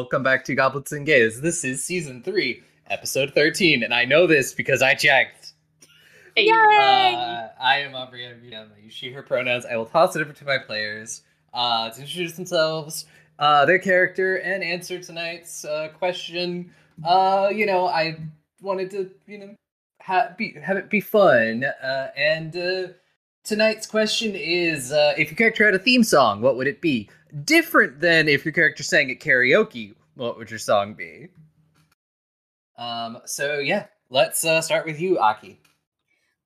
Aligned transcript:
Hello, 0.00 0.08
everybody, 0.08 0.22
and 0.22 0.22
welcome 0.22 0.22
back 0.22 0.44
to 0.44 0.54
Goblins 0.54 0.92
and 0.92 1.06
Gays. 1.06 1.40
This 1.40 1.64
is 1.64 1.84
season 1.84 2.22
three, 2.22 2.62
episode 2.88 3.34
13, 3.34 3.82
and 3.82 3.92
I 3.92 4.04
know 4.04 4.26
this 4.26 4.54
because 4.54 4.80
I 4.82 4.94
checked. 4.94 5.52
Yay! 6.36 6.50
Uh, 6.50 7.48
I 7.60 7.80
am 7.80 7.94
Aubrey. 7.94 8.26
I'm 8.26 8.40
I 8.76 8.82
use 8.82 8.94
she, 8.94 9.12
her 9.12 9.22
pronouns. 9.22 9.66
I 9.66 9.76
will 9.76 9.86
toss 9.86 10.16
it 10.16 10.22
over 10.22 10.32
to 10.32 10.44
my 10.44 10.58
players 10.58 11.22
uh, 11.52 11.90
to 11.90 12.00
introduce 12.00 12.32
themselves, 12.32 13.04
uh, 13.38 13.66
their 13.66 13.78
character, 13.78 14.36
and 14.36 14.64
answer 14.64 15.00
tonight's 15.00 15.64
uh, 15.64 15.88
question. 15.98 16.72
Uh, 17.04 17.50
you 17.52 17.66
know, 17.66 17.86
I 17.86 18.18
wanted 18.62 18.90
to, 18.92 19.10
you 19.26 19.38
know, 19.38 19.54
ha- 20.00 20.30
be, 20.38 20.54
have 20.62 20.78
it 20.78 20.88
be 20.88 21.00
fun. 21.00 21.64
Uh, 21.64 22.08
and 22.16 22.56
uh, 22.56 22.88
tonight's 23.44 23.86
question 23.86 24.34
is 24.34 24.92
uh, 24.92 25.12
if 25.18 25.30
your 25.30 25.36
character 25.36 25.64
had 25.64 25.74
a 25.74 25.78
theme 25.78 26.04
song, 26.04 26.40
what 26.40 26.56
would 26.56 26.66
it 26.66 26.80
be? 26.80 27.10
Different 27.44 28.00
than 28.00 28.28
if 28.28 28.44
your 28.44 28.52
character 28.52 28.82
sang 28.82 29.10
at 29.10 29.20
karaoke, 29.20 29.94
what 30.14 30.36
would 30.36 30.50
your 30.50 30.58
song 30.58 30.94
be? 30.94 31.28
Um, 32.76 33.18
so 33.26 33.58
yeah, 33.58 33.86
let's 34.08 34.44
uh, 34.44 34.60
start 34.60 34.86
with 34.86 35.00
you, 35.00 35.18
Aki. 35.18 35.60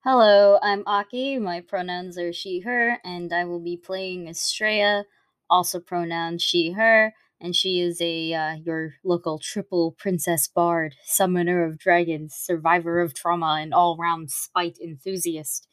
Hello, 0.05 0.59
I'm 0.63 0.83
Aki. 0.87 1.39
My 1.39 1.63
pronouns 1.63 2.19
are 2.19 2.33
she, 2.33 2.61
her, 2.61 2.99
and 3.05 3.33
I 3.33 3.45
will 3.45 3.61
be 3.61 3.79
playing 3.79 4.29
Estrella, 4.29 5.05
also 5.49 5.81
pronouns 5.81 6.43
she, 6.43 6.73
her, 6.73 7.15
and 7.41 7.57
she 7.57 7.81
is 7.81 8.01
a 8.03 8.35
uh, 8.35 8.55
your 8.57 8.95
local 9.03 9.39
triple 9.39 9.93
princess 9.93 10.47
bard, 10.47 10.97
summoner 11.05 11.65
of 11.65 11.79
dragons, 11.79 12.35
survivor 12.35 13.01
of 13.01 13.15
trauma, 13.15 13.59
and 13.61 13.73
all 13.73 13.97
round 13.97 14.31
spite 14.31 14.77
enthusiast. 14.79 15.67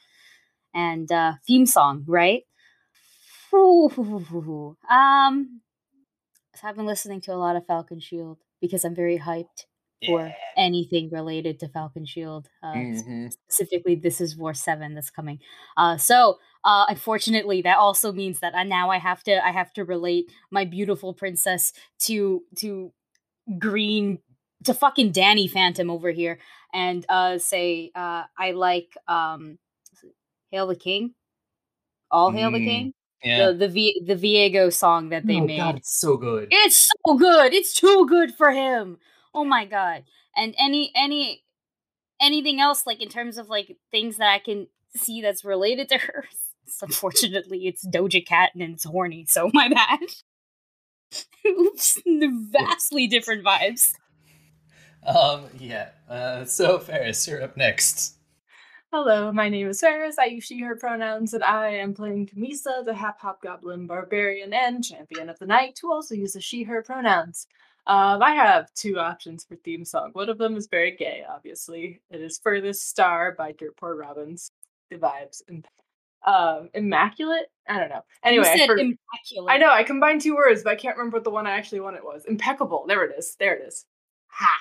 And 0.74 1.12
uh, 1.12 1.34
theme 1.46 1.66
song, 1.66 2.06
right? 2.08 2.44
Ooh, 3.54 4.76
um, 4.90 5.62
so 6.56 6.68
I've 6.68 6.76
been 6.76 6.86
listening 6.86 7.22
to 7.22 7.34
a 7.34 7.36
lot 7.38 7.56
of 7.56 7.66
Falcon 7.68 8.00
Shield 8.00 8.40
because 8.62 8.86
I'm 8.86 8.96
very 8.96 9.18
hyped 9.20 9.66
for 10.06 10.36
anything 10.58 11.10
related 11.12 11.60
to 11.60 11.70
Falcon 11.70 12.06
Shield. 12.06 12.50
Uh, 12.64 12.86
Mhm. 12.86 13.32
Specifically, 13.50 13.96
this 13.96 14.22
is 14.22 14.38
War 14.38 14.54
Seven 14.54 14.94
that's 14.96 15.10
coming. 15.10 15.40
Uh, 15.78 15.98
so 15.98 16.40
uh, 16.66 16.86
unfortunately, 16.90 17.62
that 17.64 17.78
also 17.78 18.12
means 18.14 18.40
that 18.42 18.56
I, 18.56 18.64
now 18.64 18.90
I 18.90 18.98
have 18.98 19.24
to 19.24 19.46
I 19.46 19.52
have 19.52 19.74
to 19.74 19.86
relate 19.86 20.32
my 20.52 20.66
beautiful 20.66 21.14
princess 21.14 21.74
to 22.02 22.44
to 22.58 22.94
green 23.60 24.20
to 24.66 24.74
fucking 24.74 25.12
Danny 25.12 25.48
Phantom 25.48 25.90
over 25.92 26.12
here 26.12 26.40
and 26.74 27.06
uh, 27.10 27.38
say 27.40 27.92
uh, 27.96 28.24
I 28.38 28.52
like 28.52 28.98
um, 29.08 29.60
Hail 30.52 30.68
the 30.68 30.76
King. 30.76 31.16
All 32.12 32.32
hail 32.32 32.52
the 32.52 32.60
Mm, 32.60 32.66
king. 32.66 32.94
Yeah. 33.24 33.48
The 33.48 33.54
the 33.54 33.68
v- 33.68 34.02
the 34.06 34.16
Viego 34.16 34.74
song 34.74 35.10
that 35.10 35.26
they 35.28 35.40
made. 35.40 35.44
oh, 35.44 35.48
made. 35.48 35.58
God, 35.58 35.78
it's 35.78 36.00
so 36.00 36.18
good. 36.18 36.48
It's 36.52 36.90
so 37.06 37.16
good. 37.16 37.54
It's 37.54 37.74
too 37.74 38.06
good 38.08 38.34
for 38.34 38.52
him. 38.52 38.98
Oh 39.34 39.44
my 39.46 39.66
god. 39.66 40.04
And 40.36 40.56
any 40.58 40.92
any 40.96 41.44
anything 42.20 42.60
else 42.60 42.86
like 42.88 43.02
in 43.02 43.10
terms 43.10 43.38
of 43.38 43.50
like 43.50 43.78
things 43.92 44.18
that 44.18 44.32
I 44.32 44.40
can 44.40 44.68
see 44.96 45.22
that's 45.22 45.46
related 45.46 45.90
to 45.90 45.98
her. 45.98 46.26
Unfortunately, 46.82 47.68
it's 47.68 47.86
Doja 47.86 48.26
Cat 48.26 48.52
and 48.54 48.64
it's 48.74 48.86
horny, 48.86 49.26
so 49.28 49.50
my 49.54 49.68
bad. 49.70 50.00
Oops, 51.46 52.02
vastly 52.06 53.08
different 53.08 53.44
vibes. 53.44 53.92
Um, 55.04 55.46
yeah. 55.58 55.90
Uh, 56.08 56.46
so 56.46 56.78
Ferris, 56.78 57.28
you're 57.28 57.42
up 57.42 57.58
next. 57.58 58.18
Hello, 58.94 59.32
my 59.32 59.48
name 59.48 59.70
is 59.70 59.80
Ferris. 59.80 60.20
I 60.20 60.26
use 60.26 60.44
she, 60.44 60.60
her 60.60 60.76
pronouns, 60.76 61.34
and 61.34 61.46
I 61.46 61.70
am 61.70 61.94
playing 61.94 62.28
Kamisa, 62.28 62.84
the 62.84 62.94
half 62.94 63.18
hobgoblin 63.22 63.88
barbarian 63.88 64.52
and 64.52 64.84
champion 64.84 65.30
of 65.30 65.40
the 65.40 65.46
night, 65.46 65.80
who 65.82 65.94
also 65.94 66.14
uses 66.14 66.44
she, 66.44 66.64
her 66.64 66.84
pronouns. 66.84 67.48
Um, 67.88 68.22
I 68.22 68.32
have 68.32 68.74
two 68.74 69.00
options 69.00 69.46
for 69.46 69.56
theme 69.56 69.86
song. 69.86 70.10
One 70.12 70.28
of 70.28 70.38
them 70.38 70.58
is 70.58 70.68
very 70.68 70.92
gay, 70.92 71.24
obviously. 71.30 72.02
It 72.10 72.20
is 72.20 72.38
Furthest 72.44 72.90
Star 72.90 73.34
by 73.38 73.54
Dirt 73.54 73.78
Poor 73.78 73.96
Robins. 73.96 74.52
The 74.90 74.98
vibes. 74.98 75.42
And, 75.48 75.66
um, 76.28 76.70
Immaculate? 76.74 77.50
I 77.70 77.80
don't 77.80 77.90
know. 77.90 78.04
Anyway, 78.26 78.46
I 78.46 78.68
for- 78.68 78.78
immaculate. 78.78 79.48
I 79.48 79.58
know, 79.58 79.72
I 79.72 79.84
combined 79.84 80.20
two 80.20 80.36
words, 80.36 80.64
but 80.64 80.72
I 80.72 80.76
can't 80.76 80.98
remember 80.98 81.16
what 81.16 81.24
the 81.24 81.30
one 81.30 81.48
I 81.48 81.52
actually 81.52 81.80
wanted 81.80 82.04
was. 82.04 82.26
Impeccable. 82.26 82.84
There 82.90 83.06
it 83.06 83.18
is. 83.18 83.38
There 83.40 83.56
it 83.56 83.66
is. 83.66 83.86
Ha! 84.28 84.58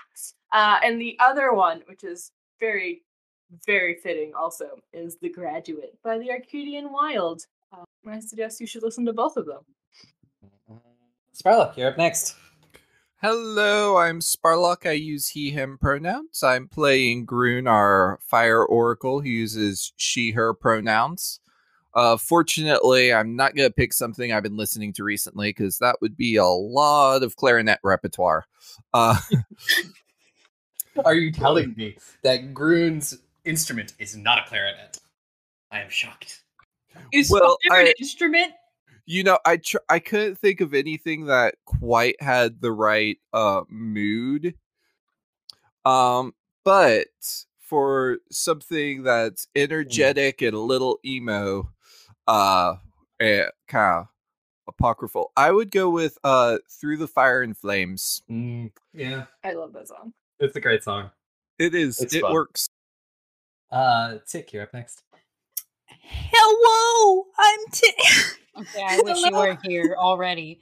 Uh, 0.52 0.78
and 0.84 1.00
the 1.00 1.18
other 1.18 1.52
one, 1.52 1.82
which 1.86 2.04
is 2.04 2.30
very, 2.60 3.02
very 3.66 3.96
fitting 3.96 4.32
also, 4.34 4.78
is 4.92 5.16
The 5.20 5.28
Graduate 5.28 5.98
by 6.02 6.18
the 6.18 6.30
Arcadian 6.30 6.92
Wild. 6.92 7.46
Uh, 7.72 7.84
I 8.08 8.20
suggest 8.20 8.60
you 8.60 8.66
should 8.66 8.82
listen 8.82 9.04
to 9.06 9.12
both 9.12 9.36
of 9.36 9.46
them. 9.46 9.62
Sparlock, 11.32 11.76
you're 11.76 11.88
up 11.88 11.98
next. 11.98 12.36
Hello, 13.22 13.98
I'm 13.98 14.20
Sparlock. 14.20 14.86
I 14.86 14.92
use 14.92 15.28
he, 15.28 15.50
him 15.50 15.78
pronouns. 15.78 16.42
I'm 16.42 16.68
playing 16.68 17.26
Groon, 17.26 17.66
our 17.66 18.18
fire 18.22 18.64
oracle, 18.64 19.20
who 19.20 19.28
uses 19.28 19.92
she, 19.96 20.32
her 20.32 20.54
pronouns. 20.54 21.40
Uh, 21.92 22.16
fortunately, 22.16 23.12
I'm 23.12 23.36
not 23.36 23.54
going 23.54 23.68
to 23.68 23.74
pick 23.74 23.92
something 23.92 24.32
I've 24.32 24.42
been 24.42 24.56
listening 24.56 24.92
to 24.94 25.04
recently 25.04 25.50
because 25.50 25.78
that 25.78 25.96
would 26.00 26.16
be 26.16 26.36
a 26.36 26.46
lot 26.46 27.22
of 27.22 27.36
clarinet 27.36 27.80
repertoire. 27.82 28.46
Uh, 28.94 29.18
Are 31.04 31.14
you 31.14 31.32
telling 31.32 31.74
me 31.76 31.96
that 32.22 32.54
Groon's 32.54 33.18
instrument 33.44 33.94
is 33.98 34.16
not 34.16 34.38
a 34.38 34.48
clarinet? 34.48 34.98
I 35.70 35.80
am 35.80 35.90
shocked. 35.90 36.42
Is 37.12 37.30
Well, 37.30 37.56
well, 37.68 37.78
an 37.80 37.86
I- 37.86 37.94
instrument? 37.98 38.52
you 39.06 39.22
know, 39.24 39.38
I 39.44 39.56
tr- 39.58 39.78
I 39.88 39.98
couldn't 39.98 40.36
think 40.36 40.60
of 40.60 40.74
anything 40.74 41.26
that 41.26 41.54
quite 41.64 42.20
had 42.22 42.60
the 42.60 42.72
right 42.72 43.18
uh 43.32 43.62
mood. 43.68 44.54
Um, 45.84 46.34
but 46.64 47.06
for 47.60 48.18
something 48.30 49.04
that's 49.04 49.46
energetic 49.54 50.42
and 50.42 50.54
a 50.54 50.58
little 50.60 50.98
emo, 51.04 51.72
uh, 52.26 52.74
kind 53.18 53.50
of 53.68 54.06
apocryphal, 54.68 55.32
I 55.36 55.50
would 55.52 55.70
go 55.70 55.88
with 55.90 56.18
uh 56.24 56.58
"Through 56.68 56.98
the 56.98 57.08
Fire 57.08 57.42
and 57.42 57.56
Flames." 57.56 58.22
Mm, 58.30 58.72
yeah, 58.92 59.24
I 59.44 59.52
love 59.52 59.72
that 59.72 59.88
song. 59.88 60.12
it's 60.40 60.56
a 60.56 60.60
great 60.60 60.82
song. 60.82 61.10
It 61.58 61.74
is. 61.74 62.00
It's 62.00 62.14
it 62.14 62.22
fun. 62.22 62.32
works. 62.32 62.68
Uh, 63.70 64.18
Tick, 64.26 64.52
you're 64.52 64.64
up 64.64 64.74
next. 64.74 65.02
Hello, 65.86 67.26
I'm 67.38 67.60
Tick. 67.72 67.96
Okay, 68.58 68.82
I 68.84 69.00
wish 69.02 69.24
you 69.24 69.34
were 69.34 69.56
here 69.62 69.94
already. 69.96 70.60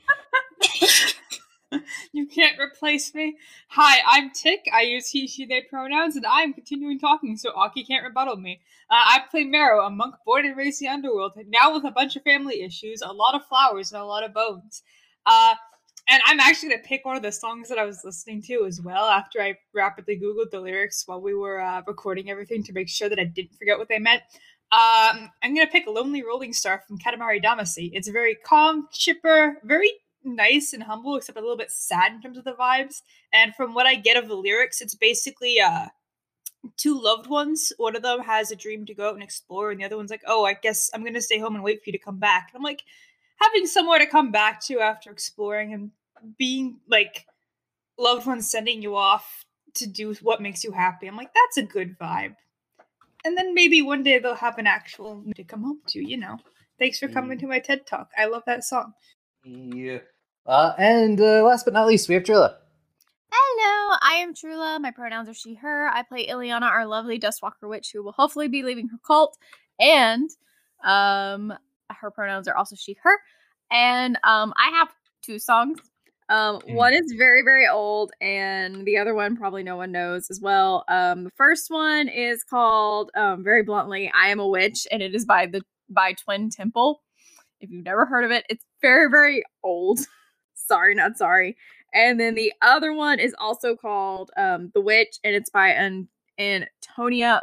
you 2.12 2.26
can't 2.26 2.60
replace 2.60 3.12
me. 3.12 3.36
Hi, 3.68 3.98
I'm 4.06 4.30
Tick. 4.30 4.66
I 4.72 4.82
use 4.82 5.08
he, 5.08 5.26
she, 5.26 5.46
they 5.46 5.62
pronouns, 5.62 6.14
and 6.14 6.24
I'm 6.24 6.52
continuing 6.52 7.00
talking, 7.00 7.36
so 7.36 7.50
Aki 7.56 7.84
can't 7.84 8.04
rebuttal 8.04 8.36
me. 8.36 8.60
Uh, 8.88 8.94
I 8.94 9.22
play 9.30 9.44
Marrow, 9.44 9.84
a 9.84 9.90
monk 9.90 10.14
born 10.24 10.46
and 10.46 10.56
raised 10.56 10.80
in 10.82 10.86
the 10.86 10.92
underworld, 10.92 11.32
now 11.48 11.74
with 11.74 11.84
a 11.86 11.90
bunch 11.90 12.14
of 12.14 12.22
family 12.22 12.60
issues, 12.60 13.02
a 13.02 13.12
lot 13.12 13.34
of 13.34 13.44
flowers, 13.46 13.90
and 13.90 14.00
a 14.00 14.04
lot 14.04 14.22
of 14.22 14.32
bones. 14.32 14.82
Uh, 15.26 15.54
and 16.08 16.22
I'm 16.26 16.40
actually 16.40 16.70
gonna 16.70 16.82
pick 16.82 17.04
one 17.04 17.16
of 17.16 17.22
the 17.22 17.30
songs 17.30 17.68
that 17.68 17.78
I 17.78 17.84
was 17.84 18.02
listening 18.04 18.42
to 18.42 18.64
as 18.66 18.80
well 18.80 19.06
after 19.06 19.40
I 19.42 19.56
rapidly 19.74 20.18
googled 20.18 20.50
the 20.50 20.60
lyrics 20.60 21.04
while 21.06 21.20
we 21.20 21.34
were 21.34 21.60
uh, 21.60 21.82
recording 21.86 22.30
everything 22.30 22.62
to 22.64 22.72
make 22.72 22.88
sure 22.88 23.08
that 23.08 23.18
I 23.18 23.24
didn't 23.24 23.54
forget 23.56 23.78
what 23.78 23.88
they 23.88 23.98
meant. 23.98 24.22
Um, 24.72 25.30
I'm 25.42 25.54
gonna 25.54 25.66
pick 25.66 25.86
"Lonely 25.86 26.22
Rolling 26.22 26.52
Star" 26.52 26.82
from 26.86 26.98
Katamari 26.98 27.42
Damacy. 27.42 27.90
It's 27.92 28.08
very 28.08 28.36
calm, 28.36 28.88
chipper, 28.92 29.58
very 29.64 29.90
nice 30.24 30.72
and 30.72 30.82
humble, 30.82 31.16
except 31.16 31.38
a 31.38 31.40
little 31.40 31.56
bit 31.56 31.70
sad 31.70 32.12
in 32.12 32.20
terms 32.22 32.38
of 32.38 32.44
the 32.44 32.52
vibes. 32.52 33.02
And 33.32 33.54
from 33.54 33.74
what 33.74 33.86
I 33.86 33.94
get 33.94 34.16
of 34.16 34.28
the 34.28 34.34
lyrics, 34.34 34.80
it's 34.80 34.94
basically 34.94 35.60
uh 35.60 35.86
two 36.76 37.00
loved 37.00 37.28
ones. 37.28 37.72
One 37.76 37.96
of 37.96 38.02
them 38.02 38.20
has 38.20 38.50
a 38.50 38.56
dream 38.56 38.86
to 38.86 38.94
go 38.94 39.08
out 39.08 39.14
and 39.14 39.22
explore, 39.22 39.70
and 39.70 39.80
the 39.80 39.84
other 39.84 39.96
one's 39.96 40.10
like, 40.10 40.24
"Oh, 40.26 40.44
I 40.44 40.54
guess 40.54 40.90
I'm 40.94 41.04
gonna 41.04 41.20
stay 41.20 41.38
home 41.38 41.54
and 41.54 41.64
wait 41.64 41.78
for 41.82 41.90
you 41.90 41.92
to 41.92 41.98
come 41.98 42.18
back." 42.18 42.48
And 42.50 42.58
I'm 42.58 42.64
like, 42.64 42.82
having 43.36 43.66
somewhere 43.66 43.98
to 43.98 44.06
come 44.06 44.30
back 44.30 44.60
to 44.66 44.80
after 44.80 45.10
exploring 45.10 45.72
and 45.72 45.90
being 46.38 46.78
like 46.88 47.26
loved 47.98 48.26
ones 48.26 48.50
sending 48.50 48.82
you 48.82 48.96
off 48.96 49.44
to 49.74 49.86
do 49.86 50.14
what 50.22 50.40
makes 50.40 50.64
you 50.64 50.72
happy. 50.72 51.06
I'm 51.06 51.16
like, 51.16 51.30
that's 51.34 51.56
a 51.58 51.62
good 51.70 51.98
vibe. 51.98 52.34
And 53.24 53.36
then 53.36 53.54
maybe 53.54 53.82
one 53.82 54.02
day 54.02 54.18
they'll 54.18 54.34
have 54.34 54.58
an 54.58 54.66
actual 54.66 55.24
to 55.34 55.44
come 55.44 55.62
home 55.62 55.80
to, 55.88 56.00
you 56.00 56.16
know. 56.16 56.38
Thanks 56.78 56.98
for 56.98 57.08
coming 57.08 57.36
Mm. 57.36 57.40
to 57.40 57.46
my 57.48 57.58
TED 57.58 57.86
Talk. 57.86 58.10
I 58.16 58.26
love 58.26 58.44
that 58.46 58.62
song. 58.64 58.94
Yeah. 59.44 59.98
Uh, 60.46 60.74
and 60.78 61.20
uh, 61.20 61.42
last 61.42 61.64
but 61.64 61.74
not 61.74 61.86
least, 61.88 62.08
we 62.08 62.14
have 62.14 62.22
Trilla. 62.22 62.54
Hello, 63.30 63.98
I 64.00 64.14
am 64.22 64.32
Trula. 64.32 64.80
My 64.80 64.90
pronouns 64.90 65.28
are 65.28 65.34
she, 65.34 65.54
her. 65.54 65.88
I 65.88 66.02
play 66.02 66.28
Ileana, 66.28 66.62
our 66.62 66.86
lovely 66.86 67.18
Dustwalker 67.18 67.68
witch, 67.68 67.90
who 67.92 68.02
will 68.02 68.12
hopefully 68.12 68.48
be 68.48 68.62
leaving 68.62 68.88
her 68.88 68.98
cult. 69.06 69.36
And 69.78 70.30
um, 70.84 71.52
her 71.90 72.10
pronouns 72.10 72.48
are 72.48 72.56
also 72.56 72.76
she, 72.76 72.96
her. 73.02 73.18
And 73.70 74.16
um, 74.24 74.54
I 74.56 74.70
have 74.70 74.88
two 75.22 75.38
songs. 75.38 75.78
Um, 76.30 76.60
Mm. 76.60 76.74
one 76.74 76.92
is 76.94 77.12
very, 77.16 77.42
very 77.42 77.66
old, 77.66 78.12
and 78.20 78.84
the 78.86 78.98
other 78.98 79.14
one 79.14 79.36
probably 79.36 79.62
no 79.62 79.76
one 79.76 79.92
knows 79.92 80.30
as 80.30 80.40
well. 80.40 80.84
Um, 80.88 81.24
the 81.24 81.30
first 81.30 81.70
one 81.70 82.08
is 82.08 82.44
called 82.44 83.10
um, 83.16 83.42
very 83.44 83.62
bluntly, 83.62 84.10
"I 84.14 84.28
Am 84.28 84.40
a 84.40 84.46
Witch," 84.48 84.86
and 84.90 85.02
it 85.02 85.14
is 85.14 85.24
by 85.24 85.46
the 85.46 85.62
by 85.88 86.12
Twin 86.14 86.50
Temple. 86.50 87.02
If 87.60 87.70
you've 87.70 87.84
never 87.84 88.06
heard 88.06 88.24
of 88.24 88.30
it, 88.30 88.44
it's 88.50 88.64
very, 88.82 89.10
very 89.10 89.42
old. 89.64 90.00
Sorry, 90.54 90.94
not 90.94 91.16
sorry. 91.18 91.56
And 91.94 92.20
then 92.20 92.34
the 92.34 92.52
other 92.62 92.92
one 92.92 93.18
is 93.20 93.34
also 93.38 93.74
called 93.76 94.30
um, 94.36 94.70
The 94.74 94.80
Witch, 94.82 95.18
and 95.24 95.34
it's 95.34 95.50
by 95.50 95.70
an 95.70 96.08
Antonia. 96.38 97.42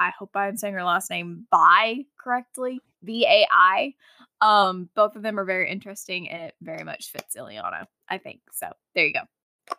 I 0.00 0.10
hope 0.18 0.30
I'm 0.34 0.56
saying 0.56 0.74
her 0.74 0.82
last 0.84 1.08
name 1.10 1.46
by 1.52 2.00
correctly. 2.18 2.80
V 3.04 3.24
A 3.26 3.46
I. 3.52 3.94
Um, 4.44 4.90
both 4.94 5.16
of 5.16 5.22
them 5.22 5.40
are 5.40 5.44
very 5.44 5.70
interesting, 5.70 6.28
and 6.28 6.42
it 6.42 6.54
very 6.60 6.84
much 6.84 7.10
fits 7.10 7.34
Ileana. 7.34 7.86
I 8.10 8.18
think 8.18 8.40
so. 8.52 8.68
There 8.94 9.06
you 9.06 9.14
go. 9.14 9.76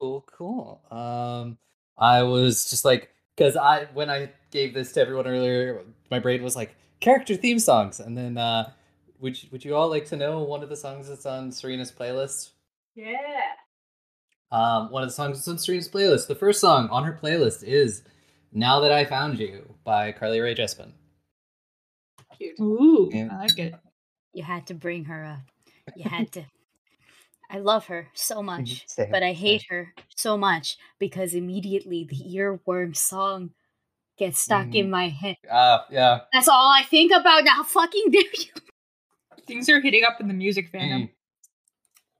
Cool, 0.00 0.24
cool. 0.32 0.80
Um, 0.90 1.58
I 1.98 2.22
was 2.22 2.70
just 2.70 2.84
like, 2.84 3.10
because 3.36 3.56
I 3.56 3.86
when 3.92 4.08
I 4.08 4.30
gave 4.52 4.72
this 4.72 4.92
to 4.92 5.00
everyone 5.00 5.26
earlier, 5.26 5.82
my 6.12 6.20
brain 6.20 6.44
was 6.44 6.54
like 6.54 6.76
character 7.00 7.34
theme 7.34 7.58
songs, 7.58 7.98
and 7.98 8.16
then 8.16 8.38
uh, 8.38 8.70
would 9.18 9.42
you, 9.42 9.48
would 9.50 9.64
you 9.64 9.74
all 9.74 9.88
like 9.88 10.06
to 10.06 10.16
know 10.16 10.44
one 10.44 10.62
of 10.62 10.68
the 10.68 10.76
songs 10.76 11.08
that's 11.08 11.26
on 11.26 11.50
Serena's 11.50 11.90
playlist? 11.90 12.50
Yeah. 12.94 13.16
Um, 14.52 14.92
one 14.92 15.02
of 15.02 15.08
the 15.08 15.14
songs 15.14 15.38
that's 15.38 15.48
on 15.48 15.58
Serena's 15.58 15.88
playlist. 15.88 16.28
The 16.28 16.36
first 16.36 16.60
song 16.60 16.88
on 16.90 17.02
her 17.02 17.18
playlist 17.20 17.64
is 17.64 18.04
"Now 18.52 18.78
That 18.78 18.92
I 18.92 19.04
Found 19.06 19.40
You" 19.40 19.74
by 19.82 20.12
Carly 20.12 20.38
Rae 20.38 20.54
Jepsen. 20.54 20.92
Cute. 22.36 22.58
Ooh, 22.60 23.10
Yeah. 23.12 23.28
I 23.32 23.36
like 23.36 23.58
it. 23.58 23.74
You 24.32 24.42
had 24.42 24.66
to 24.68 24.74
bring 24.74 25.04
her 25.06 25.24
up. 25.24 25.40
You 25.96 26.08
had 26.08 26.32
to. 26.32 26.44
I 27.50 27.58
love 27.60 27.86
her 27.86 28.08
so 28.12 28.42
much, 28.42 28.84
Same, 28.88 29.10
but 29.10 29.22
I 29.22 29.32
same. 29.32 29.36
hate 29.36 29.64
her 29.70 29.94
so 30.16 30.36
much 30.36 30.76
because 30.98 31.32
immediately 31.34 32.04
the 32.04 32.16
earworm 32.36 32.96
song 32.96 33.50
gets 34.18 34.40
stuck 34.40 34.74
in 34.74 34.90
my 34.90 35.08
head. 35.08 35.36
Uh, 35.48 35.78
yeah. 35.90 36.20
That's 36.32 36.48
all 36.48 36.72
I 36.72 36.82
think 36.82 37.12
about 37.12 37.44
now. 37.44 37.62
Fucking 37.62 38.06
dare 38.10 38.22
you! 38.22 38.52
Things 39.46 39.68
are 39.68 39.80
heating 39.80 40.02
up 40.04 40.20
in 40.20 40.26
the 40.26 40.34
music 40.34 40.72
fandom. 40.72 41.08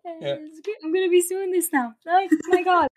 Mm. 0.06 0.20
Yeah. 0.20 0.36
I'm 0.84 0.92
gonna 0.92 1.08
be 1.08 1.20
suing 1.20 1.50
this 1.50 1.72
now. 1.72 1.94
Oh 2.06 2.28
my 2.48 2.62
god. 2.62 2.88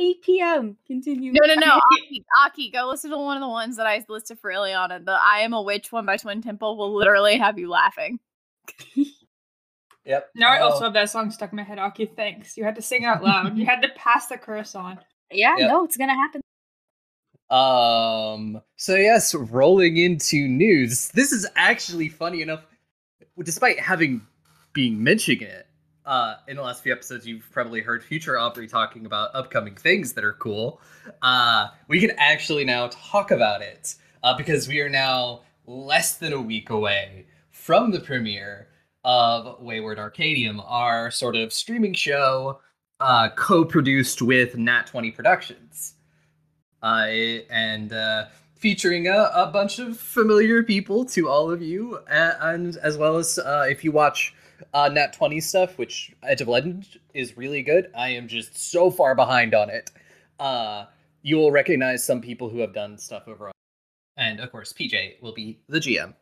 It's 0.00 0.18
8 0.18 0.22
p.m. 0.22 0.76
Continue. 0.86 1.32
No, 1.32 1.46
no, 1.46 1.54
no. 1.54 1.80
Aki, 1.92 2.24
Aki, 2.44 2.70
go 2.70 2.88
listen 2.88 3.10
to 3.10 3.18
one 3.18 3.36
of 3.36 3.40
the 3.42 3.48
ones 3.48 3.76
that 3.76 3.86
I 3.86 4.04
listed 4.08 4.38
for 4.38 4.50
Ileana. 4.50 5.04
The 5.04 5.12
I 5.12 5.40
Am 5.40 5.52
a 5.52 5.60
Witch 5.62 5.90
one 5.90 6.06
by 6.06 6.16
Twin 6.16 6.40
Temple 6.42 6.76
will 6.76 6.94
literally 6.94 7.36
have 7.38 7.58
you 7.58 7.68
laughing. 7.68 8.18
Yep. 10.04 10.30
Now 10.36 10.50
I 10.52 10.60
Oh, 10.60 10.70
also 10.70 10.84
have 10.84 10.94
that 10.94 11.10
song 11.10 11.30
stuck 11.30 11.52
in 11.52 11.56
my 11.56 11.62
head. 11.62 11.78
Aki, 11.78 12.06
thanks. 12.06 12.56
You 12.56 12.64
had 12.64 12.76
to 12.76 12.80
sing 12.82 13.04
out 13.04 13.22
loud. 13.22 13.58
you 13.58 13.66
had 13.66 13.82
to 13.82 13.90
pass 13.90 14.28
the 14.28 14.38
curse 14.38 14.74
on. 14.74 14.98
Yeah, 15.30 15.54
Yep. 15.58 15.68
no, 15.70 15.84
it's 15.84 15.98
gonna 15.98 16.14
happen. 16.14 16.40
Um. 17.50 18.62
So 18.76 18.94
yes, 18.94 19.34
rolling 19.34 19.98
into 19.98 20.48
news. 20.48 21.08
This 21.08 21.30
is 21.32 21.46
actually 21.56 22.08
funny 22.08 22.40
enough, 22.40 22.64
despite 23.42 23.78
having 23.78 24.22
being 24.72 25.02
mentioning 25.04 25.42
it. 25.42 25.66
Uh, 26.08 26.36
in 26.48 26.56
the 26.56 26.62
last 26.62 26.82
few 26.82 26.90
episodes, 26.90 27.26
you've 27.26 27.46
probably 27.52 27.82
heard 27.82 28.02
future 28.02 28.38
Aubrey 28.38 28.66
talking 28.66 29.04
about 29.04 29.28
upcoming 29.34 29.74
things 29.74 30.14
that 30.14 30.24
are 30.24 30.32
cool. 30.32 30.80
Uh, 31.20 31.66
we 31.86 32.00
can 32.00 32.12
actually 32.16 32.64
now 32.64 32.88
talk 32.90 33.30
about 33.30 33.60
it 33.60 33.94
uh, 34.22 34.34
because 34.34 34.66
we 34.66 34.80
are 34.80 34.88
now 34.88 35.42
less 35.66 36.16
than 36.16 36.32
a 36.32 36.40
week 36.40 36.70
away 36.70 37.26
from 37.50 37.90
the 37.90 38.00
premiere 38.00 38.68
of 39.04 39.60
Wayward 39.60 39.98
Arcadium, 39.98 40.64
our 40.66 41.10
sort 41.10 41.36
of 41.36 41.52
streaming 41.52 41.92
show 41.92 42.58
uh, 43.00 43.28
co-produced 43.36 44.22
with 44.22 44.56
Nat 44.56 44.86
Twenty 44.86 45.10
Productions 45.10 45.92
and 46.82 47.92
uh, 47.92 48.24
featuring 48.54 49.08
a, 49.08 49.30
a 49.34 49.50
bunch 49.52 49.78
of 49.78 49.98
familiar 49.98 50.62
people 50.62 51.04
to 51.04 51.28
all 51.28 51.50
of 51.50 51.60
you, 51.60 51.98
and, 52.10 52.34
and 52.40 52.76
as 52.78 52.96
well 52.96 53.18
as 53.18 53.38
uh, 53.38 53.66
if 53.68 53.84
you 53.84 53.92
watch 53.92 54.34
uh, 54.74 54.88
Nat 54.88 55.12
20 55.12 55.40
stuff, 55.40 55.78
which 55.78 56.14
Edge 56.22 56.40
of 56.40 56.48
Legend 56.48 56.86
is 57.14 57.36
really 57.36 57.62
good. 57.62 57.90
I 57.96 58.10
am 58.10 58.28
just 58.28 58.56
so 58.58 58.90
far 58.90 59.14
behind 59.14 59.54
on 59.54 59.70
it. 59.70 59.90
Uh, 60.38 60.86
you 61.22 61.36
will 61.36 61.50
recognize 61.50 62.04
some 62.04 62.20
people 62.20 62.48
who 62.48 62.58
have 62.60 62.72
done 62.74 62.96
stuff 62.98 63.24
over 63.26 63.48
on. 63.48 63.52
And 64.16 64.40
of 64.40 64.50
course, 64.50 64.72
PJ 64.72 65.20
will 65.22 65.32
be 65.34 65.60
the 65.68 65.78
GM. 65.78 66.14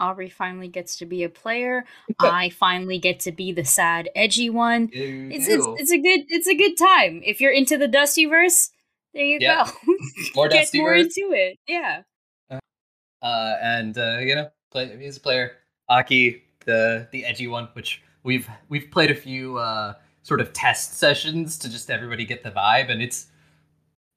Aubrey 0.00 0.28
finally 0.28 0.68
gets 0.68 0.96
to 0.98 1.06
be 1.06 1.24
a 1.24 1.28
player. 1.28 1.84
I 2.20 2.50
finally 2.50 2.98
get 2.98 3.20
to 3.20 3.32
be 3.32 3.50
the 3.52 3.64
sad, 3.64 4.08
edgy 4.14 4.48
one. 4.50 4.90
It's, 4.92 5.48
it's 5.48 5.66
it's 5.66 5.90
a 5.90 5.98
good 5.98 6.20
it's 6.28 6.46
a 6.46 6.54
good 6.54 6.76
time. 6.76 7.20
If 7.24 7.40
you're 7.40 7.52
into 7.52 7.76
the 7.76 7.88
Dustyverse, 7.88 8.70
there 9.14 9.24
you 9.24 9.38
Yeah. 9.40 9.64
go. 9.86 9.94
More 10.36 10.48
Get 10.50 10.70
more 10.74 10.94
into 10.94 11.32
it. 11.32 11.58
Yeah. 11.66 12.02
uh, 12.50 13.56
and 13.60 13.96
uh, 13.98 14.18
you 14.20 14.36
know, 14.36 14.50
play 14.70 14.96
he's 15.00 15.16
a 15.16 15.20
player. 15.20 15.52
Aki, 15.88 16.42
the 16.68 17.08
the 17.10 17.24
edgy 17.24 17.48
one, 17.48 17.68
which 17.72 18.02
we've 18.22 18.48
we've 18.68 18.90
played 18.92 19.10
a 19.10 19.14
few 19.14 19.58
uh, 19.58 19.94
sort 20.22 20.40
of 20.40 20.52
test 20.52 20.98
sessions 20.98 21.58
to 21.58 21.68
just 21.68 21.90
everybody 21.90 22.24
get 22.24 22.44
the 22.44 22.50
vibe, 22.50 22.90
and 22.90 23.02
it's 23.02 23.26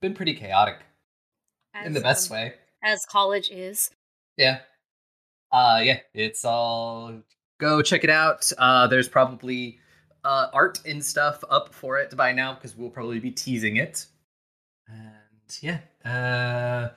been 0.01 0.13
pretty 0.13 0.35
chaotic 0.35 0.79
in 1.83 1.93
the 1.93 2.01
best 2.01 2.29
um, 2.29 2.37
way. 2.37 2.53
As 2.83 3.05
college 3.05 3.49
is. 3.49 3.89
Yeah. 4.37 4.59
Uh, 5.51 5.81
yeah, 5.83 5.99
it's 6.13 6.45
all 6.45 7.21
go 7.59 7.81
check 7.81 8.03
it 8.03 8.09
out. 8.09 8.51
Uh, 8.57 8.87
there's 8.87 9.07
probably 9.07 9.79
uh, 10.23 10.47
art 10.53 10.81
and 10.85 11.03
stuff 11.03 11.43
up 11.49 11.73
for 11.73 11.97
it 11.97 12.15
by 12.15 12.31
now 12.31 12.53
because 12.53 12.75
we'll 12.75 12.89
probably 12.89 13.19
be 13.19 13.31
teasing 13.31 13.77
it. 13.77 14.05
And 14.87 15.57
yeah, 15.61 15.79
uh, 16.05 16.89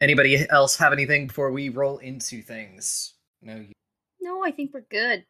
anybody 0.00 0.48
else 0.50 0.76
have 0.76 0.92
anything 0.92 1.28
before 1.28 1.52
we 1.52 1.68
roll 1.68 1.98
into 1.98 2.42
things? 2.42 3.14
No, 3.42 3.56
you 3.56 3.72
No, 4.28 4.44
I 4.44 4.50
think 4.50 4.74
we're 4.74 4.82
good. 4.82 5.24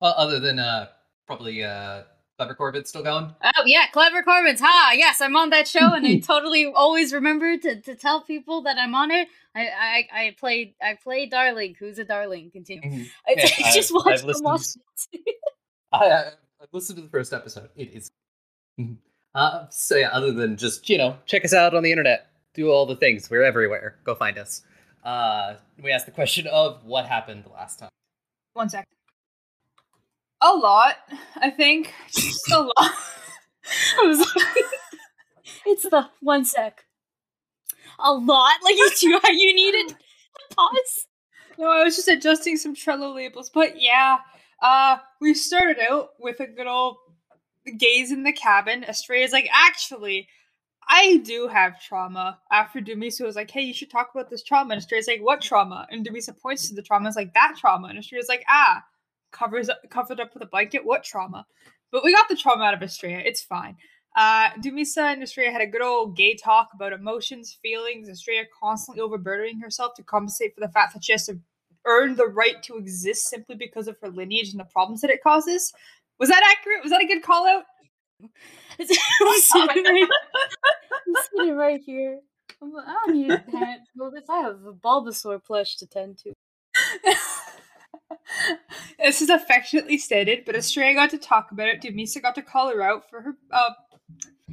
Well, 0.00 0.14
other 0.16 0.40
than 0.40 0.58
uh, 0.58 0.88
probably 1.28 1.62
uh, 1.62 2.02
Clever 2.36 2.54
Corbett 2.56 2.88
still 2.88 3.04
going. 3.04 3.32
Oh 3.44 3.62
yeah, 3.64 3.86
clever 3.92 4.24
Corbins. 4.24 4.60
Ha! 4.60 4.94
Yes, 4.96 5.20
I'm 5.20 5.36
on 5.36 5.50
that 5.50 5.68
show, 5.68 5.94
and 5.94 6.04
I 6.04 6.18
totally 6.26 6.66
always 6.66 7.12
remember 7.12 7.56
to, 7.58 7.80
to 7.80 7.94
tell 7.94 8.20
people 8.20 8.62
that 8.62 8.76
I'm 8.76 8.96
on 8.96 9.12
it. 9.12 9.28
I 9.54 9.68
I 9.68 10.08
I 10.12 10.36
played 10.36 10.74
I 10.82 10.98
play 11.00 11.26
Darling. 11.26 11.76
Who's 11.78 12.00
a 12.00 12.04
darling? 12.04 12.50
Continue. 12.50 13.04
I, 13.28 13.34
Yeah, 13.36 13.48
I 13.64 13.72
just 13.72 13.94
watched 13.94 14.08
I've 14.08 14.20
the 14.22 14.26
listened 14.26 14.82
watch. 15.12 15.20
I, 15.92 16.30
listened 16.72 16.96
to 16.96 17.02
the 17.02 17.10
first 17.10 17.32
episode. 17.32 17.68
It 17.76 17.92
is. 17.94 18.10
Mhm. 18.80 18.96
Uh, 19.32 19.66
so 19.70 19.94
yeah, 19.94 20.08
other 20.08 20.32
than 20.32 20.56
just 20.56 20.88
you 20.90 20.98
know, 20.98 21.18
check 21.26 21.44
us 21.44 21.54
out 21.54 21.72
on 21.72 21.84
the 21.84 21.92
internet. 21.92 22.26
Do 22.54 22.68
all 22.72 22.86
the 22.86 22.96
things. 22.96 23.30
We're 23.30 23.44
everywhere. 23.44 23.94
Go 24.02 24.16
find 24.16 24.36
us. 24.36 24.62
Uh, 25.02 25.54
we 25.82 25.90
asked 25.90 26.06
the 26.06 26.12
question 26.12 26.46
of 26.46 26.84
what 26.84 27.06
happened 27.06 27.44
last 27.52 27.80
time. 27.80 27.88
One 28.54 28.68
sec. 28.68 28.86
A 30.40 30.52
lot, 30.54 30.96
I 31.36 31.50
think. 31.50 31.92
Just 32.12 32.50
a 32.50 32.60
lot. 32.60 32.72
Was 34.02 34.18
like, 34.36 34.64
it's 35.66 35.82
the 35.82 36.08
one 36.20 36.44
sec. 36.44 36.84
A 37.98 38.12
lot, 38.12 38.54
like 38.64 38.74
you 38.76 39.20
you 39.30 39.54
needed 39.54 39.92
a 39.92 40.54
pause. 40.54 41.06
No, 41.58 41.70
I 41.70 41.84
was 41.84 41.94
just 41.96 42.08
adjusting 42.08 42.56
some 42.56 42.74
Trello 42.74 43.14
labels, 43.14 43.50
but 43.52 43.80
yeah, 43.80 44.18
uh, 44.62 44.96
we 45.20 45.34
started 45.34 45.78
out 45.78 46.10
with 46.18 46.40
a 46.40 46.46
good 46.46 46.66
old 46.66 46.96
gays 47.78 48.10
in 48.10 48.22
the 48.22 48.32
cabin. 48.32 48.84
Astray 48.84 49.22
is 49.22 49.32
like, 49.32 49.48
actually, 49.52 50.28
I 50.94 51.16
do 51.24 51.48
have 51.48 51.80
trauma. 51.80 52.38
After 52.50 52.78
Dumisa 52.78 53.24
was 53.24 53.34
like, 53.34 53.50
hey, 53.50 53.62
you 53.62 53.72
should 53.72 53.90
talk 53.90 54.10
about 54.14 54.28
this 54.28 54.42
trauma. 54.42 54.74
And 54.74 54.82
Estrella's 54.82 55.08
like, 55.08 55.22
what 55.22 55.40
trauma? 55.40 55.86
And 55.90 56.06
Dumisa 56.06 56.38
points 56.38 56.68
to 56.68 56.74
the 56.74 56.82
trauma. 56.82 57.08
It's 57.08 57.16
like, 57.16 57.32
that 57.32 57.56
trauma. 57.58 57.88
And 57.88 57.98
Estrella's 57.98 58.28
like, 58.28 58.44
ah, 58.50 58.84
covers 59.32 59.70
covered 59.88 60.20
up 60.20 60.34
with 60.34 60.42
a 60.42 60.46
blanket. 60.46 60.84
What 60.84 61.02
trauma? 61.02 61.46
But 61.90 62.04
we 62.04 62.12
got 62.12 62.28
the 62.28 62.36
trauma 62.36 62.64
out 62.64 62.74
of 62.74 62.82
Estrella. 62.82 63.22
It's 63.24 63.42
fine. 63.42 63.74
Uh, 64.14 64.50
Dumisa 64.62 65.14
and 65.14 65.22
Estrella 65.22 65.50
had 65.50 65.62
a 65.62 65.66
good 65.66 65.80
old 65.80 66.14
gay 66.14 66.34
talk 66.34 66.68
about 66.74 66.92
emotions, 66.92 67.56
feelings, 67.62 68.10
Estrella 68.10 68.44
constantly 68.60 69.00
overburdening 69.00 69.60
herself 69.60 69.94
to 69.94 70.02
compensate 70.02 70.54
for 70.54 70.60
the 70.60 70.72
fact 70.72 70.92
that 70.92 71.02
she 71.02 71.12
has 71.12 71.24
to 71.24 71.40
earn 71.86 72.16
the 72.16 72.26
right 72.26 72.62
to 72.64 72.76
exist 72.76 73.28
simply 73.28 73.54
because 73.54 73.88
of 73.88 73.96
her 74.02 74.10
lineage 74.10 74.50
and 74.50 74.60
the 74.60 74.64
problems 74.64 75.00
that 75.00 75.10
it 75.10 75.22
causes. 75.22 75.72
Was 76.18 76.28
that 76.28 76.42
accurate? 76.44 76.82
Was 76.82 76.90
that 76.90 77.02
a 77.02 77.06
good 77.06 77.22
call 77.22 77.46
out? 77.46 77.64
Right, 78.78 80.08
I'm 80.92 81.14
sitting 81.30 81.56
right 81.56 81.80
here. 81.84 82.20
I'm 82.60 82.76
I 82.76 82.96
don't 83.06 83.16
need 83.16 83.30
a 83.30 83.38
hat. 83.56 83.80
Well, 83.96 84.10
this 84.10 84.28
I 84.28 84.40
have 84.40 84.64
a 84.64 84.72
Bulbasaur 84.72 85.42
plush 85.44 85.76
to 85.76 85.86
tend 85.86 86.18
to. 86.18 86.32
this 88.98 89.22
is 89.22 89.30
affectionately 89.30 89.98
stated, 89.98 90.44
but 90.44 90.54
Estrella 90.54 90.94
got 90.94 91.10
to 91.10 91.18
talk 91.18 91.50
about 91.52 91.68
it. 91.68 91.82
Dumisa 91.82 92.20
got 92.22 92.34
to 92.36 92.42
call 92.42 92.68
her 92.70 92.82
out 92.82 93.08
for 93.08 93.22
her 93.22 93.36
uh 93.50 93.70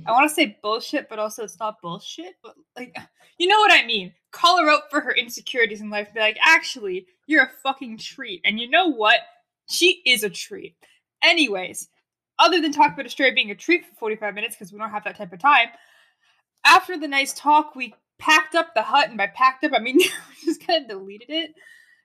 I 0.06 0.12
want 0.12 0.30
to 0.30 0.34
say 0.34 0.58
bullshit, 0.62 1.10
but 1.10 1.20
also 1.20 1.44
it's 1.44 1.60
not 1.60 1.82
bullshit. 1.82 2.36
But 2.42 2.56
like, 2.78 2.96
you 3.38 3.48
know 3.48 3.60
what 3.60 3.72
I 3.72 3.86
mean. 3.86 4.14
Call 4.32 4.62
her 4.62 4.70
out 4.70 4.84
for 4.90 5.02
her 5.02 5.12
insecurities 5.12 5.82
in 5.82 5.90
life. 5.90 6.14
Be 6.14 6.20
like, 6.20 6.38
actually, 6.42 7.08
you're 7.28 7.44
a 7.44 7.52
fucking 7.64 7.98
treat, 7.98 8.42
and 8.46 8.60
you 8.60 8.70
know 8.70 8.88
what? 8.88 9.20
She 9.70 10.02
is 10.06 10.24
a 10.24 10.30
treat. 10.30 10.76
Anyways, 11.24 11.90
other 12.38 12.62
than 12.62 12.72
talk 12.72 12.94
about 12.94 13.06
Estrella 13.06 13.34
being 13.34 13.52
a 13.52 13.56
treat 13.56 13.86
for 13.86 13.96
45 13.96 14.34
minutes 14.34 14.56
because 14.56 14.72
we 14.72 14.80
don't 14.80 14.90
have 14.90 15.04
that 15.04 15.18
type 15.18 15.34
of 15.34 15.40
time. 15.40 15.68
After 16.66 16.98
the 16.98 17.08
nice 17.08 17.34
talk, 17.34 17.76
we 17.76 17.94
packed 18.18 18.56
up 18.56 18.74
the 18.74 18.82
hut, 18.82 19.10
and 19.10 19.18
by 19.18 19.28
packed 19.28 19.64
up, 19.64 19.72
I 19.76 19.80
mean 19.80 19.98
we 19.98 20.06
just 20.46 20.66
kind 20.66 20.84
of 20.84 20.90
deleted 20.90 21.30
it. 21.30 21.52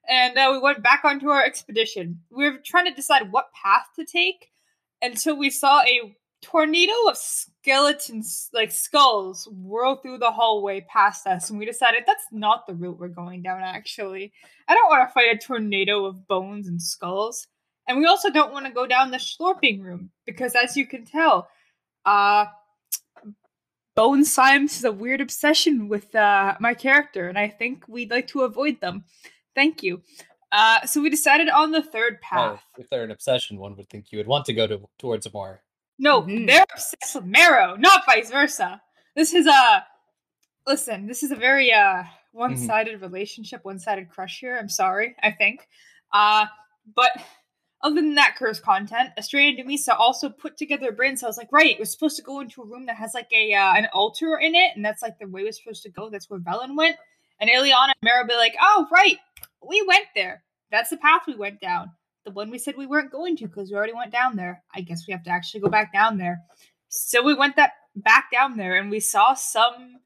and 0.08 0.36
uh, 0.38 0.48
we 0.52 0.58
went 0.58 0.82
back 0.82 1.04
onto 1.04 1.28
our 1.28 1.44
expedition. 1.44 2.20
We 2.30 2.50
were 2.50 2.58
trying 2.64 2.86
to 2.86 2.94
decide 2.94 3.30
what 3.32 3.52
path 3.52 3.86
to 3.96 4.04
take 4.04 4.50
until 5.02 5.36
we 5.36 5.50
saw 5.50 5.82
a 5.82 6.16
tornado 6.42 6.92
of 7.08 7.16
skeletons, 7.16 8.50
like 8.52 8.70
skulls, 8.70 9.48
whirl 9.50 9.96
through 9.96 10.18
the 10.18 10.30
hallway 10.30 10.82
past 10.82 11.26
us, 11.26 11.50
and 11.50 11.58
we 11.58 11.64
decided 11.64 12.04
that's 12.06 12.26
not 12.30 12.66
the 12.66 12.74
route 12.74 12.98
we're 12.98 13.08
going 13.08 13.42
down. 13.42 13.62
Actually, 13.62 14.32
I 14.68 14.74
don't 14.74 14.88
want 14.88 15.08
to 15.08 15.12
fight 15.12 15.34
a 15.34 15.38
tornado 15.38 16.04
of 16.04 16.26
bones 16.28 16.68
and 16.68 16.80
skulls, 16.80 17.46
and 17.88 17.98
we 17.98 18.06
also 18.06 18.30
don't 18.30 18.52
want 18.52 18.66
to 18.66 18.72
go 18.72 18.86
down 18.86 19.10
the 19.10 19.16
slurping 19.16 19.80
room 19.82 20.10
because, 20.26 20.54
as 20.54 20.76
you 20.76 20.86
can 20.86 21.04
tell, 21.04 21.48
uh 22.04 22.44
bone 23.96 24.24
science 24.24 24.78
is 24.78 24.84
a 24.84 24.92
weird 24.92 25.20
obsession 25.20 25.88
with 25.88 26.14
uh, 26.14 26.56
my 26.60 26.74
character, 26.74 27.28
and 27.28 27.38
I 27.38 27.48
think 27.48 27.84
we'd 27.88 28.10
like 28.10 28.26
to 28.28 28.42
avoid 28.42 28.80
them. 28.80 29.04
Thank 29.54 29.82
you. 29.82 30.02
Uh, 30.52 30.84
so 30.86 31.00
we 31.00 31.10
decided 31.10 31.48
on 31.48 31.72
the 31.72 31.82
third 31.82 32.14
Oh, 32.16 32.18
path. 32.22 32.62
if 32.78 32.88
they're 32.88 33.04
an 33.04 33.10
obsession, 33.10 33.58
one 33.58 33.76
would 33.76 33.88
think 33.88 34.12
you 34.12 34.18
would 34.18 34.26
want 34.26 34.44
to 34.46 34.52
go 34.52 34.66
to 34.66 34.88
towards 34.98 35.26
a 35.26 35.30
more. 35.32 35.62
No, 35.98 36.22
Mhm. 36.22 36.46
they're 36.46 36.64
obsessed 36.72 37.14
with 37.14 37.24
Marrow, 37.24 37.76
not 37.76 38.04
vice 38.06 38.30
versa. 38.30 38.80
This 39.16 39.32
is 39.32 39.46
a 39.46 39.86
listen. 40.66 41.06
This 41.06 41.22
is 41.22 41.30
a 41.30 41.36
very 41.36 41.72
uh 41.72 42.04
one-sided 42.32 43.00
relationship, 43.00 43.64
one-sided 43.64 44.08
crush 44.10 44.40
here. 44.40 44.56
I'm 44.58 44.68
sorry. 44.68 45.14
I 45.22 45.30
think, 45.30 45.68
uh, 46.12 46.46
but 46.96 47.12
other 47.84 47.94
than 47.94 48.16
that 48.16 48.34
cursed 48.36 48.62
content, 48.62 49.10
Estrella 49.16 49.50
and 49.50 49.58
Dumisa 49.58 49.96
also 49.96 50.28
put 50.28 50.56
together 50.56 50.88
a 50.88 50.92
brain 50.92 51.16
cells. 51.16 51.38
Like, 51.38 51.52
right, 51.52 51.76
we're 51.78 51.84
supposed 51.84 52.16
to 52.16 52.22
go 52.22 52.40
into 52.40 52.62
a 52.62 52.66
room 52.66 52.86
that 52.86 52.96
has 52.96 53.14
like 53.14 53.28
a 53.32 53.54
uh, 53.54 53.74
an 53.74 53.86
altar 53.92 54.36
in 54.38 54.56
it, 54.56 54.72
and 54.74 54.84
that's 54.84 55.02
like 55.02 55.18
the 55.20 55.28
way 55.28 55.44
we're 55.44 55.52
supposed 55.52 55.84
to 55.84 55.90
go. 55.90 56.10
That's 56.10 56.28
where 56.28 56.40
Velen 56.40 56.76
went. 56.76 56.96
And 57.40 57.48
Ileana 57.48 57.90
and 57.90 57.94
Marrow 58.02 58.26
be 58.26 58.34
like, 58.34 58.56
oh 58.60 58.88
right, 58.90 59.18
we 59.68 59.84
went 59.86 60.06
there. 60.16 60.42
That's 60.72 60.90
the 60.90 60.96
path 60.96 61.22
we 61.28 61.36
went 61.36 61.60
down 61.60 61.92
the 62.24 62.30
one 62.30 62.50
we 62.50 62.58
said 62.58 62.76
we 62.76 62.86
weren't 62.86 63.12
going 63.12 63.36
to 63.36 63.46
because 63.46 63.70
we 63.70 63.76
already 63.76 63.92
went 63.92 64.12
down 64.12 64.36
there. 64.36 64.62
I 64.74 64.80
guess 64.80 65.06
we 65.06 65.12
have 65.12 65.22
to 65.24 65.30
actually 65.30 65.60
go 65.60 65.68
back 65.68 65.92
down 65.92 66.18
there. 66.18 66.40
So 66.88 67.22
we 67.22 67.34
went 67.34 67.56
that 67.56 67.72
back 67.96 68.30
down 68.32 68.56
there 68.56 68.76
and 68.76 68.90
we 68.90 69.00
saw 69.00 69.34
some 69.34 69.96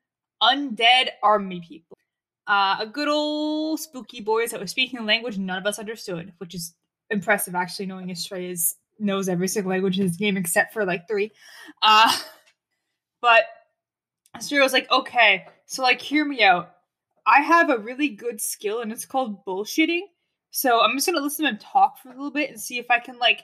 undead 0.42 1.08
army 1.22 1.62
people. 1.66 1.96
Uh, 2.46 2.76
a 2.80 2.86
good 2.86 3.08
old 3.08 3.78
spooky 3.78 4.20
boys 4.20 4.50
that 4.50 4.60
were 4.60 4.66
speaking 4.66 4.98
a 4.98 5.02
language 5.02 5.38
none 5.38 5.58
of 5.58 5.66
us 5.66 5.78
understood, 5.78 6.32
which 6.38 6.54
is 6.54 6.74
impressive 7.10 7.54
actually 7.54 7.86
knowing 7.86 8.10
Estrella's 8.10 8.76
knows 8.98 9.28
every 9.28 9.48
single 9.48 9.70
language 9.70 9.98
in 9.98 10.06
this 10.06 10.16
game 10.16 10.36
except 10.36 10.72
for 10.72 10.84
like 10.84 11.06
three. 11.08 11.32
Uh 11.82 12.16
but 13.20 13.44
Estrella 14.36 14.64
was 14.64 14.72
like, 14.72 14.90
okay, 14.90 15.46
so 15.66 15.82
like 15.82 16.00
hear 16.00 16.24
me 16.24 16.42
out. 16.42 16.74
I 17.26 17.40
have 17.42 17.70
a 17.70 17.78
really 17.78 18.08
good 18.08 18.40
skill 18.40 18.80
and 18.80 18.90
it's 18.90 19.04
called 19.04 19.44
bullshitting. 19.44 20.02
So 20.50 20.80
I'm 20.80 20.96
just 20.96 21.06
gonna 21.06 21.20
listen 21.20 21.44
to 21.46 21.64
talk 21.64 21.98
for 21.98 22.08
a 22.08 22.12
little 22.12 22.30
bit 22.30 22.50
and 22.50 22.60
see 22.60 22.78
if 22.78 22.90
I 22.90 22.98
can 22.98 23.18
like 23.18 23.42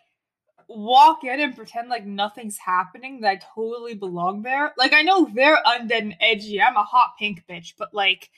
walk 0.69 1.25
in 1.25 1.41
and 1.41 1.55
pretend 1.55 1.89
like 1.89 2.07
nothing's 2.07 2.59
happening 2.59 3.21
that 3.21 3.29
I 3.29 3.41
totally 3.55 3.95
belong 3.95 4.43
there. 4.43 4.73
Like 4.79 4.93
I 4.93 5.03
know 5.03 5.29
they're 5.35 5.63
undead 5.67 6.01
and 6.01 6.17
edgy. 6.21 6.61
I'm 6.61 6.77
a 6.77 6.83
hot 6.83 7.15
pink 7.19 7.45
bitch, 7.49 7.75
but 7.79 7.93
like 7.93 8.31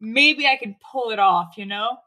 maybe 0.00 0.46
I 0.46 0.56
can 0.56 0.76
pull 0.92 1.10
it 1.10 1.18
off, 1.18 1.56
you 1.56 1.66
know? 1.66 1.98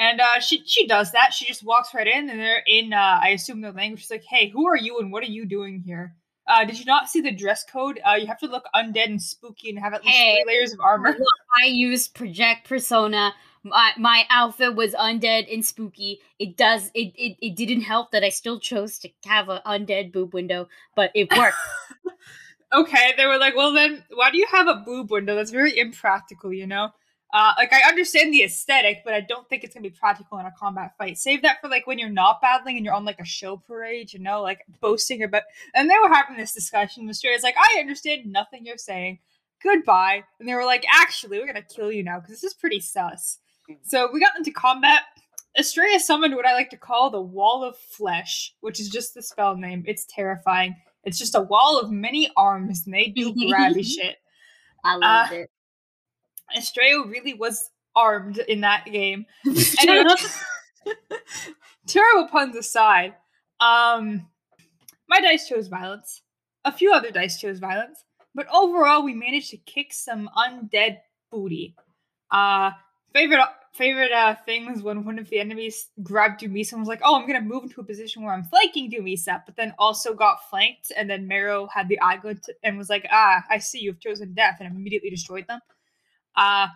And 0.00 0.20
uh 0.20 0.40
she 0.40 0.64
she 0.66 0.86
does 0.88 1.12
that. 1.12 1.32
She 1.34 1.44
just 1.44 1.62
walks 1.62 1.94
right 1.94 2.06
in 2.06 2.28
and 2.30 2.40
they're 2.40 2.64
in 2.66 2.92
uh 2.92 3.20
I 3.22 3.28
assume 3.28 3.60
their 3.60 3.70
language. 3.72 4.00
She's 4.00 4.10
like, 4.10 4.24
hey, 4.24 4.48
who 4.48 4.66
are 4.66 4.76
you 4.76 4.98
and 4.98 5.12
what 5.12 5.22
are 5.22 5.26
you 5.30 5.44
doing 5.44 5.82
here? 5.86 6.14
Uh, 6.48 6.64
did 6.64 6.78
you 6.78 6.84
not 6.84 7.08
see 7.08 7.20
the 7.20 7.30
dress 7.30 7.62
code? 7.64 8.00
Uh, 8.04 8.14
you 8.14 8.26
have 8.26 8.38
to 8.40 8.46
look 8.48 8.64
undead 8.74 9.04
and 9.06 9.22
spooky 9.22 9.70
and 9.70 9.78
have 9.78 9.94
at 9.94 10.04
least 10.04 10.16
Hey. 10.16 10.42
three 10.42 10.54
layers 10.54 10.72
of 10.72 10.80
armor. 10.80 11.10
Look, 11.10 11.28
I 11.62 11.66
used 11.66 12.14
project 12.14 12.66
persona. 12.68 13.34
My 13.62 13.92
my 13.98 14.24
outfit 14.30 14.74
was 14.74 14.94
undead 14.94 15.52
and 15.52 15.64
spooky. 15.64 16.20
It 16.38 16.56
does 16.56 16.90
it, 16.94 17.12
it 17.14 17.36
it 17.40 17.54
didn't 17.54 17.82
help 17.82 18.10
that 18.12 18.24
I 18.24 18.30
still 18.30 18.58
chose 18.58 18.98
to 19.00 19.10
have 19.26 19.48
an 19.48 19.60
undead 19.66 20.12
boob 20.12 20.32
window, 20.34 20.68
but 20.96 21.10
it 21.14 21.30
worked. 21.36 21.56
okay, 22.72 23.12
they 23.16 23.26
were 23.26 23.38
like, 23.38 23.54
well 23.54 23.72
then, 23.72 24.02
why 24.14 24.30
do 24.30 24.38
you 24.38 24.46
have 24.50 24.66
a 24.66 24.82
boob 24.86 25.10
window? 25.10 25.36
That's 25.36 25.50
very 25.50 25.78
impractical, 25.78 26.52
you 26.52 26.66
know? 26.66 26.90
Uh, 27.32 27.52
like 27.56 27.72
I 27.72 27.88
understand 27.88 28.32
the 28.32 28.42
aesthetic, 28.42 29.02
but 29.04 29.14
I 29.14 29.20
don't 29.20 29.48
think 29.48 29.62
it's 29.62 29.74
gonna 29.74 29.88
be 29.88 29.90
practical 29.90 30.38
in 30.38 30.46
a 30.46 30.52
combat 30.58 30.92
fight. 30.98 31.16
Save 31.16 31.42
that 31.42 31.60
for 31.60 31.68
like 31.68 31.86
when 31.86 31.98
you're 31.98 32.08
not 32.08 32.40
battling 32.40 32.76
and 32.76 32.84
you're 32.84 32.94
on 32.94 33.04
like 33.04 33.20
a 33.20 33.24
show 33.24 33.56
parade, 33.56 34.12
you 34.12 34.18
know, 34.18 34.42
like 34.42 34.64
boasting 34.80 35.22
about. 35.22 35.42
And 35.74 35.88
they 35.88 35.94
were 36.02 36.12
having 36.12 36.36
this 36.36 36.52
discussion. 36.52 37.06
Mysterio's 37.06 37.42
like, 37.42 37.56
I 37.56 37.78
understand 37.78 38.26
nothing 38.26 38.66
you're 38.66 38.78
saying. 38.78 39.20
Goodbye. 39.62 40.24
And 40.40 40.48
they 40.48 40.54
were 40.54 40.64
like, 40.64 40.84
actually, 40.92 41.38
we're 41.38 41.46
gonna 41.46 41.62
kill 41.62 41.92
you 41.92 42.02
now 42.02 42.18
because 42.18 42.30
this 42.30 42.44
is 42.44 42.54
pretty 42.54 42.80
sus. 42.80 43.38
So 43.82 44.08
we 44.12 44.18
got 44.18 44.36
into 44.36 44.50
combat. 44.50 45.02
Estrella 45.58 46.00
summoned 46.00 46.34
what 46.34 46.46
I 46.46 46.54
like 46.54 46.70
to 46.70 46.76
call 46.76 47.10
the 47.10 47.20
Wall 47.20 47.64
of 47.64 47.76
Flesh, 47.76 48.54
which 48.60 48.80
is 48.80 48.88
just 48.88 49.14
the 49.14 49.22
spell 49.22 49.56
name. 49.56 49.84
It's 49.86 50.06
terrifying. 50.08 50.76
It's 51.04 51.18
just 51.18 51.34
a 51.34 51.40
wall 51.40 51.80
of 51.80 51.90
many 51.90 52.30
arms, 52.36 52.82
and 52.84 52.94
they 52.94 53.06
do 53.06 53.34
grabby 53.34 53.84
shit. 53.84 54.16
I 54.84 54.96
loved 54.96 55.32
it. 55.32 55.50
Estrella 56.56 57.06
really 57.06 57.34
was 57.34 57.70
armed 57.96 58.38
in 58.38 58.60
that 58.60 58.84
game. 58.86 59.26
Anyway, 59.80 60.14
terrible 61.86 62.28
puns 62.28 62.56
aside, 62.56 63.14
um, 63.60 64.26
my 65.08 65.20
dice 65.20 65.48
chose 65.48 65.68
violence. 65.68 66.22
A 66.64 66.72
few 66.72 66.92
other 66.92 67.10
dice 67.10 67.40
chose 67.40 67.58
violence, 67.58 68.04
but 68.34 68.46
overall, 68.52 69.02
we 69.02 69.14
managed 69.14 69.50
to 69.50 69.56
kick 69.56 69.92
some 69.92 70.28
undead 70.36 70.98
booty. 71.30 71.74
Uh, 72.30 72.70
favorite 73.12 73.40
favorite 73.72 74.12
uh 74.12 74.34
thing 74.46 74.70
was 74.70 74.82
when 74.82 75.04
one 75.04 75.18
of 75.18 75.28
the 75.30 75.38
enemies 75.38 75.90
grabbed 76.02 76.40
Dumisa 76.40 76.72
and 76.72 76.80
was 76.80 76.88
like, 76.88 77.00
"Oh, 77.02 77.18
I'm 77.18 77.26
gonna 77.26 77.40
move 77.40 77.64
into 77.64 77.80
a 77.80 77.84
position 77.84 78.22
where 78.22 78.34
I'm 78.34 78.44
flanking 78.44 78.90
Dumisa," 78.90 79.42
but 79.46 79.56
then 79.56 79.74
also 79.78 80.14
got 80.14 80.48
flanked, 80.50 80.92
and 80.96 81.08
then 81.08 81.26
Marrow 81.26 81.66
had 81.66 81.88
the 81.88 82.00
eye 82.00 82.16
glint 82.16 82.48
and 82.62 82.76
was 82.76 82.90
like, 82.90 83.06
"Ah, 83.10 83.44
I 83.48 83.58
see 83.58 83.80
you've 83.80 84.00
chosen 84.00 84.34
death," 84.34 84.58
and 84.60 84.70
immediately 84.70 85.10
destroyed 85.10 85.46
them. 85.48 85.60
Uh, 86.36 86.68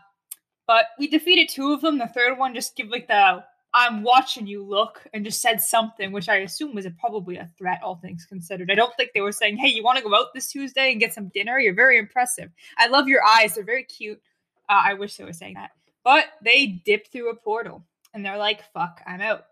but 0.66 0.86
we 0.98 1.08
defeated 1.08 1.48
two 1.48 1.72
of 1.72 1.80
them. 1.80 1.98
The 1.98 2.06
third 2.08 2.38
one 2.38 2.54
just 2.54 2.76
give 2.76 2.88
like 2.88 3.08
the 3.08 3.44
I'm 3.74 4.04
watching 4.04 4.46
you 4.46 4.62
look 4.62 5.04
and 5.12 5.24
just 5.24 5.42
said 5.42 5.60
something, 5.60 6.12
which 6.12 6.28
I 6.28 6.36
assume 6.36 6.76
was 6.76 6.86
a, 6.86 6.92
probably 6.92 7.36
a 7.36 7.50
threat, 7.58 7.80
all 7.82 7.96
things 7.96 8.24
considered. 8.24 8.70
I 8.70 8.76
don't 8.76 8.94
think 8.96 9.10
they 9.12 9.20
were 9.20 9.32
saying, 9.32 9.56
hey, 9.56 9.68
you 9.68 9.82
want 9.82 9.98
to 9.98 10.04
go 10.04 10.14
out 10.14 10.32
this 10.32 10.48
Tuesday 10.48 10.92
and 10.92 11.00
get 11.00 11.12
some 11.12 11.28
dinner? 11.34 11.58
You're 11.58 11.74
very 11.74 11.98
impressive. 11.98 12.50
I 12.78 12.86
love 12.86 13.08
your 13.08 13.24
eyes. 13.24 13.54
They're 13.54 13.64
very 13.64 13.82
cute. 13.82 14.20
Uh, 14.68 14.80
I 14.84 14.94
wish 14.94 15.16
they 15.16 15.24
were 15.24 15.32
saying 15.32 15.54
that. 15.54 15.72
But 16.04 16.26
they 16.40 16.80
dipped 16.84 17.10
through 17.10 17.30
a 17.30 17.34
portal 17.34 17.84
and 18.14 18.24
they're 18.24 18.38
like, 18.38 18.62
fuck, 18.72 19.00
I'm 19.08 19.20
out. 19.20 19.46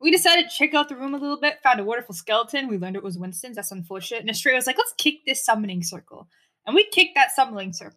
We 0.00 0.10
decided 0.10 0.50
to 0.50 0.56
check 0.56 0.74
out 0.74 0.88
the 0.88 0.96
room 0.96 1.14
a 1.14 1.18
little 1.18 1.38
bit, 1.38 1.62
found 1.62 1.78
a 1.78 1.84
wonderful 1.84 2.16
skeleton. 2.16 2.66
We 2.66 2.78
learned 2.78 2.96
it 2.96 3.04
was 3.04 3.18
Winston's. 3.18 3.54
That's 3.54 3.70
unfortunate. 3.70 4.20
And 4.20 4.30
Estrella 4.30 4.56
was 4.56 4.66
like, 4.66 4.78
let's 4.78 4.94
kick 4.98 5.24
this 5.24 5.44
summoning 5.44 5.84
circle. 5.84 6.28
And 6.66 6.74
we 6.74 6.84
kicked 6.90 7.14
that 7.14 7.34
summoning 7.34 7.72
circle. 7.72 7.96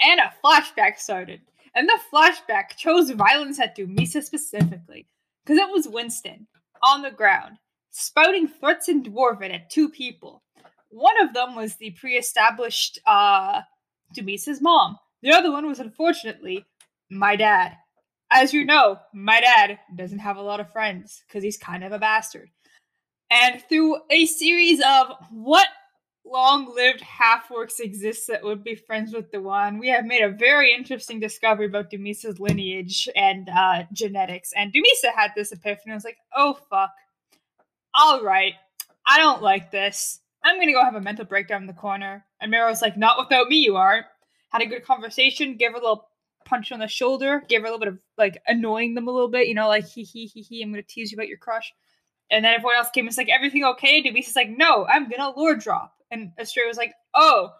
And 0.00 0.20
a 0.20 0.32
flashback 0.44 0.98
started. 0.98 1.40
And 1.74 1.88
the 1.88 1.98
flashback 2.12 2.76
chose 2.76 3.10
violence 3.10 3.60
at 3.60 3.76
Dumisa 3.76 4.22
specifically. 4.22 5.06
Because 5.44 5.58
it 5.58 5.70
was 5.70 5.88
Winston 5.88 6.46
on 6.82 7.02
the 7.02 7.10
ground, 7.10 7.58
spouting 7.90 8.48
threats 8.48 8.88
in 8.88 9.02
Dwarven 9.02 9.54
at 9.54 9.70
two 9.70 9.88
people. 9.88 10.42
One 10.90 11.20
of 11.20 11.34
them 11.34 11.54
was 11.54 11.76
the 11.76 11.90
pre 11.90 12.16
established 12.16 12.98
uh, 13.06 13.60
Dumisa's 14.16 14.60
mom. 14.60 14.98
The 15.22 15.32
other 15.32 15.52
one 15.52 15.66
was 15.66 15.80
unfortunately 15.80 16.64
my 17.10 17.36
dad. 17.36 17.76
As 18.30 18.52
you 18.52 18.64
know, 18.64 18.98
my 19.14 19.40
dad 19.40 19.78
doesn't 19.94 20.18
have 20.18 20.36
a 20.36 20.42
lot 20.42 20.60
of 20.60 20.72
friends 20.72 21.22
because 21.26 21.44
he's 21.44 21.56
kind 21.56 21.84
of 21.84 21.92
a 21.92 21.98
bastard. 21.98 22.50
And 23.30 23.62
through 23.68 23.98
a 24.10 24.26
series 24.26 24.80
of 24.80 25.12
what 25.30 25.66
long 26.26 26.74
lived 26.74 27.00
half 27.00 27.48
orcs 27.48 27.80
exists 27.80 28.26
that 28.26 28.42
would 28.42 28.64
be 28.64 28.74
friends 28.74 29.14
with 29.14 29.30
the 29.30 29.40
one, 29.40 29.78
we 29.78 29.88
have 29.88 30.04
made 30.04 30.22
a 30.22 30.30
very 30.30 30.74
interesting 30.74 31.20
discovery 31.20 31.66
about 31.66 31.90
Dumisa's 31.90 32.40
lineage 32.40 33.08
and 33.14 33.48
uh, 33.48 33.84
genetics. 33.92 34.52
And 34.56 34.72
Dumisa 34.72 35.14
had 35.14 35.32
this 35.34 35.52
epiphany. 35.52 35.92
I 35.92 35.94
was 35.94 36.04
like, 36.04 36.18
oh 36.34 36.58
fuck. 36.68 36.90
All 37.94 38.22
right. 38.22 38.54
I 39.06 39.18
don't 39.18 39.42
like 39.42 39.70
this. 39.70 40.20
I'm 40.44 40.60
gonna 40.60 40.72
go 40.72 40.84
have 40.84 40.94
a 40.94 41.00
mental 41.00 41.24
breakdown 41.24 41.62
in 41.62 41.66
the 41.66 41.72
corner. 41.72 42.24
And 42.40 42.52
was 42.52 42.82
like, 42.82 42.96
not 42.96 43.18
without 43.18 43.48
me, 43.48 43.56
you 43.56 43.76
aren't. 43.76 44.06
Had 44.50 44.62
a 44.62 44.66
good 44.66 44.84
conversation, 44.84 45.56
gave 45.56 45.72
her 45.72 45.78
a 45.78 45.80
little 45.80 46.08
punch 46.44 46.70
on 46.70 46.78
the 46.78 46.88
shoulder, 46.88 47.44
gave 47.48 47.62
her 47.62 47.66
a 47.66 47.70
little 47.70 47.80
bit 47.80 47.88
of 47.88 47.98
like 48.16 48.40
annoying 48.46 48.94
them 48.94 49.08
a 49.08 49.10
little 49.10 49.28
bit, 49.28 49.48
you 49.48 49.54
know, 49.54 49.68
like 49.68 49.86
he 49.86 50.02
he 50.02 50.26
he 50.26 50.42
he, 50.42 50.62
I'm 50.62 50.70
gonna 50.70 50.82
tease 50.82 51.10
you 51.10 51.16
about 51.16 51.28
your 51.28 51.38
crush. 51.38 51.72
And 52.30 52.44
then 52.44 52.54
everyone 52.54 52.76
else 52.76 52.90
came 52.90 53.02
and 53.02 53.08
was 53.08 53.16
like, 53.16 53.28
everything 53.28 53.64
okay? 53.64 54.02
Dumisa's 54.02 54.36
like, 54.36 54.50
no, 54.50 54.84
I'm 54.86 55.08
gonna 55.08 55.30
lore 55.36 55.54
drop. 55.54 55.95
And 56.10 56.32
Estrella 56.38 56.68
was 56.68 56.76
like, 56.76 56.94
oh, 57.14 57.50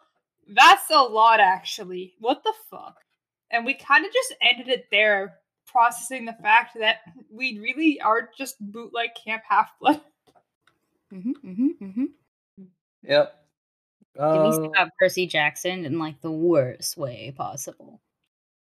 that's 0.49 0.91
a 0.91 1.01
lot 1.01 1.41
actually. 1.41 2.15
What 2.21 2.43
the 2.45 2.53
fuck? 2.71 2.97
And 3.51 3.65
we 3.65 3.75
kind 3.75 4.05
of 4.05 4.13
just 4.13 4.35
ended 4.43 4.69
it 4.69 4.87
there, 4.91 5.37
processing 5.67 6.25
the 6.25 6.37
fact 6.43 6.77
that 6.79 6.99
we 7.31 7.59
really 7.59 8.01
are 8.01 8.29
just 8.37 8.57
bootleg 8.61 9.11
Camp 9.23 9.43
Half 9.49 9.71
Blood. 9.81 10.01
hmm 11.11 11.33
hmm 11.43 11.69
hmm 11.79 12.05
Yep. 13.03 13.43
Denise 14.17 14.57
Uh, 14.59 14.69
got 14.75 14.89
Percy 14.99 15.27
Jackson 15.27 15.85
in 15.85 15.99
like 15.99 16.21
the 16.23 16.31
worst 16.31 16.97
way 16.97 17.33
possible. 17.37 18.01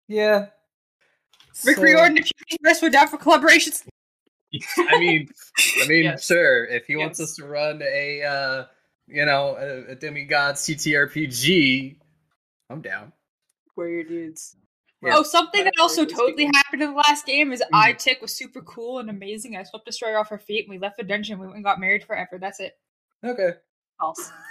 yeah. 0.08 0.46
Rick 1.64 1.76
So- 1.76 1.82
Riordan, 1.82 2.18
if 2.18 2.30
you 2.50 2.58
guys 2.64 2.82
were 2.82 2.90
down 2.90 3.08
for 3.08 3.16
collaborations. 3.18 3.86
I 4.78 4.98
mean, 4.98 5.28
I 5.82 5.86
mean, 5.88 6.04
Yes. 6.04 6.26
sure. 6.26 6.64
If 6.66 6.86
he 6.86 6.96
wants 6.96 7.20
us 7.20 7.36
to 7.36 7.46
run 7.46 7.80
a, 7.82 8.22
uh, 8.22 8.64
you 9.06 9.24
know, 9.24 9.56
a, 9.58 9.92
a 9.92 9.94
demigod 9.94 10.56
TTRPG, 10.56 11.96
I'm 12.70 12.80
down. 12.80 13.12
We're 13.76 13.88
your 13.88 14.04
dudes. 14.04 14.56
Yeah. 15.02 15.16
Oh, 15.16 15.22
something 15.22 15.64
that 15.64 15.74
also 15.78 16.06
totally 16.06 16.46
happened 16.46 16.82
in 16.82 16.90
the 16.90 16.96
last 16.96 17.26
game 17.26 17.52
is 17.52 17.62
I 17.72 17.92
Tick 17.92 18.22
was 18.22 18.34
super 18.34 18.62
cool 18.62 19.00
and 19.00 19.10
amazing. 19.10 19.56
I 19.56 19.62
swept 19.64 19.84
Destroyer 19.84 20.18
off 20.18 20.30
her 20.30 20.38
feet 20.38 20.64
and 20.64 20.70
we 20.70 20.78
left 20.78 20.96
the 20.96 21.02
dungeon. 21.02 21.38
We 21.38 21.46
went 21.46 21.56
and 21.56 21.64
got 21.64 21.78
married 21.78 22.04
forever. 22.04 22.38
That's 22.38 22.60
it. 22.60 22.78
Okay. 23.22 23.50
False. 24.00 24.32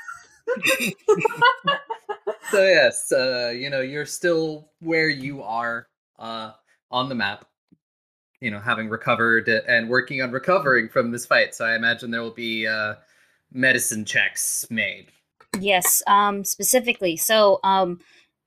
So 2.54 2.64
yes, 2.64 3.12
uh, 3.12 3.52
you 3.56 3.72
know, 3.72 3.82
you're 3.82 4.06
still 4.06 4.70
where 4.80 5.10
you 5.10 5.42
are 5.42 5.88
uh, 6.20 6.52
on 6.92 7.10
the 7.10 7.16
map. 7.16 7.46
You 8.42 8.52
know, 8.52 8.60
having 8.60 8.90
recovered 8.90 9.48
and 9.48 9.90
working 9.90 10.22
on 10.22 10.32
recovering 10.32 10.90
from 10.90 11.10
this 11.10 11.26
fight. 11.26 11.56
So 11.56 11.66
I 11.66 11.76
imagine 11.76 12.12
there 12.12 12.22
will 12.22 12.30
be 12.30 12.68
uh, 12.68 12.96
medicine 13.54 14.06
checks 14.06 14.66
made. 14.70 15.08
Yes, 15.60 16.02
um, 16.08 16.44
specifically. 16.44 17.16
So, 17.18 17.60
um, 17.64 18.00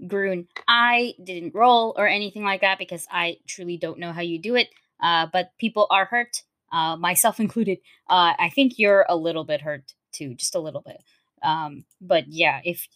Groon, 0.06 0.46
I 0.68 1.14
didn't 1.22 1.54
roll 1.54 1.94
or 1.96 2.06
anything 2.06 2.44
like 2.44 2.60
that 2.60 2.78
because 2.78 3.06
I 3.10 3.38
truly 3.46 3.76
don't 3.76 3.98
know 3.98 4.12
how 4.12 4.20
you 4.20 4.38
do 4.38 4.56
it. 4.56 4.68
Uh, 5.00 5.26
but 5.32 5.50
people 5.58 5.86
are 5.90 6.06
hurt, 6.06 6.42
uh, 6.72 6.96
myself 6.96 7.40
included. 7.40 7.78
Uh, 8.08 8.34
I 8.38 8.50
think 8.54 8.78
you're 8.78 9.06
a 9.08 9.16
little 9.16 9.44
bit 9.44 9.60
hurt 9.60 9.94
too, 10.12 10.34
just 10.34 10.54
a 10.54 10.60
little 10.60 10.82
bit. 10.82 11.02
Um, 11.42 11.84
but 12.00 12.24
yeah, 12.28 12.60
if 12.64 12.88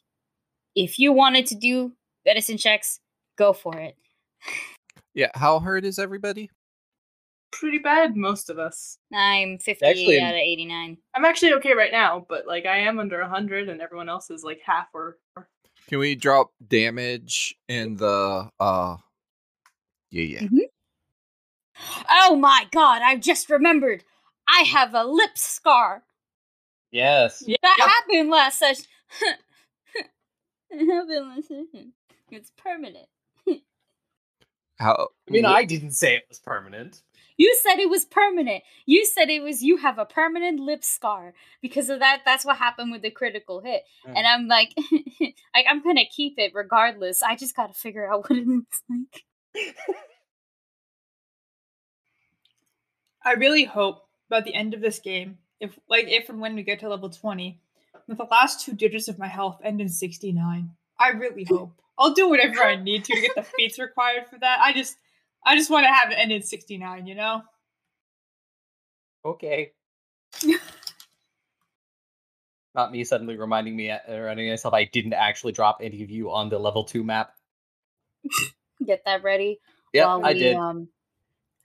if 0.74 0.98
you 0.98 1.12
wanted 1.12 1.46
to 1.46 1.54
do 1.54 1.92
medicine 2.24 2.56
checks, 2.56 3.00
go 3.36 3.52
for 3.52 3.78
it. 3.78 3.96
Yeah, 5.14 5.30
how 5.34 5.58
hurt 5.58 5.84
is 5.84 5.98
everybody? 5.98 6.50
Pretty 7.52 7.78
bad, 7.78 8.16
most 8.16 8.48
of 8.50 8.58
us. 8.58 8.98
I'm 9.12 9.58
58 9.58 9.88
Actually- 9.88 10.20
out 10.20 10.34
of 10.34 10.40
89. 10.40 10.98
I'm 11.14 11.24
actually 11.24 11.52
okay 11.54 11.74
right 11.74 11.92
now, 11.92 12.24
but 12.28 12.46
like 12.46 12.64
I 12.66 12.78
am 12.78 12.98
under 12.98 13.20
100 13.20 13.68
and 13.68 13.80
everyone 13.80 14.08
else 14.08 14.30
is 14.30 14.44
like 14.44 14.60
half 14.64 14.86
or, 14.94 15.18
or 15.36 15.48
Can 15.88 15.98
we 15.98 16.14
drop 16.14 16.52
damage 16.68 17.56
in 17.68 17.96
the 17.96 18.48
uh 18.60 18.96
yeah 20.10 20.40
yeah. 20.40 20.48
Oh 22.10 22.36
my 22.36 22.66
god, 22.72 23.02
I 23.02 23.16
just 23.16 23.50
remembered. 23.50 24.04
I 24.48 24.62
have 24.62 24.94
a 24.94 25.04
lip 25.04 25.36
scar. 25.36 26.02
Yes. 26.92 27.40
That 27.40 27.48
Yep. 27.78 27.88
happened 27.88 28.30
last 28.30 28.58
session. 28.58 28.84
it 30.70 30.86
happened 30.86 31.28
last 31.28 31.48
session. 31.48 31.92
It's 32.30 32.52
permanent. 32.56 33.06
How 34.78 35.08
I 35.28 35.32
mean, 35.32 35.44
wh- 35.44 35.48
I 35.50 35.64
didn't 35.64 35.92
say 35.92 36.16
it 36.16 36.24
was 36.28 36.38
permanent. 36.38 37.02
You 37.40 37.58
said 37.62 37.78
it 37.78 37.88
was 37.88 38.04
permanent. 38.04 38.64
You 38.84 39.06
said 39.06 39.30
it 39.30 39.42
was 39.42 39.62
you 39.62 39.78
have 39.78 39.98
a 39.98 40.04
permanent 40.04 40.60
lip 40.60 40.84
scar 40.84 41.32
because 41.62 41.88
of 41.88 42.00
that. 42.00 42.20
That's 42.26 42.44
what 42.44 42.58
happened 42.58 42.92
with 42.92 43.00
the 43.00 43.10
critical 43.10 43.62
hit. 43.62 43.84
And 44.04 44.26
mm. 44.26 44.30
I'm 44.30 44.46
like, 44.46 44.74
like 45.54 45.64
I'm 45.66 45.82
gonna 45.82 46.04
keep 46.04 46.34
it 46.36 46.52
regardless. 46.54 47.22
I 47.22 47.36
just 47.36 47.56
gotta 47.56 47.72
figure 47.72 48.12
out 48.12 48.24
what 48.28 48.38
it 48.38 48.46
looks 48.46 48.82
like. 48.90 49.24
I 53.24 53.32
really 53.32 53.64
hope 53.64 54.02
by 54.28 54.42
the 54.42 54.54
end 54.54 54.74
of 54.74 54.82
this 54.82 54.98
game, 54.98 55.38
if 55.60 55.78
like 55.88 56.08
if 56.08 56.28
and 56.28 56.42
when 56.42 56.54
we 56.54 56.62
get 56.62 56.80
to 56.80 56.90
level 56.90 57.08
20, 57.08 57.58
that 58.06 58.18
the 58.18 58.24
last 58.24 58.66
two 58.66 58.74
digits 58.74 59.08
of 59.08 59.18
my 59.18 59.28
health 59.28 59.62
end 59.64 59.80
in 59.80 59.88
69. 59.88 60.72
I 60.98 61.08
really 61.08 61.44
hope. 61.48 61.72
I'll 61.98 62.12
do 62.12 62.28
whatever 62.28 62.62
I 62.62 62.76
need 62.76 63.04
to 63.04 63.14
to 63.14 63.20
get 63.22 63.34
the 63.34 63.42
feats 63.42 63.78
required 63.78 64.26
for 64.28 64.38
that. 64.40 64.60
I 64.60 64.74
just 64.74 64.98
I 65.44 65.56
just 65.56 65.70
want 65.70 65.84
to 65.84 65.92
have 65.92 66.10
it 66.10 66.14
end 66.14 66.32
in 66.32 66.42
69, 66.42 67.06
you 67.06 67.14
know? 67.14 67.42
Okay. 69.24 69.72
Not 72.74 72.92
me 72.92 73.02
suddenly 73.04 73.36
reminding 73.36 73.74
me, 73.76 73.90
uh, 73.90 73.98
reminding 74.08 74.48
myself 74.50 74.74
I 74.74 74.84
didn't 74.84 75.14
actually 75.14 75.52
drop 75.52 75.78
any 75.82 76.02
of 76.02 76.10
you 76.10 76.30
on 76.30 76.48
the 76.48 76.58
level 76.58 76.84
two 76.84 77.02
map. 77.02 77.34
Get 78.86 79.04
that 79.04 79.22
ready. 79.22 79.60
Yep, 79.92 80.06
while 80.06 80.24
I 80.24 80.32
did. 80.32 80.56
Um, 80.56 80.88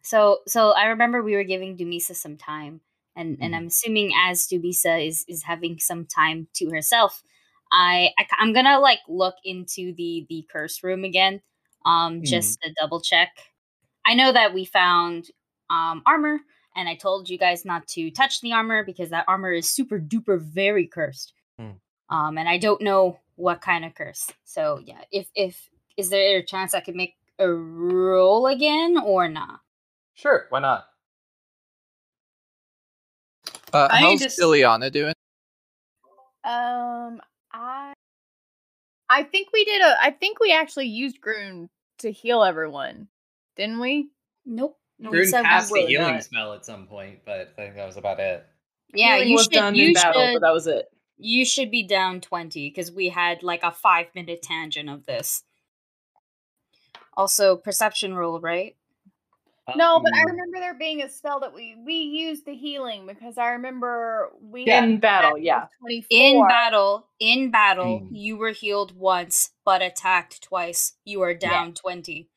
so 0.01 0.39
so 0.47 0.71
I 0.71 0.85
remember 0.85 1.21
we 1.21 1.35
were 1.35 1.43
giving 1.43 1.77
Dumisa 1.77 2.15
some 2.15 2.37
time, 2.37 2.81
and 3.15 3.37
and 3.41 3.53
Mhm. 3.53 3.57
I'm 3.57 3.67
assuming 3.67 4.11
as 4.17 4.47
Dumisa 4.47 5.05
is 5.05 5.25
is 5.27 5.43
having 5.43 5.79
some 5.79 6.05
time 6.05 6.47
to 6.55 6.69
herself, 6.71 7.23
I, 7.71 8.11
I 8.17 8.25
am 8.39 8.53
gonna 8.53 8.79
like 8.79 8.99
look 9.07 9.35
into 9.43 9.93
the 9.93 10.25
the 10.29 10.47
curse 10.51 10.83
room 10.83 11.03
again, 11.03 11.41
um, 11.85 12.23
just 12.23 12.59
to 12.61 12.73
double 12.79 12.99
check. 12.99 13.29
I 14.05 14.13
know 14.13 14.31
that 14.31 14.53
we 14.53 14.65
found 14.65 15.27
um 15.69 16.03
armor, 16.05 16.39
and 16.75 16.87
I 16.87 16.95
told 16.95 17.29
you 17.29 17.37
guys 17.37 17.65
not 17.65 17.87
to 17.89 18.11
touch 18.11 18.41
the 18.41 18.53
armor 18.53 18.83
because 18.83 19.09
that 19.09 19.25
armor 19.27 19.51
is 19.51 19.69
super 19.69 19.99
duper 19.99 20.39
very 20.39 20.87
cursed. 20.87 21.33
Hmm. 21.57 21.71
Um, 22.09 22.37
and 22.37 22.47
I 22.47 22.57
don't 22.57 22.81
know 22.81 23.19
what 23.35 23.61
kind 23.61 23.83
of 23.85 23.95
curse. 23.95 24.29
So 24.43 24.79
yeah, 24.83 25.01
if 25.11 25.27
if 25.35 25.69
is 25.97 26.09
there 26.09 26.37
a 26.37 26.45
chance 26.45 26.73
I 26.73 26.81
could 26.81 26.95
make 26.95 27.15
a 27.39 27.49
roll 27.49 28.47
again 28.47 28.97
or 28.97 29.27
not? 29.27 29.59
Sure, 30.13 30.45
why 30.49 30.59
not? 30.59 30.85
uh, 33.73 33.89
how's 33.91 34.21
just- 34.21 34.39
Ileana 34.39 34.91
doing? 34.91 35.13
Um, 36.43 37.21
I, 37.51 37.93
I 39.09 39.23
think 39.23 39.49
we 39.51 39.65
did 39.65 39.81
a. 39.81 39.95
I 39.99 40.11
think 40.11 40.39
we 40.39 40.53
actually 40.53 40.85
used 40.87 41.19
Groon 41.19 41.69
to 41.99 42.11
heal 42.11 42.43
everyone, 42.43 43.07
didn't 43.55 43.79
we? 43.79 44.09
Nope. 44.45 44.77
No, 44.99 45.09
Rune 45.11 45.25
said 45.27 45.41
we 45.41 45.45
cast 45.45 45.73
the 45.73 45.85
healing 45.87 46.13
not. 46.15 46.23
spell 46.23 46.53
at 46.53 46.65
some 46.65 46.87
point, 46.87 47.19
but 47.25 47.53
I 47.57 47.61
think 47.63 47.75
that 47.75 47.85
was 47.85 47.97
about 47.97 48.19
it. 48.19 48.45
Yeah, 48.93 49.15
Healing 49.15 49.27
you 49.29 49.33
was 49.35 49.43
should. 49.43 49.51
done 49.53 49.75
You 49.75 49.87
in 49.87 49.93
battle, 49.93 50.21
should. 50.21 50.33
but 50.35 50.41
that 50.47 50.53
was 50.53 50.67
it. 50.67 50.85
You 51.17 51.43
should 51.45 51.69
be 51.71 51.83
down 51.83 52.21
twenty 52.21 52.69
because 52.69 52.91
we 52.91 53.09
had 53.09 53.43
like 53.43 53.63
a 53.63 53.71
five 53.71 54.07
minute 54.15 54.41
tangent 54.41 54.89
of 54.89 55.05
this. 55.05 55.43
Also, 57.17 57.55
perception 57.55 58.13
roll, 58.13 58.39
right? 58.39 58.75
No, 59.75 59.99
but 59.99 60.13
I 60.13 60.19
Um, 60.21 60.27
remember 60.27 60.59
there 60.59 60.75
being 60.75 61.01
a 61.01 61.09
spell 61.09 61.39
that 61.39 61.53
we 61.53 61.75
we 61.83 61.95
used 61.95 62.45
the 62.45 62.53
healing 62.53 63.07
because 63.07 63.37
I 63.39 63.47
remember 63.53 64.31
we 64.39 64.65
Yeah. 64.65 64.83
In 64.83 64.99
battle, 64.99 65.37
yeah. 65.39 65.67
twenty 65.79 66.01
four 66.01 66.07
In 66.11 66.47
battle, 66.47 67.07
in 67.19 67.49
battle, 67.49 68.01
Mm. 68.01 68.09
you 68.11 68.37
were 68.37 68.51
healed 68.51 68.95
once 68.95 69.51
but 69.65 69.81
attacked 69.81 70.43
twice. 70.43 70.93
You 71.03 71.21
are 71.21 71.33
down 71.33 71.73
twenty. 71.73 72.29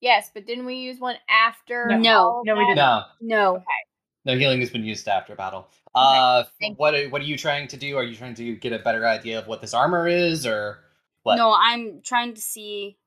Yes, 0.00 0.30
but 0.32 0.46
didn't 0.46 0.66
we 0.66 0.76
use 0.76 0.98
one 0.98 1.16
after? 1.28 1.96
No. 1.98 2.18
all 2.18 2.42
No, 2.44 2.56
we 2.56 2.66
did 2.66 2.76
not. 2.76 3.08
No, 3.20 3.54
No, 3.54 4.32
no 4.32 4.38
healing 4.38 4.60
has 4.60 4.70
been 4.70 4.84
used 4.84 5.08
after 5.08 5.34
battle. 5.34 5.68
Uh, 5.94 6.44
thank 6.60 6.78
what 6.78 6.94
are, 6.94 7.08
what 7.08 7.22
are 7.22 7.24
you 7.24 7.38
trying 7.38 7.66
to 7.68 7.76
do? 7.78 7.96
Are 7.96 8.04
you 8.04 8.14
trying 8.14 8.34
to 8.34 8.54
get 8.56 8.72
a 8.72 8.78
better 8.78 9.06
idea 9.06 9.38
of 9.38 9.46
what 9.46 9.62
this 9.62 9.72
armor 9.72 10.06
is, 10.06 10.46
or 10.46 10.80
what? 11.22 11.36
no. 11.36 11.56
I'm 11.58 12.02
trying 12.02 12.34
to 12.34 12.40
see 12.40 12.98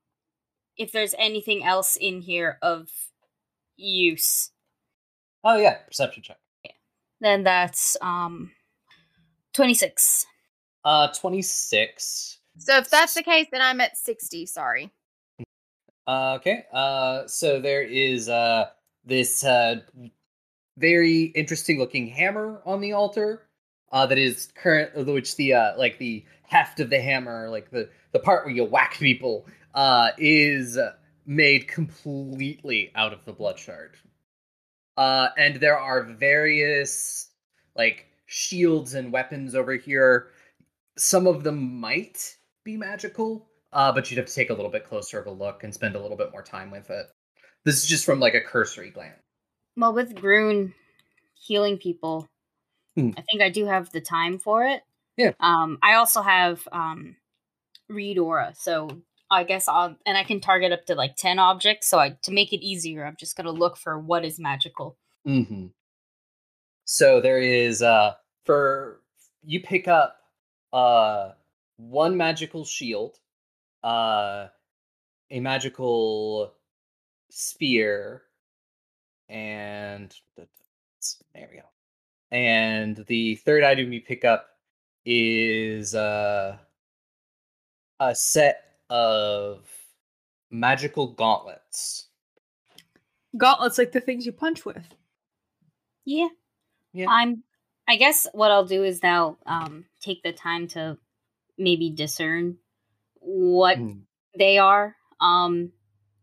if 0.76 0.90
there's 0.90 1.14
anything 1.16 1.62
else 1.62 1.94
in 1.94 2.20
here 2.20 2.58
of 2.62 2.88
use. 3.76 4.50
Oh 5.44 5.56
yeah, 5.56 5.76
perception 5.86 6.24
check. 6.24 6.38
Yeah. 6.64 6.72
Then 7.20 7.44
that's 7.44 7.96
um 8.02 8.50
twenty 9.52 9.74
six. 9.74 10.26
Uh, 10.84 11.08
twenty 11.08 11.42
six. 11.42 12.38
So 12.58 12.78
if 12.78 12.90
that's 12.90 13.14
the 13.14 13.22
case, 13.22 13.46
then 13.52 13.62
I'm 13.62 13.80
at 13.80 13.96
sixty. 13.96 14.46
Sorry. 14.46 14.90
Uh, 16.10 16.34
okay. 16.34 16.64
Uh, 16.72 17.24
so 17.28 17.60
there 17.60 17.84
is 17.84 18.28
uh 18.28 18.66
this 19.04 19.44
uh 19.44 19.76
very 20.76 21.24
interesting 21.36 21.78
looking 21.78 22.08
hammer 22.08 22.60
on 22.66 22.80
the 22.80 22.92
altar. 22.92 23.42
Uh, 23.92 24.06
that 24.06 24.18
is 24.18 24.48
current, 24.56 24.90
which 25.06 25.36
the 25.36 25.54
uh 25.54 25.78
like 25.78 25.98
the 25.98 26.24
heft 26.42 26.80
of 26.80 26.90
the 26.90 27.00
hammer, 27.00 27.48
like 27.48 27.70
the 27.70 27.88
the 28.10 28.18
part 28.18 28.44
where 28.44 28.52
you 28.52 28.64
whack 28.64 28.94
people, 28.98 29.46
uh, 29.74 30.10
is 30.18 30.76
made 31.26 31.68
completely 31.68 32.90
out 32.96 33.12
of 33.12 33.24
the 33.24 33.32
blood 33.32 33.56
shard. 33.56 33.96
Uh, 34.96 35.28
and 35.38 35.60
there 35.60 35.78
are 35.78 36.02
various 36.02 37.28
like 37.76 38.06
shields 38.26 38.94
and 38.94 39.12
weapons 39.12 39.54
over 39.54 39.74
here. 39.74 40.30
Some 40.98 41.28
of 41.28 41.44
them 41.44 41.78
might 41.78 42.36
be 42.64 42.76
magical, 42.76 43.46
uh, 43.72 43.92
but 43.92 44.10
you'd 44.10 44.18
have 44.18 44.26
to 44.26 44.34
take 44.34 44.50
a 44.50 44.54
little 44.54 44.70
bit 44.70 44.84
closer 44.84 45.20
of 45.20 45.26
a 45.26 45.30
look 45.30 45.64
and 45.64 45.72
spend 45.72 45.96
a 45.96 46.00
little 46.00 46.16
bit 46.16 46.32
more 46.32 46.42
time 46.42 46.70
with 46.70 46.90
it. 46.90 47.06
This 47.64 47.82
is 47.82 47.86
just 47.86 48.04
from 48.04 48.20
like 48.20 48.34
a 48.34 48.40
cursory 48.40 48.90
glance. 48.90 49.20
Well, 49.76 49.92
with 49.92 50.14
Groon 50.14 50.74
healing 51.34 51.78
people, 51.78 52.28
Hmm. 52.96 53.10
I 53.16 53.22
think 53.22 53.42
I 53.42 53.50
do 53.50 53.66
have 53.66 53.90
the 53.92 54.00
time 54.00 54.38
for 54.38 54.64
it. 54.64 54.82
Yeah. 55.16 55.32
Um, 55.40 55.78
I 55.82 55.94
also 55.94 56.22
have 56.22 56.66
um, 56.72 57.16
read 57.88 58.18
aura, 58.18 58.52
so 58.56 58.88
I 59.30 59.44
guess 59.44 59.68
I'll 59.68 59.96
and 60.06 60.18
I 60.18 60.24
can 60.24 60.40
target 60.40 60.72
up 60.72 60.86
to 60.86 60.94
like 60.94 61.16
ten 61.16 61.38
objects. 61.38 61.88
So 61.88 61.98
I 61.98 62.16
to 62.22 62.32
make 62.32 62.52
it 62.52 62.64
easier, 62.64 63.04
I'm 63.04 63.16
just 63.18 63.36
gonna 63.36 63.52
look 63.52 63.76
for 63.76 63.98
what 63.98 64.24
is 64.24 64.38
magical. 64.38 64.96
Mm-hmm. 65.26 65.66
So 66.84 67.20
there 67.20 67.40
is 67.40 67.82
uh 67.82 68.14
for 68.44 69.00
you 69.44 69.60
pick 69.60 69.86
up 69.88 70.16
uh 70.72 71.32
one 71.76 72.16
magical 72.16 72.64
shield, 72.64 73.18
uh 73.82 74.48
a 75.30 75.40
magical 75.40 76.54
spear, 77.30 78.22
and 79.28 80.14
there 81.34 81.48
we 81.50 81.58
go. 81.58 81.66
And 82.30 82.96
the 83.06 83.36
third 83.36 83.64
item 83.64 83.92
you 83.92 84.00
pick 84.00 84.24
up 84.24 84.48
is 85.04 85.94
uh, 85.94 86.56
a 87.98 88.14
set 88.14 88.64
of 88.88 89.68
magical 90.50 91.08
gauntlets. 91.08 92.08
Gauntlets 93.36 93.78
like 93.78 93.92
the 93.92 94.00
things 94.00 94.26
you 94.26 94.32
punch 94.32 94.64
with. 94.64 94.94
Yeah. 96.04 96.28
Yeah. 96.92 97.06
I'm 97.08 97.44
I 97.86 97.96
guess 97.96 98.26
what 98.32 98.50
I'll 98.50 98.64
do 98.64 98.82
is 98.82 99.02
now 99.02 99.36
um 99.46 99.84
take 100.00 100.24
the 100.24 100.32
time 100.32 100.66
to 100.68 100.98
maybe 101.56 101.90
discern 101.90 102.56
what 103.20 103.78
Mm. 103.78 104.02
they 104.38 104.58
are. 104.58 104.96
Um 105.20 105.72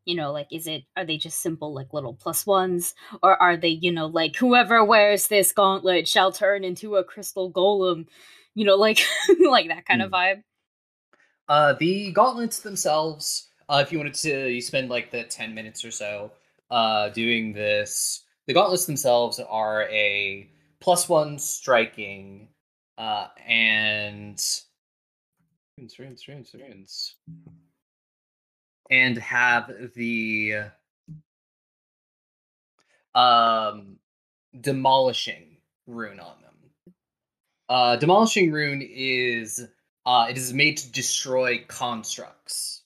you 0.05 0.15
know, 0.15 0.31
like 0.31 0.47
is 0.51 0.67
it 0.67 0.83
are 0.95 1.05
they 1.05 1.17
just 1.17 1.41
simple 1.41 1.73
like 1.73 1.93
little 1.93 2.13
plus 2.13 2.45
ones 2.45 2.93
or 3.21 3.41
are 3.41 3.57
they, 3.57 3.69
you 3.69 3.91
know, 3.91 4.07
like 4.07 4.35
whoever 4.37 4.83
wears 4.83 5.27
this 5.27 5.51
gauntlet 5.51 6.07
shall 6.07 6.31
turn 6.31 6.63
into 6.63 6.95
a 6.95 7.03
crystal 7.03 7.51
golem, 7.51 8.07
you 8.55 8.65
know, 8.65 8.75
like 8.75 8.99
like 9.49 9.67
that 9.67 9.85
kind 9.85 10.01
of 10.01 10.11
vibe. 10.11 10.43
Uh, 11.49 11.73
the 11.73 12.11
gauntlets 12.11 12.59
themselves, 12.59 13.49
uh, 13.69 13.81
if 13.85 13.91
you 13.91 13.97
wanted 13.97 14.13
to, 14.13 14.49
you 14.49 14.61
spend 14.61 14.89
like 14.89 15.11
the 15.11 15.23
10 15.23 15.53
minutes 15.53 15.83
or 15.85 15.91
so 15.91 16.31
uh, 16.71 17.09
doing 17.09 17.53
this. 17.53 18.23
The 18.47 18.53
gauntlets 18.53 18.85
themselves 18.85 19.39
are 19.39 19.83
a 19.89 20.49
plus 20.79 21.07
one 21.09 21.39
striking 21.39 22.49
uh, 22.97 23.27
and. 23.45 24.41
Runes, 25.77 25.99
runes, 26.27 26.55
runes. 26.55 27.15
And 28.89 29.17
have 29.17 29.71
the 29.93 30.63
um, 33.13 33.97
demolishing 34.59 35.57
rune 35.85 36.19
on 36.19 36.35
them. 36.41 36.93
Uh, 37.69 37.95
demolishing 37.97 38.51
rune 38.51 38.81
is 38.81 39.67
uh, 40.05 40.27
it 40.29 40.37
is 40.37 40.53
made 40.53 40.77
to 40.77 40.91
destroy 40.91 41.63
constructs. 41.67 42.81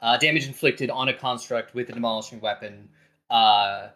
Uh, 0.00 0.16
damage 0.18 0.46
inflicted 0.46 0.90
on 0.90 1.08
a 1.08 1.14
construct 1.14 1.74
with 1.74 1.88
a 1.88 1.92
demolishing 1.92 2.40
weapon 2.40 2.88
uh, 3.30 3.88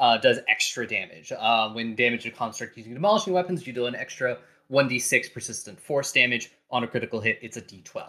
uh, 0.00 0.16
does 0.18 0.38
extra 0.48 0.86
damage. 0.86 1.32
Uh, 1.36 1.70
when 1.72 1.94
damage 1.94 2.22
to 2.22 2.28
a 2.28 2.32
construct 2.32 2.76
using 2.76 2.94
demolishing 2.94 3.34
weapons, 3.34 3.66
you 3.66 3.72
deal 3.72 3.86
an 3.86 3.96
extra 3.96 4.38
1d6 4.70 5.32
persistent 5.32 5.80
force 5.80 6.12
damage. 6.12 6.52
On 6.70 6.84
a 6.84 6.86
critical 6.86 7.20
hit, 7.20 7.38
it's 7.40 7.56
a 7.56 7.62
d12. 7.62 8.08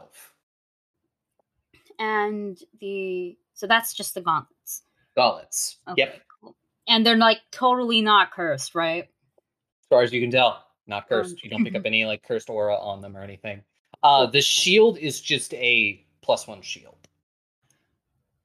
And 2.00 2.58
the 2.80 3.38
so 3.54 3.68
that's 3.68 3.94
just 3.94 4.14
the 4.14 4.22
gauntlets. 4.22 4.84
Gauntlets. 5.16 5.78
Okay, 5.88 6.02
Yep. 6.04 6.22
cool. 6.42 6.56
And 6.88 7.06
they're 7.06 7.18
like 7.18 7.40
totally 7.52 8.02
not 8.02 8.32
cursed, 8.32 8.76
right? 8.76 9.04
As 9.04 9.88
far 9.90 10.02
as 10.02 10.12
you 10.14 10.22
can 10.22 10.32
tell, 10.32 10.66
not 10.88 11.08
cursed. 11.10 11.44
You 11.44 11.50
don't 11.50 11.64
pick 11.64 11.76
up 11.76 11.84
any 11.86 12.06
like 12.06 12.24
cursed 12.24 12.50
aura 12.50 12.76
on 12.76 13.02
them 13.02 13.16
or 13.18 13.22
anything. 13.22 13.64
Uh, 14.04 14.26
the 14.26 14.42
shield 14.42 14.98
is 14.98 15.20
just 15.20 15.54
a 15.56 16.06
plus 16.22 16.48
one 16.48 16.62
shield. 16.62 16.96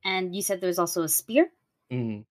And 0.04 0.34
you 0.34 0.42
said 0.42 0.60
there's 0.60 0.78
also 0.78 1.02
a 1.02 1.08
spear? 1.08 1.48
Mm-hmm. 1.92 2.22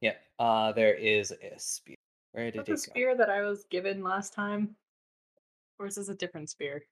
Yeah. 0.00 0.14
Uh, 0.38 0.72
there 0.72 0.94
is 0.94 1.30
a 1.32 1.58
spear. 1.58 1.95
Where 2.36 2.48
Is 2.48 2.52
did 2.52 2.58
that 2.58 2.62
it 2.64 2.66
the 2.66 2.72
go? 2.72 2.76
spear 2.76 3.16
that 3.16 3.30
I 3.30 3.40
was 3.40 3.64
given 3.70 4.02
last 4.02 4.34
time? 4.34 4.76
Or 5.78 5.86
is 5.86 5.94
this 5.94 6.10
a 6.10 6.14
different 6.14 6.50
spear? 6.50 6.84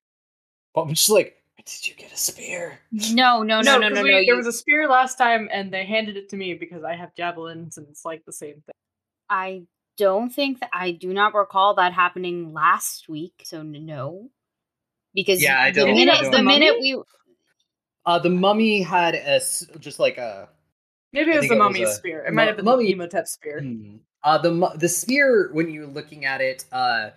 Well, 0.75 0.87
I'm 0.87 0.95
just 0.95 1.11
like, 1.11 1.37
did 1.67 1.87
you 1.87 1.95
get 1.95 2.11
a 2.13 2.17
spear? 2.17 2.79
No, 3.13 3.43
no, 3.43 3.61
no, 3.61 3.77
no, 3.77 3.79
no, 3.79 3.89
'cause 3.91 3.97
no. 3.97 4.03
we- 4.05 4.19
you- 4.21 4.25
There 4.27 4.37
was 4.37 4.47
a 4.47 4.53
spear 4.53 4.89
last 4.89 5.19
time, 5.19 5.51
and 5.53 5.71
they 5.71 5.85
handed 5.85 6.17
it 6.17 6.31
to 6.31 6.37
me 6.39 6.55
because 6.55 6.83
I 6.83 6.95
have 6.97 7.15
javelins, 7.15 7.77
and 7.77 7.87
it's 7.91 8.07
like 8.07 8.25
the 8.25 8.33
same 8.33 8.55
thing. 8.63 8.75
I 9.29 9.67
don't 9.99 10.31
think 10.31 10.61
that 10.61 10.71
I 10.73 10.93
do 10.93 11.13
not 11.13 11.35
recall 11.35 11.75
that 11.75 11.93
happening 11.93 12.55
last 12.55 13.07
week, 13.11 13.35
so 13.45 13.63
no. 13.63 14.31
Because 15.13 15.43
Yeah, 15.43 15.61
I 15.61 15.73
the 15.73 15.81
don't- 15.85 15.95
minute 15.95 16.15
I 16.15 16.23
don't- 16.23 16.31
the 16.33 16.43
minute 16.43 16.81
we 16.81 17.03
Uh, 18.07 18.19
the 18.19 18.31
mummy 18.31 18.81
had 18.83 19.15
a 19.15 19.29
s- 19.37 19.67
just 19.79 19.99
like 19.99 20.17
a. 20.19 20.49
Maybe 21.13 21.31
it 21.31 21.35
was 21.37 21.41
think 21.43 21.53
the 21.53 21.59
mummy's 21.59 21.91
spear. 21.95 22.25
It 22.27 22.33
might 22.33 22.49
have 22.49 22.57
been 22.57 22.65
mummy- 22.65 22.87
the 22.87 22.93
Imhotep 22.93 23.27
spear. 23.29 23.61
Hmm. 23.61 23.97
Uh, 24.25 24.39
the 24.39 24.73
the 24.77 24.89
spear 24.89 25.51
when 25.53 25.71
you're 25.71 25.87
looking 25.87 26.25
at 26.25 26.41
it, 26.41 26.65
uh, 26.73 27.11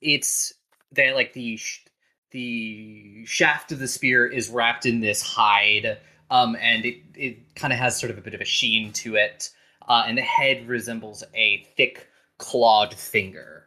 it's 0.00 0.54
they 0.92 1.12
like 1.12 1.34
the 1.34 1.56
sh- 1.58 1.84
the 2.30 3.24
shaft 3.26 3.70
of 3.70 3.78
the 3.78 3.86
spear 3.88 4.26
is 4.26 4.48
wrapped 4.48 4.86
in 4.86 5.00
this 5.00 5.20
hide, 5.22 5.98
um, 6.30 6.56
and 6.60 6.86
it 6.86 6.96
it 7.14 7.54
kind 7.54 7.72
of 7.72 7.78
has 7.78 8.00
sort 8.00 8.10
of 8.10 8.16
a 8.18 8.22
bit 8.22 8.34
of 8.34 8.40
a 8.40 8.46
sheen 8.46 8.92
to 8.94 9.16
it, 9.16 9.50
uh, 9.88 10.04
and 10.06 10.16
the 10.16 10.22
head 10.22 10.66
resembles 10.66 11.22
a 11.34 11.66
thick 11.76 12.08
clawed 12.38 12.94
finger, 12.94 13.66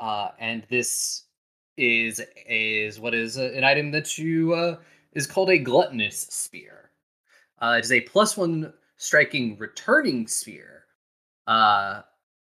uh, 0.00 0.30
and 0.40 0.64
this 0.70 1.24
is 1.76 2.22
is 2.46 2.98
what 3.00 3.14
is 3.14 3.36
an 3.36 3.64
item 3.64 3.90
that 3.90 4.16
you 4.16 4.54
uh, 4.54 4.78
is 5.12 5.26
called 5.26 5.50
a 5.50 5.58
gluttonous 5.58 6.20
spear. 6.30 6.90
Uh, 7.60 7.76
it 7.78 7.84
is 7.84 7.92
a 7.92 8.00
plus 8.00 8.34
one 8.36 8.72
striking 8.96 9.58
returning 9.58 10.26
spear. 10.26 10.81
Uh, 11.46 12.02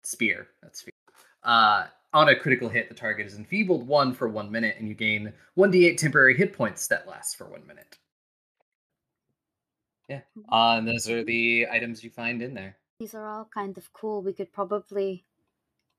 spear. 0.03 0.49
That's 0.63 0.81
spear. 0.81 0.93
Uh, 1.43 1.87
on 2.13 2.29
a 2.29 2.37
critical 2.37 2.69
hit, 2.69 2.89
the 2.89 2.95
target 2.95 3.27
is 3.27 3.37
enfeebled 3.37 3.87
one 3.87 4.15
for 4.15 4.29
one 4.29 4.51
minute, 4.51 4.77
and 4.79 4.89
you 4.89 4.95
gain 4.95 5.33
one 5.55 5.71
d8 5.73 5.97
temporary 5.97 6.37
hit 6.37 6.53
points 6.53 6.87
that 6.89 7.07
lasts 7.07 7.35
for 7.35 7.47
one 7.47 7.67
minute. 7.67 7.99
Yeah, 10.09 10.21
uh, 10.53 10.77
and 10.79 10.87
those 10.87 11.11
are 11.11 11.25
the 11.25 11.67
items 11.71 12.05
you 12.05 12.11
find 12.11 12.41
in 12.41 12.55
there. 12.55 12.77
these 13.01 13.15
are 13.15 13.27
all 13.29 13.49
kind 13.53 13.77
of 13.77 13.93
cool. 13.93 14.23
We 14.23 14.33
could 14.33 14.53
probably 14.53 15.25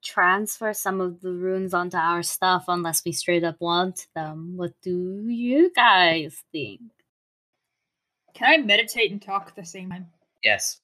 transfer 0.03 0.73
some 0.73 1.01
of 1.01 1.21
the 1.21 1.31
runes 1.31 1.73
onto 1.73 1.97
our 1.97 2.23
stuff 2.23 2.65
unless 2.67 3.03
we 3.03 3.11
straight 3.11 3.43
up 3.43 3.59
want 3.59 4.07
them. 4.15 4.53
What 4.55 4.73
do 4.81 5.25
you 5.27 5.71
guys 5.75 6.41
think? 6.51 6.81
Can 8.33 8.47
I 8.47 8.63
meditate 8.63 9.11
and 9.11 9.21
talk 9.21 9.47
at 9.49 9.55
the 9.55 9.65
same 9.65 9.89
time? 9.89 10.07
Yes. 10.43 10.79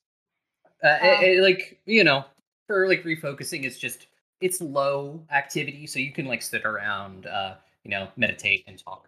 Uh, 0.83 0.97
it- 1.01 1.19
Uh, 1.19 1.25
it, 1.25 1.41
like 1.41 1.79
you 1.85 2.03
know, 2.03 2.25
for 2.67 2.87
like 2.87 3.03
refocusing, 3.03 3.63
it's 3.63 3.77
just 3.79 4.07
it's 4.41 4.61
low 4.61 5.25
activity, 5.31 5.87
so 5.87 5.99
you 5.99 6.11
can 6.11 6.25
like 6.25 6.41
sit 6.41 6.65
around, 6.65 7.25
uh, 7.25 7.55
you 7.83 7.91
know, 7.91 8.09
meditate 8.17 8.63
and 8.67 8.77
talk. 8.77 9.07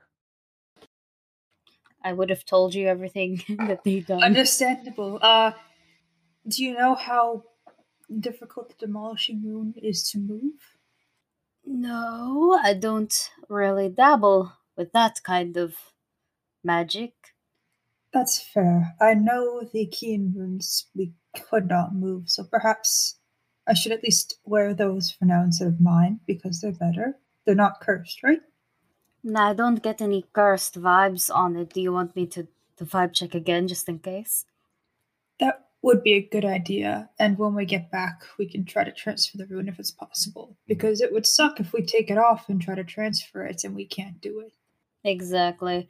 I 2.04 2.14
would 2.14 2.30
have 2.30 2.46
told 2.46 2.76
you 2.76 2.88
everything 2.88 3.42
that 3.68 3.84
they've 3.84 4.06
done. 4.06 4.24
Understandable. 4.24 5.20
Uh, 5.22 5.52
do 6.48 6.64
you 6.64 6.74
know 6.78 6.96
how 6.96 7.44
difficult 8.20 8.70
the 8.70 8.86
demolishing 8.86 9.42
rune 9.44 9.74
is 9.82 10.08
to 10.12 10.20
move? 10.20 10.78
No, 11.66 12.60
I 12.64 12.74
don't 12.76 13.32
really 13.50 13.90
dabble 13.90 14.54
with 14.78 14.92
that 14.94 15.24
kind 15.24 15.58
of 15.58 15.76
magic. 16.64 17.14
That's 18.14 18.40
fair. 18.40 18.96
I 19.02 19.16
know 19.16 19.64
the 19.74 19.88
keen 19.88 20.34
runes 20.38 20.86
we 20.96 21.12
could 21.36 21.68
not 21.68 21.96
move, 21.96 22.30
so 22.30 22.44
perhaps 22.44 23.20
I 23.68 23.74
should 23.74 23.92
at 23.92 24.04
least 24.04 24.40
wear 24.46 24.74
those 24.74 25.12
for 25.12 25.26
now 25.26 25.44
instead 25.44 25.68
of 25.68 25.82
mine 25.82 26.20
because 26.28 26.62
they're 26.62 26.72
better. 26.72 27.18
They're 27.46 27.56
not 27.56 27.82
cursed, 27.82 28.24
right? 28.24 28.42
No, 29.24 29.42
I 29.42 29.54
don't 29.54 29.82
get 29.82 30.02
any 30.02 30.26
cursed 30.34 30.80
vibes 30.80 31.34
on 31.34 31.56
it. 31.56 31.74
Do 31.74 31.82
you 31.82 31.92
want 31.92 32.16
me 32.16 32.28
to, 32.28 32.48
to 32.78 32.86
vibe 32.86 33.14
check 33.14 33.34
again 33.34 33.68
just 33.68 33.90
in 33.90 34.00
case? 34.00 34.46
That 35.40 35.66
would 35.82 36.04
be 36.04 36.14
a 36.14 36.22
good 36.22 36.46
idea. 36.46 37.10
And 37.20 37.38
when 37.38 37.56
we 37.56 37.66
get 37.66 37.92
back, 37.92 38.24
we 38.38 38.48
can 38.48 38.66
try 38.66 38.84
to 38.84 38.92
transfer 38.92 39.38
the 39.38 39.48
rune 39.48 39.68
if 39.68 39.80
it's 39.80 39.92
possible. 39.92 40.58
Because 40.68 41.02
it 41.02 41.12
would 41.12 41.26
suck 41.26 41.60
if 41.60 41.74
we 41.74 41.84
take 41.84 42.10
it 42.12 42.18
off 42.18 42.50
and 42.50 42.62
try 42.62 42.76
to 42.76 42.84
transfer 42.84 43.46
it 43.46 43.64
and 43.64 43.76
we 43.76 43.86
can't 43.86 44.22
do 44.22 44.42
it. 44.42 44.54
Exactly. 45.04 45.90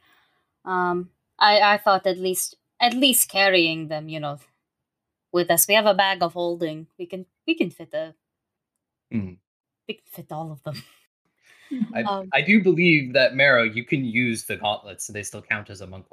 Um 0.64 1.10
I 1.38 1.60
I 1.60 1.76
thought 1.78 2.06
at 2.06 2.18
least 2.18 2.56
at 2.80 2.94
least 2.94 3.28
carrying 3.30 3.88
them, 3.88 4.08
you 4.08 4.20
know, 4.20 4.38
with 5.36 5.50
us. 5.50 5.68
We 5.68 5.74
have 5.74 5.86
a 5.86 5.94
bag 5.94 6.22
of 6.22 6.32
holding. 6.32 6.88
We 6.98 7.06
can 7.06 7.26
we 7.46 7.54
can 7.54 7.70
fit 7.70 7.92
a 7.94 8.14
Mhm. 9.14 9.36
we 9.86 9.94
can 9.94 10.06
fit 10.10 10.32
all 10.32 10.50
of 10.50 10.62
them. 10.64 10.82
I, 11.94 12.02
Um, 12.02 12.28
I 12.32 12.40
do 12.40 12.62
believe 12.62 13.12
that 13.12 13.34
Marrow, 13.34 13.62
you 13.64 13.84
can 13.84 14.04
use 14.04 14.44
the 14.46 14.56
gauntlets, 14.56 15.08
and 15.08 15.14
they 15.16 15.22
still 15.22 15.42
count 15.42 15.68
as 15.70 15.80
a 15.80 15.86
monk. 15.86 16.06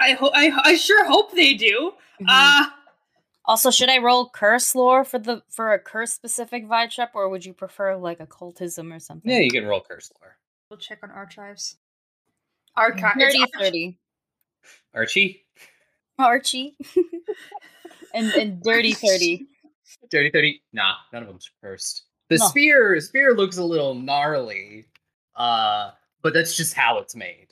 I 0.00 0.12
hope. 0.12 0.32
I, 0.34 0.52
I 0.70 0.74
sure 0.76 1.04
hope 1.06 1.32
they 1.32 1.54
do. 1.54 1.92
Mhm. 2.20 2.26
Uh 2.28 2.70
also, 3.44 3.70
should 3.70 3.88
I 3.88 3.96
roll 3.96 4.28
curse 4.28 4.74
lore 4.74 5.04
for 5.04 5.18
the 5.18 5.42
for 5.48 5.72
a 5.72 5.78
curse 5.78 6.12
specific 6.12 6.68
vibe 6.68 6.90
check, 6.90 7.12
or 7.14 7.30
would 7.30 7.46
you 7.46 7.54
prefer 7.54 7.96
like 7.96 8.20
occultism 8.20 8.92
or 8.92 9.00
something? 9.00 9.30
Yeah, 9.32 9.38
you 9.40 9.50
can 9.50 9.64
roll 9.64 9.80
curse 9.80 10.12
lore. 10.20 10.36
we'll 10.68 10.78
check 10.78 10.98
on 11.02 11.10
archives. 11.10 11.78
Archive. 12.76 13.16
30 13.18 13.44
30. 13.58 13.98
Archie, 14.94 15.46
Archie. 16.18 16.76
and 18.14 18.32
and 18.34 18.62
dirty 18.62 18.92
30. 18.92 19.46
dirty 20.10 20.30
thirty. 20.30 20.62
Nah, 20.72 20.94
none 21.12 21.22
of 21.22 21.28
them's 21.28 21.50
cursed. 21.62 22.04
The 22.28 22.36
No. 22.38 22.46
spear, 22.46 23.00
spear 23.00 23.34
looks 23.34 23.56
a 23.56 23.64
little 23.64 23.94
gnarly, 23.94 24.86
uh, 25.36 25.92
but 26.22 26.34
that's 26.34 26.56
just 26.56 26.74
how 26.74 26.98
it's 26.98 27.16
made. 27.16 27.48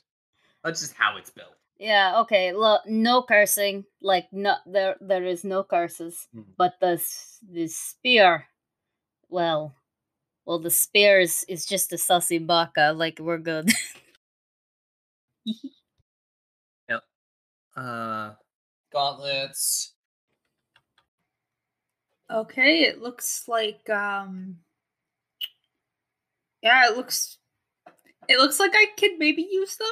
That's 0.63 0.81
just 0.81 0.93
how 0.93 1.17
it's 1.17 1.29
built. 1.31 1.55
Yeah, 1.79 2.19
okay. 2.21 2.53
Look, 2.53 2.81
no 2.87 3.21
cursing. 3.23 3.85
Like 4.01 4.27
no 4.31 4.55
there 4.65 4.95
there 4.99 5.23
is 5.25 5.43
no 5.43 5.63
curses. 5.63 6.27
Mhm. 6.35 6.45
But 6.57 6.73
the 6.79 7.01
the 7.49 7.67
spear 7.67 8.45
well 9.29 9.75
well 10.45 10.59
the 10.59 10.71
spear 10.71 11.19
is, 11.19 11.43
is 11.47 11.65
just 11.65 11.93
a 11.93 11.97
sussy 11.97 12.45
baka, 12.45 12.93
like 12.95 13.19
we're 13.19 13.37
good. 13.39 13.69
Uh, 17.77 18.33
gauntlets. 18.91 19.93
Okay, 22.31 22.81
it 22.81 23.01
looks 23.01 23.47
like 23.47 23.89
um 23.89 24.57
Yeah, 26.61 26.89
it 26.89 26.97
looks 26.97 27.37
it 28.27 28.37
looks 28.37 28.59
like 28.59 28.71
I 28.73 28.87
could 28.97 29.17
maybe 29.17 29.47
use 29.49 29.77
them. 29.77 29.87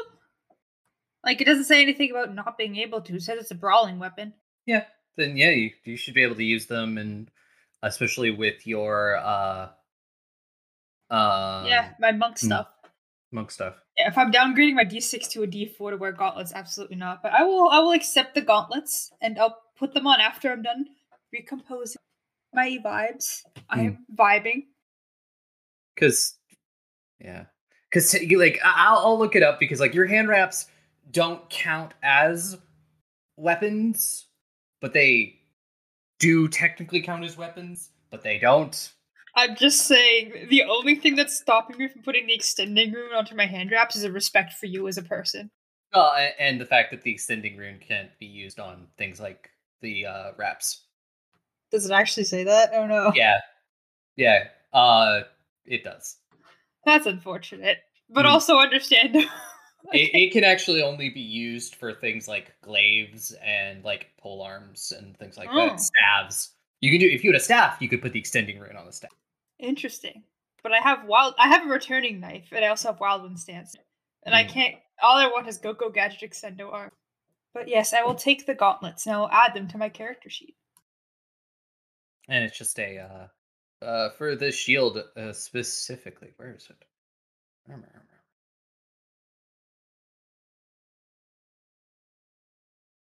Like 1.24 1.42
it 1.42 1.46
doesn't 1.46 1.64
say 1.64 1.82
anything 1.82 2.12
about 2.12 2.36
not 2.36 2.58
being 2.58 2.76
able 2.78 3.02
to. 3.02 3.16
It 3.16 3.22
says 3.22 3.40
it's 3.40 3.52
a 3.52 3.56
brawling 3.56 4.00
weapon. 4.00 4.34
Yeah. 4.66 4.86
Then 5.18 5.38
yeah, 5.38 5.52
you 5.52 5.72
you 5.86 5.98
should 5.98 6.14
be 6.14 6.24
able 6.24 6.36
to 6.36 6.44
use 6.44 6.66
them, 6.66 6.98
and 6.98 7.32
especially 7.82 8.32
with 8.32 8.68
your 8.68 9.18
uh, 9.18 9.70
um, 11.10 11.66
yeah, 11.68 11.94
my 12.00 12.12
monk 12.12 12.40
hmm. 12.40 12.48
stuff. 12.48 12.68
monk 13.32 13.52
stuff. 13.52 13.76
Yeah, 13.98 14.10
if 14.10 14.18
I'm 14.18 14.32
downgrading 14.32 14.74
my 14.74 14.84
D6 14.84 15.30
to 15.32 15.44
a 15.44 15.48
D4 15.48 15.92
to 15.92 15.98
wear 15.98 16.12
gauntlets, 16.12 16.52
absolutely 16.54 16.98
not. 16.98 17.24
But 17.24 17.32
I 17.32 17.44
will 17.44 17.70
I 17.70 17.80
will 17.80 17.94
accept 17.94 18.36
the 18.36 18.42
gauntlets 18.42 19.12
and 19.22 19.40
I'll 19.40 19.58
put 19.78 19.94
them 19.94 20.06
on 20.06 20.20
after 20.20 20.52
I'm 20.52 20.62
done 20.62 20.86
recomposing 21.32 22.02
my 22.56 22.78
vibes. 22.84 23.42
I'm 23.70 24.06
vibing. 24.16 24.64
Cause, 26.00 26.36
yeah, 27.20 27.46
cause 27.94 28.16
like 28.36 28.60
I'll, 28.64 28.98
I'll 28.98 29.20
look 29.20 29.36
it 29.36 29.44
up 29.44 29.60
because 29.60 29.80
like 29.80 29.94
your 29.94 30.06
hand 30.06 30.28
wraps 30.28 30.68
don't 31.12 31.48
count 31.50 31.94
as 32.04 32.58
weapons, 33.38 34.26
but 34.82 34.94
they 34.94 35.40
do 36.20 36.48
technically 36.48 37.02
count 37.02 37.24
as 37.24 37.38
weapons, 37.38 37.92
but 38.10 38.24
they 38.24 38.40
don't. 38.40 38.92
I'm 39.36 39.56
just 39.56 39.82
saying, 39.82 40.48
the 40.50 40.64
only 40.64 40.96
thing 40.96 41.16
that's 41.16 41.38
stopping 41.38 41.78
me 41.78 41.90
from 41.90 42.02
putting 42.04 42.26
the 42.28 42.34
extending 42.34 42.94
rune 42.94 43.14
onto 43.14 43.36
my 43.36 43.46
hand 43.46 43.72
wraps 43.72 43.96
is 43.96 44.06
a 44.06 44.12
respect 44.12 44.54
for 44.54 44.66
you 44.66 44.88
as 44.88 44.98
a 44.98 45.04
person. 45.04 45.52
Well, 45.94 46.14
a- 46.16 46.42
and 46.42 46.60
the 46.60 46.66
fact 46.66 46.92
that 46.92 47.02
the 47.02 47.12
extending 47.12 47.58
rune 47.58 47.80
can't 47.86 48.10
be 48.18 48.26
used 48.26 48.60
on 48.60 48.88
things 48.98 49.20
like 49.20 49.50
the 49.82 50.06
uh, 50.06 50.32
wraps. 50.38 50.85
Does 51.76 51.86
it 51.90 51.92
actually 51.92 52.24
say 52.24 52.46
that? 52.46 52.72
Oh 52.74 52.88
no. 52.88 53.12
Yeah, 53.14 53.38
yeah. 54.16 54.46
Uh, 54.72 55.24
it 55.66 55.84
does. 55.84 56.16
That's 56.86 57.06
unfortunate, 57.06 57.80
but 58.10 58.26
Hmm. 58.26 58.32
also 58.32 58.58
understandable. 58.58 59.30
It, 59.94 60.10
it 60.16 60.32
can 60.34 60.44
actually 60.44 60.82
only 60.82 61.10
be 61.12 61.20
used 61.22 61.76
for 61.76 61.94
things 61.94 62.28
like 62.28 62.56
glaives 62.62 63.36
and 63.44 63.84
like 63.84 64.08
pole 64.18 64.42
arms 64.42 64.92
and 64.98 65.16
things 65.18 65.38
like 65.38 65.50
Oh. 65.52 65.68
that. 65.68 65.80
Staves. 65.80 66.54
You 66.82 66.90
can 66.92 67.00
do 67.02 67.08
if 67.08 67.24
you 67.24 67.32
had 67.32 67.40
a 67.40 67.44
staff, 67.44 67.78
you 67.82 67.88
could 67.90 68.02
put 68.02 68.12
the 68.14 68.20
extending 68.20 68.58
rune 68.58 68.78
on 68.78 68.86
the 68.88 68.92
staff. 68.94 69.12
Interesting. 69.60 70.24
But 70.64 70.72
I 70.72 70.80
have 70.80 71.06
wild. 71.06 71.36
I 71.38 71.50
have 71.50 71.68
a 71.68 71.70
returning 71.70 72.20
knife, 72.20 72.48
and 72.52 72.66
I 72.66 72.70
also 72.70 72.88
have 72.94 73.00
wild 73.02 73.22
winds 73.24 73.44
stance, 73.44 73.76
and 74.24 74.34
I 74.34 74.46
Mm. 74.46 74.50
can't. 74.50 74.76
All 75.04 75.18
I 75.18 75.28
want 75.28 75.48
is 75.48 75.58
Go-Go 75.60 75.90
Gadget 75.90 76.32
Extendo 76.32 76.72
arm. 76.74 76.90
But 77.54 77.68
yes, 77.68 77.94
I 77.94 78.02
will 78.02 78.16
take 78.16 78.46
the 78.48 78.56
gauntlets 78.56 79.06
and 79.06 79.16
I 79.16 79.20
will 79.20 79.32
add 79.32 79.54
them 79.54 79.68
to 79.68 79.78
my 79.78 79.90
character 79.90 80.30
sheet. 80.32 80.56
And 82.28 82.44
it's 82.44 82.58
just 82.58 82.80
a 82.80 82.98
uh 83.00 83.86
uh 83.86 84.10
for 84.12 84.36
the 84.36 84.52
shield 84.52 84.98
uh, 85.16 85.34
specifically. 85.34 86.34
Where 86.38 86.54
is 86.56 86.68
it? 86.70 86.86
Armor, 87.70 87.90
armor. 87.94 88.24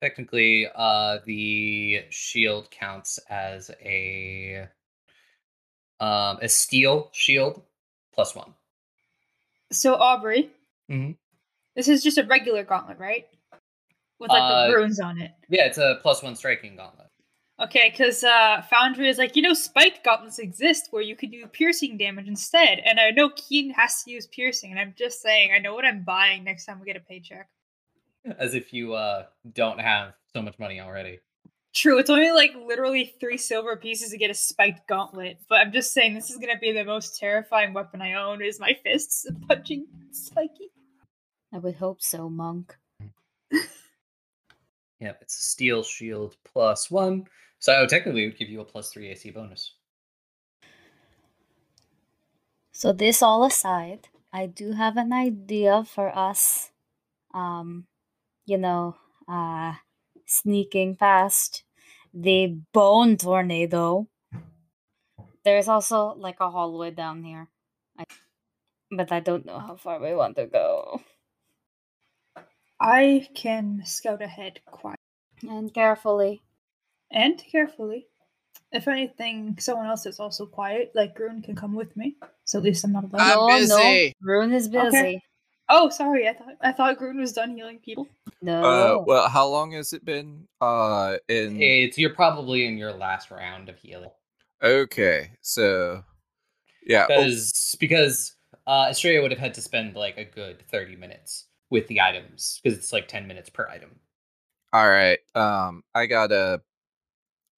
Technically, 0.02 0.66
uh 0.74 1.18
the 1.24 2.04
shield 2.10 2.70
counts 2.70 3.18
as 3.30 3.70
a 3.82 4.68
um 6.00 6.38
a 6.42 6.48
steel 6.48 7.10
shield 7.12 7.62
plus 8.12 8.34
one. 8.34 8.54
So 9.72 9.94
Aubrey, 9.94 10.50
Mhm. 10.90 11.16
this 11.74 11.88
is 11.88 12.02
just 12.04 12.18
a 12.18 12.24
regular 12.24 12.62
gauntlet, 12.64 12.98
right? 12.98 13.26
With 14.18 14.30
like 14.30 14.42
Uh, 14.42 14.68
the 14.68 14.74
runes 14.76 15.00
on 15.00 15.18
it. 15.18 15.32
Yeah, 15.48 15.64
it's 15.66 15.78
a 15.78 15.98
plus 16.02 16.22
one 16.22 16.36
striking 16.36 16.76
gauntlet. 16.76 17.10
Okay, 17.58 17.88
because 17.90 18.22
uh, 18.22 18.60
Foundry 18.68 19.08
is 19.08 19.16
like, 19.16 19.34
you 19.34 19.40
know, 19.40 19.54
spiked 19.54 20.04
gauntlets 20.04 20.38
exist 20.38 20.88
where 20.90 21.02
you 21.02 21.16
could 21.16 21.30
do 21.30 21.46
piercing 21.46 21.96
damage 21.96 22.28
instead, 22.28 22.80
and 22.84 23.00
I 23.00 23.10
know 23.10 23.30
Keen 23.30 23.70
has 23.70 24.02
to 24.02 24.10
use 24.10 24.26
piercing, 24.26 24.72
and 24.72 24.78
I'm 24.78 24.94
just 24.96 25.22
saying, 25.22 25.52
I 25.54 25.58
know 25.58 25.74
what 25.74 25.86
I'm 25.86 26.02
buying 26.04 26.44
next 26.44 26.66
time 26.66 26.78
we 26.78 26.86
get 26.86 26.96
a 26.96 27.00
paycheck. 27.00 27.48
As 28.38 28.54
if 28.54 28.74
you 28.74 28.92
uh 28.92 29.26
don't 29.54 29.80
have 29.80 30.12
so 30.34 30.42
much 30.42 30.58
money 30.58 30.80
already. 30.80 31.20
True, 31.74 31.98
it's 31.98 32.10
only 32.10 32.30
like 32.30 32.54
literally 32.66 33.14
three 33.20 33.38
silver 33.38 33.76
pieces 33.76 34.10
to 34.10 34.18
get 34.18 34.30
a 34.30 34.34
spiked 34.34 34.86
gauntlet, 34.86 35.38
but 35.48 35.60
I'm 35.60 35.72
just 35.72 35.94
saying 35.94 36.12
this 36.12 36.30
is 36.30 36.36
gonna 36.36 36.58
be 36.60 36.72
the 36.72 36.84
most 36.84 37.18
terrifying 37.18 37.72
weapon 37.72 38.02
I 38.02 38.14
own 38.14 38.42
is 38.42 38.60
my 38.60 38.76
fists 38.82 39.26
punching 39.48 39.86
spiky. 40.10 40.70
I 41.54 41.58
would 41.58 41.76
hope 41.76 42.02
so, 42.02 42.28
monk. 42.28 42.76
Yep, 45.00 45.18
it's 45.22 45.38
a 45.38 45.42
steel 45.42 45.82
shield 45.82 46.36
plus 46.44 46.90
one. 46.90 47.26
So 47.58 47.86
technically 47.86 48.22
it 48.24 48.26
would 48.28 48.38
give 48.38 48.48
you 48.48 48.60
a 48.60 48.64
plus 48.64 48.90
three 48.90 49.08
AC 49.10 49.30
bonus. 49.30 49.74
So 52.72 52.92
this 52.92 53.22
all 53.22 53.44
aside, 53.44 54.08
I 54.32 54.46
do 54.46 54.72
have 54.72 54.96
an 54.96 55.12
idea 55.12 55.82
for 55.84 56.16
us. 56.16 56.70
Um, 57.34 57.86
you 58.46 58.58
know, 58.58 58.96
uh, 59.28 59.74
sneaking 60.26 60.96
past 60.96 61.64
the 62.14 62.48
bone 62.72 63.16
tornado. 63.18 64.08
There's 65.44 65.66
also 65.66 66.08
like 66.08 66.40
a 66.40 66.50
hallway 66.50 66.90
down 66.90 67.22
here, 67.24 67.48
I, 67.96 68.04
but 68.90 69.12
I 69.12 69.20
don't 69.20 69.46
know 69.46 69.58
how 69.60 69.76
far 69.76 70.00
we 70.00 70.14
want 70.14 70.36
to 70.36 70.46
go. 70.46 71.02
I 72.80 73.28
can 73.34 73.84
scout 73.84 74.22
ahead 74.22 74.64
quiet 74.64 74.98
And 75.42 75.74
carefully. 75.74 76.42
And 77.10 77.42
carefully. 77.50 78.06
If 78.72 78.88
anything, 78.88 79.56
someone 79.58 79.86
else 79.86 80.06
is 80.06 80.18
also 80.18 80.44
quiet, 80.44 80.92
like 80.94 81.14
Grun 81.14 81.40
can 81.40 81.54
come 81.54 81.74
with 81.74 81.96
me. 81.96 82.16
So 82.44 82.58
at 82.58 82.64
least 82.64 82.84
I'm 82.84 82.92
not 82.92 83.04
alone. 83.04 83.14
I'm 83.20 83.36
no, 83.36 83.46
busy. 83.46 84.14
no, 84.20 84.32
Rune 84.32 84.52
is 84.52 84.68
busy. 84.68 84.86
Okay. 84.88 85.22
Oh, 85.68 85.88
sorry, 85.88 86.28
I 86.28 86.32
thought 86.32 86.54
I 86.60 86.72
thought 86.72 86.98
Grun 86.98 87.18
was 87.18 87.32
done 87.32 87.56
healing 87.56 87.78
people. 87.78 88.08
No. 88.42 88.62
Uh, 88.64 89.04
well, 89.04 89.28
how 89.28 89.46
long 89.48 89.72
has 89.72 89.92
it 89.92 90.04
been? 90.04 90.46
Uh, 90.60 91.16
in 91.28 91.60
It's 91.60 91.96
you're 91.98 92.14
probably 92.14 92.66
in 92.66 92.76
your 92.76 92.92
last 92.92 93.30
round 93.30 93.68
of 93.68 93.78
healing. 93.78 94.10
okay, 94.62 95.30
so 95.40 96.04
yeah, 96.86 97.06
oh, 97.10 97.16
Because 97.24 97.76
because 97.80 98.34
uh 98.66 98.86
Estrella 98.90 99.22
would 99.22 99.30
have 99.30 99.40
had 99.40 99.54
to 99.54 99.62
spend 99.62 99.94
like 99.96 100.18
a 100.18 100.24
good 100.24 100.62
30 100.70 100.96
minutes 100.96 101.46
with 101.70 101.86
the 101.88 102.00
items 102.00 102.60
because 102.62 102.78
it's 102.78 102.92
like 102.92 103.08
10 103.08 103.26
minutes 103.26 103.48
per 103.50 103.68
item. 103.68 103.90
all 104.72 104.88
right. 104.88 105.18
Um, 105.34 105.82
I 105.94 106.06
gotta 106.06 106.62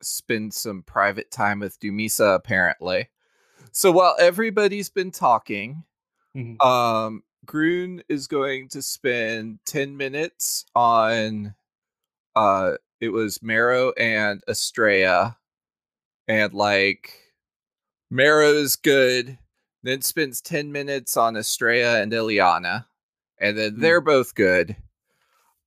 spend 0.02 0.54
some 0.54 0.82
private 0.82 1.30
time 1.30 1.60
with 1.60 1.78
Dumisa 1.80 2.34
apparently. 2.34 3.08
So 3.72 3.92
while 3.92 4.16
everybody's 4.18 4.90
been 4.90 5.10
talking, 5.10 5.84
Mhm. 6.34 6.62
um, 6.64 7.22
Grun 7.44 8.02
is 8.08 8.26
going 8.26 8.68
to 8.70 8.82
spend 8.82 9.60
ten 9.64 9.96
minutes 9.96 10.66
on. 10.74 11.54
Uh, 12.36 12.76
it 13.00 13.08
was 13.10 13.42
Marrow 13.42 13.92
and 13.92 14.42
Estrella, 14.48 15.38
and 16.26 16.52
like 16.52 17.14
Marrow 18.10 18.52
is 18.52 18.76
good. 18.76 19.38
Then 19.82 20.02
spends 20.02 20.40
ten 20.40 20.72
minutes 20.72 21.16
on 21.16 21.36
Estrella 21.36 22.00
and 22.02 22.12
Ileana, 22.12 22.86
and 23.38 23.56
then 23.56 23.78
they're 23.78 24.00
both 24.00 24.34
good. 24.34 24.76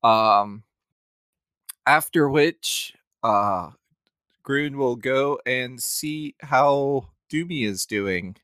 Um, 0.04 0.64
after 1.86 2.30
which, 2.30 2.96
uh, 3.24 3.72
Grun 4.44 4.78
will 4.78 4.96
go 4.96 5.40
and 5.46 5.82
see 5.82 6.36
how 6.42 7.10
Doomy 7.32 7.66
is 7.66 7.86
doing. 7.86 8.38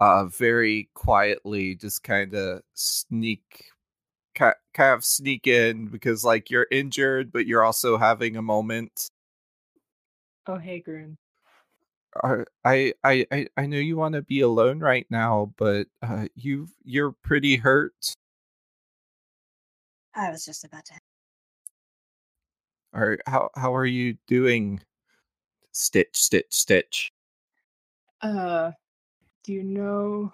Uh, 0.00 0.26
very 0.26 0.88
quietly, 0.94 1.74
just 1.74 2.04
kind 2.04 2.32
of 2.32 2.62
sneak, 2.72 3.64
kind 4.34 4.54
of 4.78 5.04
sneak 5.04 5.46
in 5.48 5.86
because 5.86 6.24
like 6.24 6.50
you're 6.50 6.68
injured, 6.70 7.32
but 7.32 7.46
you're 7.46 7.64
also 7.64 7.98
having 7.98 8.36
a 8.36 8.42
moment. 8.42 9.08
Oh, 10.46 10.56
hey, 10.56 10.80
Grun. 10.80 11.18
I, 12.22 12.44
I, 12.64 13.26
I, 13.30 13.48
I 13.56 13.66
know 13.66 13.76
you 13.76 13.96
want 13.96 14.14
to 14.14 14.22
be 14.22 14.40
alone 14.40 14.78
right 14.78 15.06
now, 15.10 15.52
but 15.56 15.88
uh, 16.00 16.28
you, 16.36 16.68
you're 16.84 17.12
pretty 17.22 17.56
hurt. 17.56 18.14
I 20.14 20.30
was 20.30 20.44
just 20.44 20.64
about 20.64 20.84
to. 20.86 20.94
Or 22.98 23.18
how, 23.26 23.50
how 23.54 23.74
are 23.76 23.86
you 23.86 24.16
doing? 24.26 24.80
Stitch, 25.70 26.16
stitch, 26.16 26.46
stitch. 26.50 27.12
Uh, 28.20 28.72
do 29.44 29.52
you 29.52 29.62
know 29.62 30.32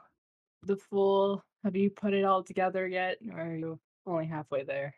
the 0.62 0.76
full? 0.76 1.44
Have 1.62 1.76
you 1.76 1.90
put 1.90 2.14
it 2.14 2.24
all 2.24 2.42
together 2.42 2.88
yet, 2.88 3.18
or 3.30 3.40
are 3.40 3.54
you 3.54 3.78
only 4.06 4.24
halfway 4.26 4.64
there? 4.64 4.94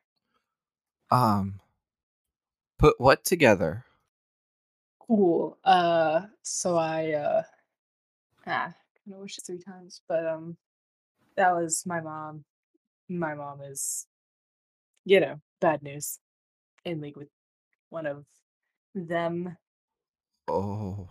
Um, 1.11 1.59
put 2.79 3.01
what 3.01 3.25
together? 3.25 3.85
Cool. 5.01 5.59
Uh, 5.65 6.23
so 6.43 6.77
I 6.77 7.13
uh, 7.13 7.43
ah, 8.47 8.73
kind 9.05 9.15
of 9.15 9.19
wish 9.19 9.39
it 9.39 9.45
three 9.45 9.59
times, 9.59 10.03
but 10.09 10.25
um, 10.25 10.57
that 11.37 11.53
was 11.53 11.85
my 11.85 12.01
mom. 12.01 12.45
My 13.09 13.35
mom 13.35 13.61
is, 13.63 14.07
you 15.05 15.19
know, 15.19 15.41
bad 15.61 15.83
news. 15.83 16.21
In 16.85 17.01
league 17.01 17.17
with 17.17 17.27
one 17.97 18.05
of 18.05 18.27
them. 18.95 19.57
Oh, 20.49 21.09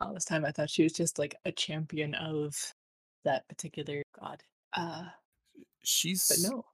All 0.00 0.12
this 0.14 0.24
time, 0.24 0.44
I 0.44 0.50
thought 0.50 0.68
she 0.68 0.82
was 0.82 0.92
just 0.92 1.16
like 1.16 1.36
a 1.44 1.52
champion 1.52 2.12
of 2.16 2.56
that 3.24 3.46
particular 3.48 4.02
god. 4.18 4.42
Uh, 4.76 5.04
she's 5.84 6.26
but 6.28 6.50
no, 6.50 6.64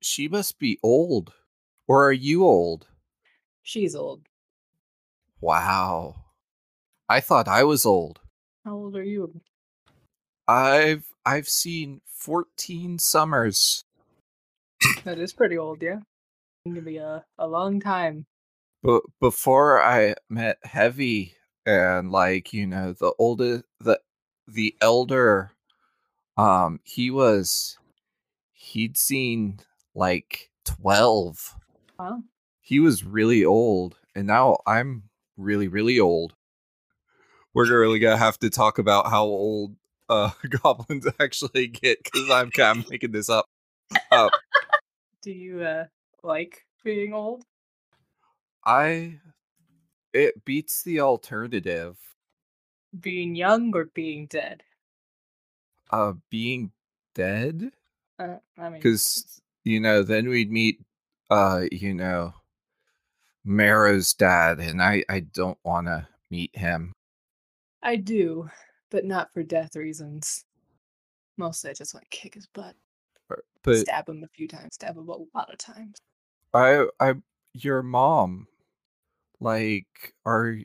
She 0.00 0.28
must 0.28 0.60
be 0.60 0.78
old, 0.80 1.32
or 1.88 2.06
are 2.06 2.12
you 2.12 2.44
old? 2.44 2.86
she's 3.64 3.96
old. 3.96 4.28
Wow, 5.40 6.14
I 7.08 7.18
thought 7.20 7.48
I 7.48 7.64
was 7.64 7.84
old. 7.84 8.20
How 8.64 8.74
old 8.76 8.94
are 8.96 9.02
you? 9.02 9.40
I've 10.46 11.04
I've 11.26 11.48
seen 11.48 12.00
fourteen 12.06 13.00
summers. 13.00 13.82
That 15.02 15.18
is 15.18 15.32
pretty 15.32 15.58
old, 15.58 15.82
yeah. 15.82 15.98
Can 16.64 16.80
be 16.84 16.98
a, 16.98 17.24
a 17.38 17.46
long 17.46 17.80
time. 17.80 18.26
But 18.84 19.02
before 19.20 19.82
I 19.82 20.14
met 20.28 20.58
Heavy 20.62 21.34
and 21.66 22.10
like 22.12 22.52
you 22.52 22.66
know 22.66 22.92
the 22.92 23.12
oldest 23.18 23.64
the 23.80 24.00
the 24.46 24.76
elder, 24.80 25.52
um, 26.36 26.78
he 26.84 27.10
was 27.10 27.78
he'd 28.52 28.96
seen 28.96 29.58
like 29.94 30.50
twelve. 30.64 31.56
Wow. 31.98 32.22
He 32.60 32.78
was 32.78 33.04
really 33.04 33.44
old, 33.44 33.96
and 34.14 34.28
now 34.28 34.58
I'm 34.64 35.04
really 35.36 35.66
really 35.66 35.98
old. 35.98 36.34
We're 37.54 37.76
really 37.76 37.98
gonna 37.98 38.16
have 38.16 38.38
to 38.38 38.50
talk 38.50 38.78
about 38.78 39.10
how 39.10 39.24
old 39.24 39.74
uh 40.08 40.30
goblins 40.62 41.08
actually 41.20 41.66
get 41.66 42.04
because 42.04 42.30
I'm 42.30 42.52
kind 42.52 42.78
of 42.78 42.90
making 42.90 43.10
this 43.10 43.28
up. 43.28 43.46
Uh, 44.12 44.30
Do 45.22 45.32
you 45.32 45.62
uh 45.62 45.86
like 46.22 46.66
being 46.84 47.12
old? 47.12 47.44
I 48.64 49.18
it 50.12 50.44
beats 50.44 50.82
the 50.82 51.00
alternative. 51.00 51.96
Being 52.98 53.34
young 53.34 53.74
or 53.74 53.86
being 53.86 54.26
dead? 54.26 54.62
Uh, 55.90 56.14
being 56.30 56.72
dead. 57.14 57.70
Uh, 58.18 58.36
I 58.58 58.70
mean, 58.70 58.80
because 58.80 59.40
you 59.64 59.80
know 59.80 60.02
then 60.02 60.28
we'd 60.28 60.50
meet 60.50 60.80
uh 61.30 61.62
you 61.70 61.94
know 61.94 62.34
Mara's 63.44 64.12
dad 64.14 64.60
and 64.60 64.82
I 64.82 65.04
I 65.08 65.20
don't 65.20 65.58
want 65.64 65.86
to 65.86 66.06
meet 66.30 66.56
him 66.56 66.92
I 67.82 67.96
do, 67.96 68.48
but 68.90 69.04
not 69.04 69.32
for 69.32 69.42
death 69.42 69.74
reasons. 69.74 70.44
Mostly, 71.36 71.70
I 71.70 71.74
just 71.74 71.94
want 71.94 72.08
to 72.08 72.16
kick 72.16 72.34
his 72.34 72.46
butt, 72.46 72.76
but 73.62 73.78
stab 73.78 74.08
him 74.08 74.22
a 74.22 74.28
few 74.28 74.46
times, 74.46 74.74
stab 74.74 74.96
him 74.96 75.08
a 75.08 75.16
lot 75.34 75.52
of 75.52 75.58
times. 75.58 75.96
I 76.54 76.86
I 77.00 77.14
your 77.54 77.82
mom 77.82 78.46
like 79.40 80.14
are 80.24 80.56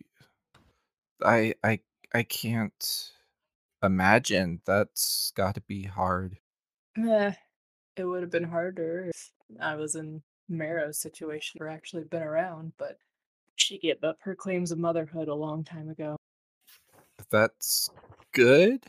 I 1.24 1.54
I 1.64 1.80
I 2.14 2.24
can't 2.24 3.12
imagine 3.84 4.62
that's 4.66 5.32
got 5.36 5.56
to 5.56 5.62
be 5.62 5.84
hard 5.84 6.38
Eh, 6.98 7.34
it 7.96 8.06
would 8.06 8.22
have 8.22 8.32
been 8.32 8.44
harder 8.44 9.06
if 9.10 9.32
I 9.62 9.76
was 9.76 9.96
in 9.96 10.24
Marrow's 10.50 11.00
situation 11.00 11.62
or 11.62 11.68
actually 11.68 12.04
been 12.06 12.24
around, 12.24 12.74
but 12.78 12.98
she 13.56 13.78
gave 13.78 14.04
up 14.04 14.18
her 14.22 14.36
claims 14.36 14.72
of 14.72 14.80
motherhood 14.80 15.28
a 15.28 15.36
long 15.36 15.64
time 15.64 15.90
ago. 15.90 16.18
that's 17.30 17.90
good 18.34 18.86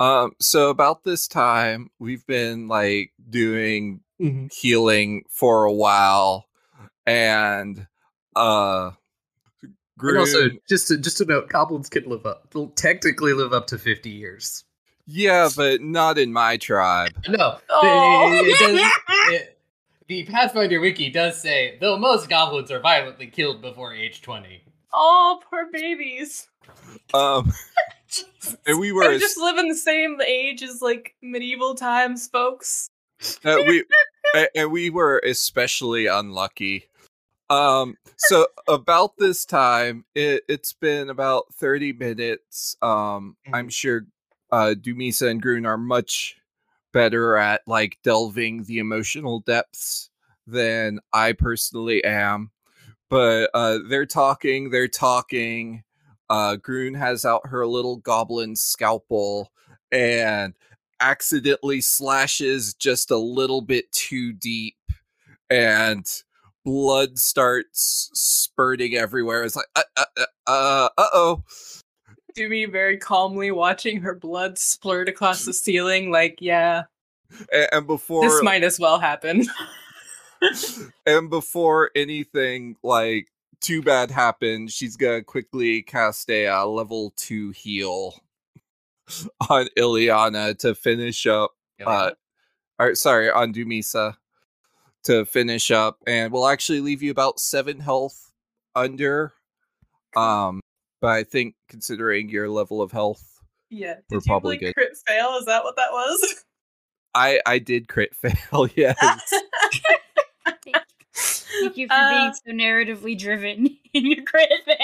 um 0.00 0.32
so 0.40 0.70
about 0.70 1.04
this 1.04 1.28
time 1.28 1.90
we've 1.98 2.26
been 2.26 2.68
like 2.68 3.12
doing 3.30 4.00
healing 4.52 5.22
for 5.28 5.64
a 5.64 5.72
while 5.72 6.46
and 7.06 7.86
uh 8.36 8.90
And 10.00 10.18
also, 10.18 10.48
just 10.68 10.88
to, 10.88 10.98
just 10.98 11.18
to 11.18 11.24
note, 11.24 11.48
goblins 11.48 11.88
can 11.88 12.08
live 12.08 12.26
up, 12.26 12.50
they'll 12.50 12.68
technically 12.70 13.32
live 13.32 13.52
up 13.52 13.66
to 13.68 13.78
fifty 13.78 14.10
years. 14.10 14.64
yeah 15.06 15.48
but 15.56 15.80
not 15.80 16.18
in 16.18 16.32
my 16.32 16.56
tribe 16.56 17.12
No, 17.28 17.58
Oh. 17.70 18.30
it- 18.44 18.46
it 18.48 18.58
does- 18.58 18.92
it- 19.34 19.54
the 20.08 20.24
Pathfinder 20.24 20.80
wiki 20.80 21.10
does 21.10 21.40
say 21.40 21.76
though 21.80 21.98
most 21.98 22.28
goblins 22.30 22.70
are 22.70 22.80
violently 22.80 23.26
killed 23.26 23.60
before 23.60 23.92
age 23.94 24.22
twenty. 24.22 24.62
Oh, 24.92 25.40
poor 25.50 25.66
babies. 25.70 26.48
um 27.14 27.52
and 28.66 28.78
we 28.78 28.90
were 28.92 29.06
They 29.08 29.18
just 29.18 29.36
live 29.38 29.58
in 29.58 29.68
the 29.68 29.74
same 29.74 30.18
age 30.26 30.62
as 30.62 30.80
like 30.80 31.14
medieval 31.22 31.74
times, 31.74 32.26
folks. 32.28 32.88
Uh, 33.44 33.56
we 33.66 33.84
and 34.54 34.70
we 34.70 34.90
were 34.90 35.20
especially 35.24 36.06
unlucky. 36.06 36.88
Um 37.50 37.96
so 38.18 38.46
about 38.66 39.16
this 39.16 39.44
time 39.44 40.04
it, 40.14 40.42
it's 40.48 40.72
been 40.72 41.08
about 41.08 41.54
30 41.54 41.92
minutes 41.94 42.76
um 42.82 43.36
i'm 43.52 43.68
sure 43.68 44.06
uh 44.50 44.74
dumisa 44.78 45.30
and 45.30 45.40
Groon 45.40 45.66
are 45.66 45.78
much 45.78 46.36
better 46.92 47.36
at 47.36 47.62
like 47.66 47.98
delving 48.02 48.64
the 48.64 48.78
emotional 48.78 49.40
depths 49.40 50.10
than 50.46 50.98
i 51.12 51.32
personally 51.32 52.02
am 52.04 52.50
but 53.08 53.50
uh 53.54 53.78
they're 53.88 54.06
talking 54.06 54.70
they're 54.70 54.88
talking 54.88 55.84
uh 56.28 56.56
Groon 56.56 56.94
has 56.94 57.24
out 57.24 57.46
her 57.46 57.66
little 57.66 57.96
goblin 57.98 58.56
scalpel 58.56 59.52
and 59.92 60.54
accidentally 61.00 61.80
slashes 61.80 62.74
just 62.74 63.10
a 63.10 63.16
little 63.16 63.60
bit 63.60 63.90
too 63.92 64.32
deep 64.32 64.76
and 65.50 66.22
blood 66.64 67.18
starts 67.18 68.10
spurting 68.14 68.94
everywhere. 68.94 69.44
It's 69.44 69.56
like 69.56 69.66
uh 69.76 69.82
uh 69.96 70.04
uh 70.46 70.88
uh 70.96 71.08
oh 71.12 71.42
Do 72.34 72.48
me 72.48 72.66
very 72.66 72.98
calmly 72.98 73.50
watching 73.50 74.00
her 74.02 74.14
blood 74.14 74.56
splurt 74.56 75.08
across 75.08 75.44
the 75.44 75.52
ceiling, 75.52 76.10
like, 76.10 76.38
yeah, 76.40 76.84
and, 77.52 77.68
and 77.72 77.86
before 77.86 78.28
this 78.28 78.42
might 78.42 78.64
as 78.64 78.78
well 78.78 78.98
happen. 78.98 79.46
and 81.06 81.30
before 81.30 81.90
anything 81.96 82.76
like 82.82 83.28
too 83.60 83.82
bad 83.82 84.10
happens 84.10 84.72
she's 84.72 84.96
gonna 84.96 85.22
quickly 85.22 85.82
cast 85.82 86.30
a 86.30 86.46
uh, 86.46 86.64
level 86.64 87.12
2 87.16 87.50
heal 87.50 88.14
on 89.50 89.68
Ileana 89.76 90.58
to 90.58 90.74
finish 90.74 91.26
up 91.26 91.52
uh 91.84 92.10
or 92.78 92.94
sorry 92.94 93.30
on 93.30 93.52
Dumisa 93.52 94.16
to 95.04 95.24
finish 95.24 95.70
up 95.70 95.98
and 96.06 96.32
we'll 96.32 96.46
actually 96.48 96.80
leave 96.80 97.02
you 97.02 97.10
about 97.10 97.38
7 97.40 97.80
health 97.80 98.30
under 98.74 99.32
um 100.16 100.60
but 101.00 101.10
I 101.10 101.22
think 101.24 101.54
considering 101.68 102.28
your 102.28 102.48
level 102.48 102.82
of 102.82 102.92
health 102.92 103.24
yeah. 103.70 103.94
Did 103.96 104.04
We're 104.10 104.16
you 104.16 104.22
probably 104.26 104.50
like 104.52 104.60
good. 104.60 104.74
crit 104.74 104.96
fail? 105.06 105.36
Is 105.38 105.44
that 105.44 105.62
what 105.62 105.76
that 105.76 105.92
was? 105.92 106.44
I 107.14 107.40
I 107.44 107.58
did 107.58 107.86
crit 107.86 108.14
fail 108.16 108.66
yes 108.74 108.96
Thank 111.60 111.76
you 111.76 111.88
for 111.88 111.94
Uh, 111.94 112.10
being 112.10 112.32
so 112.34 112.52
narratively 112.52 113.18
driven 113.18 113.76
in 113.92 114.06
your 114.06 114.24
crit 114.24 114.48
fail. 114.64 114.78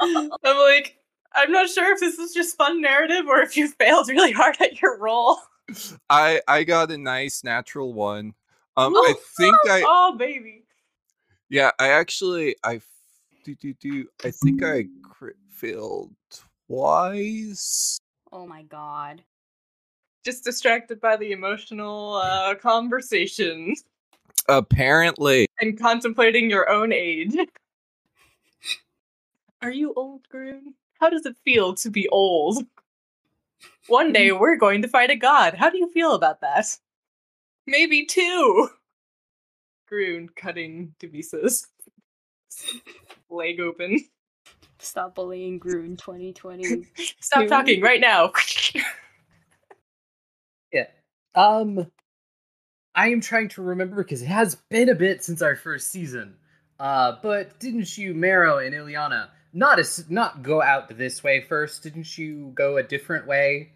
I'm 0.00 0.56
like, 0.56 0.96
I'm 1.34 1.52
not 1.52 1.68
sure 1.68 1.92
if 1.92 2.00
this 2.00 2.18
is 2.18 2.32
just 2.32 2.56
fun 2.56 2.80
narrative 2.80 3.26
or 3.28 3.40
if 3.40 3.56
you 3.56 3.68
failed 3.68 4.08
really 4.08 4.32
hard 4.32 4.56
at 4.60 4.80
your 4.80 4.98
role. 4.98 5.38
I 6.08 6.40
I 6.48 6.64
got 6.64 6.90
a 6.90 6.98
nice 6.98 7.44
natural 7.44 7.92
one 7.92 8.34
um 8.76 8.94
I 8.94 9.14
think 9.36 9.56
I 9.66 9.84
oh 9.86 10.16
baby. 10.16 10.64
Yeah, 11.50 11.70
I 11.78 11.88
actually 11.88 12.56
I 12.64 12.80
do 13.44 13.54
do 13.54 13.74
do 13.74 14.06
I 14.24 14.30
think 14.30 14.64
I 14.64 14.86
crit 15.02 15.36
failed 15.50 16.14
twice. 16.66 17.98
oh 18.32 18.46
my 18.46 18.62
god. 18.62 19.22
Just 20.24 20.44
distracted 20.44 21.00
by 21.00 21.16
the 21.16 21.32
emotional 21.32 22.16
uh, 22.16 22.54
conversation 22.56 23.74
Apparently, 24.48 25.46
and 25.60 25.78
contemplating 25.78 26.48
your 26.48 26.70
own 26.70 26.92
age. 26.92 27.36
Are 29.62 29.70
you 29.70 29.92
old, 29.94 30.26
Groon? 30.30 30.74
How 31.00 31.10
does 31.10 31.26
it 31.26 31.36
feel 31.44 31.74
to 31.74 31.90
be 31.90 32.08
old? 32.08 32.64
One 33.88 34.12
day 34.12 34.32
we're 34.32 34.56
going 34.56 34.82
to 34.82 34.88
fight 34.88 35.10
a 35.10 35.16
god. 35.16 35.54
How 35.54 35.70
do 35.70 35.78
you 35.78 35.90
feel 35.90 36.14
about 36.14 36.40
that? 36.42 36.66
Maybe 37.66 38.04
two. 38.04 38.68
Groon 39.90 40.28
cutting 40.36 40.94
Devisa's 41.00 41.66
leg 43.30 43.60
open. 43.60 44.04
Stop 44.78 45.14
bullying 45.14 45.58
Groon 45.58 45.96
2020. 45.96 46.86
Stop 47.20 47.42
Two. 47.42 47.48
talking 47.48 47.80
right 47.80 48.00
now. 48.00 48.32
Yeah. 50.70 50.84
Um 51.34 51.90
I 52.94 53.08
am 53.08 53.22
trying 53.22 53.48
to 53.50 53.62
remember 53.62 53.96
because 53.96 54.20
it 54.20 54.26
has 54.26 54.56
been 54.68 54.90
a 54.90 54.94
bit 54.94 55.24
since 55.24 55.40
our 55.40 55.56
first 55.56 55.90
season. 55.90 56.36
Uh, 56.78 57.16
but 57.22 57.58
didn't 57.58 57.96
you, 57.96 58.12
Marrow 58.12 58.58
and 58.58 58.74
Ileana, 58.74 59.28
not 59.58 59.78
as 59.78 60.08
not 60.08 60.42
go 60.42 60.62
out 60.62 60.96
this 60.96 61.22
way 61.22 61.40
first? 61.40 61.82
Didn't 61.82 62.16
you 62.16 62.52
go 62.54 62.76
a 62.76 62.82
different 62.82 63.26
way? 63.26 63.72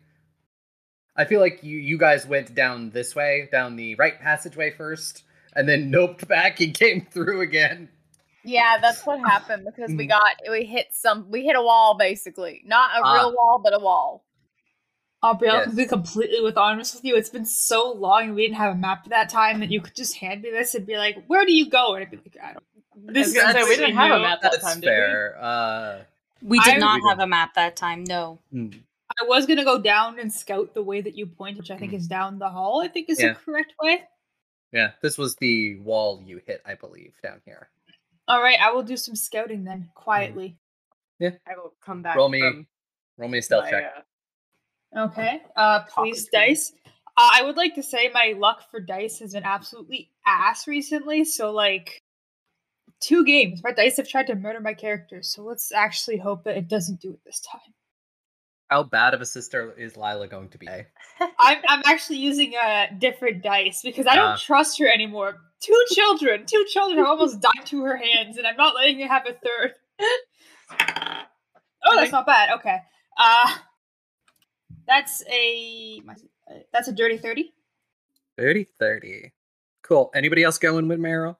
I 1.16 1.24
feel 1.24 1.40
like 1.40 1.62
you 1.62 1.76
you 1.78 1.98
guys 1.98 2.26
went 2.26 2.54
down 2.54 2.90
this 2.90 3.14
way, 3.14 3.48
down 3.50 3.76
the 3.76 3.96
right 3.96 4.18
passageway 4.18 4.70
first, 4.70 5.24
and 5.54 5.68
then 5.68 5.90
noped 5.92 6.26
back 6.28 6.60
and 6.60 6.72
came 6.82 7.06
through 7.10 7.40
again. 7.42 7.88
Yeah, 8.44 8.78
that's 8.80 9.04
what 9.06 9.20
happened 9.20 9.64
because 9.66 9.90
we 9.90 10.06
Mhm. 10.06 10.08
got 10.08 10.36
we 10.50 10.64
hit 10.64 10.88
some 10.92 11.30
we 11.30 11.44
hit 11.44 11.56
a 11.56 11.62
wall 11.62 11.96
basically. 11.98 12.62
Not 12.64 12.98
a 12.98 13.02
Ah. 13.04 13.14
real 13.14 13.32
wall, 13.34 13.60
but 13.62 13.74
a 13.74 13.78
wall. 13.78 14.24
Aubrey, 15.24 15.48
I'll 15.48 15.66
Yes. 15.66 15.74
be 15.74 15.86
completely 15.86 16.40
with 16.40 16.56
honest 16.56 16.94
with 16.96 17.04
you. 17.04 17.14
It's 17.14 17.30
been 17.30 17.44
so 17.44 17.92
long 17.92 18.24
and 18.24 18.34
we 18.34 18.42
didn't 18.42 18.56
have 18.56 18.72
a 18.74 18.78
map 18.78 19.02
at 19.04 19.10
that 19.10 19.28
time 19.28 19.60
that 19.60 19.70
you 19.70 19.80
could 19.80 19.94
just 19.94 20.16
hand 20.16 20.42
me 20.42 20.50
this 20.50 20.74
and 20.74 20.84
be 20.84 20.96
like, 20.96 21.24
"Where 21.28 21.44
do 21.44 21.52
you 21.54 21.68
go?" 21.70 21.94
And 21.94 22.02
I'd 22.02 22.10
be 22.10 22.16
like, 22.16 22.36
"I 22.42 22.52
don't." 22.54 22.64
I 23.08 23.12
was 23.18 23.32
gonna 23.34 23.52
say, 23.52 23.62
we 23.64 23.76
didn't 23.76 23.96
have 23.96 24.10
a 24.12 24.20
map 24.20 24.40
that 24.42 24.52
That's 24.52 24.64
time, 24.64 24.80
did 24.80 24.88
we? 24.90 25.40
Uh, 25.40 25.98
We 26.42 26.58
did 26.60 26.74
I- 26.74 26.78
not 26.78 27.00
We 27.02 27.08
have 27.08 27.20
a 27.20 27.26
map 27.26 27.54
that 27.54 27.76
time. 27.76 28.04
No. 28.04 28.38
mm, 28.52 28.80
I 29.20 29.24
was 29.26 29.46
gonna 29.46 29.64
go 29.64 29.80
down 29.80 30.18
and 30.18 30.32
scout 30.32 30.74
the 30.74 30.82
way 30.82 31.00
that 31.00 31.14
you 31.14 31.26
point, 31.26 31.58
which 31.58 31.70
I 31.70 31.76
think 31.76 31.92
is 31.92 32.06
down 32.08 32.38
the 32.38 32.48
hall. 32.48 32.80
I 32.82 32.88
think 32.88 33.08
is 33.10 33.20
Yeah. 33.20 33.34
the 33.34 33.40
correct 33.40 33.74
way. 33.80 34.04
yeah, 34.72 34.92
this 35.02 35.18
was 35.18 35.36
the 35.36 35.76
wall 35.80 36.22
you 36.24 36.40
hit, 36.46 36.62
I 36.64 36.74
believe, 36.74 37.12
down 37.22 37.42
here. 37.44 37.68
All 38.26 38.40
right, 38.40 38.58
I 38.60 38.70
will 38.72 38.82
do 38.82 38.96
some 38.96 39.14
scouting 39.14 39.64
then 39.64 39.90
quietly. 39.94 40.56
Yeah, 41.18 41.30
I 41.46 41.56
will 41.56 41.74
come 41.80 42.02
back 42.02 42.16
Roll 42.16 42.28
me- 42.30 42.40
from 42.40 42.66
Roll 43.18 43.28
me 43.28 43.38
a 43.38 43.42
stealth 43.42 43.64
my, 43.64 43.70
check. 43.70 43.94
uh, 44.96 45.00
Okay. 45.06 45.42
Uh, 45.56 45.80
please, 45.84 45.92
Talking 45.92 46.14
to 46.14 46.20
me. 46.20 46.28
dice. 46.32 46.72
Uh, 47.16 47.30
I 47.34 47.42
would 47.42 47.56
like 47.56 47.74
to 47.76 47.82
say 47.82 48.10
my 48.12 48.34
luck 48.36 48.70
for 48.70 48.80
dice 48.80 49.18
has 49.20 49.34
been 49.34 49.44
absolutely 49.44 50.10
ass 50.26 50.66
recently. 50.66 51.24
So 51.24 51.50
like, 51.52 52.01
two 53.02 53.24
games, 53.24 53.60
my 53.62 53.72
dice 53.72 53.96
have 53.98 54.08
tried 54.08 54.28
to 54.28 54.34
murder 54.34 54.60
my 54.60 54.74
characters. 54.74 55.28
So 55.28 55.42
let's 55.42 55.72
actually 55.72 56.18
hope 56.18 56.44
that 56.44 56.56
it 56.56 56.68
doesn't 56.68 57.00
do 57.00 57.10
it 57.10 57.20
this 57.26 57.40
time. 57.40 57.60
How 58.70 58.84
bad 58.84 59.12
of 59.12 59.20
a 59.20 59.26
sister 59.26 59.74
is 59.76 59.98
Lila 59.98 60.28
going 60.28 60.48
to 60.50 60.58
be? 60.58 60.66
I'm 61.38 61.58
I'm 61.68 61.82
actually 61.86 62.18
using 62.18 62.54
a 62.54 62.88
different 62.98 63.42
dice 63.42 63.82
because 63.82 64.06
I 64.06 64.14
don't 64.14 64.30
Ah. 64.32 64.36
trust 64.36 64.78
her 64.78 64.88
anymore. 64.88 65.36
Two 65.60 65.84
children, 65.92 66.46
two 66.46 66.64
children 66.70 66.98
have 66.98 67.06
almost 67.06 67.40
died 67.40 67.66
to 67.66 67.82
her 67.84 67.96
hands, 67.96 68.38
and 68.38 68.46
I'm 68.46 68.56
not 68.56 68.74
letting 68.74 68.98
her 69.00 69.08
have 69.08 69.26
a 69.26 69.32
third. 69.34 69.74
oh, 71.84 71.96
that's 71.96 72.12
not 72.12 72.24
bad. 72.26 72.50
Okay. 72.58 72.78
Uh 73.18 73.54
that's 74.86 75.22
a 75.30 76.00
that's 76.72 76.88
a 76.88 76.92
dirty 76.92 77.18
thirty. 77.18 77.52
30 78.38 78.66
30. 78.78 79.32
Cool. 79.82 80.10
Anybody 80.14 80.42
else 80.42 80.56
going 80.58 80.88
with 80.88 80.98
Marrow? 80.98 81.36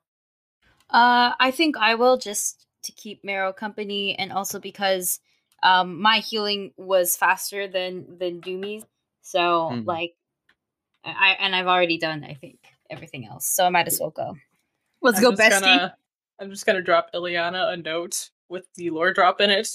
Uh, 0.93 1.33
I 1.41 1.51
think 1.51 1.77
I 1.77 1.95
will 1.97 2.19
just 2.19 2.67
to 2.85 2.93
keep 2.93 3.25
Marrow 3.25 3.53
company, 3.53 4.15
and 4.19 4.33
also 4.33 4.61
because 4.61 5.21
um 5.63 6.01
my 6.01 6.19
healing 6.19 6.73
was 6.77 7.17
faster 7.17 7.67
than 7.69 8.19
than 8.19 8.41
Doomy's, 8.43 8.85
so 9.23 9.71
Mhm. 9.73 9.87
like 9.87 10.15
I 11.05 11.37
and 11.41 11.57
I've 11.57 11.67
already 11.67 11.99
done 11.99 12.25
I 12.25 12.35
think 12.35 12.59
everything 12.91 13.27
else, 13.27 13.47
so 13.47 13.65
I 13.65 13.71
might 13.71 13.87
as 13.87 13.99
well 14.01 14.11
go. 14.11 14.37
Let's 15.01 15.17
I'm 15.19 15.23
go, 15.23 15.31
just 15.31 15.41
bestie. 15.43 15.51
Gonna, 15.63 15.97
I'm 16.41 16.51
just 16.51 16.67
gonna 16.67 16.83
drop 16.83 17.13
Ileana 17.15 17.73
a 17.73 17.77
note 17.77 18.31
with 18.49 18.67
the 18.75 18.91
lore 18.91 19.13
drop 19.13 19.41
in 19.41 19.51
it, 19.51 19.67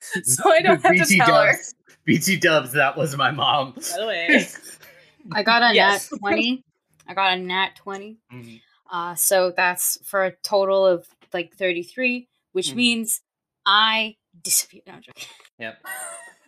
so 0.24 0.50
I 0.52 0.62
don't 0.62 0.80
have 0.82 0.96
to 0.96 1.02
BT 1.04 1.16
tell 1.18 1.34
her. 1.34 1.58
BT 2.04 2.36
dubs, 2.36 2.72
that 2.72 2.96
was 2.96 3.16
my 3.16 3.30
mom. 3.32 3.72
By 3.72 3.98
the 3.98 4.06
way, 4.06 4.46
I 5.32 5.42
got 5.42 5.62
a 5.62 5.74
Yes. 5.74 6.10
nat 6.12 6.18
twenty. 6.18 6.64
I 7.08 7.14
got 7.14 7.32
a 7.32 7.36
nat 7.40 7.70
twenty. 7.76 8.18
Mhm. 8.32 8.60
Uh, 8.90 9.14
so 9.14 9.52
that's 9.56 9.98
for 10.04 10.24
a 10.24 10.32
total 10.42 10.84
of 10.86 11.06
like 11.32 11.54
thirty 11.54 11.82
three, 11.82 12.28
which 12.52 12.70
Mhm. 12.72 12.76
means 12.76 13.20
I 13.64 14.16
disappear. 14.42 14.82
No, 14.86 14.94
I'm 14.94 15.02
joking. 15.02 15.28
Yep. 15.58 15.86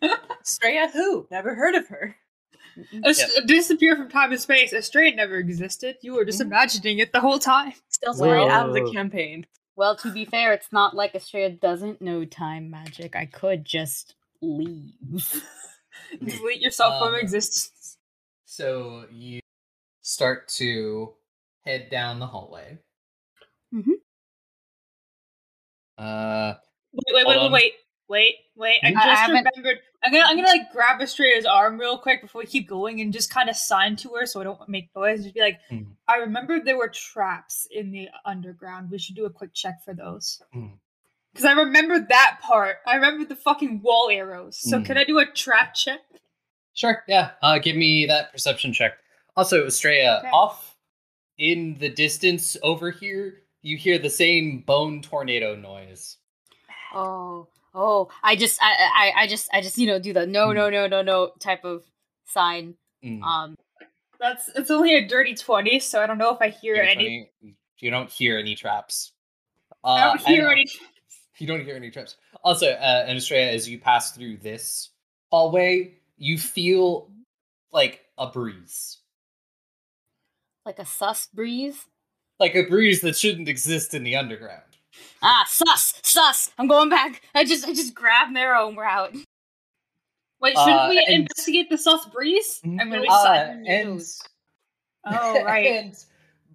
Straya 0.44 0.90
who? 0.90 1.26
Never 1.30 1.54
heard 1.54 1.74
of 1.74 1.86
her. 1.88 2.16
Mm-mm. 2.76 3.46
Disappear 3.46 3.96
from 3.96 4.08
time 4.08 4.32
and 4.32 4.40
space. 4.40 4.72
Astray 4.72 5.12
never 5.12 5.36
existed. 5.36 5.98
You 6.00 6.14
were 6.14 6.24
just 6.24 6.40
Mhm. 6.40 6.46
imagining 6.46 6.98
it 6.98 7.12
the 7.12 7.20
whole 7.20 7.38
time. 7.38 7.74
Still 7.90 8.14
straight 8.14 8.48
out 8.48 8.68
of 8.68 8.74
the 8.74 8.90
campaign. 8.92 9.46
Well, 9.76 9.94
to 9.96 10.10
be 10.10 10.24
fair, 10.24 10.52
it's 10.52 10.72
not 10.72 10.94
like 10.96 11.14
Estrella 11.14 11.50
doesn't 11.50 12.00
know 12.02 12.24
time 12.24 12.70
magic. 12.70 13.14
I 13.14 13.26
could 13.26 13.64
just 13.64 14.14
leave. 14.40 14.94
Delete 16.24 16.60
yourself 16.60 16.98
from 16.98 17.14
Um, 17.14 17.20
existence. 17.20 17.98
So 18.46 19.06
you 19.10 19.40
start 20.00 20.48
to 20.56 21.14
head 21.64 21.88
down 21.90 22.18
the 22.18 22.26
hallway. 22.26 22.78
Mm-hmm. 23.74 23.92
Uh, 25.98 26.54
Wait, 26.92 27.26
wait, 27.26 27.36
hold 27.38 27.52
wait, 27.52 27.62
wait, 27.62 27.72
wait, 28.08 28.34
wait. 28.56 28.78
I. 28.82 28.88
I 28.88 29.14
just 29.14 29.28
remembered. 29.28 29.78
I'm 30.04 30.12
gonna, 30.12 30.24
I'm 30.26 30.36
gonna 30.36 30.48
like 30.48 30.72
grab 30.72 31.00
Estrella's 31.00 31.46
arm 31.46 31.78
real 31.78 31.96
quick 31.96 32.20
before 32.20 32.40
we 32.42 32.46
keep 32.46 32.68
going, 32.68 33.00
and 33.00 33.12
just 33.12 33.30
kind 33.30 33.48
of 33.48 33.56
sign 33.56 33.96
to 33.96 34.10
her 34.10 34.26
so 34.26 34.40
I 34.40 34.44
don't 34.44 34.68
make 34.68 34.90
noise. 34.94 35.22
Just 35.22 35.34
be 35.34 35.40
like, 35.40 35.60
Mhm. 35.70 35.86
I 36.08 36.16
remember 36.16 36.60
there 36.60 36.76
were 36.76 36.88
traps 36.88 37.66
in 37.70 37.92
the 37.92 38.08
underground. 38.26 38.90
We 38.90 38.98
should 38.98 39.14
do 39.16 39.24
a 39.24 39.30
quick 39.30 39.54
check 39.54 39.82
for 39.84 39.94
those. 39.94 40.42
Mhm. 40.54 40.72
Because 41.32 41.46
I 41.46 41.52
remember 41.52 41.98
that 41.98 42.40
part. 42.42 42.78
I 42.86 42.96
remember 42.96 43.24
the 43.24 43.36
fucking 43.36 43.80
wall 43.80 44.10
arrows. 44.10 44.58
So 44.60 44.78
Mhm. 44.78 44.84
can 44.84 44.98
I 44.98 45.04
do 45.04 45.18
a 45.18 45.26
trap 45.26 45.74
check? 45.74 46.00
sure, 46.74 47.04
yeah. 47.06 47.32
Uh, 47.42 47.58
give 47.58 47.76
me 47.76 48.06
that 48.06 48.32
perception 48.32 48.72
check. 48.72 48.94
Also, 49.36 49.66
Estrella, 49.66 50.18
Okay. 50.20 50.28
off 50.30 50.71
in 51.38 51.76
the 51.78 51.88
distance 51.88 52.56
over 52.62 52.90
here, 52.90 53.42
you 53.62 53.76
hear 53.76 53.98
the 53.98 54.10
same 54.10 54.60
bone 54.60 55.02
tornado 55.02 55.54
noise. 55.54 56.16
Oh, 56.94 57.48
oh! 57.74 58.08
I 58.22 58.36
just, 58.36 58.58
I, 58.62 59.12
I, 59.16 59.22
I 59.22 59.26
just, 59.26 59.48
I 59.52 59.60
just, 59.60 59.78
you 59.78 59.86
know, 59.86 59.98
do 59.98 60.12
the 60.12 60.26
no, 60.26 60.52
no, 60.52 60.68
no, 60.70 60.86
no, 60.86 61.02
no 61.02 61.32
type 61.40 61.64
of 61.64 61.82
sign. 62.26 62.74
Mm. 63.04 63.22
Um, 63.22 63.56
That's 64.20 64.48
it's 64.54 64.70
only 64.70 64.94
a 64.96 65.06
dirty 65.06 65.34
twenty, 65.34 65.80
so 65.80 66.02
I 66.02 66.06
don't 66.06 66.18
know 66.18 66.34
if 66.34 66.40
I 66.40 66.48
hear 66.50 66.74
any. 66.76 67.30
20 67.40 67.56
You 67.78 67.90
don't 67.90 68.10
hear 68.10 68.38
any 68.38 68.54
traps. 68.54 69.12
I 69.84 70.00
Uh, 70.02 70.04
don't 70.12 70.26
hear 70.26 70.44
and- 70.48 70.52
any. 70.60 70.66
You 71.38 71.46
don't 71.48 71.64
hear 71.64 71.74
any 71.74 71.90
traps. 71.90 72.16
Also, 72.44 72.68
uh, 72.70 73.04
and 73.08 73.18
Estrella, 73.18 73.50
as 73.50 73.68
you 73.68 73.80
pass 73.80 74.12
through 74.12 74.36
this 74.36 74.90
hallway, 75.30 75.94
you 76.16 76.38
feel 76.38 77.10
like 77.72 78.02
a 78.16 78.28
breeze. 78.28 78.98
Like 80.64 80.78
a 80.78 80.86
sus 80.86 81.26
breeze. 81.32 81.86
Like 82.40 82.54
a 82.54 82.62
breeze 82.64 83.00
that 83.02 83.16
shouldn't 83.16 83.48
exist 83.48 83.94
in 83.94 84.02
the 84.02 84.16
underground. 84.16 84.62
Ah, 85.22 85.44
sus, 85.48 85.94
sus! 86.02 86.50
I'm 86.58 86.66
going 86.68 86.88
back. 86.88 87.22
I 87.34 87.44
just, 87.44 87.66
I 87.66 87.72
just 87.72 87.94
grab 87.94 88.30
Marrow 88.30 88.68
and 88.68 88.76
we're 88.76 88.84
out. 88.84 89.14
Wait, 90.40 90.56
shouldn't 90.56 90.76
Uh, 90.80 90.86
we 90.90 91.06
investigate 91.08 91.70
the 91.70 91.78
sus 91.78 92.04
breeze? 92.06 92.60
Mhm. 92.64 92.80
I'm 92.80 92.90
be 92.90 93.06
Uh, 93.08 93.54
and 93.66 94.02
Oh 95.06 95.42
right. 95.44 95.66
and 95.66 96.04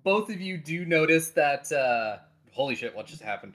both 0.04 0.30
of 0.30 0.40
you 0.42 0.58
do 0.58 0.86
notice 0.86 1.30
that. 1.32 1.72
Uh, 1.72 2.18
holy 2.52 2.76
shit! 2.76 2.96
What 2.96 3.08
just 3.08 3.22
happened? 3.22 3.54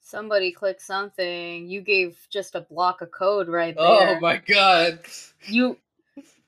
Somebody 0.00 0.52
clicked 0.52 0.82
something. 0.82 1.68
You 1.68 1.80
gave 1.80 2.16
just 2.30 2.54
a 2.54 2.60
block 2.62 3.02
of 3.02 3.10
code 3.10 3.48
right 3.48 3.74
there. 3.76 4.16
Oh 4.16 4.20
my 4.20 4.38
god! 4.38 5.00
You 5.46 5.76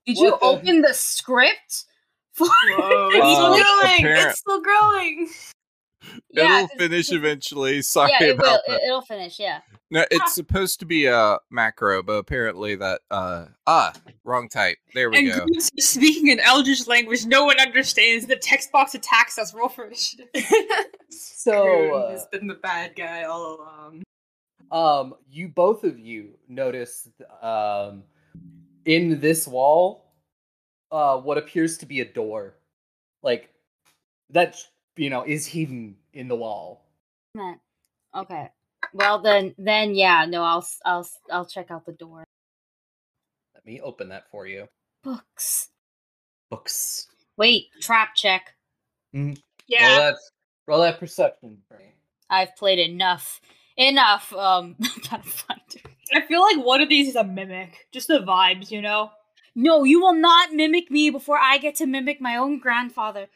did 0.06 0.16
you 0.18 0.30
the- 0.30 0.38
open 0.40 0.80
the 0.80 0.94
script? 0.94 1.84
For 2.38 2.46
Whoa, 2.78 3.08
it's 3.12 3.18
still 3.34 3.50
growing. 3.50 4.16
It's 4.16 4.38
still 4.38 4.62
growing. 4.62 5.28
Yeah, 6.30 6.44
It'll 6.58 6.68
'cause- 6.68 6.76
finish 6.78 7.12
eventually. 7.12 7.82
Sorry 7.82 8.10
Yeah, 8.20 8.26
it 8.28 8.36
will. 8.38 8.44
about 8.44 8.60
It, 8.60 8.62
that. 8.68 8.80
it'll 8.86 9.02
finish. 9.02 9.38
Yeah. 9.38 9.60
No, 9.90 10.04
it's 10.10 10.34
supposed 10.34 10.80
to 10.80 10.86
be 10.86 11.06
a 11.06 11.38
macro, 11.50 12.02
but 12.02 12.12
apparently 12.14 12.74
that 12.76 13.00
uh 13.10 13.46
ah 13.66 13.92
wrong 14.22 14.48
type. 14.48 14.76
There 14.94 15.10
we 15.10 15.18
And 15.18 15.28
go. 15.32 15.46
Groon's 15.46 15.70
speaking 15.78 16.30
an 16.30 16.40
Eldritch 16.40 16.86
language 16.86 17.24
no 17.26 17.44
one 17.46 17.58
understands. 17.58 18.26
The 18.26 18.36
text 18.36 18.70
box 18.70 18.94
attacks 18.94 19.38
us. 19.38 19.52
Roll 19.54 19.68
for 19.68 19.84
initiative. 19.86 20.28
So, 21.10 21.62
Groom 21.64 22.02
uh, 22.02 22.10
has 22.10 22.26
been 22.26 22.46
the 22.46 22.54
bad 22.54 22.94
guy 22.94 23.22
all 23.24 23.56
along. 23.56 24.02
Um, 24.70 25.14
you 25.30 25.48
both 25.48 25.82
of 25.84 25.98
you 25.98 26.34
notice 26.48 27.08
um 27.40 28.02
in 28.84 29.20
this 29.20 29.48
wall 29.48 30.07
uh 30.90 31.18
what 31.18 31.38
appears 31.38 31.78
to 31.78 31.86
be 31.86 32.00
a 32.00 32.04
door. 32.04 32.54
Like 33.22 33.50
that 34.30 34.56
you 34.96 35.10
know 35.10 35.24
is 35.24 35.46
hidden 35.46 35.96
in 36.12 36.28
the 36.28 36.36
wall. 36.36 36.84
Okay. 38.14 38.48
Well 38.92 39.18
then, 39.20 39.54
then 39.58 39.94
yeah. 39.94 40.24
No, 40.26 40.42
I'll, 40.42 40.66
I'll 40.84 41.08
I'll 41.30 41.44
check 41.46 41.70
out 41.70 41.84
the 41.84 41.92
door. 41.92 42.24
Let 43.54 43.66
me 43.66 43.80
open 43.80 44.08
that 44.08 44.30
for 44.30 44.46
you. 44.46 44.68
Books. 45.04 45.68
Books. 46.50 47.06
Wait. 47.36 47.66
Trap 47.80 48.14
check. 48.14 48.54
Roll 49.14 49.34
Yeah. 49.66 49.98
that 49.98 50.16
roll 50.66 50.80
that 50.80 50.98
perception 50.98 51.58
for 51.68 51.78
me. 51.78 51.92
I've 52.30 52.56
played 52.56 52.78
enough. 52.78 53.40
Enough. 53.76 54.32
Um. 54.32 54.76
Pathfinder. 55.04 55.90
I 56.14 56.22
feel 56.22 56.40
like 56.40 56.64
one 56.64 56.80
of 56.80 56.88
these 56.88 57.08
is 57.08 57.16
a 57.16 57.24
mimic. 57.24 57.86
Just 57.92 58.08
the 58.08 58.20
vibes, 58.20 58.70
you 58.70 58.80
know? 58.80 59.10
No, 59.54 59.84
you 59.84 60.00
will 60.00 60.14
not 60.14 60.52
mimic 60.52 60.90
me 60.90 61.10
before 61.10 61.38
I 61.38 61.58
get 61.58 61.74
to 61.76 61.86
mimic 61.86 62.20
my 62.20 62.36
own 62.36 62.58
grandfather. 62.58 63.28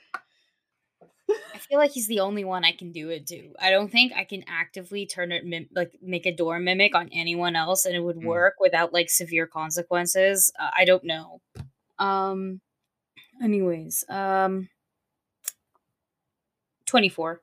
I 1.55 1.59
feel 1.59 1.79
like 1.79 1.93
he's 1.93 2.09
the 2.09 2.21
only 2.21 2.45
one 2.45 2.65
I 2.65 2.73
can 2.73 2.93
do 2.93 3.09
it 3.09 3.27
to. 3.29 3.55
I 3.59 3.71
don't 3.71 3.91
think 3.91 4.13
I 4.13 4.25
can 4.25 4.45
actively 4.47 5.07
turn 5.07 5.33
it 5.33 5.45
mim- 5.47 5.69
like 5.75 5.93
make 6.03 6.27
a 6.27 6.33
door 6.35 6.59
mimic 6.59 6.95
on 6.95 7.09
anyone 7.13 7.57
else 7.57 7.87
and 7.87 7.95
it 7.95 8.01
would 8.01 8.17
Mm. 8.17 8.25
work 8.25 8.55
without 8.61 8.93
like 8.93 9.09
severe 9.09 9.47
consequences. 9.47 10.53
Uh, 10.59 10.71
I 10.77 10.85
don't 10.85 11.05
know. 11.05 11.41
Um 11.99 12.61
anyways, 13.43 14.05
um 14.09 14.69
24. 16.87 17.41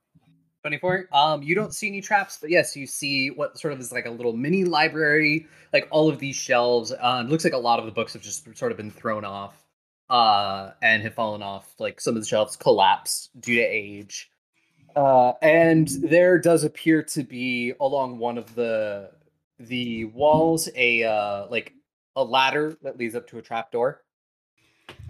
24 0.62 1.08
um 1.14 1.42
you 1.42 1.56
don't 1.56 1.74
see 1.74 1.88
any 1.88 2.02
traps 2.02 2.38
but 2.40 2.50
yes 2.50 2.76
you 2.76 2.86
see 2.86 3.30
what 3.30 3.58
sort 3.58 3.72
of 3.74 3.80
is 3.80 3.92
like 3.92 4.06
a 4.06 4.10
little 4.10 4.34
mini 4.34 4.66
library 4.66 5.48
like 5.74 5.88
all 5.92 6.10
of 6.10 6.20
these 6.20 6.36
shelves 6.36 6.92
uh, 6.92 7.24
it 7.26 7.30
looks 7.30 7.44
like 7.44 7.54
a 7.54 7.58
lot 7.58 7.80
of 7.80 7.86
the 7.86 7.92
books 7.92 8.14
have 8.14 8.22
just 8.22 8.46
sort 8.58 8.72
of 8.72 8.78
been 8.78 8.92
thrown 8.92 9.24
off 9.24 9.66
uh 10.10 10.72
and 10.82 11.04
have 11.04 11.14
fallen 11.14 11.42
off 11.42 11.74
like 11.80 12.02
some 12.02 12.16
of 12.16 12.22
the 12.22 12.28
shelves 12.28 12.56
collapse 12.58 13.30
due 13.40 13.56
to 13.56 13.62
age 13.62 14.30
uh 14.96 15.34
and 15.42 15.88
there 16.02 16.38
does 16.40 16.64
appear 16.64 17.04
to 17.04 17.24
be 17.24 17.74
along 17.80 18.18
one 18.18 18.38
of 18.38 18.54
the 18.56 19.10
the 19.60 20.06
walls 20.06 20.68
a 20.76 21.04
uh 21.04 21.46
like 21.50 21.74
a 22.16 22.24
ladder 22.24 22.76
that 22.82 22.98
leads 22.98 23.16
up 23.16 23.28
to 23.28 23.38
a 23.38 23.42
trap 23.42 23.72
door 23.72 24.02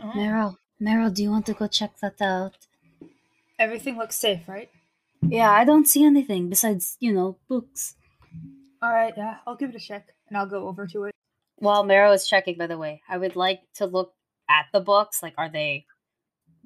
Oh. 0.01 0.13
Marrow, 0.13 0.57
Marrow, 0.79 1.09
do 1.09 1.23
you 1.23 1.31
want 1.31 1.45
to 1.45 1.53
go 1.53 1.67
check 1.67 1.97
that 2.01 2.21
out? 2.21 2.67
Everything 3.57 3.97
looks 3.97 4.15
safe, 4.17 4.47
right? 4.47 4.69
Yeah, 5.21 5.51
I 5.51 5.63
don't 5.65 5.87
see 5.87 6.03
anything 6.03 6.49
besides, 6.49 6.97
you 6.99 7.13
know, 7.13 7.37
books. 7.47 7.95
All 8.81 8.91
right, 8.91 9.13
yeah, 9.15 9.37
I'll 9.45 9.55
give 9.55 9.69
it 9.71 9.75
a 9.75 9.79
check 9.79 10.07
and 10.27 10.37
I'll 10.37 10.45
go 10.45 10.67
over 10.67 10.87
to 10.87 11.05
it. 11.05 11.15
While 11.57 11.83
Marrow 11.83 12.13
is 12.13 12.27
checking, 12.27 12.57
by 12.57 12.67
the 12.67 12.77
way, 12.77 13.01
I 13.09 13.17
would 13.17 13.35
like 13.35 13.61
to 13.75 13.85
look 13.85 14.13
at 14.49 14.67
the 14.71 14.79
books. 14.79 15.21
Like, 15.21 15.33
are 15.37 15.49
they, 15.49 15.85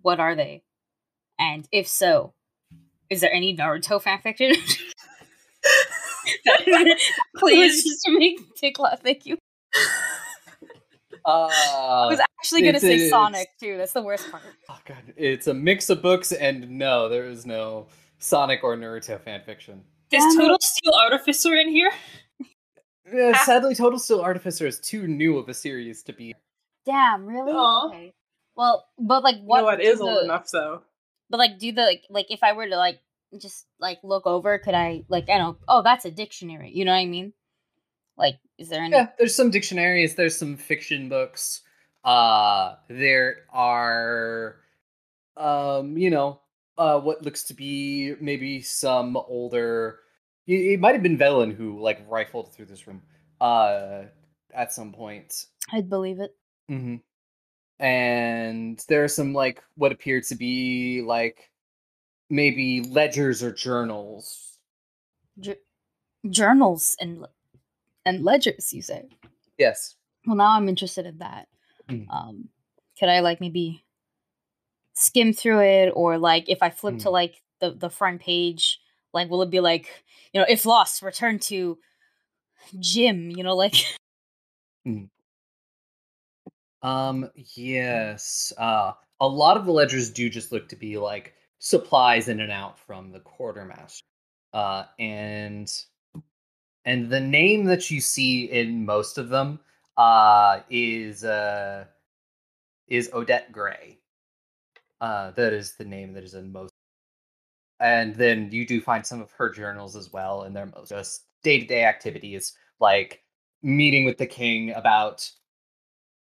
what 0.02 0.20
are 0.20 0.36
they? 0.36 0.64
And 1.40 1.68
if 1.72 1.88
so, 1.88 2.34
is 3.10 3.22
there 3.22 3.34
any 3.34 3.56
Naruto 3.56 4.02
fanfiction? 4.02 4.56
Please, 7.38 7.84
just 7.84 8.06
to 8.06 8.18
make 8.18 8.40
Tick 8.56 8.80
laugh. 8.80 9.02
Thank 9.02 9.26
you. 9.26 9.38
uh 11.26 11.50
I 11.50 12.08
was 12.08 12.20
actually 12.20 12.64
gonna 12.64 12.80
say 12.80 13.10
Sonic 13.10 13.48
too. 13.60 13.78
That's 13.78 13.94
the 13.94 14.02
worst 14.02 14.30
part. 14.30 14.44
Oh 14.70 14.78
god, 14.86 15.14
it's 15.16 15.48
a 15.48 15.54
mix 15.54 15.90
of 15.90 16.02
books, 16.02 16.32
and 16.32 16.70
no, 16.72 17.10
there 17.10 17.26
is 17.26 17.46
no 17.46 17.88
Sonic 18.24 18.64
or 18.64 18.78
Naruto 18.78 19.20
fanfiction. 19.20 19.80
Is 20.12 20.36
Total 20.38 20.58
Steel 20.62 20.94
Artificer 20.94 21.54
in 21.56 21.68
here? 21.68 21.92
Yeah, 23.14 23.38
sadly, 23.44 23.76
Total 23.76 24.00
Steel 24.00 24.22
Artificer 24.22 24.66
is 24.66 24.80
too 24.80 25.08
new 25.08 25.38
of 25.38 25.50
a 25.50 25.54
series 25.54 26.04
to 26.04 26.14
be. 26.14 26.34
Damn, 26.86 27.26
really? 27.26 27.52
Aw. 27.52 27.88
Okay. 27.90 28.14
Well, 28.56 28.88
but 28.98 29.24
like, 29.24 29.36
You 29.38 29.42
what? 29.44 29.58
know 29.60 29.66
what 29.66 29.78
the- 29.80 30.00
old 30.02 30.24
enough 30.24 30.50
though? 30.52 30.84
But 31.30 31.38
like, 31.40 31.60
do 31.60 31.72
the 31.74 31.82
like, 31.82 32.04
like 32.10 32.28
if 32.32 32.44
I 32.44 32.54
were 32.54 32.68
to 32.68 32.78
like 32.78 33.02
just 33.42 33.66
like 33.80 34.00
look 34.04 34.26
over, 34.26 34.58
could 34.58 34.74
I 34.74 35.04
like 35.10 35.30
I 35.30 35.38
don't? 35.38 35.58
Oh, 35.68 35.82
that's 35.82 36.06
a 36.06 36.12
dictionary. 36.12 36.72
You 36.74 36.86
know 36.86 36.92
what 36.94 37.00
I 37.00 37.06
mean? 37.06 37.34
Like, 38.18 38.36
is 38.58 38.70
there 38.70 38.84
any? 38.84 38.96
Yeah, 38.96 39.08
there's 39.18 39.36
some 39.36 39.50
dictionaries. 39.52 40.16
There's 40.16 40.38
some 40.38 40.56
fiction 40.56 41.10
books. 41.10 41.62
Uh, 42.06 42.76
there 42.90 43.46
are, 43.52 44.58
um, 45.36 45.98
you 45.98 46.10
know, 46.10 46.40
uh, 46.78 47.00
what 47.00 47.24
looks 47.24 47.44
to 47.44 47.54
be 47.54 48.16
maybe 48.20 48.62
some 48.62 49.18
older. 49.18 50.00
It, 50.48 50.54
it 50.54 50.80
might 50.80 50.94
have 50.94 51.04
been 51.04 51.18
Velen 51.18 51.56
who 51.56 51.80
like 51.80 52.06
rifled 52.10 52.54
through 52.54 52.66
this 52.66 52.88
room. 52.88 53.02
Uh, 53.40 54.04
at 54.54 54.74
some 54.74 54.92
point. 54.92 55.46
I'd 55.72 55.90
believe 55.90 56.20
it. 56.20 56.36
Mm-hmm. 56.70 56.96
And 57.84 58.84
there 58.88 59.04
are 59.04 59.10
some 59.10 59.34
like 59.34 59.64
what 59.76 59.92
appear 59.92 60.22
to 60.22 60.36
be 60.36 61.02
like 61.02 61.50
maybe 62.30 62.82
ledgers 62.82 63.44
or 63.44 63.52
journals. 63.52 64.60
J- 65.40 65.58
journals 66.30 66.96
and 67.00 67.26
and 68.06 68.24
ledgers. 68.24 68.72
You 68.72 68.82
say? 68.82 69.10
Yes. 69.58 69.96
Well, 70.26 70.36
now 70.36 70.52
I'm 70.52 70.70
interested 70.70 71.06
in 71.06 71.18
that. 71.18 71.48
Mm. 71.90 72.10
Um, 72.10 72.50
could 72.98 73.10
I 73.10 73.20
like 73.20 73.42
maybe 73.42 73.84
skim 74.94 75.34
through 75.34 75.62
it, 75.62 75.90
or 75.96 76.18
like 76.18 76.50
if 76.50 76.62
I 76.62 76.70
flip 76.70 77.00
to 77.00 77.10
Mm. 77.10 77.12
like 77.12 77.42
the 77.60 77.72
the 77.72 77.90
front 77.90 78.22
page, 78.22 78.80
like 79.14 79.30
will 79.30 79.42
it 79.42 79.50
be 79.50 79.60
like 79.60 80.04
you 80.34 80.40
know 80.40 80.46
if 80.50 80.66
lost, 80.66 81.02
return 81.02 81.40
to 81.40 81.78
Jim? 82.80 83.30
You 83.32 83.44
know, 83.44 83.56
like 83.56 83.76
Um 86.82 87.30
yes. 87.56 88.52
Uh 88.58 88.94
a 89.20 89.28
lot 89.28 89.56
of 89.58 89.66
the 89.66 89.72
ledgers 89.72 90.10
do 90.12 90.30
just 90.30 90.52
look 90.52 90.68
to 90.70 90.76
be 90.76 90.98
like 90.98 91.34
supplies 91.60 92.28
in 92.28 92.42
and 92.42 92.52
out 92.52 92.78
from 92.78 93.12
the 93.12 93.22
quartermaster. 93.22 94.04
Uh 94.54 94.86
and 95.00 95.72
and 96.86 97.10
the 97.10 97.20
name 97.22 97.64
that 97.66 97.90
you 97.90 98.02
see 98.02 98.46
in 98.46 98.86
most 98.86 99.18
of 99.18 99.30
them 99.30 99.60
uh 99.98 100.60
is 100.70 101.24
uh 101.24 101.86
is 102.88 103.10
Odette 103.14 103.52
Gray. 103.54 104.00
Uh 105.04 105.32
that 105.32 105.52
is 105.52 105.76
the 105.76 105.84
name 105.84 106.14
that 106.14 106.24
is 106.24 106.34
in 106.34 106.50
most 106.50 106.72
and 107.82 108.16
then 108.16 108.50
you 108.52 108.66
do 108.66 108.80
find 108.80 109.06
some 109.06 109.20
of 109.20 109.30
her 109.34 109.50
journals 109.50 109.98
as 109.98 110.14
well 110.14 110.44
and 110.44 110.56
they're 110.56 110.66
most 110.68 110.88
just 110.90 111.26
day-to-day 111.44 111.84
activities 111.84 112.54
like 112.80 113.22
meeting 113.62 114.06
with 114.06 114.18
the 114.18 114.26
king 114.26 114.72
about 114.72 115.30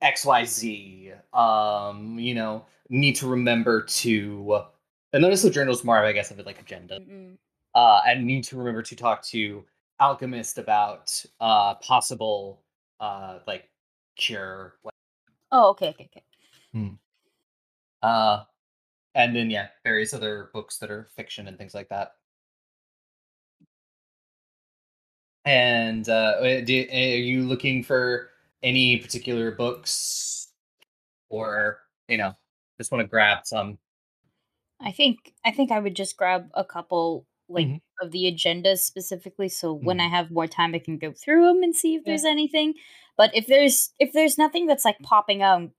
XYZ. 0.04 1.14
Um, 1.32 2.18
you 2.18 2.34
know, 2.34 2.66
need 2.90 3.16
to 3.18 3.28
remember 3.28 3.84
to 3.84 4.62
and 5.14 5.22
notice 5.22 5.44
the 5.44 5.52
journal's 5.52 5.84
more 5.84 6.04
I 6.04 6.12
guess 6.12 6.32
of 6.32 6.40
like 6.40 6.60
agenda. 6.60 7.00
mm-mm. 7.02 7.38
Uh 7.76 8.02
and 8.08 8.26
need 8.26 8.46
to 8.46 8.58
remember 8.58 8.82
to 8.82 8.96
talk 8.96 9.22
to 9.26 9.64
alchemist 10.00 10.58
about 10.58 11.24
uh 11.40 11.76
possible 11.76 12.64
uh 13.00 13.38
like 13.46 13.70
cure 14.18 14.74
like 14.84 14.96
oh, 15.52 15.70
okay, 15.70 15.90
okay, 15.90 16.10
okay. 16.12 16.24
uh 18.02 18.44
and 19.16 19.36
then 19.36 19.49
yeah, 19.49 19.70
various 19.84 20.14
other 20.14 20.49
books 20.53 20.78
that 20.80 20.91
are 20.91 21.05
fiction 21.16 21.47
and 21.47 21.57
things 21.57 21.74
like 21.74 21.89
that. 21.89 22.16
And 25.45 26.07
uh 26.07 26.12
uh, 26.39 26.62
do, 26.62 26.86
are 26.91 26.95
you 26.95 27.43
looking 27.43 27.84
for 27.84 28.30
any 28.62 28.97
particular 28.97 29.51
books 29.51 30.49
or 31.30 31.80
you 32.09 32.18
know 32.18 32.36
just 32.80 32.91
want 32.91 33.03
to 33.03 33.07
grab 33.09 33.45
some 33.45 33.80
I 34.80 34.91
think 34.91 35.34
I 35.45 35.51
think 35.51 35.72
I 35.72 35.80
would 35.80 35.95
just 35.95 36.18
grab 36.18 36.49
a 36.53 36.64
couple 36.66 37.28
like 37.49 37.72
Mhm. 37.72 37.82
of 38.01 38.12
the 38.12 38.24
agendas 38.32 38.80
specifically, 38.80 39.49
so 39.49 39.74
when 39.74 39.99
Mhm. 39.99 39.99
I 39.99 40.07
have 40.07 40.32
more 40.32 40.47
time, 40.47 40.74
I 40.74 40.80
can 40.80 40.97
go 40.97 41.12
through 41.12 41.45
them 41.45 41.62
and 41.64 41.76
see 41.76 41.95
if 41.95 42.03
there's 42.05 42.26
anything. 42.26 42.74
But 43.18 43.36
if 43.36 43.47
there's 43.47 43.93
if 43.99 44.14
there's 44.14 44.38
nothing 44.38 44.66
that's 44.68 44.86
like 44.86 45.01
popping 45.03 45.41
out, 45.41 45.70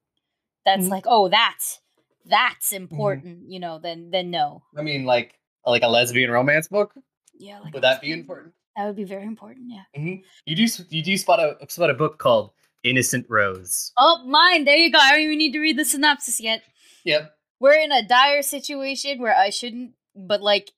that's 0.66 0.90
Mhm. 0.90 0.90
like 0.90 1.04
oh 1.08 1.28
that's 1.28 1.80
that's 2.26 2.72
mm-hmm. 2.72 2.82
important, 2.82 3.48
you 3.48 3.60
know, 3.60 3.78
then 3.78 4.10
then 4.10 4.30
no. 4.30 4.62
I 4.76 4.82
mean, 4.82 5.04
like 5.04 5.38
like 5.66 5.82
a 5.82 5.88
lesbian 5.88 6.30
romance 6.30 6.68
book. 6.68 6.94
Yeah, 7.38 7.60
like 7.60 7.74
Would 7.74 7.82
that 7.82 8.00
be 8.00 8.12
important? 8.12 8.54
That 8.76 8.86
would 8.86 8.96
be 8.96 9.04
very 9.04 9.24
important. 9.24 9.66
Yeah. 9.68 10.00
Mm-hmm. 10.00 10.22
You 10.46 10.56
do 10.56 10.66
you 10.90 11.02
do 11.02 11.16
spot 11.16 11.40
a 11.40 11.68
spot 11.68 11.90
a 11.90 11.94
book 11.94 12.18
called 12.18 12.52
Innocent 12.82 13.26
Rose. 13.28 13.92
Oh, 13.96 14.24
mine. 14.26 14.64
There 14.64 14.76
you 14.76 14.90
go. 14.90 14.98
I 14.98 15.12
don't 15.12 15.20
even 15.20 15.38
need 15.38 15.52
to 15.52 15.60
read 15.60 15.78
the 15.78 15.84
synopsis 15.84 16.40
yet. 16.40 16.62
Yep. 17.04 17.32
We're 17.60 17.80
in 17.80 17.92
a 17.92 18.06
dire 18.06 18.42
situation 18.42 19.20
where 19.20 19.36
I 19.36 19.50
shouldn't, 19.50 19.92
but 20.16 20.42
like, 20.42 20.72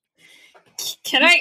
Can 1.02 1.22
I? 1.22 1.40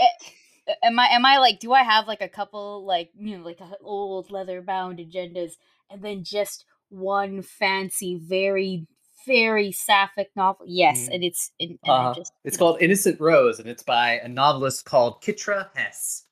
Am 0.82 0.98
I? 0.98 1.08
Am 1.08 1.26
I 1.26 1.38
like? 1.40 1.60
Do 1.60 1.74
I 1.74 1.84
have 1.84 2.08
like 2.08 2.22
a 2.22 2.30
couple 2.30 2.86
like 2.86 3.10
you 3.18 3.38
know 3.38 3.44
like 3.44 3.60
a 3.60 3.72
old 3.82 4.32
leather 4.32 4.62
bound 4.62 5.00
agendas, 5.00 5.54
and 5.90 6.02
then 6.02 6.24
just 6.24 6.66
one 6.90 7.42
fancy, 7.42 8.16
very 8.16 8.88
very 9.26 9.72
sapphic 9.72 10.30
novel? 10.36 10.66
Yes, 10.68 11.08
Mm. 11.10 11.16
and 11.16 11.24
it's 11.24 11.52
and, 11.60 11.70
and 11.84 11.92
I 11.92 12.06
Uh, 12.06 12.14
just 12.14 12.34
it's 12.44 12.58
called 12.58 12.82
Innocent 12.82 13.20
Rose, 13.20 13.60
and 13.60 13.68
it's 13.70 13.84
by 13.84 14.20
a 14.20 14.28
novelist 14.28 14.86
called 14.86 15.22
Kitra 15.22 15.70
Hess. 15.76 16.26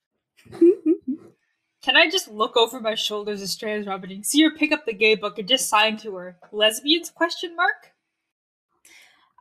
Can 1.83 1.95
I 1.97 2.09
just 2.09 2.27
look 2.27 2.55
over 2.57 2.79
my 2.79 2.93
shoulders 2.93 3.41
as 3.41 3.51
Stray 3.51 3.79
is 3.79 3.87
rubbing? 3.87 4.23
See 4.23 4.43
her 4.43 4.51
pick 4.51 4.71
up 4.71 4.85
the 4.85 4.93
gay 4.93 5.15
book 5.15 5.39
and 5.39 5.47
just 5.47 5.67
sign 5.67 5.97
to 5.97 6.15
her. 6.15 6.37
Lesbians? 6.51 7.09
Question 7.09 7.55
mark. 7.55 7.91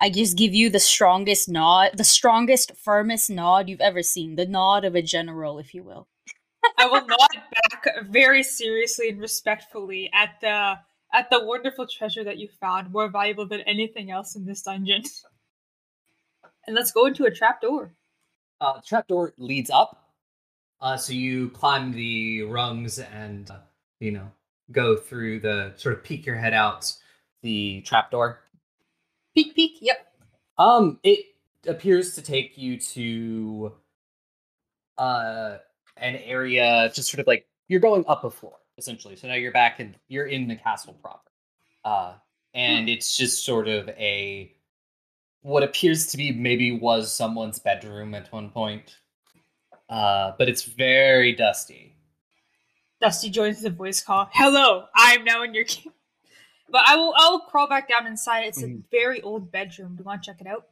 I 0.00 0.08
just 0.08 0.38
give 0.38 0.54
you 0.54 0.70
the 0.70 0.78
strongest 0.80 1.50
nod, 1.50 1.90
the 1.98 2.04
strongest, 2.04 2.72
firmest 2.76 3.28
nod 3.28 3.68
you've 3.68 3.82
ever 3.82 4.02
seen, 4.02 4.36
the 4.36 4.46
nod 4.46 4.86
of 4.86 4.94
a 4.94 5.02
general, 5.02 5.58
if 5.58 5.74
you 5.74 5.82
will. 5.82 6.08
I 6.78 6.86
will 6.86 7.04
nod 7.06 7.28
back 7.34 7.86
very 8.06 8.42
seriously 8.42 9.10
and 9.10 9.20
respectfully 9.20 10.10
at 10.14 10.40
the 10.40 10.78
at 11.12 11.30
the 11.30 11.44
wonderful 11.44 11.86
treasure 11.86 12.24
that 12.24 12.38
you 12.38 12.48
found, 12.60 12.92
more 12.92 13.08
valuable 13.08 13.46
than 13.46 13.60
anything 13.62 14.10
else 14.10 14.36
in 14.36 14.44
this 14.44 14.62
dungeon. 14.62 15.02
And 16.66 16.76
let's 16.76 16.92
go 16.92 17.06
into 17.06 17.24
a 17.24 17.30
trapdoor. 17.30 17.94
Uh, 18.60 18.74
the 18.74 18.82
trapdoor 18.82 19.32
leads 19.38 19.70
up, 19.70 20.12
uh, 20.82 20.96
so 20.98 21.14
you 21.14 21.48
climb 21.48 21.90
the 21.90 22.42
rungs 22.42 22.98
and 22.98 23.50
uh, 23.50 23.60
you 23.98 24.12
know 24.12 24.30
go 24.70 24.94
through 24.94 25.40
the 25.40 25.72
sort 25.76 25.94
of 25.94 26.04
peek 26.04 26.26
your 26.26 26.36
head 26.36 26.52
out 26.52 26.92
the 27.42 27.80
trapdoor. 27.80 28.40
Peek, 29.34 29.54
peek. 29.54 29.78
Yep. 29.80 30.06
Um, 30.58 31.00
it 31.02 31.20
appears 31.66 32.14
to 32.14 32.22
take 32.22 32.56
you 32.56 32.78
to 32.78 33.72
uh 34.98 35.56
an 35.96 36.16
area 36.16 36.90
just 36.94 37.10
sort 37.10 37.20
of 37.20 37.26
like 37.26 37.46
you're 37.68 37.80
going 37.80 38.04
up 38.06 38.24
a 38.24 38.30
floor 38.30 38.59
essentially. 38.80 39.14
So 39.14 39.28
now 39.28 39.34
you're 39.34 39.52
back 39.52 39.78
in 39.78 39.94
you're 40.08 40.26
in 40.26 40.48
the 40.48 40.56
castle 40.56 40.94
proper. 40.94 41.30
Uh 41.84 42.14
and 42.54 42.88
it's 42.88 43.16
just 43.16 43.44
sort 43.44 43.68
of 43.68 43.88
a 43.90 44.52
what 45.42 45.62
appears 45.62 46.06
to 46.08 46.16
be 46.16 46.32
maybe 46.32 46.72
was 46.72 47.12
someone's 47.12 47.58
bedroom 47.60 48.14
at 48.14 48.32
one 48.32 48.50
point. 48.50 48.96
Uh 49.88 50.32
but 50.38 50.48
it's 50.48 50.64
very 50.64 51.32
dusty. 51.34 51.94
Dusty 53.00 53.30
joins 53.30 53.62
the 53.62 53.70
voice 53.70 54.02
call. 54.02 54.28
Hello, 54.32 54.86
I'm 54.94 55.24
now 55.24 55.42
in 55.42 55.54
your 55.54 55.64
king. 55.64 55.92
But 56.72 56.84
I 56.86 56.94
will. 56.94 57.12
I'll 57.16 57.40
crawl 57.40 57.66
back 57.66 57.88
down 57.88 58.06
inside. 58.06 58.42
It's 58.44 58.62
a 58.62 58.66
Mhm. 58.68 58.84
very 58.92 59.20
old 59.22 59.50
bedroom. 59.50 59.96
Do 59.96 60.02
you 60.02 60.04
want 60.04 60.22
to 60.22 60.30
check 60.30 60.40
it 60.40 60.46
out? 60.46 60.68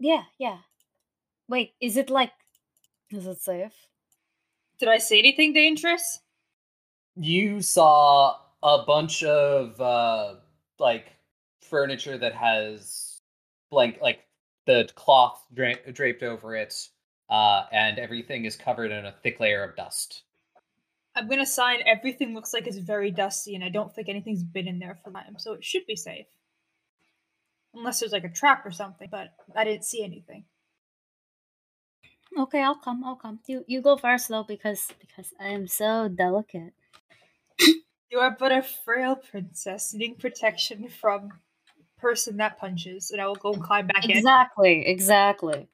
Yeah, 0.00 0.22
yeah. 0.38 0.60
Wait, 1.46 1.74
is 1.78 1.98
it 1.98 2.08
like 2.08 2.32
is 3.10 3.26
it 3.26 3.42
safe? 3.42 3.74
Did 4.78 4.88
I 4.88 4.96
say 4.96 5.18
anything 5.18 5.52
dangerous? 5.52 6.20
You 7.16 7.60
saw 7.62 8.36
a 8.62 8.84
bunch 8.86 9.22
of 9.22 9.80
uh 9.80 10.34
like 10.78 11.06
furniture 11.60 12.18
that 12.18 12.34
has 12.34 13.20
blank 13.70 13.98
like 14.02 14.20
the 14.66 14.88
cloth 14.94 15.44
dra- 15.54 15.92
draped 15.92 16.22
over 16.22 16.56
it 16.56 16.88
uh 17.30 17.64
and 17.72 17.98
everything 17.98 18.44
is 18.44 18.56
covered 18.56 18.90
in 18.90 19.06
a 19.06 19.14
thick 19.22 19.40
layer 19.40 19.62
of 19.62 19.76
dust 19.76 20.22
I'm 21.16 21.28
gonna 21.28 21.46
sign. 21.46 21.80
Everything 21.86 22.34
looks 22.34 22.52
like 22.52 22.66
it's 22.66 22.78
very 22.78 23.10
dusty, 23.10 23.54
and 23.54 23.62
I 23.62 23.68
don't 23.68 23.94
think 23.94 24.08
anything's 24.08 24.42
been 24.42 24.66
in 24.66 24.80
there 24.80 24.98
for 25.04 25.12
time, 25.12 25.36
so 25.38 25.52
it 25.52 25.64
should 25.64 25.86
be 25.86 25.96
safe. 25.96 26.26
Unless 27.72 28.00
there's 28.00 28.12
like 28.12 28.24
a 28.24 28.28
trap 28.28 28.66
or 28.66 28.72
something, 28.72 29.08
but 29.10 29.28
I 29.54 29.64
didn't 29.64 29.84
see 29.84 30.02
anything. 30.04 30.44
Okay, 32.36 32.60
I'll 32.62 32.74
come. 32.74 33.04
I'll 33.04 33.16
come. 33.16 33.38
You 33.46 33.64
you 33.68 33.80
go 33.80 33.96
first 33.96 34.28
though 34.28 34.42
because 34.42 34.92
because 34.98 35.32
I 35.40 35.48
am 35.48 35.68
so 35.68 36.08
delicate. 36.08 36.74
You 38.10 38.18
are 38.20 38.36
but 38.38 38.52
a 38.52 38.62
frail 38.62 39.16
princess 39.16 39.92
needing 39.92 40.16
protection 40.16 40.88
from 40.88 41.30
person 41.98 42.36
that 42.36 42.58
punches, 42.58 43.10
and 43.10 43.20
I 43.20 43.26
will 43.26 43.34
go 43.34 43.52
and 43.54 43.62
climb 43.62 43.86
back 43.88 44.04
in. 44.04 44.10
Exactly, 44.16 44.86
exactly. 44.86 45.68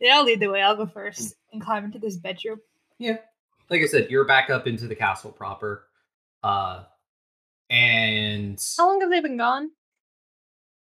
Yeah, 0.00 0.16
I'll 0.18 0.24
lead 0.24 0.40
the 0.40 0.48
way. 0.48 0.62
I'll 0.62 0.76
go 0.76 0.86
first 0.86 1.34
and 1.52 1.60
climb 1.62 1.84
into 1.84 1.98
this 1.98 2.16
bedroom. 2.16 2.60
yeah 2.98 3.16
like 3.70 3.80
i 3.82 3.86
said 3.86 4.10
you're 4.10 4.26
back 4.26 4.50
up 4.50 4.66
into 4.66 4.86
the 4.86 4.94
castle 4.94 5.32
proper 5.32 5.86
uh 6.42 6.84
and 7.70 8.62
How 8.76 8.88
long 8.88 9.00
have 9.00 9.10
they 9.10 9.20
been 9.20 9.38
gone? 9.38 9.70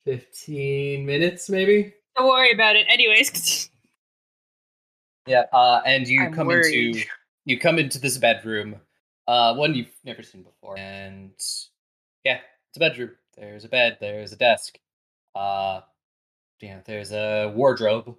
15 0.06 1.06
minutes 1.06 1.50
maybe 1.50 1.94
Don't 2.18 2.28
worry 2.28 2.52
about 2.52 2.76
it. 2.76 2.86
Anyways, 2.90 3.70
Yeah, 5.28 5.46
uh, 5.54 5.82
and 5.88 6.08
you 6.08 6.22
I'm 6.22 6.34
come 6.34 6.48
worried. 6.48 6.96
into 6.98 7.06
you 7.46 7.58
come 7.60 7.80
into 7.80 7.98
this 7.98 8.18
bedroom, 8.20 8.76
uh, 9.28 9.56
one 9.56 9.76
you've 9.76 9.96
never 10.04 10.24
seen 10.24 10.44
before, 10.44 10.78
and 10.78 11.32
yeah, 12.24 12.40
it's 12.70 12.78
a 12.78 12.80
bedroom. 12.80 13.12
There's 13.38 13.66
a 13.66 13.70
bed. 13.70 13.98
There's 14.00 14.32
a 14.32 14.38
desk. 14.38 14.78
Uh, 15.36 15.82
yeah, 16.62 16.80
there's 16.86 17.12
a 17.12 17.52
wardrobe. 17.56 18.16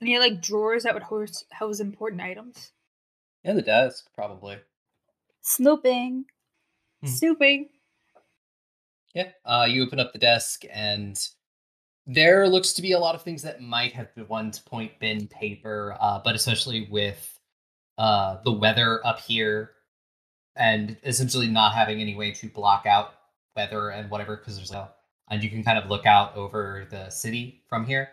any 0.00 0.18
like 0.18 0.40
drawers 0.40 0.84
that 0.84 0.94
would 0.94 1.02
house, 1.02 1.44
house 1.50 1.80
important 1.80 2.22
items. 2.22 2.72
And 3.44 3.58
the 3.58 3.62
desk, 3.62 4.08
probably. 4.14 4.58
Snooping. 5.42 6.24
Hmm. 7.02 7.06
Snooping. 7.06 7.68
Yeah. 9.14 9.28
Uh, 9.44 9.66
you 9.68 9.84
open 9.84 10.00
up 10.00 10.12
the 10.12 10.18
desk, 10.18 10.62
and 10.72 11.18
there 12.06 12.48
looks 12.48 12.72
to 12.74 12.82
be 12.82 12.92
a 12.92 12.98
lot 12.98 13.14
of 13.14 13.22
things 13.22 13.42
that 13.42 13.60
might 13.60 13.92
have 13.92 14.08
at 14.16 14.28
one 14.28 14.52
point 14.66 14.98
been 14.98 15.28
paper, 15.28 15.96
uh, 16.00 16.20
but 16.24 16.34
especially 16.34 16.88
with 16.90 17.33
uh, 17.98 18.38
the 18.44 18.52
weather 18.52 19.04
up 19.06 19.20
here, 19.20 19.70
and 20.56 20.96
essentially 21.04 21.48
not 21.48 21.74
having 21.74 22.00
any 22.00 22.14
way 22.14 22.32
to 22.32 22.48
block 22.48 22.86
out 22.86 23.14
weather 23.56 23.90
and 23.90 24.10
whatever, 24.10 24.36
because 24.36 24.56
there's 24.56 24.72
no, 24.72 24.88
and 25.30 25.42
you 25.42 25.50
can 25.50 25.62
kind 25.62 25.78
of 25.78 25.88
look 25.90 26.06
out 26.06 26.36
over 26.36 26.86
the 26.90 27.08
city 27.10 27.62
from 27.68 27.84
here. 27.84 28.10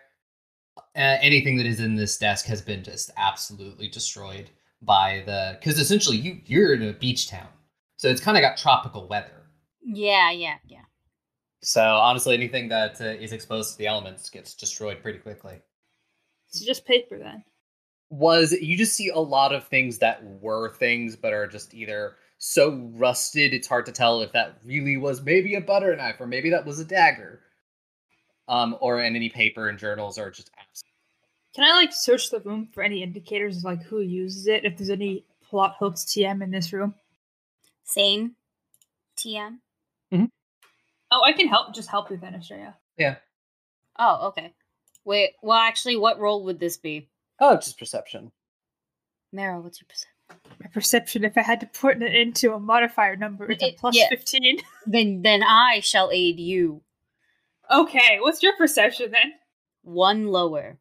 Uh, 0.96 1.18
anything 1.22 1.58
that 1.58 1.66
is 1.66 1.80
in 1.80 1.96
this 1.96 2.18
desk 2.18 2.46
has 2.46 2.62
been 2.62 2.84
just 2.84 3.12
absolutely 3.18 3.88
destroyed 3.88 4.50
by 4.82 5.22
the, 5.26 5.58
because 5.60 5.80
essentially 5.80 6.18
you 6.18 6.40
you're 6.46 6.74
in 6.74 6.84
a 6.84 6.94
beach 6.94 7.30
town, 7.30 7.48
so 7.98 8.08
it's 8.10 8.22
kind 8.22 8.38
of 8.38 8.42
got 8.42 8.58
tropical 8.58 9.08
weather. 9.08 9.44
Yeah, 9.84 10.32
yeah, 10.32 10.56
yeah. 10.66 10.82
So 11.64 11.82
honestly, 11.82 12.34
anything 12.34 12.70
that 12.70 13.00
uh, 13.02 13.06
is 13.06 13.34
exposed 13.34 13.74
to 13.74 13.78
the 13.78 13.88
elements 13.88 14.30
gets 14.30 14.56
destroyed 14.56 15.02
pretty 15.02 15.20
quickly. 15.20 15.62
It's 16.48 16.66
just 16.66 16.86
paper 16.86 17.20
then. 17.20 17.44
Was 18.12 18.52
you 18.52 18.78
just 18.78 18.96
see 18.96 19.10
a 19.10 19.18
lot 19.18 19.54
of 19.54 19.68
things 19.68 19.98
that 19.98 20.24
were 20.24 20.70
things, 20.70 21.16
but 21.16 21.34
are 21.34 21.48
just 21.48 21.74
either 21.74 22.18
so 22.38 22.92
rusted 22.94 23.54
it's 23.54 23.68
hard 23.68 23.86
to 23.86 23.92
tell 23.92 24.22
if 24.22 24.32
that 24.34 24.58
really 24.66 24.98
was 24.98 25.22
maybe 25.22 25.56
a 25.56 25.62
butter 25.62 25.96
knife 25.96 26.20
or 26.20 26.28
maybe 26.28 26.50
that 26.50 26.66
was 26.66 26.80
a 26.80 26.86
dagger. 26.86 27.40
Um, 28.48 28.76
or 28.82 29.02
in 29.02 29.16
any 29.16 29.30
paper 29.30 29.70
and 29.70 29.80
journals 29.80 30.18
or 30.18 30.30
just 30.30 30.52
abs- 30.60 30.84
Can 31.56 31.64
I 31.64 31.74
like 31.74 31.94
search 31.94 32.30
the 32.30 32.42
room 32.42 32.68
for 32.74 32.84
any 32.84 33.02
indicators 33.02 33.58
of 33.58 33.64
like 33.64 33.84
who 33.84 34.02
uses 34.02 34.48
it? 34.48 34.66
If 34.66 34.78
there's 34.78 34.90
any 34.90 35.24
plot 35.50 35.76
hooks 35.80 36.04
TM 36.04 36.44
in 36.44 36.52
this 36.52 36.74
room. 36.74 36.96
Same. 37.84 38.36
TM. 39.18 39.58
Oh, 41.12 41.22
I 41.26 41.34
can 41.34 41.48
help. 41.48 41.76
Just 41.76 41.90
help 41.90 42.10
you 42.10 42.18
then, 42.18 42.36
Estrella. 42.36 42.76
Yeah. 42.98 43.18
Oh, 44.00 44.30
okay. 44.30 44.54
Wait, 45.04 45.32
well, 45.42 45.58
actually, 45.58 45.98
what 45.98 46.20
role 46.20 46.46
would 46.46 46.60
this 46.60 46.78
be? 46.78 47.10
Oh, 47.42 47.56
just 47.56 47.80
perception. 47.80 48.32
Marrow, 49.34 49.60
what's 49.62 49.82
your 49.82 49.88
percent? 49.90 50.12
My 50.62 50.68
perception, 50.72 51.26
if 51.26 51.38
I 51.38 51.42
had 51.42 51.60
to 51.62 51.66
put 51.66 52.02
it 52.02 52.16
into 52.16 52.54
a 52.54 52.60
modifier 52.60 53.16
number, 53.16 53.52
it's 53.52 53.64
a 53.64 53.74
plus 53.74 53.98
yeah. 53.98 54.08
fifteen. 54.10 54.60
Then, 54.86 55.22
then 55.24 55.44
I 55.44 55.80
shall 55.82 56.10
aid 56.12 56.40
you. 56.40 56.82
Okay, 57.70 58.20
what's 58.20 58.42
your 58.42 58.56
perception 58.58 59.12
then? 59.12 59.34
One 59.84 60.28
lower. 60.28 60.78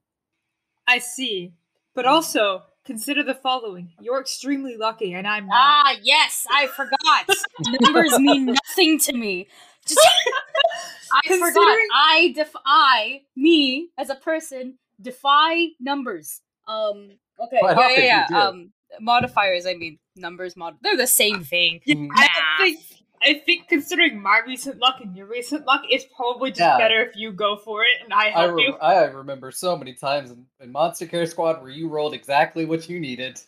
I 0.87 0.99
see. 0.99 1.53
But 1.95 2.07
also, 2.07 2.63
consider 2.85 3.23
the 3.23 3.35
following. 3.35 3.93
You're 4.01 4.21
extremely 4.21 4.77
lucky, 4.77 5.15
and 5.15 5.27
I'm 5.27 5.47
not. 5.47 5.57
Ah, 5.57 5.97
yes, 6.03 6.47
I 6.51 6.67
forgot. 6.67 7.29
Numbers 7.81 8.19
mean 8.19 8.47
nothing 8.47 8.99
to 9.01 9.13
me. 9.13 9.49
Just, 9.87 10.01
I 11.13 11.39
forgot. 11.39 11.79
I 11.95 12.33
def 12.35 12.53
I 12.65 13.23
me 13.37 13.91
as 13.99 14.11
a 14.11 14.15
person 14.15 14.79
defy 15.01 15.69
numbers. 15.79 16.43
Um. 16.71 17.11
Okay. 17.41 17.59
Quite 17.59 17.77
yeah, 17.77 17.83
often 17.83 17.91
yeah, 17.97 18.03
you 18.03 18.07
yeah. 18.07 18.27
do. 18.29 18.35
Um. 18.37 18.73
Modifiers. 19.01 19.67
I 19.67 19.75
mean 19.75 19.99
numbers. 20.17 20.57
Mod. 20.57 20.77
They're 20.83 20.97
the 20.97 21.07
same 21.07 21.43
thing. 21.43 21.81
I 21.89 22.29
think 22.59 22.79
I 23.23 23.35
think 23.45 23.69
considering 23.69 24.21
my 24.21 24.41
recent 24.47 24.79
luck 24.79 24.97
and 25.03 25.15
your 25.17 25.27
recent 25.27 25.67
luck, 25.67 25.83
it's 25.91 26.07
probably 26.17 26.51
just 26.51 26.61
Yeah. 26.61 26.79
better 26.79 27.03
if 27.03 27.15
you 27.17 27.33
go 27.33 27.57
for 27.57 27.83
it 27.83 28.03
and 28.03 28.13
I 28.15 28.27
I, 28.29 28.31
help 28.31 28.55
re- 28.57 28.63
you. 28.65 28.75
I 28.77 29.05
remember 29.05 29.51
so 29.51 29.77
many 29.77 29.93
times 29.93 30.31
in, 30.31 30.47
in 30.61 30.73
Monster 30.73 31.07
Care 31.07 31.27
Squad 31.27 31.61
where 31.61 31.71
you 31.71 31.89
rolled 31.89 32.15
exactly 32.15 32.65
what 32.65 32.89
you 32.89 32.99
needed. 32.99 33.39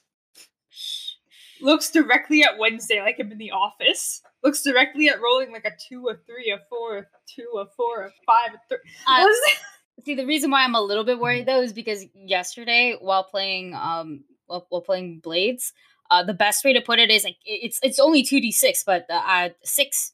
Looks 1.62 1.90
directly 1.90 2.42
at 2.42 2.58
Wednesday 2.58 3.00
like 3.00 3.16
I'm 3.20 3.30
in 3.32 3.38
the 3.38 3.52
office. 3.52 4.20
Looks 4.42 4.62
directly 4.62 5.08
at 5.08 5.20
rolling 5.22 5.52
like 5.52 5.64
a 5.64 5.72
two, 5.88 6.08
a 6.08 6.16
three, 6.26 6.50
a 6.50 6.58
four, 6.68 6.98
a 6.98 7.04
two, 7.26 7.48
a 7.58 7.66
four, 7.76 8.02
a 8.06 8.10
five, 8.26 8.50
a 8.54 8.58
three. 8.68 8.78
Uh, 9.06 9.20
What 9.22 9.30
is 9.30 9.38
it? 9.46 9.58
See, 10.04 10.14
the 10.14 10.26
reason 10.26 10.50
why 10.50 10.64
I'm 10.64 10.74
a 10.74 10.80
little 10.80 11.04
bit 11.04 11.18
worried 11.20 11.46
though 11.46 11.62
is 11.62 11.72
because 11.72 12.04
yesterday, 12.14 12.96
while 13.00 13.24
playing 13.24 13.74
um 13.74 14.24
while, 14.46 14.66
while 14.68 14.82
playing 14.82 15.20
Blades, 15.20 15.72
uh, 16.10 16.22
the 16.22 16.34
best 16.34 16.64
way 16.64 16.72
to 16.72 16.80
put 16.80 16.98
it 16.98 17.10
is 17.10 17.24
like 17.24 17.36
it's 17.44 17.78
it's 17.82 17.98
only 17.98 18.22
two 18.22 18.40
d 18.40 18.50
six, 18.52 18.82
but 18.84 19.06
uh, 19.08 19.50
six 19.62 20.12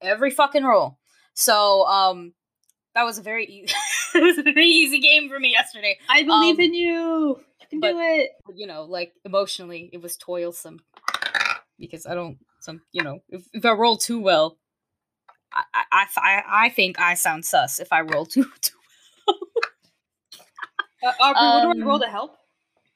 every 0.00 0.30
fucking 0.30 0.64
roll. 0.64 0.98
So 1.34 1.84
um, 1.86 2.32
that 2.94 3.04
was 3.04 3.18
a 3.18 3.22
very 3.22 3.46
easy, 3.46 3.74
it 4.14 4.22
was 4.22 4.38
a 4.38 4.42
very 4.42 4.66
easy 4.66 5.00
game 5.00 5.28
for 5.28 5.38
me 5.38 5.50
yesterday. 5.50 5.98
I 6.08 6.22
believe 6.22 6.56
um, 6.56 6.64
in 6.64 6.74
you. 6.74 7.40
You 7.60 7.66
can 7.70 7.80
but- 7.80 7.92
do 7.92 8.00
it. 8.00 8.30
You 8.54 8.66
know, 8.66 8.84
like 8.84 9.12
emotionally, 9.24 9.90
it 9.92 10.00
was 10.00 10.16
toilsome 10.16 10.80
because 11.78 12.06
I 12.06 12.14
don't 12.14 12.38
some 12.60 12.80
you 12.92 13.02
know 13.02 13.20
if, 13.28 13.46
if 13.52 13.64
I 13.64 13.72
roll 13.72 13.96
too 13.96 14.20
well. 14.20 14.58
I, 15.52 15.84
I, 15.90 16.06
I, 16.18 16.42
I 16.66 16.68
think 16.68 17.00
I 17.00 17.14
sound 17.14 17.44
sus 17.46 17.78
if 17.78 17.90
I 17.92 18.00
roll 18.02 18.26
too, 18.26 18.46
too 18.60 18.75
Uh, 21.06 21.12
Aubrey, 21.20 21.68
what 21.68 21.74
do 21.74 21.80
I 21.80 21.82
Um, 21.82 21.88
roll 21.88 21.98
to 22.00 22.06
help? 22.08 22.36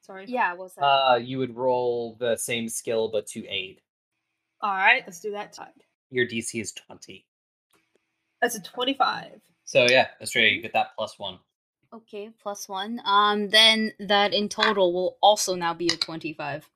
Sorry. 0.01 0.25
Yeah, 0.27 0.55
what's 0.55 0.75
that? 0.75 0.83
Uh, 0.85 1.17
you 1.17 1.39
would 1.39 1.55
roll 1.57 2.17
the 2.19 2.37
same 2.37 2.69
skill 2.69 3.09
but 3.09 3.27
to 3.29 3.47
aid. 3.47 3.81
All 4.61 4.73
right, 4.75 5.03
let's 5.07 5.21
do 5.21 5.31
that 5.33 5.53
time. 5.53 5.73
Your 6.11 6.27
DC 6.27 6.61
is 6.61 6.73
20. 6.73 7.25
That's 8.43 8.57
a 8.57 8.63
25. 8.63 9.41
So 9.65 9.87
yeah, 9.89 10.09
Estrella, 10.21 10.49
you 10.49 10.61
get 10.63 10.73
that 10.73 10.89
plus 10.97 11.19
one. 11.19 11.39
Okay, 11.93 12.31
plus 12.43 12.69
one. 12.69 13.01
Um, 13.05 13.49
then 13.49 13.93
that 14.01 14.33
in 14.33 14.49
total 14.49 14.93
will 14.93 15.19
also 15.21 15.55
now 15.55 15.75
be 15.75 15.87
a 15.89 15.97
twenty-five. 15.97 16.69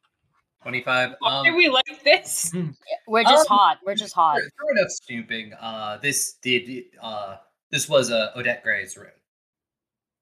25. 0.62 1.14
Why 1.18 1.38
Um, 1.38 1.44
do 1.44 1.56
we 1.56 1.68
like 1.68 2.02
this? 2.04 2.52
We're 3.06 3.22
just 3.22 3.50
Um, 3.50 3.56
hot. 3.56 3.78
We're 3.84 3.94
just 3.94 4.14
hot. 4.14 4.38
Fair 4.40 4.50
fair 4.58 4.76
enough 4.76 4.90
snooping. 4.90 5.52
Uh, 5.54 5.98
this 5.98 6.34
did. 6.34 6.84
Uh, 7.00 7.36
this 7.70 7.88
was 7.88 8.10
uh, 8.10 8.32
Odette 8.36 8.62
Gray's 8.62 8.96
room. 8.96 9.10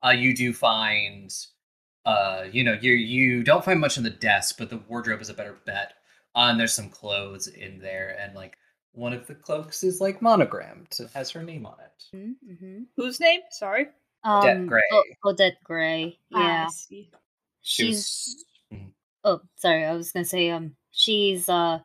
Uh, 0.04 0.10
you 0.10 0.34
do 0.34 0.52
find. 0.52 1.34
Uh, 2.04 2.44
you 2.50 2.64
know, 2.64 2.76
you 2.80 2.92
you 2.92 3.42
don't 3.44 3.64
find 3.64 3.78
much 3.80 3.96
in 3.96 4.02
the 4.02 4.10
desk, 4.10 4.56
but 4.58 4.68
the 4.70 4.78
wardrobe 4.88 5.20
is 5.20 5.28
a 5.28 5.34
better 5.34 5.58
bet. 5.66 5.94
Uh, 6.34 6.48
and 6.50 6.58
there's 6.58 6.72
some 6.72 6.88
clothes 6.88 7.46
in 7.46 7.78
there, 7.78 8.16
and 8.20 8.34
like 8.34 8.56
one 8.92 9.12
of 9.12 9.26
the 9.26 9.34
cloaks 9.34 9.84
is 9.84 10.00
like 10.00 10.20
monogrammed. 10.20 10.88
It 10.98 11.10
has 11.14 11.30
her 11.30 11.42
name 11.42 11.64
on 11.66 11.76
it. 11.80 12.16
Mm-hmm. 12.16 12.82
Whose 12.96 13.20
name? 13.20 13.40
Sorry. 13.50 13.86
Odette 14.26 14.56
Um, 14.56 14.66
Grey. 14.66 14.82
O- 14.92 15.04
Odette 15.26 15.62
Gray. 15.64 16.18
Ah, 16.34 16.38
Yeah, 16.40 16.66
I 16.66 16.70
see. 16.70 17.10
She's. 17.62 17.96
was- 17.96 18.44
Mhm. 18.72 18.92
Oh, 19.24 19.40
sorry. 19.56 19.84
I 19.84 19.92
was 19.94 20.10
gonna 20.12 20.24
say. 20.24 20.50
Um, 20.50 20.74
she's 20.90 21.48
uh, 21.48 21.78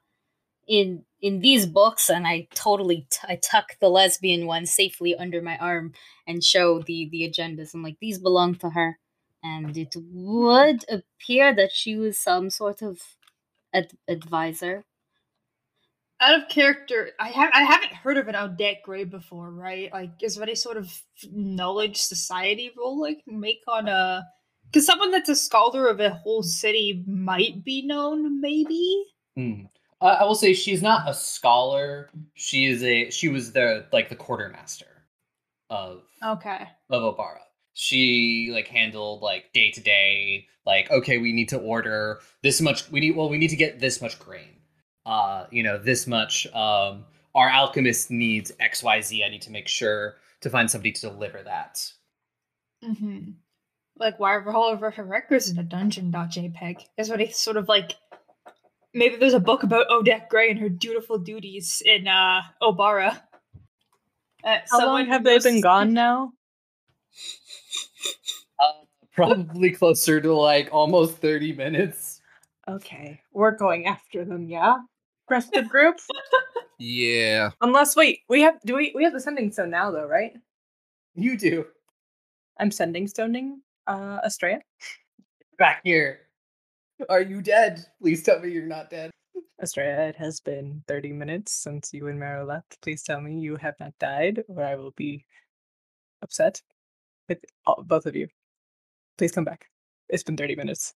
in 0.68 1.04
in 1.22 1.40
these 1.40 1.66
books, 1.66 2.10
and 2.10 2.28
I 2.28 2.48
totally 2.54 3.08
t- 3.10 3.28
I 3.28 3.38
tuck 3.38 3.78
the 3.80 3.90
lesbian 3.90 4.46
one 4.46 4.66
safely 4.66 5.16
under 5.16 5.42
my 5.42 5.58
arm 5.58 5.94
and 6.28 6.44
show 6.44 6.82
the 6.82 7.10
the 7.10 7.30
agendas. 7.30 7.74
I'm 7.74 7.84
like, 7.84 7.98
these 8.00 8.20
belong 8.20 8.56
to 8.56 8.70
her, 8.70 9.00
and 9.44 9.76
it 9.76 9.96
would 9.98 10.86
appear 10.90 11.54
that 11.56 11.72
she 11.72 11.96
was 11.96 12.18
some 12.18 12.50
sort 12.50 12.82
of 12.82 13.00
ad- 13.74 13.98
advisor. 14.08 14.86
Out 16.20 16.42
of 16.42 16.50
character, 16.50 17.12
I 17.20 17.28
have 17.30 17.52
I 17.54 17.64
haven't 17.64 17.94
heard 17.94 18.18
of 18.18 18.28
an 18.28 18.36
Odette 18.36 18.82
Grey 18.84 19.04
before, 19.04 19.52
right? 19.52 19.92
Like, 19.94 20.12
is 20.22 20.36
there 20.36 20.44
any 20.44 20.56
sort 20.56 20.78
of 20.78 20.92
knowledge 21.32 21.98
society 21.98 22.72
role 22.78 23.00
like 23.00 23.22
make 23.28 23.62
on 23.68 23.88
a? 23.88 24.26
Because 24.66 24.86
someone 24.86 25.12
that's 25.12 25.30
a 25.30 25.36
scholar 25.36 25.88
of 25.88 26.00
a 26.00 26.10
whole 26.10 26.44
city 26.44 27.04
might 27.08 27.64
be 27.64 27.84
known, 27.84 28.42
maybe. 28.42 29.06
Mm. 29.38 29.70
Uh, 30.00 30.18
I 30.20 30.24
will 30.26 30.36
say 30.36 30.54
she's 30.54 30.82
not 30.84 31.10
a 31.10 31.14
scholar. 31.14 32.10
She 32.36 32.66
is 32.66 32.84
a. 32.84 33.10
She 33.10 33.30
was 33.30 33.52
the 33.52 33.86
like 33.92 34.10
the 34.10 34.16
quartermaster 34.16 34.86
of 35.70 36.04
Okay. 36.24 36.68
of 36.90 37.16
Obara. 37.16 37.40
She 37.74 38.50
like 38.52 38.68
handled 38.68 39.22
like 39.22 39.52
day 39.54 39.72
to 39.72 39.82
day, 39.82 40.48
like 40.66 40.90
okay, 40.92 41.18
we 41.18 41.34
need 41.34 41.50
to 41.50 41.58
order 41.58 42.20
this 42.44 42.62
much. 42.62 42.90
We 42.92 43.00
need 43.00 43.16
well, 43.16 43.30
we 43.30 43.38
need 43.38 43.50
to 43.50 43.56
get 43.56 43.80
this 43.80 44.02
much 44.02 44.20
grain. 44.20 44.58
Uh, 45.06 45.46
you 45.52 45.64
know, 45.64 45.78
this 45.78 46.06
much. 46.08 46.46
Um, 46.54 47.06
our 47.34 47.50
alchemist 47.50 48.10
needs 48.12 48.52
X, 48.60 48.84
Y, 48.84 49.02
Z. 49.02 49.24
I 49.24 49.30
need 49.30 49.44
to 49.44 49.52
make 49.52 49.68
sure 49.68 50.16
to 50.42 50.50
find 50.50 50.70
somebody 50.70 50.92
to 50.92 51.02
deliver 51.02 51.42
that. 51.44 51.92
Mm-hmm. 52.84 53.32
Like 54.00 54.20
why 54.20 54.36
are 54.36 54.52
all 54.56 54.72
of 54.72 54.82
her 54.82 55.04
records 55.04 55.50
in 55.50 55.58
a 55.58 55.64
dungeon.jpg? 55.64 56.86
Is 56.98 57.10
what 57.10 57.20
he 57.20 57.32
sort 57.32 57.58
of 57.58 57.68
like. 57.68 57.96
Maybe 58.98 59.16
there's 59.16 59.36
a 59.36 59.40
book 59.40 59.62
about 59.64 59.90
Odette 59.92 60.28
Grey 60.28 60.50
and 60.50 60.60
her 60.60 60.70
dutiful 60.70 61.20
duties 61.20 61.84
in 61.86 62.08
uh 62.08 62.42
Obara. 62.62 63.22
Uh, 64.44 64.58
How 64.72 64.86
long 64.86 65.06
have 65.08 65.22
who 65.22 65.30
they 65.30 65.40
been 65.40 65.62
gone 65.62 65.94
now? 65.94 66.32
Uh, 68.60 68.86
probably 69.14 69.70
closer 69.70 70.20
to 70.20 70.34
like 70.34 70.70
almost 70.72 71.18
thirty 71.18 71.54
minutes. 71.54 72.22
Okay, 72.68 73.22
we're 73.32 73.52
going 73.56 73.86
after 73.86 74.26
them, 74.26 74.48
yeah. 74.50 74.78
Rest 75.30 75.56
of 75.56 75.70
group. 75.70 75.98
Yeah. 76.80 77.50
Unless 77.62 77.96
wait, 77.96 78.20
we 78.30 78.42
have 78.42 78.62
do 78.64 78.76
we 78.76 78.92
we 78.96 79.04
have 79.04 79.14
the 79.14 79.20
sending 79.20 79.52
stone 79.52 79.72
now 79.72 79.90
though, 79.90 80.06
right? 80.06 80.34
You 81.16 81.36
do 81.36 81.66
I'm 82.60 82.70
sending 82.70 83.08
stoning 83.08 83.62
uh 83.88 84.20
Estrella. 84.24 84.62
back 85.58 85.82
here. 85.84 86.27
Are 87.10 87.22
you 87.22 87.42
dead? 87.42 87.86
Please 88.02 88.24
tell 88.24 88.40
me 88.40 88.50
you're 88.50 88.66
not 88.66 88.90
dead. 88.90 89.12
Estrella, 89.62 90.08
it 90.08 90.16
has 90.16 90.40
been 90.40 90.84
30 90.88 91.14
minutes 91.14 91.52
since 91.52 91.94
you 91.94 92.08
and 92.08 92.20
Marrow 92.20 92.46
left. 92.46 92.80
Please 92.82 93.04
tell 93.04 93.22
me 93.22 93.40
you 93.40 93.56
have 93.56 93.76
not 93.80 93.94
died, 94.00 94.44
or 94.48 94.64
I 94.64 94.76
will 94.76 94.92
be 94.92 95.26
upset 96.22 96.62
with 97.28 97.40
all, 97.66 97.84
both 97.86 98.06
of 98.06 98.16
you. 98.16 98.28
Please 99.18 99.32
come 99.32 99.44
back. 99.44 99.66
It's 100.10 100.24
been 100.24 100.38
30 100.38 100.56
minutes. 100.56 100.94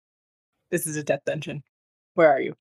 This 0.69 0.87
is 0.87 0.95
a 0.95 1.03
death 1.03 1.21
dungeon. 1.25 1.63
Where 2.13 2.31
are 2.31 2.41
you? 2.41 2.55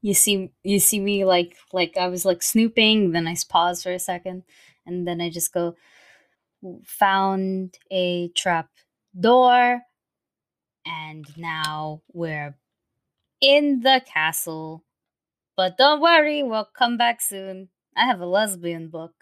You 0.00 0.14
see, 0.14 0.50
you 0.64 0.80
see 0.80 0.98
me 0.98 1.24
like 1.24 1.56
like 1.72 1.96
I 1.96 2.08
was 2.08 2.24
like 2.24 2.42
snooping. 2.42 3.12
Then 3.12 3.28
I 3.28 3.36
pause 3.48 3.82
for 3.82 3.92
a 3.92 3.98
second, 3.98 4.42
and 4.84 5.06
then 5.06 5.20
I 5.20 5.30
just 5.30 5.52
go, 5.52 5.76
found 6.84 7.76
a 7.90 8.28
trap 8.30 8.68
door, 9.18 9.82
and 10.86 11.26
now 11.36 12.02
we're 12.12 12.56
in 13.40 13.80
the 13.80 14.02
castle. 14.06 14.84
But 15.56 15.76
don't 15.76 16.00
worry, 16.00 16.42
we'll 16.42 16.68
come 16.76 16.96
back 16.96 17.20
soon. 17.20 17.68
I 17.96 18.06
have 18.06 18.20
a 18.20 18.26
lesbian 18.26 18.88
book. 18.88 19.12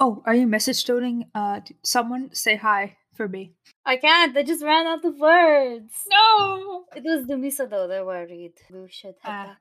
Oh, 0.00 0.22
are 0.26 0.34
you 0.34 0.46
message 0.46 0.84
toting? 0.84 1.26
Uh, 1.34 1.60
someone 1.84 2.34
say 2.34 2.56
hi 2.56 2.96
for 3.14 3.28
me. 3.28 3.52
I 3.84 3.96
can't. 3.96 4.36
I 4.36 4.42
just 4.42 4.64
ran 4.64 4.86
out 4.86 5.04
of 5.04 5.18
words. 5.18 5.92
No. 6.10 6.84
It 6.96 7.04
was 7.04 7.26
Dumisa 7.26 7.68
though. 7.68 7.86
They're 7.86 8.04
worried. 8.04 8.54
We 8.70 8.88
should 8.90 9.14
Ah. 9.24 9.58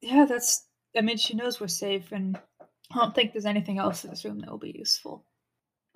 Yeah, 0.00 0.26
that's. 0.26 0.66
I 0.96 1.00
mean, 1.02 1.16
she 1.16 1.34
knows 1.34 1.60
we're 1.60 1.68
safe, 1.68 2.12
and 2.12 2.38
I 2.60 2.98
don't 2.98 3.14
think 3.14 3.32
there's 3.32 3.46
anything 3.46 3.78
else 3.78 4.04
in 4.04 4.10
this 4.10 4.24
room 4.24 4.40
that 4.40 4.50
will 4.50 4.58
be 4.58 4.74
useful. 4.76 5.24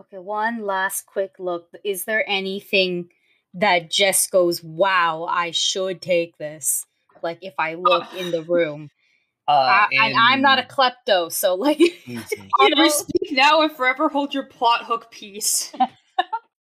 Okay, 0.00 0.18
one 0.18 0.62
last 0.64 1.06
quick 1.06 1.32
look. 1.38 1.68
Is 1.84 2.04
there 2.04 2.28
anything 2.28 3.10
that 3.54 3.90
just 3.90 4.30
goes, 4.30 4.62
wow, 4.62 5.26
I 5.28 5.50
should 5.52 6.02
take 6.02 6.36
this? 6.38 6.84
Like 7.22 7.38
if 7.42 7.54
I 7.58 7.74
look 7.74 8.04
in 8.18 8.30
the 8.30 8.42
room. 8.42 8.90
Uh, 9.46 9.52
I, 9.52 9.88
and 9.92 10.14
I'm 10.18 10.40
not 10.40 10.58
a 10.58 10.62
klepto, 10.62 11.30
so 11.30 11.54
like 11.54 11.78
Mhm, 11.78 12.24
you 12.38 12.50
Either 12.60 12.76
know, 12.76 12.88
speak 12.88 13.32
now 13.32 13.60
or 13.60 13.68
forever 13.68 14.08
hold 14.08 14.32
your 14.32 14.44
plot 14.46 14.84
hook 14.86 15.10
peace. 15.10 15.70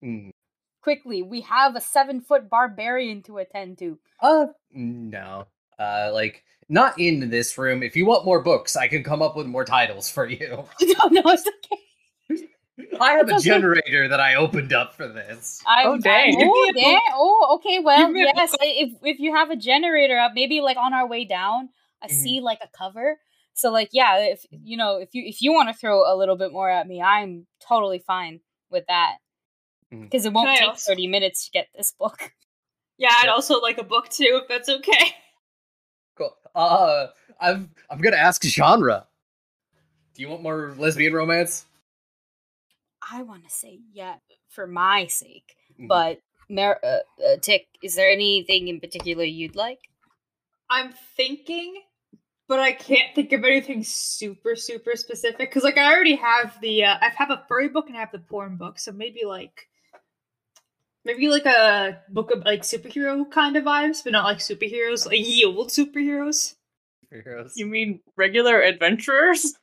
mhm. 0.04 0.32
quickly, 0.82 1.22
we 1.22 1.42
have 1.42 1.78
a 1.78 1.82
seven 1.82 2.20
foot 2.20 2.50
barbarian 2.50 3.24
to 3.24 3.38
attend 3.38 3.78
to. 3.78 3.98
Uh, 4.22 4.48
no. 4.74 5.48
Uh, 5.80 6.12
like 6.14 6.44
not 6.70 7.00
in 7.00 7.30
this 7.30 7.58
room. 7.58 7.84
If 7.84 7.96
you 7.96 8.06
want 8.06 8.26
more 8.26 8.42
books, 8.42 8.76
I 8.76 8.88
can 8.88 9.04
come 9.04 9.22
up 9.22 9.36
with 9.36 9.48
more 9.48 9.66
titles 9.66 10.10
for 10.10 10.28
you. 10.28 10.66
no, 10.82 11.08
no, 11.10 11.22
it's 11.26 11.48
okay. 11.48 11.82
I 13.00 13.14
have 13.14 13.30
a 13.30 13.40
generator 13.40 14.08
that 14.08 14.20
I 14.20 14.36
opened 14.36 14.74
up 14.74 14.94
for 14.94 15.08
this. 15.08 15.62
I'm, 15.68 15.88
Oh, 15.88 15.98
dang. 15.98 16.38
I'm- 16.40 16.50
oh, 16.52 16.66
Give 16.74 16.84
dang. 16.84 17.00
Oh, 17.14 17.56
okay. 17.60 17.80
Well, 17.80 18.14
yes. 18.16 18.56
If 18.62 18.94
if 19.04 19.20
you 19.20 19.36
have 19.36 19.50
a 19.50 19.56
generator 19.56 20.18
up, 20.20 20.34
maybe 20.34 20.62
like 20.62 20.78
on 20.78 20.94
our 20.94 21.08
way 21.08 21.26
down, 21.26 21.70
I 22.02 22.08
Mhm. 22.08 22.12
see 22.12 22.42
like 22.42 22.60
a 22.62 22.68
cover. 22.78 23.20
So 23.54 23.72
like, 23.72 23.90
yeah, 23.94 24.18
if 24.20 24.46
you 24.52 24.78
know, 24.78 24.98
if 24.98 25.14
you 25.14 25.24
if 25.26 25.42
you 25.42 25.54
want 25.54 25.70
to 25.70 25.74
throw 25.76 26.12
a 26.12 26.16
little 26.16 26.36
bit 26.36 26.52
more 26.52 26.70
at 26.70 26.88
me, 26.88 27.02
I'm 27.02 27.46
totally 27.68 28.00
fine 28.00 28.40
with 28.70 28.86
that. 28.88 29.18
Because 29.92 30.26
it 30.26 30.34
won't 30.34 30.48
Can 30.50 30.58
take 30.58 30.68
also- 30.70 30.92
thirty 30.92 31.06
minutes 31.08 31.46
to 31.46 31.52
get 31.52 31.68
this 31.76 31.92
book. 31.92 32.32
Yeah, 33.00 33.10
I'd 33.12 33.26
Yep. 33.26 33.34
also 33.34 33.60
like 33.60 33.80
a 33.80 33.84
book 33.84 34.08
too, 34.10 34.40
if 34.44 34.48
that's 34.48 34.70
okay. 34.70 35.16
Cool. 36.16 36.38
Uh, 36.54 37.08
I'm 37.42 37.72
I'm 37.90 38.00
gonna 38.00 38.18
ask 38.18 38.44
genre. 38.44 39.08
Do 40.14 40.22
you 40.22 40.30
want 40.30 40.44
more 40.44 40.76
lesbian 40.78 41.12
romance? 41.14 41.66
I 43.12 43.24
want 43.24 43.44
to 43.44 43.50
say 43.50 43.80
yeah 43.92 44.16
for 44.50 44.68
my 44.68 45.08
sake, 45.08 45.56
Mhm. 45.80 45.88
but 45.88 46.20
Mer- 46.50 46.80
uh, 46.84 47.00
uh, 47.24 47.38
Tick, 47.42 47.68
is 47.82 47.96
there 47.96 48.10
anything 48.10 48.68
in 48.68 48.80
particular 48.80 49.24
you'd 49.24 49.56
like? 49.56 49.80
I'm 50.70 50.92
thinking, 51.16 51.82
but 52.48 52.60
I 52.60 52.74
can't 52.74 53.16
think 53.16 53.32
of 53.32 53.44
anything 53.44 53.84
super, 53.84 54.56
super 54.56 54.96
specific. 54.96 55.50
Because, 55.50 55.64
like, 55.64 55.78
I 55.78 55.94
already 55.94 56.16
have 56.16 56.60
the, 56.62 56.84
uh, 56.84 56.98
I 57.02 57.10
have 57.16 57.32
a 57.32 57.46
furry 57.48 57.70
book 57.70 57.88
and 57.88 57.96
I 57.98 58.02
have 58.02 58.12
the 58.12 58.20
porn 58.20 58.58
book. 58.58 58.78
So 58.78 58.92
maybe, 58.92 59.22
like, 59.26 59.68
maybe 61.06 61.28
like 61.28 61.46
a 61.46 62.02
book 62.10 62.32
of, 62.32 62.44
like, 62.46 62.62
superhero 62.62 63.30
kind 63.30 63.56
of 63.56 63.64
vibes, 63.64 64.04
but 64.04 64.12
not 64.14 64.26
like 64.26 64.40
superheroes, 64.40 65.06
like 65.06 65.20
ye 65.20 65.46
old 65.46 65.70
superheroes. 65.70 66.56
Superheroes. 67.12 67.54
You 67.56 67.66
mean 67.68 68.02
regular 68.16 68.62
adventurers? 68.62 69.54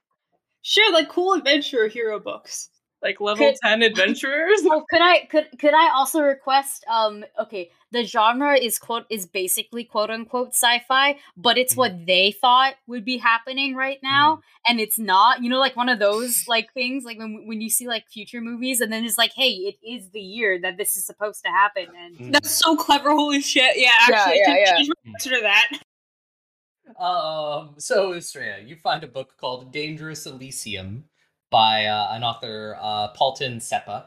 Sure, 0.62 0.92
like 0.92 1.08
cool 1.08 1.34
adventure 1.34 1.88
hero 1.88 2.18
books. 2.20 2.70
Like 3.02 3.18
level 3.18 3.46
Could- 3.46 3.56
10 3.62 3.82
adventurers? 3.82 4.60
Oh, 4.64 4.84
could 4.90 5.00
I 5.00 5.24
could 5.30 5.48
could 5.58 5.72
I 5.72 5.90
also 5.94 6.20
request 6.20 6.84
um 6.86 7.24
okay, 7.40 7.70
the 7.92 8.04
genre 8.04 8.54
is 8.58 8.78
quote 8.78 9.06
is 9.08 9.24
basically 9.24 9.84
quote 9.84 10.10
unquote 10.10 10.48
sci-fi, 10.48 11.16
but 11.34 11.56
it's 11.56 11.74
what 11.74 12.06
they 12.06 12.32
thought 12.32 12.74
would 12.86 13.06
be 13.06 13.16
happening 13.16 13.74
right 13.74 13.98
now 14.02 14.40
and 14.68 14.78
it's 14.80 14.98
not. 14.98 15.42
You 15.42 15.48
know 15.48 15.58
like 15.58 15.76
one 15.76 15.88
of 15.88 15.98
those 15.98 16.44
like 16.46 16.72
things 16.74 17.04
like 17.04 17.16
when 17.18 17.46
when 17.46 17.62
you 17.62 17.70
see 17.70 17.88
like 17.88 18.06
future 18.06 18.42
movies 18.42 18.82
and 18.82 18.92
then 18.92 19.04
it's 19.06 19.16
like, 19.16 19.32
"Hey, 19.34 19.52
it 19.52 19.76
is 19.82 20.10
the 20.10 20.20
year 20.20 20.60
that 20.60 20.76
this 20.76 20.94
is 20.94 21.06
supposed 21.06 21.42
to 21.44 21.50
happen." 21.50 21.86
And 21.96 22.18
Mhm. 22.18 22.32
That's 22.32 22.50
so 22.50 22.76
clever. 22.76 23.10
Holy 23.12 23.40
shit. 23.40 23.78
Yeah, 23.78 23.92
Yeah, 24.10 24.16
actually, 24.16 24.40
yeah, 24.46 24.52
I 24.52 24.58
yeah. 24.58 24.66
can 24.66 24.76
change 24.76 24.88
my 25.06 25.12
answer 25.12 25.30
to 25.36 25.40
that. 25.40 27.02
Um, 27.02 27.74
so 27.78 28.12
Estrella, 28.14 28.60
you 28.62 28.76
find 28.76 29.04
a 29.04 29.06
book 29.08 29.36
called 29.38 29.72
Dangerous 29.72 30.26
Elysium 30.26 31.04
by 31.50 31.86
uh, 31.86 32.08
an 32.12 32.22
author, 32.24 32.76
uh, 32.80 33.08
Paulton 33.08 33.58
Seppa. 33.58 34.06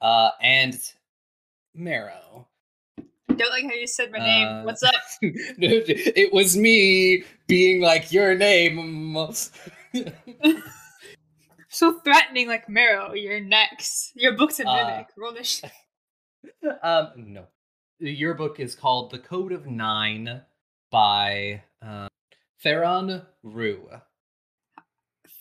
Uh, 0.00 0.30
and 0.42 0.78
Marrow. 1.74 2.48
Don't 3.28 3.50
like 3.50 3.64
how 3.64 3.72
you 3.72 3.86
said 3.86 4.10
my 4.10 4.18
name. 4.18 4.48
Uh, 4.48 4.62
What's 4.64 4.82
up? 4.82 4.94
it 5.22 6.32
was 6.32 6.56
me 6.56 7.24
being 7.46 7.80
like 7.80 8.12
your 8.12 8.34
name. 8.34 9.14
So 11.72 12.00
threatening, 12.00 12.48
like 12.48 12.68
Marrow. 12.68 13.12
You're 13.14 13.38
next. 13.38 14.10
Your 14.16 14.36
book's 14.36 14.58
a 14.58 14.66
Uh, 14.66 14.88
mimic. 14.88 15.06
Roll 15.16 15.32
this. 15.32 15.62
um, 16.82 17.12
no. 17.16 17.46
Your 18.00 18.34
book 18.34 18.58
is 18.58 18.74
called 18.74 19.12
The 19.12 19.20
Code 19.20 19.52
of 19.52 19.68
Nine 19.68 20.42
by 20.90 21.62
uh, 21.80 22.08
Theron 22.60 23.22
Roux. 23.44 23.88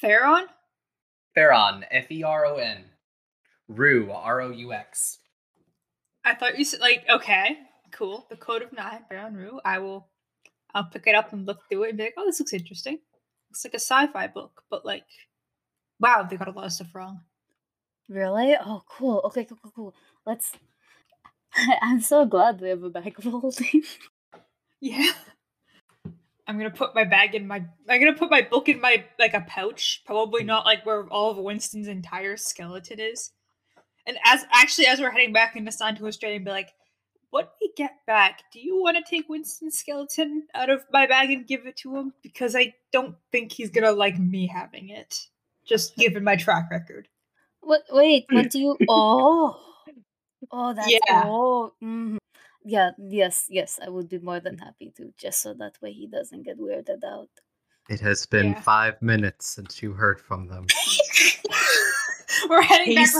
Theron. 0.02 0.46
Theron, 1.36 1.86
F 1.92 2.12
E 2.12 2.24
R 2.24 2.46
O 2.46 2.56
N. 2.56 2.86
Roux, 3.68 4.12
R 4.12 4.42
O 4.42 4.52
U 4.52 4.74
X. 4.74 5.20
I 6.26 6.36
thought 6.36 6.58
you 6.58 6.66
said 6.66 6.80
like 6.80 7.06
okay, 7.10 7.58
cool. 7.92 8.26
The 8.30 8.36
Code 8.36 8.62
of 8.62 8.74
Nine, 8.74 9.02
Baron 9.10 9.36
Rue. 9.36 9.60
I 9.64 9.80
will, 9.80 10.08
I'll 10.74 10.86
pick 10.86 11.08
it 11.08 11.16
up 11.16 11.34
and 11.34 11.46
look 11.46 11.60
through 11.70 11.84
it 11.84 11.90
and 11.90 11.98
be 11.98 12.06
like, 12.06 12.14
oh, 12.18 12.26
this 12.26 12.40
looks 12.40 12.54
interesting. 12.54 13.00
Looks 13.50 13.66
like 13.66 13.74
a 13.74 13.80
sci-fi 13.80 14.28
book, 14.28 14.64
but 14.70 14.86
like, 14.86 15.06
wow, 16.00 16.28
they 16.30 16.38
got 16.38 16.48
a 16.48 16.52
lot 16.52 16.66
of 16.66 16.74
stuff 16.74 16.94
wrong. 16.94 17.22
Really? 18.08 18.56
Oh, 18.56 18.84
cool. 18.90 19.22
Okay, 19.26 19.46
cool, 19.46 19.58
cool, 19.62 19.72
cool. 19.76 19.96
Let's. 20.26 20.54
I'm 21.82 22.02
so 22.02 22.26
glad 22.26 22.62
we 22.62 22.70
have 22.70 22.84
a 22.84 22.90
bag 22.90 23.16
of 23.18 23.26
holding. 23.26 23.84
Yeah. 24.82 25.12
I'm 26.50 26.58
gonna 26.58 26.72
put 26.72 26.96
my 26.96 27.04
bag 27.04 27.36
in 27.36 27.46
my. 27.46 27.64
I'm 27.88 28.00
gonna 28.00 28.18
put 28.18 28.32
my 28.32 28.42
book 28.42 28.70
in 28.70 28.82
my 28.82 29.06
like 29.20 29.36
a 29.36 29.42
pouch, 29.42 30.02
probably 30.04 30.44
not 30.44 30.66
like 30.66 30.84
where 30.84 31.06
all 31.10 31.30
of 31.30 31.38
Winston's 31.38 31.88
entire 31.88 32.38
skeleton 32.38 33.00
is. 33.00 33.30
And 34.08 34.18
as 34.26 34.48
actually 34.52 34.88
as 34.88 35.00
we're 35.00 35.12
heading 35.12 35.32
back 35.32 35.56
into 35.56 35.72
Santo 35.72 36.08
Australia, 36.08 36.38
and 36.38 36.46
be 36.46 36.50
like, 36.50 36.72
"When 37.30 37.46
we 37.62 37.72
get 37.78 37.98
back, 38.08 38.42
do 38.52 38.60
you 38.60 38.82
want 38.82 38.98
to 38.98 39.04
take 39.08 39.30
Winston's 39.30 39.78
skeleton 39.78 40.48
out 40.56 40.72
of 40.72 40.86
my 40.92 41.06
bag 41.06 41.30
and 41.30 41.46
give 41.46 41.68
it 41.68 41.78
to 41.78 41.96
him? 41.96 42.14
Because 42.24 42.56
I 42.56 42.74
don't 42.92 43.16
think 43.32 43.52
he's 43.52 43.70
gonna 43.70 43.92
like 43.92 44.18
me 44.18 44.48
having 44.48 44.90
it, 44.90 45.28
just 45.68 45.96
given 45.98 46.24
my 46.24 46.36
track 46.36 46.72
record." 46.72 47.10
What? 47.62 47.84
Wait, 47.92 48.26
what 48.28 48.50
do 48.50 48.60
you? 48.60 48.76
Oh, 48.90 49.56
oh, 50.52 50.74
that's 50.74 50.90
Yeah. 50.90 51.26
oh, 51.28 51.74
mhm. 51.84 52.18
Yeah, 52.64 52.92
yes, 52.98 53.46
yes. 53.50 53.80
I 53.86 53.90
would 53.90 54.10
be 54.10 54.20
more 54.20 54.40
than 54.40 54.58
happy 54.58 54.92
to, 54.98 55.14
just 55.18 55.42
so 55.42 55.54
that 55.56 55.82
way 55.82 55.92
he 55.92 56.08
doesn't 56.08 56.44
get 56.44 56.60
weirded 56.60 57.04
out. 57.06 57.30
It 57.90 58.00
has 58.02 58.26
been 58.26 58.52
Yeah. 58.52 58.62
five 58.62 59.02
minutes 59.02 59.48
since 59.48 59.82
you 59.82 59.94
heard 59.94 60.22
from 60.22 60.48
them. 60.48 60.68
we're 62.50 62.62
heading 62.62 62.96
back. 62.96 63.12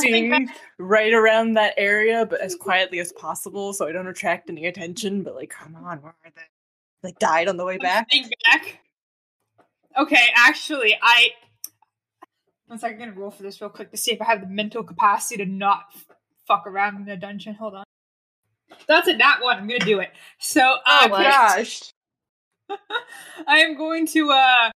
Back. 0.48 0.56
Right 0.78 1.14
around 1.14 1.54
that 1.56 1.74
area, 1.78 2.26
but 2.26 2.40
as 2.42 2.56
quietly 2.60 3.00
as 3.00 3.12
possible, 3.14 3.74
so 3.74 3.88
I 3.88 3.92
don't 3.92 4.08
attract 4.08 4.50
any 4.50 4.68
attention. 4.68 5.24
But 5.24 5.36
like, 5.36 5.50
come 5.50 5.76
on, 5.76 6.02
where 6.02 6.16
are 6.24 6.32
they? 6.36 6.42
Like, 7.02 7.18
died 7.20 7.48
on 7.48 7.58
the 7.58 7.66
way 7.66 7.78
back. 7.78 8.08
Back. 8.46 8.80
Okay, 9.98 10.26
actually, 10.36 10.96
I. 11.02 11.30
One 12.68 12.78
second, 12.78 13.02
I'm 13.02 13.08
gonna 13.10 13.20
roll 13.20 13.32
for 13.32 13.42
this 13.42 13.60
real 13.62 13.70
quick 13.72 13.90
to 13.92 13.98
see 13.98 14.12
if 14.12 14.22
I 14.22 14.26
have 14.26 14.42
the 14.42 14.48
mental 14.48 14.84
capacity 14.84 15.44
to 15.44 15.50
not 15.50 15.86
f- 15.96 16.06
fuck 16.48 16.68
around 16.68 17.02
in 17.02 17.10
a 17.10 17.18
dungeon. 17.18 17.56
Hold 17.56 17.74
on. 17.76 17.84
That's 18.88 19.08
it. 19.08 19.18
That 19.18 19.40
one. 19.42 19.58
I'm 19.58 19.68
gonna 19.68 19.80
do 19.80 20.00
it. 20.00 20.12
So, 20.40 20.62
uh, 20.62 20.78
Oh 20.86 21.08
what? 21.10 21.24
gosh! 21.24 21.94
I 23.48 23.60
am 23.60 23.78
going 23.78 24.06
to. 24.08 24.32
uh 24.32 24.70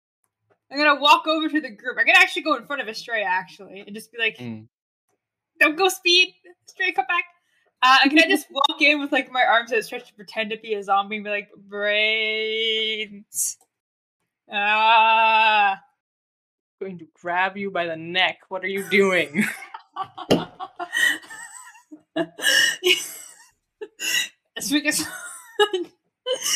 I'm 0.73 0.79
gonna 0.79 1.01
walk 1.01 1.27
over 1.27 1.49
to 1.49 1.61
the 1.61 1.71
group. 1.71 1.97
I'm 1.99 2.07
gonna 2.07 2.19
actually 2.19 2.43
go 2.43 2.55
in 2.57 2.67
front 2.67 2.83
of 2.83 2.89
Estrella 2.89 3.25
actually, 3.27 3.81
and 3.81 3.95
just 3.95 4.13
be 4.13 4.19
like, 4.19 4.37
Mm. 4.39 4.67
"Don't 5.59 5.77
go 5.77 5.89
speed, 5.89 6.35
Estrella, 6.69 6.93
come 6.93 7.07
back." 7.09 7.25
Uh, 7.83 7.97
and 8.03 8.11
can 8.11 8.21
I 8.21 8.29
just 8.29 8.47
walk 8.51 8.81
in 8.83 9.01
with 9.01 9.11
like 9.11 9.33
my 9.33 9.43
arms 9.43 9.73
outstretched 9.73 10.09
to 10.09 10.15
pretend 10.15 10.51
to 10.51 10.59
be 10.59 10.75
a 10.75 10.83
zombie 10.83 11.17
and 11.17 11.25
be 11.25 11.31
like, 11.31 11.49
"Brains." 11.57 13.57
Ah. 14.53 15.81
going 16.81 16.99
to 16.99 17.07
grab 17.21 17.57
you 17.57 17.71
by 17.71 17.87
the 17.87 17.97
neck. 17.97 18.39
What 18.49 18.65
are 18.65 18.69
you 18.69 18.89
doing? 18.91 19.45
It's 24.57 24.71
because 24.71 25.01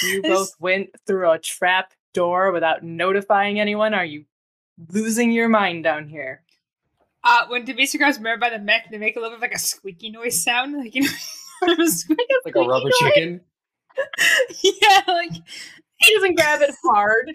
You 0.03 0.20
It's- 0.20 0.22
both 0.32 0.53
went 0.61 0.90
through 1.07 1.30
a 1.30 1.38
trap 1.38 1.92
door 2.12 2.53
without 2.53 2.82
notifying 2.82 3.59
anyone. 3.61 3.92
Are 3.95 4.05
you 4.05 4.24
losing 4.90 5.30
your 5.32 5.49
mind 5.49 5.84
down 5.84 6.09
here? 6.09 6.42
uh, 7.26 7.47
when 7.49 7.64
Devisa 7.66 7.97
grabs 7.99 8.20
Mare 8.20 8.36
by 8.38 8.51
the 8.51 8.59
neck, 8.59 8.88
they 8.90 8.99
make 8.99 9.16
a 9.16 9.18
little 9.20 9.30
bit 9.30 9.36
of 9.38 9.42
like 9.42 9.55
a 9.55 9.59
squeaky 9.59 10.11
noise 10.11 10.42
sound, 10.42 10.76
like 10.76 10.95
you 10.95 11.03
know, 11.03 11.09
a 11.84 11.86
squeak- 11.88 12.18
Like 12.45 12.55
a 12.57 12.61
rubber 12.61 12.90
chicken. 13.01 13.40
yeah, 14.62 15.01
like 15.09 15.32
He 15.97 16.14
doesn't 16.14 16.36
grab 16.36 16.61
it 16.61 16.74
hard, 16.84 17.30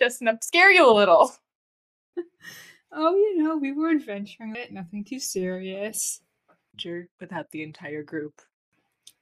just 0.00 0.22
enough 0.22 0.40
to 0.40 0.46
scare 0.46 0.70
you 0.72 0.90
a 0.90 0.94
little. 0.94 1.30
oh, 2.92 3.14
you 3.16 3.42
know, 3.42 3.56
we 3.56 3.72
were 3.72 3.90
adventuring 3.90 4.56
it, 4.56 4.72
nothing 4.72 5.04
too 5.04 5.20
serious. 5.20 6.20
Jerk 6.76 7.08
without 7.20 7.50
the 7.50 7.62
entire 7.62 8.02
group. 8.02 8.40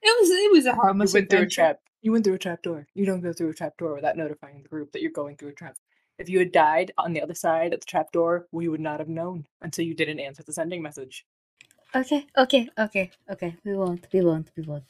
It 0.09 0.21
was 0.21 0.31
it 0.31 0.53
was 0.53 0.67
a 0.67 0.69
You 0.71 0.75
harmless 0.77 1.13
went 1.13 1.31
through 1.31 1.41
a 1.43 1.49
trap. 1.49 1.81
You 2.01 2.13
went 2.13 2.25
through 2.25 2.35
a 2.35 2.39
trap 2.39 2.63
door. 2.63 2.87
You 2.95 3.05
don't 3.05 3.23
go 3.23 3.33
through 3.33 3.51
a 3.51 3.55
trap 3.55 3.77
door 3.77 3.95
without 3.95 4.17
notifying 4.17 4.63
the 4.63 4.69
group 4.69 4.93
that 4.93 5.03
you're 5.03 5.11
going 5.11 5.37
through 5.37 5.49
a 5.49 5.55
trap. 5.55 5.77
If 6.19 6.29
you 6.29 6.39
had 6.39 6.53
died 6.53 6.93
on 6.97 7.13
the 7.13 7.21
other 7.21 7.35
side 7.35 7.75
of 7.75 7.81
the 7.81 7.87
trap 7.87 8.13
door, 8.13 8.47
we 8.53 8.69
would 8.69 8.81
not 8.81 9.01
have 9.01 9.09
known 9.09 9.47
until 9.61 9.85
you 9.85 9.95
didn't 9.95 10.21
answer 10.21 10.45
the 10.45 10.53
sending 10.53 10.81
message. 10.81 11.27
Okay, 11.95 12.25
okay, 12.39 12.69
okay, 12.79 13.11
okay. 13.29 13.57
We 13.65 13.77
won't, 13.77 14.07
we 14.13 14.21
won't, 14.21 14.51
we 14.57 14.63
won't. 14.63 14.85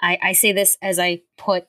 I 0.00 0.18
I 0.20 0.32
say 0.32 0.50
this 0.50 0.76
as 0.82 0.98
I 0.98 1.22
put 1.38 1.68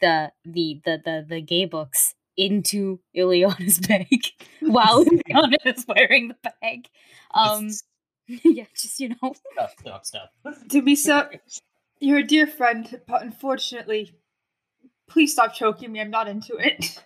the 0.00 0.30
the 0.44 0.80
the 0.84 1.00
the, 1.04 1.26
the 1.28 1.40
gay 1.40 1.64
books 1.64 2.14
into 2.36 3.00
Ileana's 3.16 3.80
bag 3.88 4.24
while 4.60 5.04
Ileana 5.28 5.56
is 5.64 5.84
wearing 5.88 6.28
the 6.28 6.36
bag. 6.60 6.88
Um, 7.34 7.70
yeah, 8.28 8.66
just 8.74 9.00
you 9.00 9.08
know. 9.10 9.34
stuff, 9.52 9.74
stuff, 9.80 10.06
stuff. 10.06 10.28
Devisa, 10.68 11.40
you're 12.00 12.18
a 12.18 12.26
dear 12.26 12.46
friend, 12.46 13.00
but 13.06 13.22
unfortunately, 13.22 14.12
please 15.08 15.32
stop 15.32 15.54
choking 15.54 15.92
me. 15.92 16.00
I'm 16.00 16.10
not 16.10 16.28
into 16.28 16.56
it. 16.56 17.04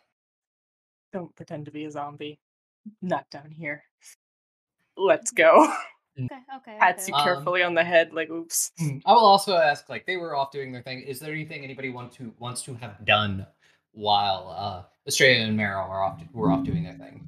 Don't 1.13 1.35
pretend 1.35 1.65
to 1.67 1.71
be 1.71 1.85
a 1.85 1.91
zombie. 1.91 2.39
Not 3.03 3.29
down 3.31 3.51
here. 3.51 3.85
Let's 4.97 5.31
go. 5.31 5.73
Okay, 6.19 6.37
okay. 6.57 6.77
Pats 6.79 7.09
you 7.09 7.15
Um, 7.15 7.23
carefully 7.23 7.63
on 7.63 7.73
the 7.73 7.85
head, 7.85 8.13
like, 8.13 8.29
oops. 8.29 8.73
I 9.07 9.13
will 9.13 9.25
also 9.25 9.57
ask, 9.57 9.89
like, 9.89 10.05
they 10.05 10.17
were 10.19 10.35
off 10.35 10.51
doing 10.51 10.71
their 10.71 10.83
thing. 10.83 11.01
Is 11.01 11.19
there 11.19 11.33
anything 11.33 11.65
anybody 11.65 11.89
want 11.89 12.13
to 12.15 12.35
wants 12.39 12.63
to 12.65 12.75
have 12.75 13.03
done 13.07 13.47
while 13.93 14.55
uh 14.55 14.83
Estrella 15.07 15.45
and 15.47 15.57
Marrow 15.57 15.81
are 15.81 16.03
off 16.03 16.21
were 16.33 16.51
off 16.51 16.65
doing 16.65 16.83
their 16.83 16.95
thing? 16.95 17.25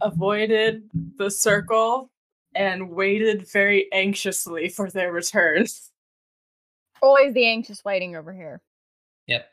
Avoided 0.00 0.90
the 1.16 1.30
circle 1.30 2.10
and 2.58 2.90
waited 2.90 3.48
very 3.48 3.90
anxiously 3.92 4.68
for 4.68 4.90
their 4.90 5.12
return. 5.12 5.64
Always 7.00 7.32
the 7.32 7.46
anxious 7.46 7.84
waiting 7.84 8.16
over 8.16 8.32
here. 8.32 8.60
Yep. 9.28 9.48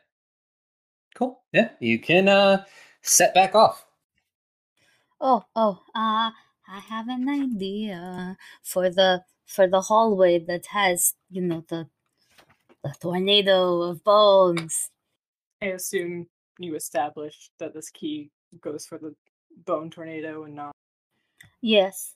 Cool. 1.14 1.40
Yeah, 1.52 1.70
you 1.78 2.00
can 2.00 2.28
uh 2.28 2.64
set 3.02 3.32
back 3.32 3.54
off. 3.54 3.86
Oh, 5.20 5.44
oh, 5.54 5.80
uh, 5.94 6.30
I 6.68 6.80
have 6.88 7.08
an 7.08 7.28
idea 7.28 8.36
for 8.62 8.90
the 8.90 9.22
for 9.46 9.68
the 9.68 9.80
hallway 9.80 10.40
that 10.40 10.66
has, 10.66 11.14
you 11.30 11.40
know, 11.42 11.64
the 11.68 11.88
the 12.82 12.92
tornado 13.00 13.82
of 13.82 14.02
bones. 14.02 14.90
I 15.62 15.66
assume 15.66 16.26
you 16.58 16.74
established 16.74 17.52
that 17.58 17.72
this 17.72 17.88
key 17.88 18.30
goes 18.60 18.84
for 18.84 18.98
the 18.98 19.14
bone 19.64 19.90
tornado 19.90 20.42
and 20.44 20.56
not. 20.56 20.72
Yes. 21.62 22.14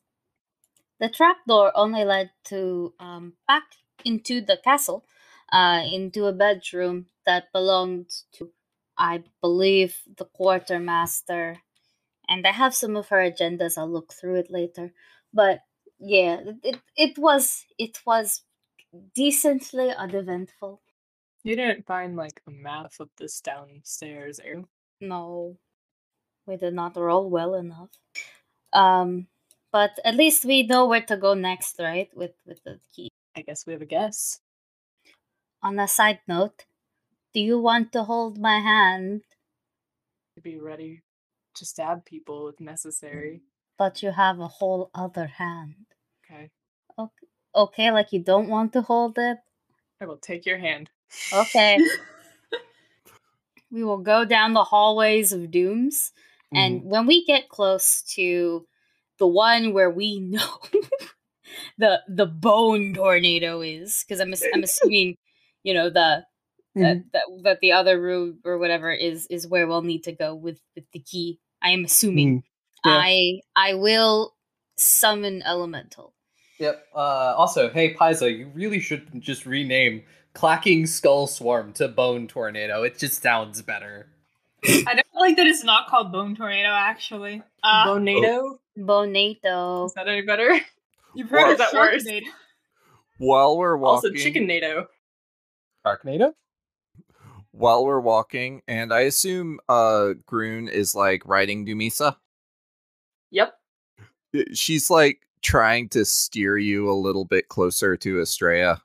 The 1.01 1.09
trapdoor 1.09 1.73
only 1.77 2.05
led 2.05 2.31
to 2.47 2.95
um 3.01 3.35
back 3.49 3.65
into 4.05 4.41
the 4.41 4.59
castle, 4.63 5.05
uh 5.53 5.83
into 5.93 6.27
a 6.27 6.33
bedroom 6.33 7.07
that 7.27 7.53
belonged 7.53 8.11
to 8.35 8.53
I 8.99 9.25
believe 9.41 9.97
the 10.19 10.27
quartermaster. 10.27 11.59
And 12.29 12.47
I 12.47 12.53
have 12.53 12.75
some 12.75 12.97
of 12.97 13.09
her 13.09 13.19
agendas, 13.19 13.79
I'll 13.79 13.91
look 13.91 14.13
through 14.13 14.37
it 14.37 14.51
later. 14.51 14.93
But 15.35 15.61
yeah, 15.99 16.41
it 16.65 16.81
it, 16.97 17.19
was 17.19 17.65
it 17.79 18.01
was 18.07 18.43
decently 19.15 19.91
uneventful. 19.91 20.81
You 21.45 21.57
didn't 21.57 21.87
find 21.87 22.17
like 22.17 22.43
a 22.47 22.51
map 22.51 22.93
of 23.01 23.11
this 23.19 23.41
downstairs 23.41 24.41
area. 24.41 24.65
No. 25.01 25.57
We 26.47 26.57
did 26.57 26.75
not 26.75 26.97
roll 26.97 27.31
well 27.31 27.55
enough. 27.55 27.91
Um 28.73 29.29
but 29.73 29.99
at 30.05 30.15
least 30.15 30.45
we 30.45 30.63
know 30.65 30.87
where 30.87 31.03
to 31.03 31.17
go 31.17 31.35
next, 31.35 31.77
right? 31.79 32.11
With 32.15 32.35
with 32.47 32.63
the 32.65 32.81
key. 32.95 33.11
I 33.37 33.43
guess 33.43 33.67
we 33.67 33.73
have 33.73 33.83
a 33.83 33.87
guess. 33.87 34.41
On 35.63 35.79
a 35.79 35.87
side 35.87 36.21
note, 36.27 36.65
do 37.33 37.41
you 37.41 37.59
want 37.59 37.93
to 37.93 38.03
hold 38.05 38.39
my 38.39 38.59
hand, 38.59 39.23
To 40.35 40.41
be 40.41 40.59
ready 40.59 41.03
to 41.55 41.65
stab 41.65 42.05
people 42.05 42.49
if 42.49 42.59
necessary. 42.61 43.43
but 43.79 44.03
you 44.03 44.11
have 44.11 44.41
a 44.41 44.49
whole 44.49 44.91
other 44.95 45.27
hand? 45.27 45.87
Okay. 46.25 46.51
Okay, 47.55 47.91
like 47.91 48.13
you 48.13 48.21
don't 48.21 48.49
want 48.49 48.73
to 48.73 48.83
hold 48.83 49.19
it? 49.19 49.39
I 50.01 50.07
will 50.07 50.19
take 50.19 50.47
your 50.47 50.59
hand. 50.59 50.91
Okay. 51.33 51.79
we 53.71 53.83
will 53.83 53.99
go 53.99 54.25
down 54.25 54.55
the 54.55 54.65
hallways 54.65 55.33
of 55.33 55.51
dooms, 55.51 56.13
and 56.55 56.81
mm-hmm. 56.81 56.89
when 56.89 57.07
we 57.07 57.25
get 57.25 57.49
close 57.49 58.03
to 58.15 58.67
the 59.21 59.27
one 59.29 59.73
where 59.73 59.91
we 59.91 60.19
know 60.19 60.59
the 61.79 62.01
the 62.09 62.27
bone 62.27 62.95
tornado 62.95 63.61
is, 63.61 64.05
because 64.05 64.21
I'm 64.21 64.35
I'm 64.53 64.63
assuming, 64.65 65.17
you 65.63 65.75
know, 65.75 65.89
the 65.89 66.25
that, 66.75 67.03
that 67.13 67.23
that 67.43 67.61
the 67.61 67.73
other 67.73 68.01
room 68.01 68.39
or 68.45 68.59
whatever 68.59 68.91
is 68.91 69.27
is 69.29 69.47
where 69.47 69.69
we'll 69.69 69.83
need 69.83 70.03
to 70.05 70.13
go 70.13 70.35
with 70.35 70.59
with 70.75 70.85
the 70.93 71.01
key. 71.01 71.39
I 71.63 71.71
am 71.71 71.85
assuming. 71.85 72.43
yeah. 72.85 72.93
I 72.97 73.41
I 73.55 73.75
will 73.75 74.35
summon 74.77 75.43
elemental. 75.43 76.15
Yep. 76.59 76.87
Uh, 76.95 77.35
also, 77.37 77.71
hey 77.71 77.95
Paizo, 77.95 78.37
you 78.37 78.51
really 78.55 78.81
should 78.81 79.09
just 79.21 79.47
rename 79.47 80.03
Clacking 80.35 80.87
Skull 80.87 81.27
Swarm 81.27 81.73
to 81.75 81.89
Bone 81.89 82.29
Tornado. 82.29 82.83
It 82.83 82.99
just 82.99 83.23
sounds 83.23 83.63
better. 83.63 84.09
I 84.65 84.95
don't 84.95 85.07
like 85.15 85.37
that 85.37 85.47
it's 85.47 85.65
not 85.65 85.89
called 85.89 86.13
Bone 86.13 86.37
Tornado, 86.37 86.69
actually. 86.69 87.43
Uh, 87.63 87.87
Bonado? 87.87 88.59
Bonato. 88.79 89.87
Is 89.87 89.95
that 89.95 90.09
any 90.09 90.23
better? 90.23 90.59
you've 91.15 91.31
heard 91.31 91.49
is 91.49 91.53
of 91.53 91.59
that 91.59 91.73
worse? 91.75 92.05
While 93.19 93.59
we're 93.59 93.77
walking, 93.77 94.11
Also, 94.11 94.23
chicken 94.23 94.47
NATO. 94.47 94.89
Sharknado? 95.87 96.33
while 97.53 97.85
we're 97.85 98.01
walking, 98.01 98.63
and 98.69 98.93
I 98.93 99.01
assume 99.01 99.59
uh 99.69 100.15
Groon 100.27 100.69
is 100.69 100.95
like 100.95 101.27
riding 101.27 101.67
Dumisa. 101.67 102.17
Yep. 103.31 103.55
Uh, 104.35 104.43
She's 104.55 104.89
like 104.91 105.27
trying 105.43 105.89
to 105.91 106.05
steer 106.05 106.57
you 106.59 106.91
a 106.91 106.93
little 106.95 107.25
bit 107.25 107.49
closer 107.49 107.97
to 107.97 108.21
Estrella. 108.21 108.81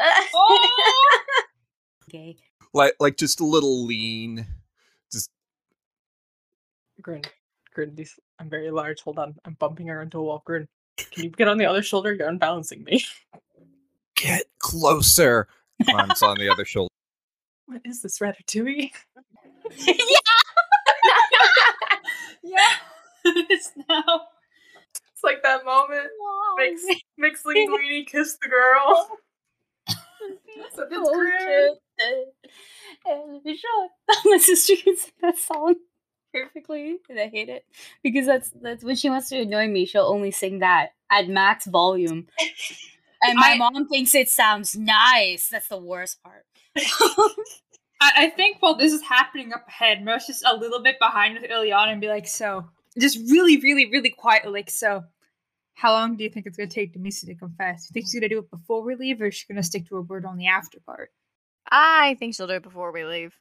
Oh! 0.00 0.68
Okay. 2.10 2.36
Like 2.72 2.94
like 3.00 3.18
just 3.18 3.40
a 3.40 3.44
little 3.44 3.84
lean. 3.84 4.46
Just 5.12 5.30
Grin. 7.02 7.20
Grin, 7.74 7.94
these, 7.94 8.18
I'm 8.38 8.48
very 8.48 8.70
large. 8.70 9.02
Hold 9.02 9.18
on. 9.18 9.34
I'm 9.44 9.54
bumping 9.54 9.86
her 9.88 10.00
into 10.02 10.18
a 10.18 10.22
wall. 10.22 10.42
Grin. 10.44 10.68
Can 10.96 11.24
you 11.24 11.30
get 11.30 11.48
on 11.48 11.58
the 11.58 11.66
other 11.66 11.82
shoulder? 11.82 12.12
You're 12.14 12.28
unbalancing 12.28 12.84
me. 12.84 13.04
get 14.14 14.44
closer. 14.58 15.48
Climbs 15.84 16.22
on 16.22 16.36
the 16.38 16.48
other 16.48 16.64
shoulder. 16.66 16.92
What 17.66 17.82
is 17.84 18.02
this, 18.02 18.18
Ratatouille? 18.18 18.90
yeah. 19.86 19.94
Yeah! 22.42 22.74
it's 23.24 23.72
now. 23.90 24.02
It's 25.12 25.22
like 25.24 25.42
that 25.42 25.64
moment. 25.64 26.08
Makes 26.56 26.82
makes 27.18 27.42
Linguini 27.42 28.06
kiss 28.06 28.38
the 28.40 28.48
girl. 28.48 29.08
So 30.74 30.86
that's 30.88 30.92
Oh, 30.92 31.14
Grin. 31.14 31.76
shit. 31.98 32.28
And 33.04 33.58
sure. 33.58 33.88
My 34.24 34.38
sister 34.38 34.76
can 34.76 34.96
sing 34.96 35.12
that 35.20 35.36
song 35.36 35.74
perfectly, 36.32 36.98
and 37.08 37.18
I 37.18 37.28
hate 37.28 37.48
it 37.48 37.64
because 38.02 38.26
that's 38.26 38.50
that's 38.62 38.84
when 38.84 38.96
she 38.96 39.10
wants 39.10 39.28
to 39.30 39.40
annoy 39.40 39.68
me. 39.68 39.86
She'll 39.86 40.02
only 40.02 40.30
sing 40.30 40.60
that 40.60 40.90
at 41.10 41.28
max 41.28 41.66
volume, 41.66 42.26
and 43.22 43.38
my 43.38 43.52
I- 43.52 43.56
mom 43.58 43.88
thinks 43.88 44.14
it 44.14 44.28
sounds 44.28 44.76
nice. 44.76 45.48
That's 45.48 45.68
the 45.68 45.78
worst 45.78 46.22
part. 46.22 46.44
I, 48.00 48.12
I 48.16 48.30
think 48.30 48.58
while 48.60 48.76
this 48.76 48.92
is 48.92 49.02
happening 49.02 49.52
up 49.52 49.66
ahead, 49.68 50.04
Mer's 50.04 50.26
just 50.26 50.44
a 50.46 50.56
little 50.56 50.82
bit 50.82 50.98
behind 50.98 51.38
with 51.40 51.50
Ileana 51.50 51.92
and 51.92 52.00
be 52.00 52.08
like, 52.08 52.28
so, 52.28 52.64
just 52.98 53.18
really, 53.30 53.58
really, 53.60 53.90
really 53.90 54.10
quietly, 54.10 54.52
like, 54.52 54.70
so, 54.70 55.04
how 55.74 55.92
long 55.92 56.16
do 56.16 56.24
you 56.24 56.30
think 56.30 56.46
it's 56.46 56.56
going 56.56 56.68
to 56.68 56.74
take 56.74 56.94
Dumisa 56.94 57.26
to 57.26 57.34
confess? 57.34 57.86
Do 57.86 57.90
you 57.90 57.92
think 57.94 58.06
she's 58.06 58.14
going 58.14 58.22
to 58.22 58.28
do 58.28 58.38
it 58.38 58.50
before 58.50 58.82
we 58.82 58.94
leave, 58.94 59.20
or 59.20 59.26
is 59.26 59.34
she 59.34 59.46
going 59.46 59.56
to 59.56 59.62
stick 59.62 59.88
to 59.88 59.96
her 59.96 60.02
word 60.02 60.24
on 60.24 60.36
the 60.36 60.48
after 60.48 60.78
part? 60.80 61.10
I 61.70 62.16
think 62.18 62.34
she'll 62.34 62.46
do 62.46 62.54
it 62.54 62.62
before 62.62 62.92
we 62.92 63.04
leave. 63.04 63.34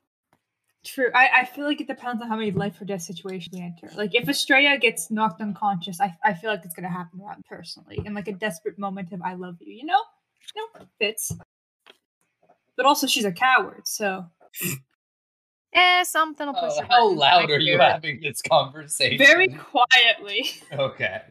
True. 0.88 1.09
I, 1.13 1.41
I 1.41 1.45
feel 1.45 1.65
like 1.65 1.81
it 1.81 1.88
depends 1.88 2.21
on 2.21 2.29
how 2.29 2.38
many 2.38 2.51
life 2.51 2.79
or 2.79 2.85
death 2.85 3.01
situations 3.01 3.49
we 3.53 3.61
enter. 3.61 3.89
Like, 3.97 4.15
if 4.15 4.29
Estrella 4.29 4.77
gets 4.77 5.11
knocked 5.11 5.41
unconscious, 5.41 5.99
I, 5.99 6.15
I 6.23 6.33
feel 6.33 6.49
like 6.49 6.63
it's 6.63 6.73
going 6.73 6.85
to 6.88 6.89
happen 6.89 7.19
to 7.19 7.25
around 7.25 7.43
personally. 7.45 7.99
In, 8.05 8.13
like, 8.13 8.29
a 8.29 8.33
desperate 8.33 8.79
moment 8.79 9.11
of 9.11 9.21
I 9.21 9.33
love 9.33 9.57
you, 9.59 9.73
you 9.73 9.85
know? 9.85 9.99
You 10.55 10.69
know, 10.79 10.85
fits. 10.97 11.33
But 12.77 12.85
also, 12.85 13.05
she's 13.05 13.25
a 13.25 13.31
coward, 13.33 13.85
so. 13.85 14.25
Eh, 15.73 16.03
something 16.05 16.47
will 16.47 16.53
push 16.53 16.71
Oh, 16.77 16.81
her. 16.81 16.88
how 16.89 17.03
button. 17.09 17.17
loud 17.17 17.49
are 17.51 17.59
you 17.59 17.75
it. 17.75 17.81
having 17.81 18.21
this 18.21 18.41
conversation? 18.41 19.17
Very 19.17 19.49
quietly. 19.49 20.49
Okay. 20.73 21.21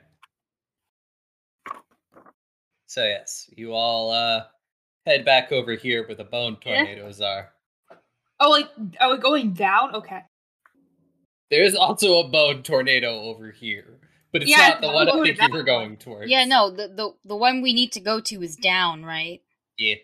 So 2.86 3.02
yes, 3.02 3.48
you 3.57 3.72
all 3.72 4.12
uh 4.12 4.44
head 5.07 5.24
back 5.24 5.50
over 5.50 5.72
here 5.74 6.07
where 6.07 6.14
the 6.14 6.22
bone 6.24 6.59
Yeah. 6.64 6.84
tornadoes 6.84 7.20
are. 7.22 7.50
Oh, 8.39 8.51
like, 8.51 8.68
are 9.01 9.12
we 9.12 9.18
going 9.18 9.53
down? 9.53 9.95
Okay. 9.95 10.20
There's 11.51 11.74
also 11.74 12.18
a 12.20 12.28
bone 12.28 12.62
tornado 12.62 13.20
over 13.20 13.51
here, 13.51 14.01
but 14.32 14.43
it's 14.43 14.51
Yeah, 14.51 14.68
not 14.68 14.80
the 14.80 14.89
one 14.89 15.09
I 15.09 15.12
go 15.12 15.24
to 15.24 15.34
think 15.34 15.53
you 15.53 15.57
were 15.57 15.62
going 15.62 15.97
towards. 15.97 16.30
Yeah, 16.30 16.45
no, 16.45 16.70
the, 16.70 16.89
the 16.89 17.14
the 17.24 17.37
one 17.37 17.62
we 17.62 17.72
need 17.72 17.93
to 17.93 18.01
go 18.01 18.20
to 18.20 18.43
is 18.43 18.57
down, 18.57 19.05
right? 19.05 19.43
Yeah. 19.78 19.95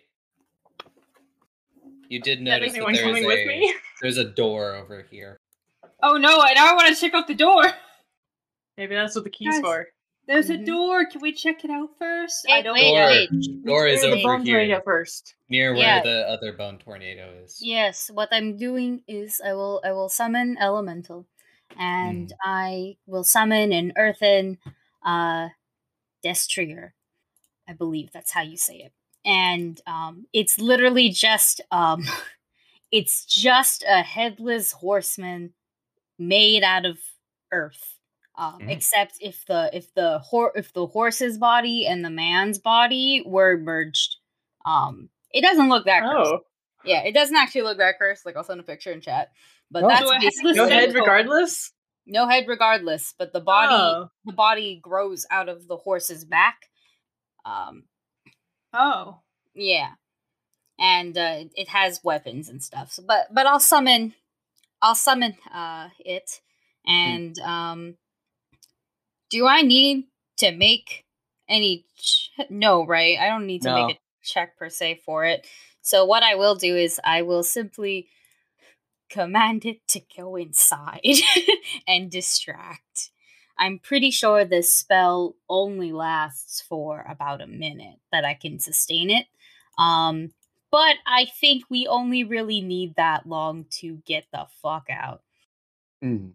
You 2.09 2.21
did 2.21 2.41
Yeah, 2.41 2.59
notice 2.59 2.75
is 2.75 2.79
that 2.79 2.93
there's 2.93 3.25
a 3.25 3.27
with 3.27 3.47
me? 3.47 3.75
there's 4.03 4.19
a 4.19 4.25
door 4.25 4.77
over 4.77 5.05
here. 5.11 5.37
Oh 6.03 6.17
no, 6.17 6.41
I 6.41 6.55
now 6.55 6.71
I 6.71 6.75
want 6.75 6.95
to 6.95 7.01
check 7.01 7.15
out 7.15 7.27
the 7.27 7.35
door. 7.35 7.65
Maybe 8.77 8.95
that's 8.95 9.15
what 9.15 9.25
the 9.25 9.31
key's 9.31 9.55
Guys, 9.55 9.61
for. 9.63 9.87
There's 10.27 10.51
a 10.51 10.57
Mhm. 10.57 10.67
door. 10.67 11.07
Can 11.07 11.21
we 11.21 11.33
check 11.33 11.65
it 11.65 11.71
out 11.71 11.91
first? 11.99 12.47
I 12.51 12.63
don't 12.63 12.75
wait, 12.75 12.95
Door, 12.95 13.07
wait. 13.07 13.31
door 13.65 13.87
is 13.89 14.01
Clear 14.01 14.11
the 14.11 14.17
over 14.17 14.39
bone 14.39 14.45
here, 14.45 14.61
tornado 14.61 14.81
first. 14.85 15.35
near 15.49 15.75
where 15.75 15.87
Yeah. 15.87 16.01
the 16.01 16.29
other 16.29 16.53
bone 16.53 16.79
tornado 16.79 17.43
is. 17.45 17.61
Yes, 17.61 18.11
what 18.11 18.29
I'm 18.33 18.57
doing 18.57 19.03
is 19.07 19.41
I 19.45 19.53
will 19.55 19.81
I 19.85 19.93
will 19.93 20.09
summon 20.09 20.57
elemental, 20.59 21.27
and 21.77 22.33
I 22.43 22.97
will 23.07 23.25
summon 23.25 23.73
an 23.73 23.93
earthen 23.97 24.59
uh 25.05 25.51
destrier. 26.25 26.95
I 27.69 27.75
believe 27.75 28.13
that's 28.13 28.33
how 28.33 28.43
you 28.43 28.57
say 28.59 28.79
it. 28.79 28.93
And 29.25 29.81
um 29.87 30.27
it's 30.33 30.59
literally 30.61 31.11
just 31.11 31.61
um 31.73 32.05
it's 32.93 33.25
just 33.27 33.85
a 33.89 34.03
headless 34.03 34.73
horseman 34.73 35.55
made 36.19 36.65
out 36.65 36.87
of 36.87 37.01
earth. 37.53 37.99
Um, 38.37 38.61
Mhm. 38.61 38.71
except 38.71 39.15
if 39.21 39.45
the 39.47 39.69
if 39.75 39.93
the 39.95 40.19
hor- 40.21 40.53
if 40.57 40.73
the 40.73 40.87
horse's 40.87 41.37
body 41.39 41.87
and 41.87 42.03
the 42.05 42.11
man's 42.11 42.59
body 42.59 43.23
were 43.27 43.59
merged. 43.59 44.17
Um 44.65 45.11
it 45.31 45.43
doesn't 45.43 45.69
look 45.69 45.85
that 45.87 46.03
cursed. 46.03 46.33
Oh, 46.33 46.41
Yeah, 46.85 47.03
it 47.03 47.13
doesn't 47.13 47.37
actually 47.37 47.63
look 47.63 47.79
that 47.79 47.99
cursed. 47.99 48.25
Like 48.27 48.37
I'll 48.37 48.45
send 48.45 48.59
a 48.61 48.63
picture 48.65 48.91
in 48.93 49.01
chat. 49.03 49.31
But 49.71 49.85
Oh. 49.85 49.89
that's 49.89 50.07
So 50.09 50.19
basically 50.19 50.53
no 50.55 50.69
head 50.69 50.95
regardless. 50.95 51.73
no 52.07 52.27
head 52.27 52.49
regardless. 52.49 53.15
But 53.19 53.33
the 53.35 53.41
body 53.41 53.75
Oh. 53.75 54.09
the 54.25 54.33
body 54.33 54.77
grows 54.83 55.27
out 55.31 55.49
of 55.51 55.67
the 55.69 55.77
horse's 55.77 56.25
back. 56.25 56.71
Um 57.45 57.85
Oh. 58.73 59.21
yeah. 59.55 59.93
And 60.79 61.17
uh, 61.19 61.37
it- 61.41 61.53
it 61.55 61.69
has 61.69 62.03
weapons 62.03 62.49
and 62.49 62.63
stuff. 62.63 62.93
So 62.93 63.03
but 63.07 63.27
but 63.33 63.47
I'll 63.47 63.61
summon 63.61 64.15
I'll 64.81 64.95
summon 64.95 65.37
uh 65.53 65.91
it 65.99 66.41
and 66.87 67.39
um 67.41 67.97
do 69.33 69.47
I 69.49 69.63
need 69.63 70.05
to 70.37 70.53
make 70.53 71.07
any 71.49 71.87
ch- 71.99 72.31
no, 72.51 72.87
right? 72.87 73.19
I 73.19 73.29
don't 73.29 73.47
need 73.47 73.63
to 73.63 73.71
No. 73.71 73.87
make 73.87 73.97
a 73.97 74.01
check 74.23 74.57
per 74.59 74.69
se 74.69 75.01
for 75.05 75.25
it. 75.25 75.47
So 75.81 76.05
what 76.05 76.23
I 76.23 76.35
will 76.37 76.55
do 76.55 76.77
is 76.77 77.01
I 77.03 77.23
will 77.23 77.43
simply 77.43 78.09
command 79.09 79.65
it 79.65 79.87
to 79.89 80.01
go 80.17 80.37
inside 80.37 81.01
and 81.89 82.11
distract. 82.11 83.11
I'm 83.59 83.79
pretty 83.79 84.11
sure 84.11 84.45
this 84.45 84.73
spell 84.73 85.35
only 85.49 85.93
lasts 85.93 86.61
for 86.61 87.05
about 87.09 87.41
a 87.41 87.47
minute 87.47 87.97
that 88.11 88.25
I 88.25 88.35
can 88.35 88.59
sustain 88.59 89.11
it. 89.11 89.27
Um 89.79 90.33
but 90.71 90.97
I 91.07 91.27
think 91.27 91.65
we 91.69 91.87
only 91.87 92.25
really 92.25 92.63
need 92.63 92.95
that 92.97 93.27
long 93.27 93.67
to 93.81 93.97
get 94.07 94.25
the 94.33 94.47
fuck 94.63 94.87
out. 94.91 95.23
Mm. 96.03 96.33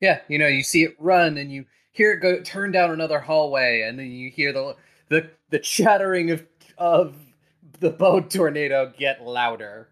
Yeah, 0.00 0.20
you 0.28 0.38
know, 0.38 0.46
you 0.46 0.62
see 0.62 0.82
it 0.84 0.96
run 0.98 1.36
and 1.36 1.52
you 1.52 1.66
hear 2.00 2.12
it 2.12 2.20
go 2.20 2.40
turn 2.40 2.72
down 2.72 2.90
another 2.90 3.20
hallway, 3.20 3.82
and 3.82 3.98
then 3.98 4.10
you 4.10 4.30
hear 4.30 4.54
the 4.54 4.74
the 5.08 5.30
the 5.50 5.58
chattering 5.58 6.30
of 6.30 6.46
of 6.78 7.14
the 7.78 7.90
bone 7.90 8.26
tornado 8.26 8.90
get 8.96 9.22
louder. 9.22 9.88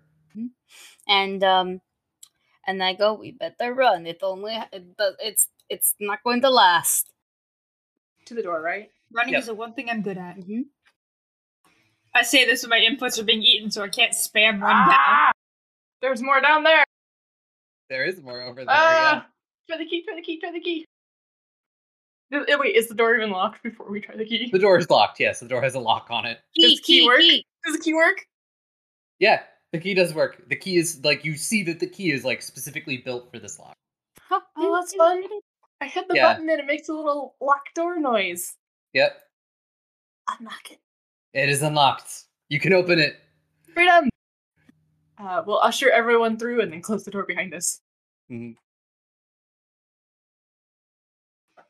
And 1.07 1.45
um 1.45 1.83
and 2.67 2.83
I 2.83 2.95
go, 2.95 3.13
we 3.13 3.33
better 3.33 3.75
run. 3.75 4.07
It 4.07 4.21
only 4.23 4.55
it, 4.73 4.97
does- 4.97 5.17
it's 5.21 5.49
it's 5.69 5.95
not 6.01 6.23
going 6.25 6.41
to 6.43 6.51
last. 6.51 7.13
To 8.27 8.35
the 8.35 8.43
door, 8.43 8.63
right? 8.63 8.91
Running 9.13 9.35
Yep. 9.35 9.41
is 9.41 9.47
the 9.47 9.55
one 9.55 9.75
thing 9.75 9.91
I'm 9.91 10.01
good 10.01 10.17
at. 10.17 10.39
Mhm. 10.39 10.65
I 12.15 12.23
say 12.23 12.47
this 12.47 12.63
when 12.63 12.71
my 12.71 12.81
inputs 12.81 13.19
are 13.19 13.25
being 13.25 13.43
eaten, 13.43 13.71
so 13.71 13.83
I 13.83 13.89
can't 13.89 14.13
spam 14.13 14.63
run 14.63 14.89
down. 14.89 14.97
Ah! 14.97 15.31
There's 16.01 16.23
more 16.23 16.41
down 16.41 16.65
there. 16.65 16.85
There 17.91 18.05
is 18.07 18.23
more 18.23 18.41
over 18.41 18.65
there. 18.65 18.67
Ah! 18.71 19.27
Try 19.69 19.77
the 19.77 19.85
key. 19.85 20.03
Try 20.05 20.15
the 20.17 20.23
key. 20.23 20.41
Try 20.41 20.53
the 20.53 20.61
key. 20.61 20.87
Th- 22.31 22.45
eh, 22.49 22.57
Wait, 22.59 22.77
is 22.77 22.89
the 22.89 22.95
door 22.95 23.15
even 23.17 23.31
locked 23.31 23.63
before 23.63 23.91
we 23.91 24.01
try 24.01 24.17
the 24.17 24.25
key? 24.27 24.51
The 24.53 24.59
door 24.59 24.79
is 24.79 24.89
locked. 24.91 25.19
Yes, 25.21 25.41
the 25.41 25.49
door 25.49 25.63
has 25.63 25.75
a 25.75 25.81
lock 25.81 26.09
on 26.11 26.27
it. 26.27 26.39
Does 26.57 26.77
the 26.77 26.83
key 26.83 27.07
work? 27.07 27.21
Does 27.65 27.77
the 27.77 27.83
key 27.83 27.95
work? 27.95 28.27
Yeah, 29.19 29.43
the 29.73 29.79
key 29.81 29.95
does 29.95 30.15
work. 30.15 30.49
The 30.49 30.57
key 30.57 30.77
is 30.77 31.03
like 31.05 31.25
you 31.25 31.37
see 31.37 31.63
that 31.65 31.81
the 31.81 31.87
key 31.87 32.13
is 32.13 32.25
like 32.25 32.43
specifically 32.43 32.99
built 32.99 33.31
for 33.33 33.39
this 33.39 33.59
lock. 33.59 33.75
Oh, 34.31 34.75
that's 34.79 34.95
fun. 34.95 35.25
I 35.81 35.87
hit 35.87 36.07
the 36.09 36.15
Yeah. 36.17 36.33
button 36.35 36.49
and 36.51 36.61
it 36.61 36.67
makes 36.67 36.89
a 36.89 36.93
little 36.93 37.37
lock 37.41 37.63
door 37.75 37.99
noise. 37.99 38.57
Yep, 38.93 39.17
Unlock 40.39 40.71
it. 40.71 40.79
it 41.35 41.49
is 41.49 41.63
unlocked. 41.63 42.25
You 42.49 42.59
can 42.61 42.73
open 42.73 42.99
it. 42.99 43.17
Freedom! 43.75 44.09
Uh, 45.19 45.43
we'll 45.47 45.59
usher 45.61 45.91
everyone 45.91 46.37
through 46.39 46.61
and 46.63 46.73
then 46.73 46.81
close 46.83 47.05
the 47.05 47.11
door 47.11 47.25
behind 47.27 47.55
us. 47.55 47.81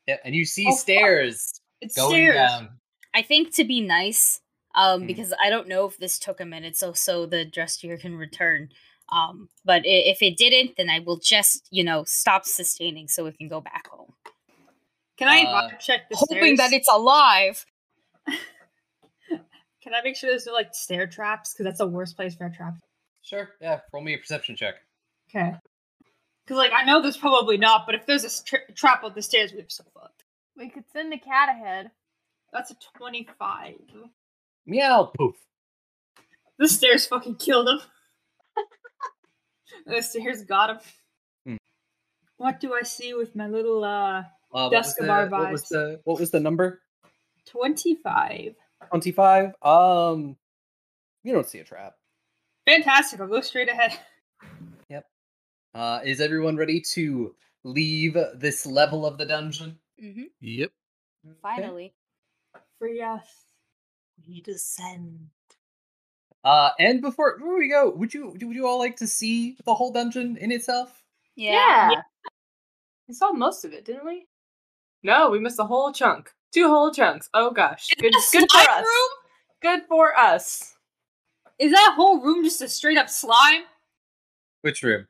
Yeah, 0.09 0.17
and 0.25 0.35
you 0.35 0.45
see 0.45 0.65
Oh, 0.67 0.71
fuck. 0.73 0.81
stairs 0.81 1.61
It's 1.81 1.95
going 1.95 2.11
stairs. 2.13 2.35
down. 2.37 2.71
I 3.15 3.23
think 3.23 3.55
to 3.57 3.65
be 3.65 3.81
nice, 3.83 4.41
um, 4.75 5.03
Mm. 5.03 5.07
because 5.07 5.33
I 5.41 5.51
don't 5.51 5.69
know 5.69 5.85
if 5.87 5.99
this 5.99 6.19
took 6.19 6.41
a 6.41 6.45
minute, 6.47 6.77
so 6.77 6.93
so 6.95 7.27
the 7.27 7.45
destrier 7.45 8.01
can 8.01 8.17
return. 8.17 8.71
Um, 9.11 9.49
but 9.65 9.83
if 9.85 10.21
it 10.23 10.37
didn't, 10.37 10.77
then 10.77 10.89
I 10.91 10.99
will 11.01 11.19
just 11.19 11.69
you 11.71 11.85
know 11.85 12.05
stop 12.05 12.45
sustaining 12.47 13.07
so 13.09 13.27
it 13.27 13.37
can 13.39 13.49
go 13.49 13.61
back 13.61 13.87
home, 13.89 14.15
Can 15.19 15.29
I 15.29 15.43
Uh, 15.45 15.71
check 15.79 16.09
the 16.09 16.17
hoping 16.17 16.57
that 16.57 16.73
it's 16.73 16.89
alive. 16.91 17.67
Can 19.83 19.95
I 19.95 20.03
make 20.03 20.17
sure 20.17 20.29
there's 20.31 20.47
no 20.47 20.53
like 20.53 20.75
stair 20.75 21.07
traps? 21.07 21.53
Because 21.53 21.65
that's 21.65 21.79
the 21.79 21.87
worst 21.87 22.17
place 22.17 22.35
for 22.35 22.47
a 22.47 22.53
trap. 22.53 22.75
Sure. 23.23 23.51
Yeah. 23.61 23.81
Roll 23.93 24.03
me 24.03 24.15
a 24.15 24.19
perception 24.19 24.57
check. 24.57 24.75
Okay. 25.29 25.53
Because 26.49 26.57
like 26.57 26.73
I 26.75 26.85
know 26.85 27.03
there's 27.03 27.19
probably 27.19 27.59
not, 27.59 27.85
but 27.85 27.95
if 27.95 28.07
there's 28.07 28.25
a 28.25 28.43
tra- 28.43 28.73
trap 28.75 29.05
on 29.05 29.13
the 29.15 29.21
stairs, 29.21 29.53
we're 29.53 29.67
so 29.69 29.85
fucked. 29.93 30.25
We 30.57 30.71
could 30.71 30.85
send 30.95 31.13
the 31.13 31.19
cat 31.19 31.51
ahead. 31.51 31.91
That's 32.55 32.71
a 32.71 32.77
twenty-five. 32.97 33.75
Meow. 34.65 35.13
Poof. 35.15 35.37
The 36.59 36.67
stairs 36.67 37.05
fucking 37.07 37.35
killed 37.35 37.69
him. 37.69 37.81
the 39.87 40.01
stairs 40.01 40.43
got 40.45 40.71
him. 40.71 40.79
Hmm. 41.45 41.57
What 42.39 42.61
do 42.61 42.73
I 42.73 42.81
see 42.83 43.13
with 43.13 43.37
my 43.37 43.47
little 43.47 43.85
uh 43.85 44.21
Uh, 44.21 44.25
what, 44.51 44.73
was 44.73 44.73
Dusk 44.73 45.01
of 45.03 45.11
our 45.11 45.27
what 45.29 45.53
was 45.53 45.69
the 45.69 46.01
what 46.05 46.19
was 46.19 46.31
the 46.31 46.41
number? 46.41 46.81
twenty-five? 47.45 48.55
Twenty 48.89 49.13
five. 49.13 49.53
Um, 49.61 50.39
you 51.25 51.35
don't 51.35 51.47
see 51.47 51.59
a 51.59 51.65
trap. 51.65 51.93
Fantastic! 52.67 53.21
I'll 53.21 53.29
go 53.29 53.43
straight 53.43 53.69
ahead. 53.69 53.93
Uh, 55.75 56.01
is 56.05 56.21
everyone 56.21 56.57
ready 56.57 56.81
to 56.81 57.35
leave 57.65 58.17
this 58.35 58.67
level 58.67 59.07
of 59.07 59.19
the 59.19 59.27
dungeon? 59.27 59.79
hmm 60.01 60.25
Yep. 60.41 60.71
Finally, 61.43 61.95
Free 62.79 63.03
us. 63.03 63.27
We 64.27 64.41
descend. 64.41 65.29
Uh, 66.45 66.71
and 66.79 67.01
before 67.01 67.39
before 67.39 67.59
we 67.59 67.69
go, 67.69 67.91
would 67.91 68.15
you 68.15 68.29
would 68.31 68.41
you 68.41 68.67
all 68.67 68.79
like 68.79 68.97
to 68.97 69.07
see 69.07 69.57
the 69.65 69.75
whole 69.75 69.93
dungeon 69.93 70.37
in 70.37 70.53
itself? 70.53 71.03
yeah. 71.37 72.03
We 73.07 73.15
saw 73.15 73.33
most 73.33 73.65
of 73.65 73.73
it, 73.73 73.85
didn't 73.85 74.05
we? 74.05 74.27
No, 75.03 75.31
we 75.31 75.41
missed 75.41 75.59
a 75.59 75.65
whole 75.65 75.93
chunk. 75.93 76.31
Two 76.53 76.69
whole 76.69 76.93
chunks. 76.93 77.29
Oh 77.35 77.51
gosh. 77.51 77.89
Good, 77.99 78.13
good 78.13 78.43
for 78.51 78.59
slime 78.59 78.67
us. 78.71 78.85
room? 78.85 79.09
Good 79.63 79.83
for 79.89 80.17
us. 80.17 80.75
Is 81.59 81.73
that 81.73 81.95
whole 81.97 82.21
room 82.21 82.45
just 82.45 82.61
a 82.61 82.69
straight 82.69 82.99
up 82.99 83.09
slime? 83.09 83.63
Which 84.63 84.83
room? 84.83 85.07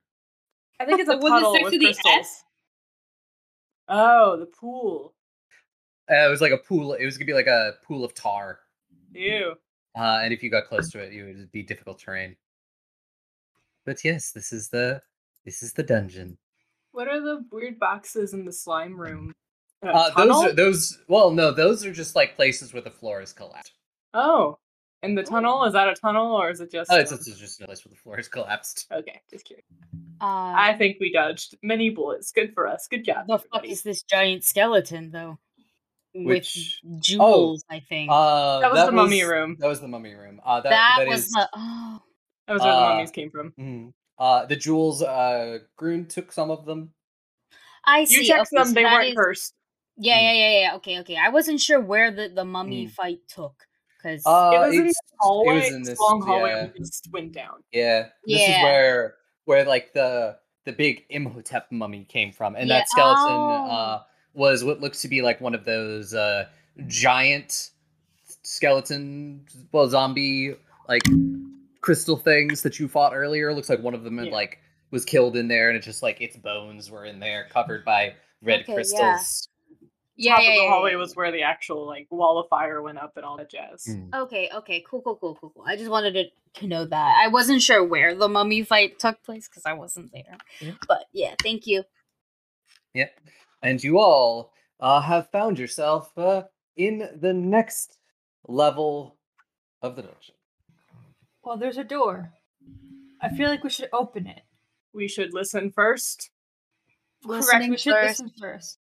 I 0.81 0.85
think 0.85 1.01
it's 1.01 1.11
a 1.11 1.17
Was 1.17 1.25
it 1.25 1.29
puddle 1.29 1.53
next 1.53 1.65
with 1.65 1.73
to 1.75 1.79
the 1.79 1.85
crystals. 1.87 2.15
S? 2.19 2.45
Oh, 3.89 4.37
the 4.39 4.47
pool. 4.47 5.15
Uh, 6.11 6.27
it 6.27 6.31
was 6.31 6.41
like 6.41 6.53
a 6.53 6.59
pool. 6.59 6.95
It 6.95 7.05
was 7.05 7.19
gonna 7.19 7.27
be 7.27 7.35
like 7.35 7.47
a 7.47 7.75
pool 7.87 8.05
of 8.05 8.15
tar. 8.15 8.61
Ew. 9.13 9.55
Uh, 9.99 10.21
and 10.23 10.33
if 10.33 10.43
you 10.43 10.51
got 10.51 10.67
close 10.67 10.91
to 10.91 11.01
it, 11.01 11.13
it 11.13 11.25
would 11.25 11.53
be 11.53 11.63
difficult 11.63 11.99
terrain. 11.99 12.37
But 13.85 14.05
yes, 14.05 14.31
this 14.31 14.53
is 14.53 14.69
the 14.69 15.03
this 15.45 15.63
is 15.63 15.73
the 15.73 15.83
dungeon. 15.83 16.39
What 16.93 17.09
are 17.09 17.21
the 17.21 17.45
weird 17.51 17.79
boxes 17.79 18.33
in 18.33 18.45
the 18.45 18.53
slime 18.53 18.99
room? 18.99 19.35
A 19.83 19.89
Uh, 19.89 20.25
those 20.25 20.45
are 20.45 20.53
those. 20.53 20.99
Well, 21.09 21.31
no, 21.31 21.53
those 21.53 21.85
are 21.85 21.93
just 21.93 22.17
like 22.17 22.37
places 22.37 22.73
where 22.73 22.83
the 22.83 22.91
floor 22.91 23.21
is 23.23 23.33
collapsed. 23.33 23.73
Oh, 24.15 24.59
and 25.03 25.17
the 25.17 25.23
tunnel 25.23 25.65
is 25.65 25.73
that 25.75 25.89
a 25.89 25.95
tunnel 25.95 26.35
or 26.35 26.51
is 26.51 26.61
it 26.61 26.71
just? 26.71 26.91
Oh, 26.93 26.97
it's, 26.99 27.13
it's 27.13 27.27
just 27.39 27.61
a 27.61 27.67
place 27.67 27.85
where 27.85 27.91
the 27.91 27.97
floor 27.97 28.17
has 28.17 28.29
collapsed. 28.29 28.87
Okay, 28.93 29.21
just 29.31 29.45
curious. 29.45 29.67
Uh, 30.21 30.25
I 30.57 30.75
think 30.79 30.97
we 31.01 31.13
dodged 31.13 31.57
many 31.63 31.91
bullets. 31.91 32.33
Good 32.33 32.53
for 32.55 32.67
us. 32.67 32.89
Good 32.91 33.05
job. 33.05 33.27
the 33.29 33.39
fuck 33.39 33.65
is 33.65 33.83
this 33.83 34.03
giant 34.03 34.45
skeleton 34.45 35.11
though? 35.11 35.39
Which- 36.15 36.81
With 36.83 37.03
jewels, 37.03 37.65
I 37.71 37.81
think. 37.81 38.11
Uh, 38.11 38.61
That 38.61 38.73
was 38.73 38.87
the 38.87 38.93
mummy 38.93 39.23
room. 39.23 39.57
That 39.61 39.69
was 39.69 39.81
the 39.81 39.89
mummy 39.89 40.15
room. 40.15 40.41
Uh, 40.45 40.61
that, 40.63 40.71
that, 40.71 40.95
that 40.99 41.09
was 41.09 41.27
is- 41.27 41.31
the 41.33 41.49
oh. 41.55 42.03
That 42.49 42.55
was 42.55 42.63
where 42.63 42.73
the 42.73 42.79
uh, 42.79 42.89
mummies 42.89 43.11
came 43.11 43.31
from. 43.31 43.93
Uh, 44.19 44.47
the 44.47 44.57
jewels. 44.57 45.03
Uh, 45.03 45.59
Groon 45.77 46.07
took 46.07 46.33
some 46.33 46.51
of 46.51 46.65
them. 46.65 46.91
I 47.85 48.05
see. 48.05 48.17
You 48.17 48.25
checked 48.25 48.49
okay, 48.53 48.57
them. 48.57 48.67
so 48.69 48.73
They 48.75 48.85
weren't 48.85 49.09
is- 49.11 49.15
cursed. 49.17 49.55
Yeah, 50.01 50.17
Mm. 50.17 50.23
yeah, 50.23 50.33
yeah, 50.33 50.61
yeah. 50.61 50.75
Okay, 50.77 51.01
okay. 51.01 51.17
I 51.17 51.29
wasn't 51.29 51.61
sure 51.61 51.79
where 51.81 52.11
the 52.11 52.29
the 52.29 52.45
mummy 52.45 52.87
Mm. 52.87 52.91
fight 52.91 53.19
took 53.29 53.67
because 53.99 54.23
Uh, 54.25 54.53
it 54.55 54.59
was 54.61 54.75
in 54.75 54.81
it's- 54.81 54.95
this 54.95 55.13
hallway. 55.19 55.53
It 55.57 55.59
was 55.65 55.73
in 55.75 55.83
this. 55.83 55.99
long 56.01 56.23
hallway. 56.23 56.51
Yeah, 56.51 56.69
We 56.73 56.79
just 56.79 57.09
went 57.13 57.33
down. 57.33 57.63
yeah. 57.73 58.09
This 58.25 58.41
is 58.43 58.63
where 58.63 59.15
where 59.45 59.65
like 59.65 59.93
the 59.93 60.39
the 60.65 60.73
big 60.73 61.05
Imhotep 61.11 61.71
mummy 61.73 62.05
came 62.05 62.33
from, 62.33 62.55
and 62.57 62.69
Yeah, 62.69 62.79
that 62.79 62.89
skeleton 62.89 63.25
oh. 63.35 63.67
uh 63.71 64.03
was 64.35 64.63
what 64.65 64.81
looks 64.81 65.03
to 65.03 65.09
be 65.09 65.21
like 65.23 65.41
one 65.41 65.55
of 65.55 65.65
those 65.65 66.15
uh 66.15 66.47
giant 66.87 67.71
skeleton, 68.43 69.45
well, 69.73 69.89
zombie 69.89 70.55
like 70.89 71.03
crystal 71.81 72.17
things 72.17 72.63
that 72.63 72.79
you 72.79 72.89
fought 72.89 73.15
earlier. 73.15 73.53
Looks 73.53 73.69
like 73.69 73.81
one 73.83 73.95
of 73.95 74.05
them 74.05 74.19
had 74.19 74.29
Yeah. 74.29 74.33
like 74.33 74.59
was 74.91 75.05
killed 75.05 75.37
in 75.37 75.49
there, 75.49 75.69
and 75.69 75.77
it's 75.77 75.87
just 75.87 76.03
like 76.03 76.21
its 76.21 76.37
bones 76.37 76.91
were 76.91 77.05
in 77.05 77.19
there, 77.21 77.47
covered 77.51 77.85
by 77.85 78.15
red 78.43 78.61
Okay, 78.61 78.73
yeah. 78.73 78.75
crystals. 78.75 79.48
Yeah, 80.19 80.35
Top 80.35 80.43
yeah, 80.43 80.49
of 80.49 80.57
the 80.57 80.63
yeah, 80.63 80.69
hallway 80.69 80.91
yeah. 80.91 80.97
was 80.97 81.15
where 81.15 81.31
the 81.31 81.43
actual 81.43 81.87
like 81.87 82.09
wall 82.11 82.41
of 82.41 82.49
fire 82.49 82.83
went 82.83 82.99
up 82.99 83.13
and 83.17 83.25
all 83.25 83.37
that 83.37 83.49
jazz. 83.51 83.85
Mm. 83.89 84.13
Okay, 84.13 84.51
okay, 84.53 84.85
cool, 84.89 85.01
cool, 85.01 85.17
cool, 85.17 85.39
cool, 85.41 85.53
cool. 85.55 85.65
I 85.65 85.77
just 85.77 85.91
wanted 85.91 86.13
to, 86.15 86.61
to 86.61 86.67
know 86.67 86.85
that. 86.85 87.23
I 87.25 87.29
wasn't 87.29 87.63
sure 87.63 87.85
where 87.85 88.17
the 88.17 88.29
mummy 88.29 88.65
fight 88.65 88.99
took 88.99 89.23
place 89.23 89.49
because 89.49 89.65
I 89.65 89.75
wasn't 89.75 90.11
there. 90.13 90.37
Yeah. 90.61 90.73
But 90.89 91.05
yeah, 91.13 91.35
thank 91.41 91.69
you. 91.69 91.85
Yep. 92.95 93.13
And 93.63 93.83
you 93.83 94.01
all 94.01 94.53
uh, 94.81 95.01
have 95.03 95.31
found 95.31 95.57
yourself 95.57 96.11
uh, 96.19 96.43
in 96.77 97.09
the 97.21 97.33
next 97.33 97.97
level 98.49 99.17
of 99.83 99.95
the 99.95 100.03
dungeon. 100.03 100.35
Well, 101.45 101.59
there's 101.59 101.79
a 101.79 101.85
door. 101.85 102.33
I 103.23 103.29
feel 103.29 103.49
like 103.49 103.63
we 103.63 103.71
should 103.71 103.89
open 103.93 104.27
it. 104.27 104.43
We 104.93 105.07
should 105.07 105.33
listen 105.33 105.71
first. 105.71 106.31
Correct. 107.25 107.69
We 107.69 107.77
should 107.77 107.93
first. 107.93 108.21
listen 108.21 108.33
first. 108.41 108.78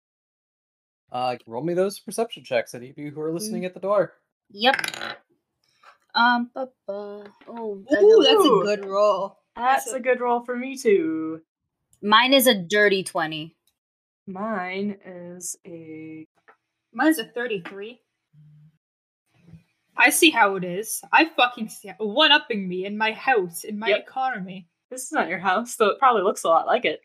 Uh, 1.12 1.36
roll 1.46 1.64
me 1.64 1.74
those 1.74 2.00
perception 2.00 2.44
checks, 2.44 2.74
any 2.74 2.90
of 2.90 2.98
you 2.98 3.12
who 3.12 3.22
are 3.22 3.34
listening 3.34 3.66
at 3.66 3.74
the 3.74 3.80
door. 3.80 4.14
Yep. 4.52 4.76
Um. 6.16 6.50
Ba, 6.54 6.68
ba. 6.88 7.24
Oh, 7.48 7.84
I 7.92 8.02
Ooh, 8.02 8.24
that's 8.24 8.46
a 8.46 8.50
good 8.80 8.86
roll. 8.90 9.38
That's 9.56 9.86
That's 9.86 9.96
a 9.96 10.00
good 10.00 10.20
roll 10.22 10.44
for 10.46 10.56
me 10.56 10.78
too. 10.78 11.42
mine 12.02 12.34
is 12.34 12.48
a 12.48 12.56
dirty 12.56 13.04
twenty. 13.04 13.56
Mine 14.28 14.98
is 15.06 15.58
a 15.66 16.26
Mine's 16.94 17.20
a 17.20 17.26
33. 17.26 18.00
I 19.98 20.10
see 20.10 20.30
how 20.30 20.56
it 20.56 20.64
is. 20.64 21.02
I 21.12 21.26
fucking 21.36 21.70
see 21.70 21.92
one 21.98 22.32
upping 22.32 22.68
me 22.68 22.86
in 22.86 22.98
my 22.98 23.12
house, 23.14 23.64
in 23.64 23.78
my 23.80 23.88
Yep. 23.90 24.00
economy. 24.08 24.68
This 24.90 25.04
is 25.04 25.12
not 25.12 25.30
your 25.30 25.40
house, 25.40 25.76
though 25.76 25.88
it 25.90 26.00
probably 26.00 26.24
looks 26.24 26.44
a 26.44 26.50
lot 26.50 26.66
like 26.66 26.86
it. 26.86 27.02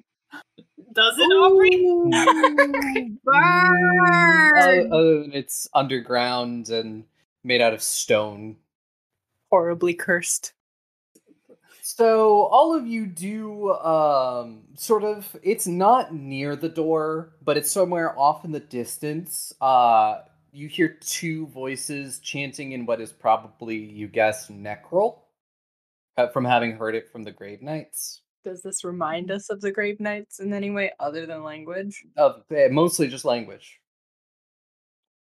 Does 0.96 1.18
it, 1.18 1.32
Aubrey? 1.32 3.12
Mm, 3.28 4.50
Other, 4.58 4.88
other 4.92 5.20
than 5.20 5.32
it's 5.32 5.68
underground 5.74 6.70
and 6.70 7.04
made 7.44 7.60
out 7.60 7.74
of 7.74 7.82
stone. 7.82 8.56
Horribly 9.50 9.94
cursed. 9.94 10.52
So 11.82 12.44
all 12.46 12.74
of 12.74 12.86
you 12.86 13.06
do 13.06 13.72
um 13.74 14.62
sort 14.76 15.04
of 15.04 15.36
it's 15.42 15.66
not 15.66 16.14
near 16.14 16.56
the 16.56 16.68
door, 16.68 17.34
but 17.42 17.56
it's 17.56 17.70
somewhere 17.70 18.18
off 18.18 18.44
in 18.44 18.52
the 18.52 18.60
distance. 18.60 19.52
Uh 19.60 20.20
you 20.52 20.68
hear 20.68 20.88
two 21.00 21.46
voices 21.48 22.18
chanting 22.20 22.72
in 22.72 22.86
what 22.86 23.00
is 23.00 23.12
probably 23.12 23.76
you 23.76 24.08
guess 24.08 24.48
Necril 24.50 25.18
uh, 26.16 26.28
from 26.28 26.44
having 26.44 26.76
heard 26.76 26.94
it 26.94 27.10
from 27.12 27.24
the 27.24 27.32
grave 27.32 27.62
knights. 27.62 28.22
Does 28.46 28.62
this 28.62 28.84
remind 28.84 29.32
us 29.32 29.50
of 29.50 29.60
the 29.60 29.72
Grave 29.72 29.98
Knights 29.98 30.38
in 30.38 30.52
any 30.52 30.70
way 30.70 30.92
other 31.00 31.26
than 31.26 31.42
language? 31.42 32.04
Of 32.16 32.44
eh, 32.54 32.68
mostly 32.70 33.08
just 33.08 33.24
language. 33.24 33.80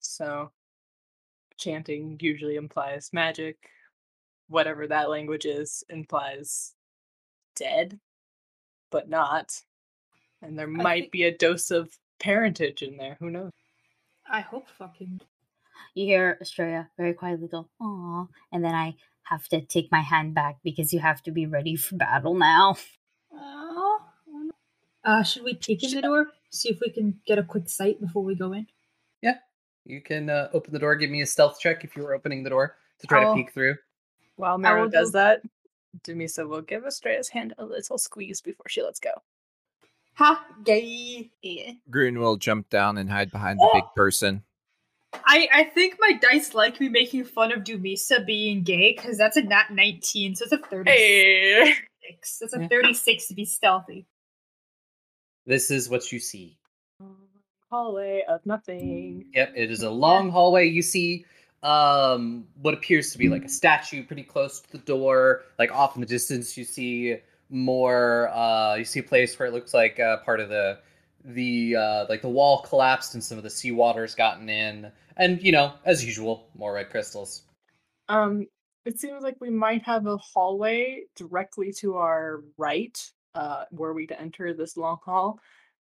So, 0.01 0.51
chanting 1.57 2.19
usually 2.21 2.57
implies 2.57 3.11
magic. 3.13 3.57
Whatever 4.49 4.89
that 4.89 5.09
language 5.09 5.45
is 5.45 5.85
implies 5.89 6.75
dead, 7.55 8.01
but 8.91 9.09
not. 9.09 9.53
And 10.43 10.59
there 10.59 10.67
might 10.67 11.03
think- 11.03 11.13
be 11.13 11.23
a 11.23 11.39
dose 11.39 11.71
of 11.71 11.97
parentage 12.19 12.83
in 12.83 12.97
there. 12.97 13.17
Who 13.21 13.31
knows? 13.31 13.53
I 14.29 14.41
hope 14.41 14.69
fucking. 14.69 15.21
You 15.95 16.07
hear 16.07 16.39
Estrella 16.41 16.91
very 16.97 17.15
quietly 17.15 17.47
go, 17.47 17.69
"Aw," 17.81 18.27
and 18.51 18.65
then 18.65 18.75
I 18.75 18.97
have 19.23 19.47
to 19.51 19.61
take 19.61 19.93
my 19.93 20.01
hand 20.01 20.35
back 20.35 20.57
because 20.65 20.93
you 20.93 20.99
have 20.99 21.23
to 21.23 21.31
be 21.31 21.47
ready 21.47 21.77
for 21.77 21.95
battle 21.95 22.35
now. 22.35 22.75
Uh, 25.05 25.23
should 25.23 25.43
we 25.45 25.55
peek 25.55 25.83
in 25.83 25.91
the 25.95 26.03
door? 26.03 26.29
See 26.51 26.69
if 26.69 26.79
we 26.81 26.91
can 26.91 27.19
get 27.27 27.39
a 27.39 27.43
quick 27.43 27.69
sight 27.69 28.01
before 28.01 28.23
we 28.23 28.35
go 28.35 28.53
in? 28.53 28.67
Yeah. 29.21 29.37
You 29.85 30.01
can 30.01 30.31
uh, 30.31 30.49
open 30.53 30.73
the 30.73 30.79
door. 30.79 30.95
Give 30.97 31.11
me 31.11 31.23
a 31.23 31.27
stealth 31.27 31.59
check 31.59 31.83
if 31.85 31.97
you 31.97 32.03
were 32.03 32.15
opening 32.15 32.43
the 32.45 32.51
door 32.51 32.77
to 33.01 33.07
try 33.07 33.25
Oh. 33.25 33.35
to 33.35 33.43
peek 33.43 33.53
through. 33.53 33.77
While 34.37 34.55
I 34.55 34.59
Mara 34.59 34.89
does 34.89 35.11
do- 35.11 35.19
that, 35.19 35.43
Dumisa 36.05 36.49
will 36.49 36.63
give 36.63 36.85
Estrella's 36.87 37.29
hand 37.29 37.55
a 37.59 37.65
little 37.65 37.99
squeeze 37.99 38.41
before 38.41 38.67
she 38.69 38.83
lets 38.83 39.01
go. 39.01 39.11
Ha! 40.15 40.45
Gay. 40.65 41.31
Yeah. 41.43 41.73
Groon 41.91 42.19
will 42.19 42.37
jump 42.37 42.69
down 42.71 42.97
and 42.99 43.11
hide 43.11 43.31
behind 43.31 43.59
the 43.59 43.69
big 43.73 43.85
person. 43.97 44.43
I, 45.27 45.49
I 45.53 45.65
think 45.65 45.97
my 45.99 46.13
dice 46.13 46.55
like 46.55 46.81
me 46.81 46.89
making 46.89 47.25
fun 47.25 47.53
of 47.53 47.65
Dumisa 47.65 48.25
being 48.25 48.63
gay 48.63 48.95
because 48.97 49.19
that's 49.19 49.37
a 49.37 49.43
nat 49.43 49.67
19, 49.71 50.37
so 50.37 50.45
it's 50.45 50.53
a 50.53 50.59
36. 50.59 50.91
Hey. 50.91 51.75
That's 52.41 52.55
a 52.55 52.69
36 52.69 53.29
to 53.29 53.35
be 53.35 53.45
stealthy. 53.45 54.07
This 55.47 55.71
is 55.71 55.89
what 55.89 56.13
you 56.13 56.19
see. 56.19 56.59
Hallway 57.71 58.23
of 58.29 58.45
nothing. 58.45 59.27
Yep, 59.35 59.53
it 59.57 59.71
is 59.71 59.83
a 59.83 59.91
long 60.07 60.31
hallway. 60.31 60.69
You 60.69 60.83
see 60.83 61.25
um 61.63 62.45
what 62.61 62.75
appears 62.75 63.13
to 63.13 63.19
be 63.19 63.29
like 63.29 63.45
a 63.45 63.49
statue 63.49 64.05
pretty 64.05 64.23
close 64.23 64.61
to 64.61 64.73
the 64.73 64.79
door. 64.79 65.43
Like 65.59 65.73
off 65.73 65.95
in 65.95 66.01
the 66.01 66.07
distance 66.07 66.57
you 66.57 66.65
see 66.65 67.17
more 67.51 68.29
uh 68.29 68.75
you 68.77 68.85
see 68.85 69.01
a 69.01 69.03
place 69.03 69.39
where 69.39 69.49
it 69.49 69.53
looks 69.53 69.73
like 69.75 70.01
uh 70.01 70.19
part 70.19 70.41
of 70.41 70.49
the 70.49 70.79
the 71.25 71.77
uh 71.77 72.07
like 72.09 72.23
the 72.23 72.29
wall 72.29 72.63
collapsed 72.63 73.15
and 73.15 73.23
some 73.23 73.39
of 73.39 73.45
the 73.45 73.51
seawater's 73.51 74.15
gotten 74.15 74.49
in. 74.49 74.91
And 75.17 75.43
you 75.43 75.53
know, 75.53 75.75
as 75.85 76.05
usual, 76.05 76.49
more 76.55 76.75
red 76.75 76.91
crystals. 76.91 77.43
Um, 78.09 78.47
it 78.85 78.99
seems 78.99 79.23
like 79.23 79.37
we 79.41 79.51
might 79.51 79.83
have 79.85 80.07
a 80.07 80.17
hallway 80.17 81.03
directly 81.17 81.73
to 81.79 81.97
our 81.97 82.43
right, 82.59 82.99
uh, 83.35 83.65
were 83.71 83.93
we 83.93 84.07
to 84.07 84.21
enter 84.21 84.55
this 84.55 84.77
long 84.77 84.99
hall. 85.05 85.41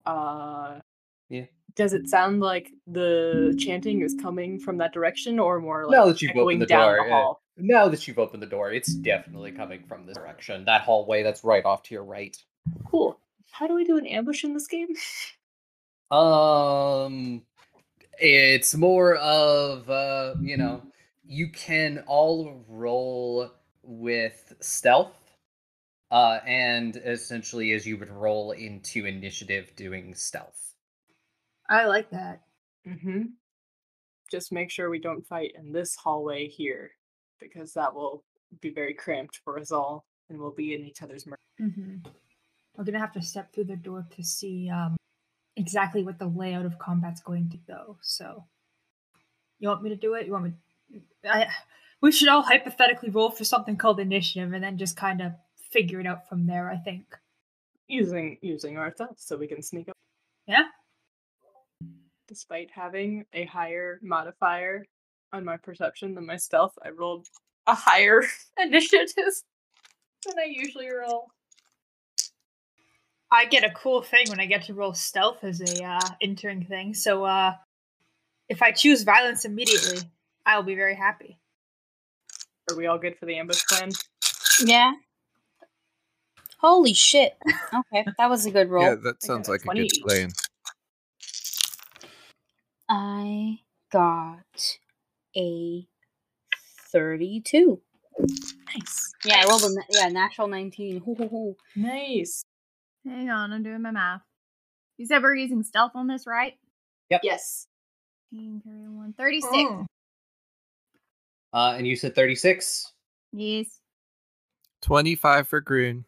Uh, 0.07 0.81
Yeah. 1.29 1.45
Does 1.75 1.93
it 1.93 2.09
sound 2.09 2.41
like 2.41 2.73
the 2.87 3.55
chanting 3.59 4.01
is 4.03 4.17
coming 4.21 4.59
from 4.59 4.79
that 4.79 4.93
direction, 4.93 5.39
or 5.39 5.61
more 5.61 5.87
like 5.87 5.93
Now 5.93 6.07
that 6.07 6.23
you've 6.23 6.37
opened 6.37 6.63
the 6.63 6.67
door, 6.67 6.99
the 7.03 7.09
yeah. 7.09 7.15
hall? 7.15 7.43
Now 7.57 7.89
that 7.89 8.09
you've 8.09 8.19
opened 8.19 8.43
the 8.43 8.47
door, 8.47 8.73
it's 8.73 8.95
definitely 8.95 9.53
coming 9.53 9.85
from 9.87 10.07
this 10.07 10.17
direction. 10.17 10.65
That 10.65 10.81
hallway 10.81 11.23
that's 11.23 11.45
right 11.45 11.65
off 11.65 11.83
to 11.85 11.95
your 11.95 12.05
right. 12.05 12.37
Cool. 12.87 13.21
How 13.51 13.67
do 13.67 13.75
we 13.75 13.85
do 13.85 13.99
an 13.99 14.07
ambush 14.07 14.45
in 14.45 14.55
this 14.55 14.67
game? 14.67 14.89
Um, 16.11 17.43
it's 18.19 18.75
more 18.75 19.17
of 19.17 19.91
uh, 19.91 20.37
you 20.41 20.57
know, 20.57 20.83
you 21.25 21.51
can 21.51 22.03
all 22.07 22.65
roll 22.67 23.51
with 23.83 24.55
stealth, 24.61 25.18
uh, 26.11 26.39
and 26.47 26.97
essentially 27.05 27.73
as 27.73 27.87
you 27.87 27.97
would 27.99 28.11
roll 28.11 28.53
into 28.53 29.07
initiative 29.07 29.73
doing 29.77 30.15
stealth. 30.15 30.75
I 31.69 31.87
like 31.87 32.11
that. 32.11 32.43
Mm-hmm. 32.87 33.23
Just 34.31 34.53
make 34.53 34.71
sure 34.71 34.89
we 34.91 35.01
don't 35.01 35.27
fight 35.27 35.53
in 35.57 35.73
this 35.73 35.97
hallway 35.97 36.49
here, 36.49 36.93
because 37.41 37.73
that 37.75 37.95
will 37.95 38.25
be 38.61 38.71
very 38.71 38.95
cramped 38.95 39.41
for 39.45 39.59
us 39.59 39.71
all, 39.71 40.07
and 40.29 40.39
we'll 40.39 40.51
be 40.51 40.75
in 40.75 40.85
each 40.85 41.03
other's 41.03 41.27
mercy. 41.27 41.39
Mm-hmm. 41.61 42.09
We're 42.77 42.85
gonna 42.85 42.99
have 42.99 43.13
to 43.13 43.23
step 43.23 43.53
through 43.53 43.65
the 43.65 43.77
door 43.77 44.07
to 44.17 44.23
see 44.23 44.71
um, 44.71 44.97
exactly 45.57 46.05
what 46.05 46.19
the 46.19 46.27
layout 46.27 46.65
of 46.65 46.79
combat's 46.79 47.21
going 47.21 47.51
to 47.51 47.57
go. 47.57 47.99
So, 48.03 48.45
you 49.59 49.69
want 49.69 49.83
me 49.83 49.91
to 49.91 49.97
do 49.97 50.15
it? 50.15 50.27
You 50.27 50.33
want 50.33 50.45
me? 50.45 50.53
I, 51.29 51.49
we 52.01 52.13
should 52.13 52.29
all 52.29 52.43
hypothetically 52.43 53.11
roll 53.11 53.31
for 53.31 53.45
something 53.45 53.77
called 53.77 54.01
initiative 54.01 54.53
and 54.53 54.63
then 54.63 54.79
just 54.79 54.97
kind 54.97 55.21
of 55.21 55.33
figure 55.71 56.01
it 56.01 56.07
out 56.07 56.29
from 56.29 56.47
there, 56.47 56.71
I 56.71 56.77
think. 56.77 57.05
using 57.89 58.39
using 58.43 58.77
our 58.77 58.91
thoughts 58.91 59.27
so 59.27 59.37
we 59.37 59.47
can 59.47 59.63
sneak 59.63 59.89
up. 59.89 59.97
Yeah. 60.47 60.65
Despite 62.27 62.71
having 62.71 63.25
a 63.33 63.45
higher 63.47 63.99
modifier 64.03 64.85
on 65.33 65.45
my 65.45 65.57
perception 65.57 66.15
than 66.15 66.27
my 66.27 66.37
stealth, 66.37 66.73
I 66.85 66.91
rolled 66.91 67.27
a 67.67 67.75
higher 67.75 68.23
initiative 68.59 69.15
than 70.27 70.39
I 70.39 70.45
usually 70.47 70.89
roll. 70.91 71.29
I 73.31 73.45
get 73.45 73.65
a 73.65 73.71
cool 73.71 74.03
thing 74.03 74.25
when 74.29 74.41
I 74.41 74.47
get 74.47 74.65
to 74.65 74.75
roll 74.75 74.95
stealth 74.95 75.45
as 75.45 75.61
a 75.61 75.85
uh, 75.85 76.09
entering 76.23 76.65
thing. 76.65 76.95
So 76.95 77.25
uh, 77.25 77.55
if 78.49 78.63
I 78.63 78.73
choose 78.73 79.03
violence 79.03 79.45
immediately, 79.45 79.99
I'll 80.47 80.63
be 80.63 80.75
very 80.75 80.95
happy. 80.95 81.39
Are 82.71 82.77
we 82.77 82.87
all 82.87 82.99
good 82.99 83.19
for 83.19 83.27
the 83.27 83.37
ambush 83.39 83.65
plan? 83.67 83.91
Yeah. 84.65 84.93
Holy 86.59 86.93
shit. 86.93 87.37
Okay, 87.75 88.05
that 88.19 88.29
was 88.29 88.47
a 88.47 88.51
good 88.51 88.69
roll. 88.69 88.85
Yeah, 88.85 88.97
that 89.05 89.23
sounds 89.23 89.49
like 89.49 89.63
a 89.65 89.69
good 89.69 89.79
each. 89.79 90.01
plan. 90.03 90.31
I 92.89 93.61
got 93.93 94.79
a 95.37 95.87
32. 96.93 97.81
Nice. 98.19 99.13
Yeah, 99.25 99.43
I 99.45 99.49
rolled 99.49 99.63
a 99.63 99.75
na- 99.75 99.83
yeah, 99.91 100.09
natural 100.09 100.49
19. 100.49 101.01
Hoo, 101.01 101.15
hoo, 101.15 101.29
hoo. 101.29 101.57
Nice. 101.77 102.43
Hang 103.05 103.31
on, 103.31 103.53
I'm 103.53 103.63
doing 103.63 103.83
my 103.83 103.91
math. 103.91 104.23
You 104.97 105.07
said 105.07 105.23
we're 105.23 105.37
using 105.37 105.63
stealth 105.63 105.93
on 105.95 106.09
this, 106.09 106.27
right? 106.27 106.55
Yep. 107.11 107.21
Yes. 107.23 107.67
15, 108.31 108.63
31, 108.67 109.15
36. 109.17 109.49
Oh. 109.53 109.87
Uh, 111.53 111.75
and 111.79 111.87
you 111.87 111.97
said 111.97 112.15
thirty-six. 112.15 112.93
Yes. 113.33 113.81
25 114.83 115.49
for 115.49 115.61
Groon. 115.61 116.05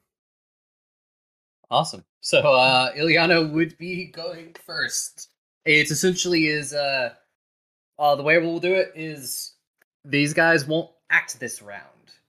Awesome. 1.70 2.04
So 2.20 2.38
uh 2.40 2.92
Ilyana 2.94 3.52
would 3.52 3.76
be 3.78 4.06
going 4.06 4.54
first. 4.66 5.28
It's 5.64 5.90
essentially 5.90 6.46
is 6.48 6.74
uh 6.74 7.10
uh 7.98 8.16
the 8.16 8.22
way 8.22 8.38
we'll 8.38 8.58
do 8.60 8.74
it 8.74 8.92
is 8.94 9.54
these 10.04 10.34
guys 10.34 10.66
won't 10.66 10.90
act 11.10 11.38
this 11.38 11.62
round, 11.62 11.84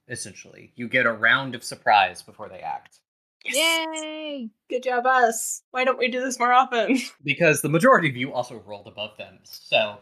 essentially. 0.08 0.72
You 0.76 0.88
get 0.88 1.06
a 1.06 1.12
round 1.12 1.56
of 1.56 1.64
surprise 1.64 2.22
before 2.22 2.50
they 2.50 2.60
act. 2.60 3.00
Yay! 3.46 4.50
Good 4.70 4.84
job, 4.84 5.08
us. 5.08 5.64
Why 5.72 5.84
don't 5.84 5.98
we 5.98 6.10
do 6.10 6.22
this 6.22 6.38
more 6.38 6.54
often? 6.54 7.00
Because 7.24 7.62
the 7.62 7.70
majority 7.70 8.08
of 8.10 8.16
you 8.16 8.32
also 8.34 8.60
rolled 8.68 8.88
above 8.88 9.18
them. 9.18 9.40
So 9.44 9.98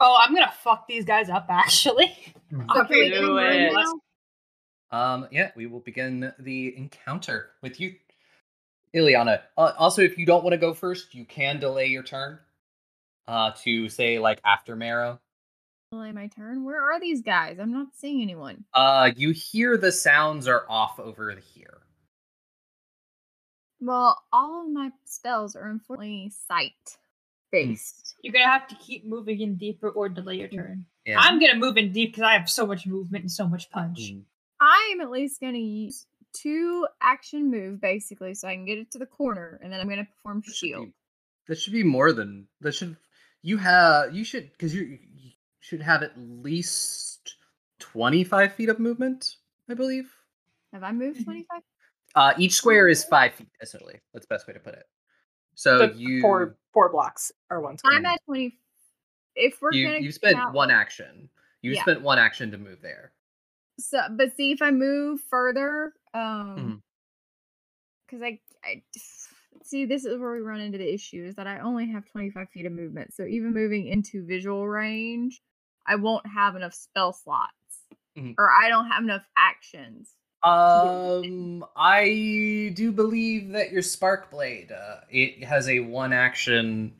Oh, 0.00 0.16
I'm 0.20 0.34
gonna 0.34 0.52
fuck 0.62 0.86
these 0.86 1.04
guys 1.04 1.30
up, 1.30 1.46
actually. 1.48 2.14
So 2.50 2.84
can 2.84 2.86
do 2.88 3.10
do 3.10 3.38
it. 3.38 3.72
it 3.72 3.86
um 4.90 5.28
yeah, 5.30 5.50
we 5.56 5.66
will 5.66 5.80
begin 5.80 6.32
the 6.38 6.76
encounter 6.76 7.50
with 7.62 7.78
you. 7.78 7.94
Ilyana. 8.94 9.42
Uh, 9.56 9.72
also, 9.78 10.02
if 10.02 10.18
you 10.18 10.26
don't 10.26 10.44
want 10.44 10.52
to 10.52 10.58
go 10.58 10.74
first, 10.74 11.14
you 11.14 11.24
can 11.24 11.58
delay 11.58 11.86
your 11.86 12.02
turn. 12.02 12.38
Uh 13.26 13.52
to 13.62 13.90
say 13.90 14.18
like 14.18 14.40
after 14.44 14.74
Marrow. 14.74 15.20
Delay 15.92 16.12
my 16.12 16.28
turn. 16.28 16.64
Where 16.64 16.80
are 16.80 16.98
these 16.98 17.20
guys? 17.20 17.58
I'm 17.58 17.72
not 17.72 17.88
seeing 17.94 18.22
anyone. 18.22 18.64
Uh 18.72 19.10
you 19.16 19.32
hear 19.32 19.76
the 19.76 19.92
sounds 19.92 20.48
are 20.48 20.64
off 20.68 20.98
over 20.98 21.30
here. 21.54 21.78
Well, 23.80 24.18
all 24.32 24.64
of 24.64 24.72
my 24.72 24.90
spells 25.04 25.56
are 25.56 25.68
unfortunately 25.68 26.32
sight 26.48 26.96
based. 27.52 28.14
You're 28.22 28.32
gonna 28.32 28.46
have 28.46 28.66
to 28.68 28.76
keep 28.76 29.04
moving 29.06 29.42
in 29.42 29.56
deeper 29.56 29.90
or 29.90 30.08
delay 30.08 30.36
your 30.36 30.48
turn. 30.48 30.86
Yeah. 31.04 31.18
I'm 31.18 31.38
gonna 31.38 31.56
move 31.56 31.76
in 31.76 31.92
deep 31.92 32.12
because 32.12 32.22
I 32.22 32.32
have 32.32 32.48
so 32.48 32.66
much 32.66 32.86
movement 32.86 33.24
and 33.24 33.30
so 33.30 33.46
much 33.46 33.70
punch. 33.70 33.98
Mm. 33.98 34.22
I 34.60 34.90
am 34.92 35.00
at 35.00 35.10
least 35.10 35.40
going 35.40 35.54
to 35.54 35.60
use 35.60 36.06
two 36.34 36.86
action 37.00 37.50
move 37.50 37.80
basically 37.80 38.34
so 38.34 38.48
I 38.48 38.54
can 38.54 38.64
get 38.64 38.78
it 38.78 38.90
to 38.92 38.98
the 38.98 39.06
corner 39.06 39.58
and 39.62 39.72
then 39.72 39.80
I'm 39.80 39.86
going 39.88 39.98
to 39.98 40.04
perform 40.04 40.40
That 40.40 40.46
should 40.46 40.54
shield. 40.56 40.86
be- 40.86 40.94
That 41.48 41.58
should 41.58 41.72
be 41.72 41.82
more 41.82 42.12
than 42.12 42.46
that. 42.60 42.74
Should 42.74 42.96
you 43.42 43.56
have? 43.56 44.14
You 44.14 44.24
should 44.24 44.50
because 44.52 44.74
you, 44.74 44.98
you 45.14 45.30
should 45.60 45.80
have 45.82 46.02
at 46.02 46.12
least 46.18 47.36
twenty 47.78 48.24
five 48.24 48.52
feet 48.54 48.68
of 48.68 48.78
movement. 48.78 49.36
I 49.70 49.74
believe. 49.74 50.10
Have 50.72 50.82
I 50.82 50.92
moved 50.92 51.20
Mhm. 51.20 51.24
25? 51.24 51.62
Uh, 52.14 52.34
each 52.38 52.52
square 52.54 52.88
is 52.88 53.04
five 53.04 53.34
feet. 53.34 53.48
Essentially, 53.60 54.00
that's 54.12 54.26
the 54.26 54.34
best 54.34 54.46
way 54.46 54.54
to 54.54 54.60
put 54.60 54.74
it. 54.74 54.84
So 55.54 55.86
The 55.88 55.94
you 55.94 56.20
four 56.20 56.56
four 56.72 56.90
blocks 56.90 57.32
are 57.50 57.60
one 57.60 57.78
square. 57.78 57.96
I'm 57.96 58.06
at 58.06 58.20
20. 58.26 58.58
If 59.34 59.60
we're 59.62 59.72
you 59.72 59.86
going 59.88 59.98
to 60.00 60.04
you 60.04 60.12
spent 60.12 60.36
count, 60.36 60.54
one 60.54 60.70
action. 60.70 61.28
You 61.62 61.72
Yeah. 61.72 61.82
spent 61.82 62.02
one 62.02 62.18
action 62.18 62.50
to 62.50 62.58
move 62.58 62.80
there. 62.82 63.12
So, 63.78 64.00
but 64.10 64.36
see 64.36 64.50
if 64.52 64.60
I 64.62 64.70
move 64.72 65.20
further, 65.30 65.92
um, 66.14 66.82
because 68.06 68.22
I, 68.22 68.40
I 68.64 68.82
see 69.64 69.84
this 69.84 70.04
is 70.04 70.18
where 70.18 70.32
we 70.32 70.40
run 70.40 70.60
into 70.60 70.78
the 70.78 70.92
issue 70.92 71.24
is 71.24 71.36
that 71.36 71.46
I 71.46 71.60
only 71.60 71.90
have 71.90 72.06
25 72.06 72.48
feet 72.50 72.66
of 72.66 72.72
movement. 72.72 73.14
So 73.14 73.24
even 73.24 73.52
moving 73.52 73.86
into 73.86 74.24
visual 74.24 74.66
range, 74.66 75.40
I 75.86 75.96
won't 75.96 76.26
have 76.26 76.56
enough 76.56 76.74
spell 76.74 77.12
slots, 77.12 77.52
Mhm. 78.16 78.34
or 78.38 78.50
I 78.50 78.68
don't 78.68 78.90
have 78.90 79.02
enough 79.02 79.24
actions. 79.36 80.14
Um, 80.42 81.64
I 81.76 82.72
do 82.74 82.92
believe 82.92 83.50
that 83.50 83.72
your 83.72 83.82
spark 83.82 84.30
blade, 84.30 84.70
uh, 84.70 85.00
it 85.10 85.42
has 85.44 85.68
a 85.68 85.80
one 85.80 86.12
action, 86.12 86.94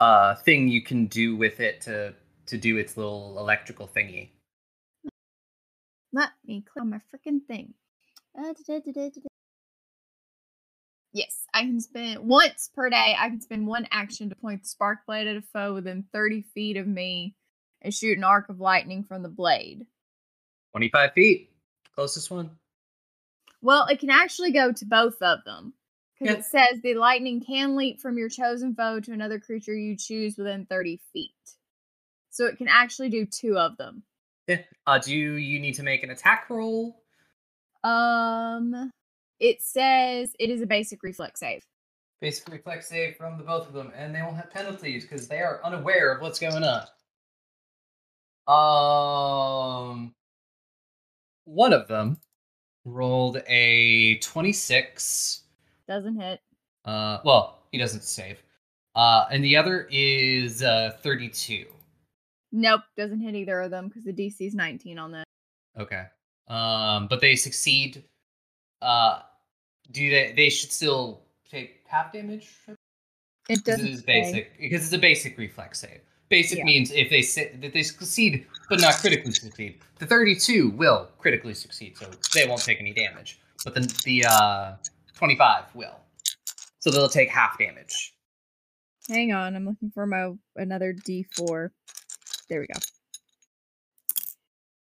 uh, 0.00 0.34
thing 0.34 0.66
you 0.68 0.82
can 0.82 1.06
do 1.06 1.36
with 1.36 1.60
it 1.60 1.80
to 1.82 2.14
to 2.46 2.58
do 2.58 2.76
its 2.76 2.96
little 2.96 3.38
electrical 3.38 3.86
thingy. 3.86 4.30
Let 6.12 6.30
me 6.44 6.62
click 6.62 6.82
on 6.82 6.90
my 6.90 6.98
freaking 6.98 7.46
thing. 7.46 7.74
Uh, 8.38 8.52
da-da-da-da-da-da. 8.52 9.28
Yes, 11.12 11.44
I 11.52 11.62
can 11.62 11.80
spend 11.80 12.20
once 12.20 12.70
per 12.74 12.88
day. 12.88 13.14
I 13.18 13.28
can 13.28 13.40
spend 13.40 13.66
one 13.66 13.86
action 13.90 14.30
to 14.30 14.34
point 14.34 14.62
the 14.62 14.68
spark 14.68 15.00
blade 15.06 15.26
at 15.26 15.36
a 15.36 15.42
foe 15.42 15.74
within 15.74 16.04
30 16.12 16.42
feet 16.54 16.78
of 16.78 16.86
me 16.86 17.36
and 17.82 17.92
shoot 17.92 18.16
an 18.16 18.24
arc 18.24 18.48
of 18.48 18.60
lightning 18.60 19.04
from 19.04 19.22
the 19.22 19.28
blade. 19.28 19.86
25 20.72 21.12
feet. 21.12 21.50
Closest 21.94 22.30
one. 22.30 22.50
Well, 23.60 23.86
it 23.88 24.00
can 24.00 24.08
actually 24.08 24.52
go 24.52 24.72
to 24.72 24.84
both 24.86 25.20
of 25.20 25.44
them. 25.44 25.74
Because 26.18 26.34
Yeah. 26.34 26.38
it 26.38 26.44
says 26.72 26.80
the 26.82 26.94
lightning 26.94 27.44
can 27.44 27.76
leap 27.76 28.00
from 28.00 28.16
your 28.16 28.30
chosen 28.30 28.74
foe 28.74 29.00
to 29.00 29.12
another 29.12 29.38
creature 29.38 29.74
you 29.74 29.96
choose 29.96 30.38
within 30.38 30.64
30 30.64 31.00
feet. 31.12 31.30
So 32.30 32.46
it 32.46 32.56
can 32.56 32.68
actually 32.68 33.10
do 33.10 33.26
two 33.26 33.58
of 33.58 33.76
them. 33.76 34.04
Yeah. 34.46 34.62
Uh, 34.86 34.98
do 34.98 35.14
you, 35.14 35.32
you 35.32 35.60
need 35.60 35.74
to 35.74 35.82
make 35.82 36.02
an 36.02 36.10
attack 36.10 36.48
roll? 36.48 37.01
Um, 37.84 38.90
it 39.40 39.62
says 39.62 40.34
it 40.38 40.50
is 40.50 40.62
a 40.62 40.66
basic 40.66 41.02
reflex 41.02 41.40
save. 41.40 41.62
Basic 42.20 42.48
reflex 42.48 42.88
save 42.88 43.16
from 43.16 43.36
the 43.38 43.44
both 43.44 43.66
of 43.66 43.72
them, 43.72 43.92
and 43.96 44.14
they 44.14 44.22
won't 44.22 44.36
have 44.36 44.50
penalties 44.50 45.02
because 45.02 45.26
they 45.26 45.40
are 45.40 45.60
unaware 45.64 46.14
of 46.14 46.22
what's 46.22 46.38
going 46.38 46.62
on. 46.62 46.86
Um, 48.46 50.14
one 51.44 51.72
of 51.72 51.88
them 51.88 52.18
rolled 52.84 53.42
a 53.48 54.18
twenty-six. 54.18 55.42
Doesn't 55.88 56.20
hit. 56.20 56.40
Uh, 56.84 57.18
well, 57.24 57.62
he 57.72 57.78
doesn't 57.78 58.04
save. 58.04 58.42
Uh, 58.94 59.26
and 59.30 59.42
the 59.42 59.56
other 59.56 59.88
is 59.90 60.62
uh 60.62 60.92
thirty-two. 61.02 61.66
Nope, 62.52 62.82
doesn't 62.98 63.20
hit 63.20 63.34
either 63.34 63.62
of 63.62 63.70
them 63.70 63.88
because 63.88 64.04
the 64.04 64.12
DC 64.12 64.36
is 64.40 64.54
19 64.54 64.98
on 64.98 65.12
that. 65.12 65.24
Okay. 65.78 66.04
Um, 66.48 67.06
but 67.08 67.20
they 67.20 67.36
succeed. 67.36 68.04
Uh, 68.80 69.20
do 69.90 70.10
they? 70.10 70.32
They 70.36 70.50
should 70.50 70.72
still 70.72 71.22
take 71.48 71.84
half 71.86 72.12
damage. 72.12 72.50
It 73.48 73.64
doesn't 73.64 73.86
it 73.86 73.90
is 73.92 74.00
say. 74.00 74.04
basic. 74.06 74.58
Because 74.58 74.84
it's 74.84 74.92
a 74.92 74.98
basic 74.98 75.38
reflex 75.38 75.80
save. 75.80 76.00
Basic 76.28 76.58
Yeah. 76.58 76.64
means 76.64 76.90
if 76.92 77.10
they 77.10 77.20
sit, 77.22 77.60
that 77.60 77.72
they 77.74 77.82
succeed, 77.82 78.46
but 78.70 78.80
not 78.80 78.94
critically 78.94 79.32
succeed. 79.32 79.80
The 79.98 80.06
thirty-two 80.06 80.70
will 80.70 81.10
critically 81.18 81.54
succeed, 81.54 81.96
so 81.98 82.10
they 82.34 82.46
won't 82.48 82.62
take 82.62 82.80
any 82.80 82.92
damage. 82.92 83.38
But 83.64 83.74
the 83.74 83.80
the 84.04 84.24
uh, 84.28 84.76
twenty-five 85.14 85.64
will, 85.74 85.96
so 86.78 86.90
they'll 86.90 87.08
take 87.08 87.28
half 87.28 87.58
damage. 87.58 88.14
Hang 89.08 89.32
on, 89.32 89.54
I'm 89.56 89.66
looking 89.66 89.90
for 89.92 90.06
my 90.06 90.32
another 90.56 90.94
D4. 90.94 91.70
There 92.48 92.60
we 92.60 92.66
go. 92.66 92.80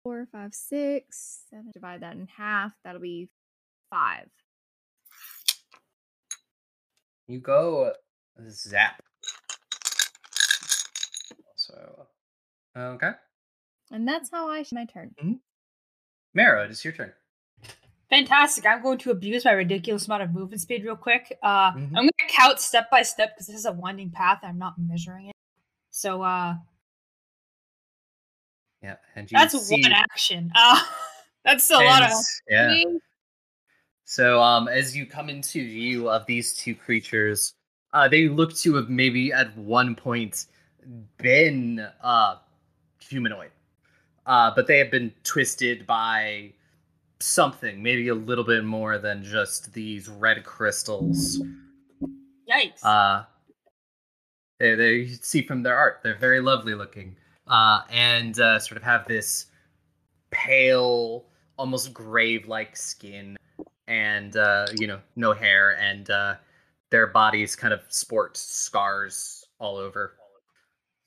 Four, 0.05 0.27
five, 0.31 0.53
six, 0.53 1.45
seven. 1.49 1.71
Divide 1.73 2.01
that 2.01 2.13
in 2.13 2.27
half. 2.27 2.73
That'll 2.83 3.01
be 3.01 3.27
five. 3.89 4.27
You 7.27 7.39
go 7.39 7.91
zap. 8.47 9.01
So, 11.55 12.05
okay, 12.77 13.13
And 13.89 14.07
that's 14.07 14.29
how 14.29 14.47
I 14.47 14.63
my 14.71 14.85
turn. 14.85 15.39
Mara, 16.35 16.69
it's 16.69 16.85
your 16.85 16.93
turn. 16.93 17.11
Fantastic. 18.11 18.67
I'm 18.67 18.83
going 18.83 18.99
to 18.99 19.09
abuse 19.09 19.43
my 19.43 19.53
ridiculous 19.53 20.05
amount 20.05 20.21
of 20.21 20.31
movement 20.35 20.61
speed 20.61 20.83
real 20.83 20.95
quick. 20.95 21.35
Uh, 21.41 21.71
Mhm. 21.71 21.87
I'm 21.87 21.93
going 21.93 22.09
to 22.09 22.25
count 22.29 22.59
step 22.59 22.91
by 22.91 23.01
step 23.01 23.33
because 23.33 23.47
this 23.47 23.55
is 23.55 23.65
a 23.65 23.71
winding 23.71 24.11
path. 24.11 24.41
I'm 24.43 24.59
not 24.59 24.75
measuring 24.77 25.29
it. 25.29 25.35
So 25.89 26.21
uh, 26.21 26.57
Yeah, 28.85 28.97
and 29.15 29.27
that's 29.29 29.59
see, 29.59 29.81
one 29.81 29.91
action. 29.91 30.51
Uh, 30.53 30.79
that's 31.43 31.71
a 31.71 31.77
lot 31.77 32.03
of. 32.03 32.11
yeah. 32.47 32.83
So, 34.03 34.39
um, 34.39 34.67
as 34.67 34.95
you 34.95 35.07
come 35.07 35.27
into 35.27 35.59
view 35.65 36.07
of 36.07 36.27
these 36.27 36.55
two 36.55 36.75
creatures, 36.75 37.55
uh, 37.93 38.07
they 38.07 38.27
look 38.29 38.55
to 38.57 38.75
have 38.75 38.87
maybe 38.87 39.33
at 39.33 39.57
one 39.57 39.95
point 39.95 40.45
been 41.17 41.87
uh 42.03 42.35
humanoid, 42.99 43.49
uh, 44.27 44.51
but 44.55 44.67
they 44.67 44.77
have 44.77 44.91
been 44.91 45.11
twisted 45.23 45.87
by 45.87 46.53
something, 47.19 47.81
maybe 47.81 48.09
a 48.09 48.13
little 48.15 48.43
bit 48.43 48.63
more 48.63 48.99
than 48.99 49.23
just 49.23 49.73
these 49.73 50.07
red 50.07 50.43
crystals. 50.43 51.41
Yikes. 52.47 52.83
Uh, 52.83 53.23
they, 54.59 54.75
they 54.75 55.07
see 55.07 55.41
from 55.41 55.63
their 55.63 55.75
art, 55.75 56.01
they're 56.03 56.19
very 56.19 56.39
lovely 56.39 56.75
looking, 56.75 57.15
uh, 57.47 57.81
and 57.89 58.39
uh, 58.39 58.59
sort 58.59 58.77
of 58.77 58.83
have 58.83 59.07
this 59.07 59.47
pale, 60.31 61.25
almost 61.57 61.93
grave-like 61.93 62.75
skin, 62.75 63.37
and 63.87 64.35
uh, 64.35 64.67
you 64.77 64.87
know, 64.87 64.99
no 65.15 65.33
hair, 65.33 65.77
and 65.79 66.09
uh, 66.09 66.35
their 66.89 67.07
bodies 67.07 67.55
kind 67.55 67.73
of 67.73 67.81
sport 67.89 68.37
scars 68.37 69.45
all 69.59 69.77
over. 69.77 70.13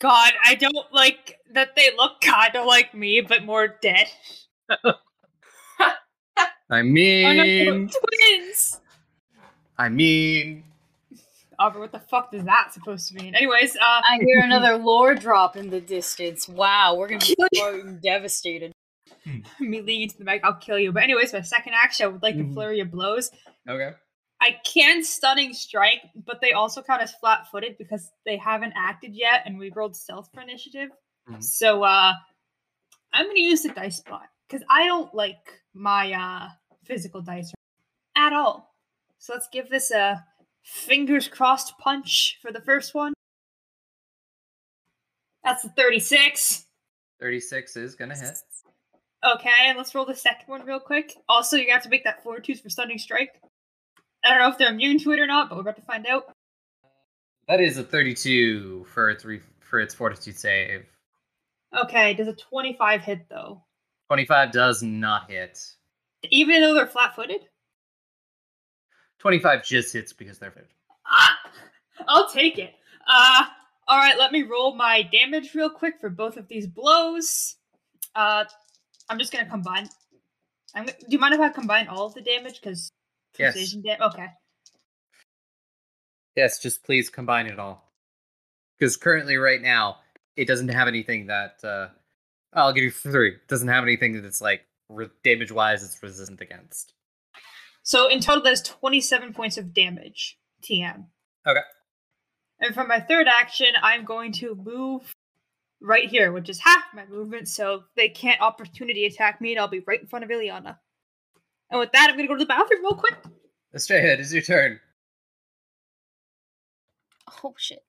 God, 0.00 0.32
I 0.44 0.54
don't 0.54 0.92
like 0.92 1.38
that 1.52 1.74
they 1.74 1.90
look 1.96 2.20
kind 2.20 2.54
of 2.54 2.66
like 2.66 2.94
me, 2.94 3.20
but 3.20 3.44
more 3.44 3.68
dead. 3.82 4.06
I 4.70 4.76
Oh, 6.70 7.32
no, 7.32 7.42
mean, 7.42 7.88
twins. 7.88 8.80
I 9.78 9.88
mean, 9.88 10.62
Aubrey, 11.58 11.80
what 11.80 11.92
the 11.92 11.98
fuck 11.98 12.32
is 12.34 12.44
that 12.44 12.72
supposed 12.72 13.08
to 13.08 13.14
mean? 13.14 13.34
Anyways, 13.34 13.76
uh, 13.76 13.80
I 13.82 14.18
hear 14.24 14.40
another 14.44 14.76
lore 14.76 15.14
drop 15.14 15.56
in 15.56 15.70
the 15.70 15.80
distance. 15.80 16.48
Wow, 16.48 16.94
we're 16.96 17.08
gonna 17.08 17.20
be 17.20 17.34
fucking 17.58 17.98
devastated. 18.02 18.72
me 19.60 19.80
leaning 19.80 20.02
into 20.02 20.18
the 20.18 20.24
mic, 20.24 20.42
I'll 20.44 20.54
kill 20.54 20.78
you. 20.78 20.92
But 20.92 21.02
anyways, 21.02 21.32
my 21.32 21.40
second 21.40 21.74
action, 21.74 22.04
I 22.04 22.08
would 22.08 22.22
like 22.22 22.36
to 22.36 22.52
flurry 22.52 22.80
of 22.80 22.90
blows. 22.90 23.30
okay. 23.68 23.90
I 24.40 24.56
can 24.64 25.02
stunning 25.02 25.52
strike, 25.52 25.98
but 26.24 26.40
they 26.40 26.52
also 26.52 26.80
count 26.80 27.02
as 27.02 27.12
flat 27.12 27.48
footed 27.50 27.76
because 27.76 28.08
they 28.24 28.36
haven't 28.36 28.72
acted 28.76 29.16
yet, 29.16 29.42
and 29.44 29.58
we 29.58 29.72
rolled 29.74 29.96
stealth 29.96 30.28
for 30.32 30.40
initiative. 30.40 30.90
Mhm. 31.28 31.42
So 31.42 31.82
uh 31.82 32.12
I'm 33.12 33.26
gonna 33.26 33.40
use 33.40 33.62
the 33.62 33.70
dice 33.70 33.96
spot 33.96 34.28
because 34.48 34.64
I 34.70 34.86
don't 34.86 35.12
like 35.12 35.60
my 35.74 36.12
uh 36.12 36.48
physical 36.84 37.20
dice 37.20 37.52
at 38.16 38.32
all. 38.32 38.76
So 39.18 39.32
let's 39.32 39.48
give 39.52 39.68
this 39.68 39.90
a 39.90 40.24
fingers 40.68 41.28
crossed 41.28 41.78
punch 41.78 42.38
for 42.42 42.52
the 42.52 42.60
first 42.60 42.94
one. 42.94 43.14
That's 45.42 45.62
the 45.62 45.70
36. 45.70 46.66
Thirty-six 47.20 47.76
is 47.76 47.94
gonna 47.96 48.14
hit. 48.16 48.38
Okay, 49.24 49.50
and 49.64 49.76
let's 49.76 49.92
roll 49.92 50.04
the 50.04 50.14
second 50.14 50.46
one 50.46 50.64
real 50.64 50.78
quick. 50.78 51.14
Also, 51.28 51.56
you 51.56 51.72
have 51.72 51.82
to 51.82 51.88
make 51.88 52.04
that 52.04 52.22
fortitude 52.22 52.60
for 52.60 52.68
stunning 52.68 52.98
strike. 52.98 53.40
I 54.24 54.28
don't 54.30 54.38
know 54.38 54.48
if 54.48 54.58
they're 54.58 54.70
immune 54.70 54.98
to 55.00 55.12
it 55.12 55.18
or 55.18 55.26
not, 55.26 55.48
but 55.48 55.56
we're 55.56 55.62
about 55.62 55.76
to 55.76 55.82
find 55.82 56.06
out. 56.06 56.24
That 57.48 57.60
is 57.60 57.76
a 57.76 57.82
thirty-two 57.82 58.84
for 58.84 59.10
its 59.10 59.24
re- 59.24 59.40
for 59.58 59.80
its 59.80 59.94
fortitude 59.94 60.36
save. 60.38 60.84
Okay, 61.76 62.14
does 62.14 62.28
a 62.28 62.34
25 62.34 63.02
hit 63.02 63.28
though? 63.28 63.64
Twenty-five 64.08 64.52
does 64.52 64.82
not 64.82 65.28
hit. 65.28 65.58
Even 66.30 66.60
though 66.60 66.74
they're 66.74 66.86
flat 66.86 67.16
footed? 67.16 67.40
25 69.18 69.64
just 69.64 69.92
hits 69.92 70.12
because 70.12 70.38
they're 70.38 70.50
fit. 70.50 70.70
Ah, 71.06 71.38
I'll 72.08 72.30
take 72.30 72.58
it. 72.58 72.74
Uh, 73.06 73.44
alright, 73.90 74.18
let 74.18 74.32
me 74.32 74.42
roll 74.42 74.74
my 74.74 75.02
damage 75.02 75.54
real 75.54 75.70
quick 75.70 76.00
for 76.00 76.10
both 76.10 76.36
of 76.36 76.48
these 76.48 76.66
blows. 76.66 77.56
Uh, 78.14 78.44
I'm 79.08 79.18
just 79.18 79.32
gonna 79.32 79.48
combine. 79.48 79.88
I'm, 80.74 80.86
do 80.86 80.92
you 81.08 81.18
mind 81.18 81.34
if 81.34 81.40
I 81.40 81.48
combine 81.48 81.88
all 81.88 82.06
of 82.06 82.14
the 82.14 82.20
damage? 82.20 82.60
Because 82.60 82.90
Yes. 83.38 83.52
precision 83.54 83.82
da- 83.82 83.98
Okay. 84.08 84.26
Yes, 86.36 86.60
just 86.60 86.84
please 86.84 87.08
combine 87.10 87.46
it 87.46 87.58
all. 87.58 87.92
Because 88.78 88.96
currently, 88.96 89.36
right 89.36 89.60
now, 89.60 89.98
it 90.36 90.46
doesn't 90.46 90.68
have 90.68 90.86
anything 90.88 91.26
that. 91.26 91.62
Uh, 91.64 91.88
I'll 92.52 92.72
give 92.72 92.84
you 92.84 92.90
three. 92.90 93.30
It 93.34 93.48
doesn't 93.48 93.68
have 93.68 93.82
anything 93.82 94.22
that's 94.22 94.40
like 94.40 94.64
re- 94.88 95.08
damage 95.24 95.50
wise 95.52 95.82
it's 95.82 96.00
resistant 96.02 96.40
against. 96.40 96.94
So 97.88 98.06
in 98.06 98.20
total, 98.20 98.42
there's 98.42 98.60
27 98.60 99.32
points 99.32 99.56
of 99.56 99.72
damage. 99.72 100.36
TM. 100.62 101.06
Okay. 101.46 101.60
And 102.60 102.74
for 102.74 102.86
my 102.86 103.00
third 103.00 103.26
action, 103.26 103.68
I'm 103.82 104.04
going 104.04 104.30
to 104.32 104.54
move 104.54 105.16
right 105.80 106.06
here, 106.06 106.30
which 106.30 106.50
is 106.50 106.60
half 106.60 106.84
my 106.92 107.06
movement, 107.06 107.48
so 107.48 107.84
they 107.96 108.10
can't 108.10 108.42
opportunity 108.42 109.06
attack 109.06 109.40
me, 109.40 109.52
and 109.52 109.60
I'll 109.60 109.68
be 109.68 109.82
right 109.86 110.02
in 110.02 110.06
front 110.06 110.22
of 110.22 110.30
Ileana. 110.30 110.76
And 111.70 111.80
with 111.80 111.90
that, 111.92 112.08
I'm 112.10 112.16
gonna 112.18 112.28
go 112.28 112.34
to 112.34 112.44
the 112.44 112.46
bathroom 112.46 112.82
real 112.82 112.94
quick. 112.94 113.16
Estrella, 113.74 114.08
it 114.08 114.20
is 114.20 114.34
your 114.34 114.42
turn. 114.42 114.80
Oh 117.42 117.54
shit! 117.56 117.86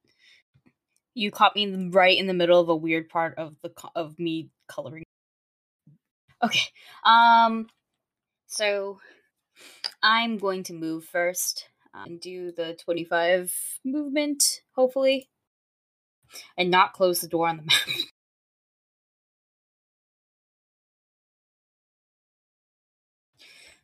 You 1.13 1.29
caught 1.29 1.57
me 1.57 1.63
in 1.63 1.89
the, 1.89 1.97
right 1.97 2.17
in 2.17 2.27
the 2.27 2.33
middle 2.33 2.61
of 2.61 2.69
a 2.69 2.75
weird 2.75 3.09
part 3.09 3.37
of 3.37 3.57
the 3.63 3.69
co- 3.69 3.91
of 3.95 4.17
me 4.17 4.49
coloring. 4.69 5.03
Okay. 6.41 6.69
Um. 7.03 7.67
So, 8.47 9.01
I'm 10.01 10.37
going 10.37 10.63
to 10.63 10.73
move 10.73 11.05
first 11.05 11.67
uh, 11.93 12.03
and 12.05 12.19
do 12.21 12.51
the 12.51 12.77
twenty-five 12.83 13.53
movement, 13.83 14.61
hopefully, 14.75 15.29
and 16.57 16.71
not 16.71 16.93
close 16.93 17.21
the 17.21 17.27
door 17.27 17.47
on 17.47 17.57
the 17.57 17.63
map. 17.67 17.79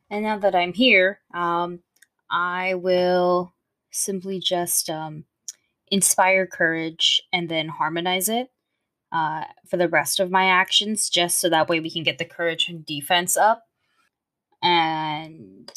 and 0.10 0.24
now 0.24 0.38
that 0.40 0.56
I'm 0.56 0.74
here, 0.74 1.20
um, 1.34 1.80
I 2.30 2.76
will 2.76 3.54
simply 3.92 4.40
just 4.40 4.90
um, 4.90 5.26
inspire 5.90 6.48
courage 6.48 7.22
and 7.34 7.50
then 7.50 7.68
harmonize 7.68 8.30
it 8.30 8.50
uh, 9.12 9.46
for 9.68 9.78
the 9.78 9.90
rest 9.90 10.20
of 10.20 10.32
my 10.32 10.46
actions, 10.46 11.10
just 11.10 11.40
so 11.40 11.50
that 11.50 11.70
way 11.70 11.80
we 11.80 11.90
can 11.90 12.04
get 12.04 12.18
the 12.18 12.26
courage 12.26 12.70
and 12.70 12.86
defense 12.86 13.38
up. 13.38 13.64
And 14.62 15.72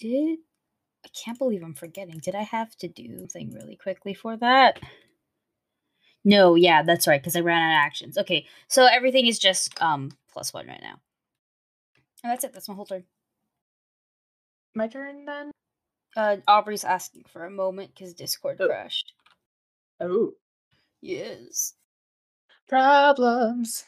did 0.00 0.38
I 1.04 1.08
can't 1.24 1.38
believe 1.38 1.62
I'm 1.62 1.74
forgetting. 1.74 2.18
Did 2.18 2.34
I 2.34 2.42
have 2.42 2.76
to 2.78 2.88
do 2.88 3.18
something 3.18 3.52
really 3.52 3.76
quickly 3.76 4.12
for 4.14 4.36
that? 4.38 4.80
No, 6.24 6.56
yeah, 6.56 6.82
that's 6.82 7.06
right, 7.06 7.20
because 7.20 7.36
I 7.36 7.40
ran 7.40 7.62
out 7.62 7.80
of 7.80 7.86
actions. 7.86 8.18
Okay, 8.18 8.46
so 8.66 8.86
everything 8.86 9.26
is 9.26 9.38
just 9.38 9.80
um 9.80 10.10
plus 10.32 10.52
one 10.52 10.66
right 10.66 10.80
now. 10.82 10.96
And 12.24 12.32
that's 12.32 12.42
it. 12.44 12.52
That's 12.52 12.68
my 12.68 12.74
whole 12.74 12.86
turn. 12.86 13.04
My 14.74 14.88
turn 14.88 15.24
then. 15.24 15.52
Uh, 16.16 16.38
Aubrey's 16.48 16.82
asking 16.84 17.24
for 17.28 17.44
a 17.44 17.50
moment 17.50 17.92
because 17.94 18.14
Discord 18.14 18.58
Oh. 18.60 18.66
crashed. 18.66 19.12
Oh, 20.00 20.32
Yes. 21.02 21.74
problems. 22.66 23.84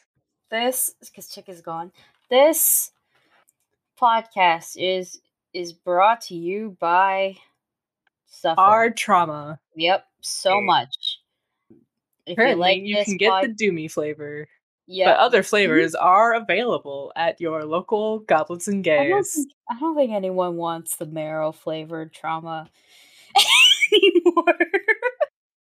This 0.50 0.94
because 1.00 1.28
Chick 1.28 1.48
is 1.48 1.60
gone. 1.62 1.90
This 2.30 2.92
podcast 4.00 4.76
is 4.76 5.20
is 5.58 5.72
brought 5.72 6.20
to 6.22 6.34
you 6.36 6.76
by 6.80 7.36
Suffer. 8.26 8.60
Hard 8.60 8.96
trauma. 8.96 9.58
Yep, 9.74 10.04
so 10.20 10.52
Okay. 10.52 10.64
much. 10.64 11.18
If 12.26 12.34
Apparently, 12.34 12.80
you, 12.80 12.94
this 12.96 13.06
can 13.06 13.16
get 13.16 13.30
pod- 13.30 13.44
the 13.44 13.66
Doomy 13.66 13.90
flavor, 13.90 14.46
yeah, 14.86 15.06
but 15.12 15.18
other 15.18 15.40
mm-hmm. 15.40 15.48
flavors 15.48 15.94
are 15.94 16.34
available 16.34 17.10
at 17.16 17.40
your 17.40 17.64
local 17.64 18.20
Goblins 18.20 18.68
and 18.68 18.86
I 18.86 19.08
don't, 19.08 19.16
Gays. 19.22 19.32
think, 19.34 19.52
I 19.70 19.78
don't 19.80 19.96
think 19.96 20.12
anyone 20.12 20.56
wants 20.56 20.96
the 20.96 21.06
marrow 21.06 21.52
flavored 21.52 22.12
trauma 22.12 22.68
anymore. 23.92 24.58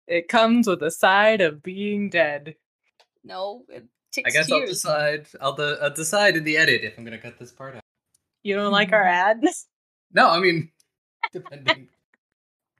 It 0.07 0.27
comes 0.27 0.67
with 0.67 0.83
a 0.83 0.91
side 0.91 1.41
of 1.41 1.63
being 1.63 2.09
dead. 2.09 2.55
no, 3.23 3.63
it 3.69 3.83
I 3.83 4.21
takes 4.21 4.33
guess 4.33 4.51
I'll 4.51 4.65
decide. 4.65 5.27
I'll, 5.41 5.53
de- 5.55 5.77
I'll 5.81 5.93
decide 5.93 6.35
in 6.37 6.43
the 6.43 6.57
edit 6.57 6.83
if 6.83 6.97
I'm 6.97 7.03
gonna 7.05 7.17
cut 7.17 7.37
this 7.39 7.51
part 7.51 7.75
out. 7.75 7.81
You 8.43 8.55
don't 8.55 8.71
like 8.71 8.91
our 8.93 9.03
ads? 9.07 9.67
No, 10.13 10.29
I 10.29 10.39
mean, 10.39 10.71
depending. 11.33 11.87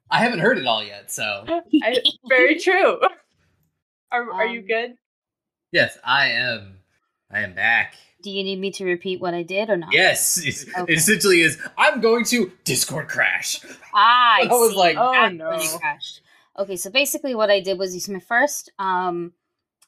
I 0.10 0.20
haven't 0.20 0.40
heard 0.40 0.58
it 0.58 0.66
all 0.66 0.84
yet, 0.84 1.12
so 1.12 1.46
I, 1.84 1.98
very 2.30 2.60
true. 2.60 3.00
Are 4.12 4.32
are 4.32 4.46
you 4.46 4.62
Um, 4.62 4.68
good? 4.68 4.94
yes, 5.72 5.98
I 6.04 6.30
am. 6.30 6.78
I 7.30 7.42
am 7.42 7.54
back. 7.54 7.96
Do 8.24 8.32
you 8.32 8.44
need 8.44 8.60
me 8.60 8.72
to 8.72 8.86
repeat 8.86 9.20
what 9.20 9.34
I 9.34 9.44
did 9.44 9.70
or 9.70 9.78
not? 9.78 9.94
Yes, 9.94 10.38
it's- 10.40 10.66
Okay. 10.76 10.94
it 10.94 10.98
essentially 10.98 11.42
is. 11.42 11.60
I'm 11.78 12.00
going 12.02 12.24
to 12.26 12.52
Discord 12.64 13.10
crash. 13.10 13.60
I, 13.94 14.48
I 14.50 14.54
was 14.56 14.72
see. 14.72 14.78
like, 14.78 14.98
Oh, 14.98 15.30
no. 15.30 15.50
when 15.50 15.60
it 15.60 15.80
crashed. 15.80 16.22
Okay, 16.58 16.76
so 16.78 16.90
basically 16.90 17.36
what 17.36 17.52
I 17.52 17.60
did 17.60 17.78
was 17.78 17.94
use 17.94 18.10
my 18.10 18.20
first 18.20 18.72
um 18.80 19.34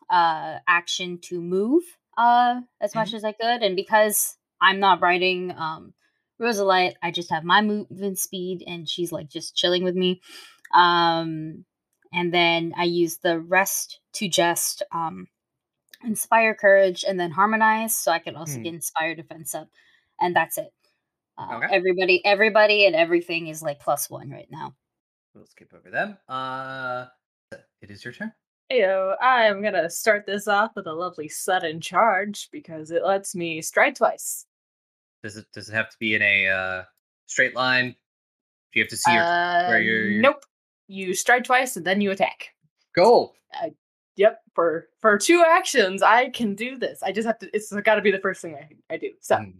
uh 0.10 0.60
action 0.68 1.18
to 1.22 1.40
move 1.41 1.84
uh 2.18 2.61
as 2.82 2.94
much 2.94 3.14
as 3.14 3.24
I 3.24 3.32
could, 3.32 3.64
and 3.64 3.76
because 3.76 4.36
I'm 4.61 4.80
not 4.80 5.02
writing 5.02 5.52
um 5.57 5.94
Rosalite, 6.40 6.94
I 7.03 7.11
just 7.11 7.30
have 7.32 7.44
my 7.44 7.61
movement 7.61 8.18
speed 8.20 8.64
and 8.66 8.88
she's 8.88 9.11
like 9.11 9.30
just 9.30 9.56
chilling 9.56 9.84
with 9.84 9.95
me. 9.95 10.22
Um 10.74 11.66
and 12.14 12.34
then 12.34 12.74
I 12.78 12.84
use 12.86 13.18
the 13.18 13.40
rest 13.40 13.99
to 14.14 14.28
just 14.30 14.84
um 14.91 15.28
inspire 16.03 16.56
courage 16.56 17.03
and 17.07 17.20
then 17.20 17.32
harmonize 17.32 17.95
so 17.95 18.11
I 18.11 18.20
can 18.20 18.36
also 18.36 18.57
Hmm. 18.57 18.64
get 18.64 18.74
inspire 18.74 19.16
defense 19.16 19.53
up. 19.53 19.70
And 20.22 20.36
that's 20.36 20.57
it. 20.57 20.74
Uh, 21.38 21.56
Okay. 21.57 21.76
Everybody, 21.76 22.26
everybody, 22.26 22.86
and 22.86 22.95
everything 22.95 23.48
is 23.48 23.61
like 23.61 23.80
plus 23.80 24.10
one 24.10 24.30
right 24.30 24.48
now. 24.52 24.76
We'll 25.34 25.45
skip 25.45 25.74
over 25.74 25.90
them. 25.90 26.18
Uh, 26.28 27.07
it 27.82 27.91
is 27.91 28.03
your 28.03 28.14
turn. 28.14 28.34
Heyo, 28.72 29.16
I'm 29.22 29.61
gonna 29.64 29.90
start 29.90 30.26
this 30.26 30.48
off 30.48 30.72
with 30.76 30.86
a 30.88 30.94
lovely 30.94 31.28
sudden 31.30 31.82
charge 31.82 32.49
because 32.52 32.91
it 32.91 33.03
lets 33.03 33.36
me 33.36 33.61
strike 33.61 33.95
twice. 33.95 34.45
Does 35.23 35.37
it 35.37 35.45
does 35.53 35.69
it 35.69 35.73
have 35.73 35.89
to 35.89 35.97
be 35.99 36.15
in 36.15 36.21
a 36.21 36.47
uh, 36.47 36.83
straight 37.25 37.55
line? 37.55 37.95
Do 38.71 38.79
you 38.79 38.83
have 38.83 38.89
to 38.89 38.97
see 38.97 39.13
your 39.13 39.23
Uh, 39.23 39.77
you're- 39.77 40.19
Nope. 40.19 40.45
You 40.87 41.13
strike 41.13 41.43
twice 41.43 41.75
and 41.75 41.85
then 41.85 42.01
you 42.01 42.11
attack. 42.11 42.49
goal? 42.95 43.35
Yep. 44.15 44.41
For 44.55 44.89
for 44.99 45.17
two 45.17 45.43
actions, 45.47 46.01
I 46.03 46.29
can 46.29 46.55
do 46.55 46.77
this. 46.77 47.01
I 47.03 47.11
just 47.11 47.25
have 47.27 47.37
to. 47.39 47.49
It's 47.53 47.71
got 47.71 47.95
to 47.95 48.01
be 48.01 48.11
the 48.11 48.19
first 48.19 48.41
thing 48.41 48.55
I 48.55 48.93
I 48.93 48.97
do. 48.97 49.11
So 49.21 49.35
Mm. 49.35 49.53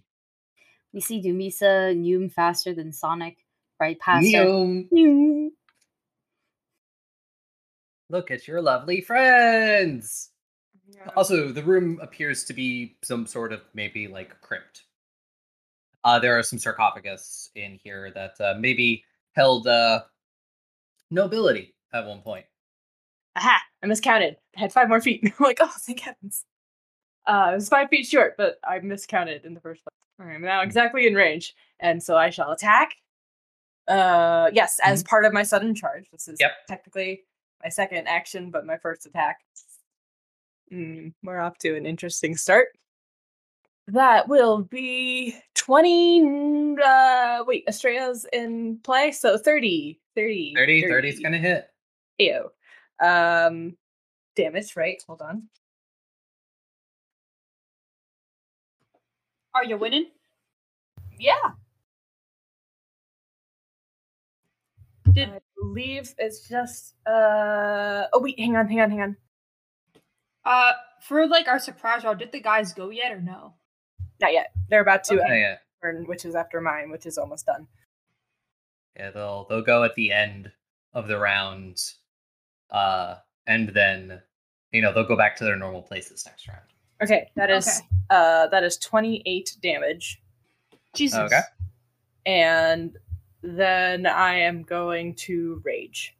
We 0.92 1.02
see 1.02 1.22
Dumisa 1.22 1.96
Noom 1.96 2.32
faster 2.32 2.74
than 2.74 2.92
Sonic 2.92 3.38
right 3.80 4.00
past 4.00 4.26
her. 4.34 4.44
Noom. 4.46 5.50
look 8.10 8.32
at 8.32 8.48
your 8.48 8.62
lovely 8.62 9.02
friends. 9.02 10.32
Yeah. 10.92 11.10
Also, 11.16 11.50
the 11.50 11.62
room 11.64 12.00
appears 12.02 12.44
to 12.46 12.54
be 12.54 12.98
some 13.04 13.28
sort 13.28 13.54
of 13.54 13.62
maybe 13.76 14.08
like 14.08 14.40
crypt. 14.42 14.84
Uh, 16.04 16.20
there 16.20 16.38
are 16.38 16.44
some 16.44 16.58
sarcophagus 16.60 17.50
in 17.56 17.80
here 17.84 18.12
that 18.16 18.40
uh, 18.40 18.56
maybe 18.60 19.04
held 19.34 19.68
uh, 19.68 20.02
nobility 21.12 21.74
at 21.94 22.06
one 22.06 22.22
point. 22.22 22.46
aha! 23.36 23.60
I 23.84 23.88
miscounted. 23.88 24.38
I 24.56 24.60
had 24.60 24.74
five 24.74 24.90
more 24.90 25.02
feet. 25.02 25.22
I'm 25.26 25.34
like, 25.46 25.60
oh, 25.62 25.72
thank 25.80 26.00
heavens. 26.02 26.46
Uh, 27.28 27.50
it 27.52 27.56
was 27.56 27.70
five 27.70 27.90
feet 27.90 28.06
short, 28.06 28.36
but 28.38 28.60
I 28.68 28.80
miscounted 28.80 29.46
in 29.46 29.54
the 29.54 29.60
first 29.62 29.82
place. 29.84 30.30
I'm 30.36 30.42
now 30.42 30.62
exactly 30.62 31.08
in 31.08 31.16
range, 31.16 31.54
and 31.80 32.02
so 32.02 32.18
I 32.18 32.30
shall 32.30 32.52
attack. 32.52 32.92
Uh, 33.88 34.50
yes, 34.54 34.80
as 34.84 35.04
part 35.04 35.26
of 35.26 35.34
my 35.34 35.44
sudden 35.44 35.74
charge. 35.74 36.08
This 36.12 36.28
is 36.28 36.38
Yep. 36.40 36.52
technically 36.68 37.24
my 37.64 37.70
second 37.70 38.08
action, 38.08 38.52
but 38.52 38.66
my 38.66 38.78
first 38.78 39.06
attack. 39.06 39.40
Mm, 40.72 41.14
we're 41.24 41.40
off 41.40 41.58
to 41.60 41.76
an 41.76 41.86
interesting 41.86 42.36
start. 42.38 42.68
That 43.92 44.28
will 44.28 44.62
be 44.64 45.36
20. 45.56 46.76
Uh, 46.84 47.44
wait, 47.48 47.66
Estrella's 47.68 48.26
in 48.32 48.78
play, 48.84 49.12
so 49.12 49.36
30. 49.36 50.00
30. 50.16 50.54
30, 50.56 50.88
30 50.88 51.10
is 51.10 51.20
gonna 51.20 51.38
hit. 51.40 51.70
Ew. 52.20 52.50
Um, 53.00 53.76
damage, 54.36 54.76
right? 54.76 55.02
Hold 55.08 55.24
on. 55.24 55.50
Are 59.56 59.66
you 59.66 59.78
winning? 59.78 60.12
Yeah. 61.20 61.34
Did 65.12 65.30
I 65.30 65.40
believe 65.58 66.14
it's 66.20 66.48
just. 66.48 66.94
Uh. 67.08 68.06
Oh 68.14 68.20
wait, 68.22 68.40
hang 68.40 68.56
on, 68.56 68.68
hang 68.68 68.82
on, 68.82 68.92
hang 68.92 69.02
on. 69.02 69.18
uh 70.46 70.74
for 71.02 71.28
like 71.28 71.48
our 71.48 71.58
surprise 71.60 72.04
round, 72.04 72.20
did 72.20 72.32
the 72.32 72.40
guys 72.40 72.74
go 72.74 72.92
yet 72.92 73.12
or 73.12 73.20
no? 73.22 73.56
Not 74.22 74.34
yet. 74.34 74.52
They're 74.70 74.82
about 74.82 75.04
to 75.06 75.22
Okay, 75.22 75.40
yeah, 75.42 75.58
turn, 75.82 76.06
which 76.06 76.26
is 76.26 76.36
after 76.36 76.60
mine, 76.62 76.90
which 76.92 77.06
is 77.06 77.18
almost 77.18 77.46
done. 77.46 77.68
yeah. 78.98 79.12
They'll 79.12 79.46
they'll 79.50 79.62
go 79.62 79.84
at 79.84 79.96
the 79.96 80.12
end 80.12 80.52
of 80.94 81.08
the 81.08 81.18
round, 81.18 81.82
uh, 82.72 83.16
and 83.48 83.70
then 83.70 84.22
you 84.72 84.82
know 84.82 84.94
they'll 84.94 85.04
go 85.08 85.16
back 85.18 85.36
to 85.38 85.44
their 85.44 85.56
normal 85.56 85.82
places 85.82 86.26
next 86.26 86.48
round. 86.48 86.62
Okay, 87.02 87.30
that 87.36 87.50
is 87.50 87.68
Okay. 87.68 87.88
uh 88.10 88.48
that 88.48 88.64
is 88.64 88.78
twenty 88.78 89.22
eight 89.26 89.56
damage, 89.62 90.22
Jesus. 90.94 91.20
Okay. 91.20 91.42
and 92.26 92.98
then 93.42 94.06
I 94.06 94.34
am 94.36 94.64
going 94.64 95.16
to 95.16 95.62
rage, 95.64 96.14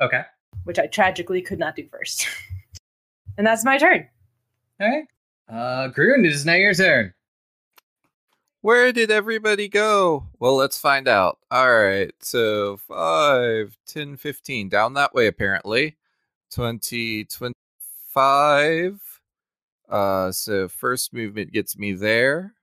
Okay. 0.00 0.22
which 0.62 0.78
I 0.78 0.86
tragically 0.86 1.42
could 1.42 1.58
not 1.58 1.74
do 1.74 1.84
first. 1.88 2.28
and 3.36 3.44
that's 3.44 3.64
my 3.64 3.76
turn. 3.76 4.06
All 4.80 4.88
right. 4.88 5.04
Uh, 5.48 5.88
Groon, 5.88 6.24
it 6.24 6.32
is 6.32 6.44
now 6.44 6.54
your 6.54 6.74
turn. 6.74 7.14
Where 8.60 8.92
did 8.92 9.10
everybody 9.10 9.68
go? 9.68 10.26
Well, 10.38 10.56
let's 10.56 10.78
find 10.78 11.08
out. 11.08 11.38
All 11.50 11.72
right. 11.72 12.12
So 12.20 12.76
5, 12.76 13.78
10, 13.86 14.16
15. 14.16 14.68
Down 14.68 14.94
that 14.94 15.14
way, 15.14 15.26
apparently. 15.26 15.96
20, 16.52 17.24
25. 17.24 19.20
Uh, 19.88 20.32
so 20.32 20.68
first 20.68 21.14
movement 21.14 21.52
gets 21.52 21.78
me 21.78 21.92
there. 21.92 22.54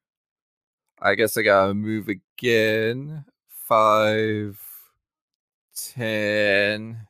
I 1.01 1.15
guess 1.15 1.37
I 1.37 1.41
gotta 1.41 1.73
move 1.73 2.07
again. 2.09 3.25
5, 3.47 4.59
10. 5.75 7.07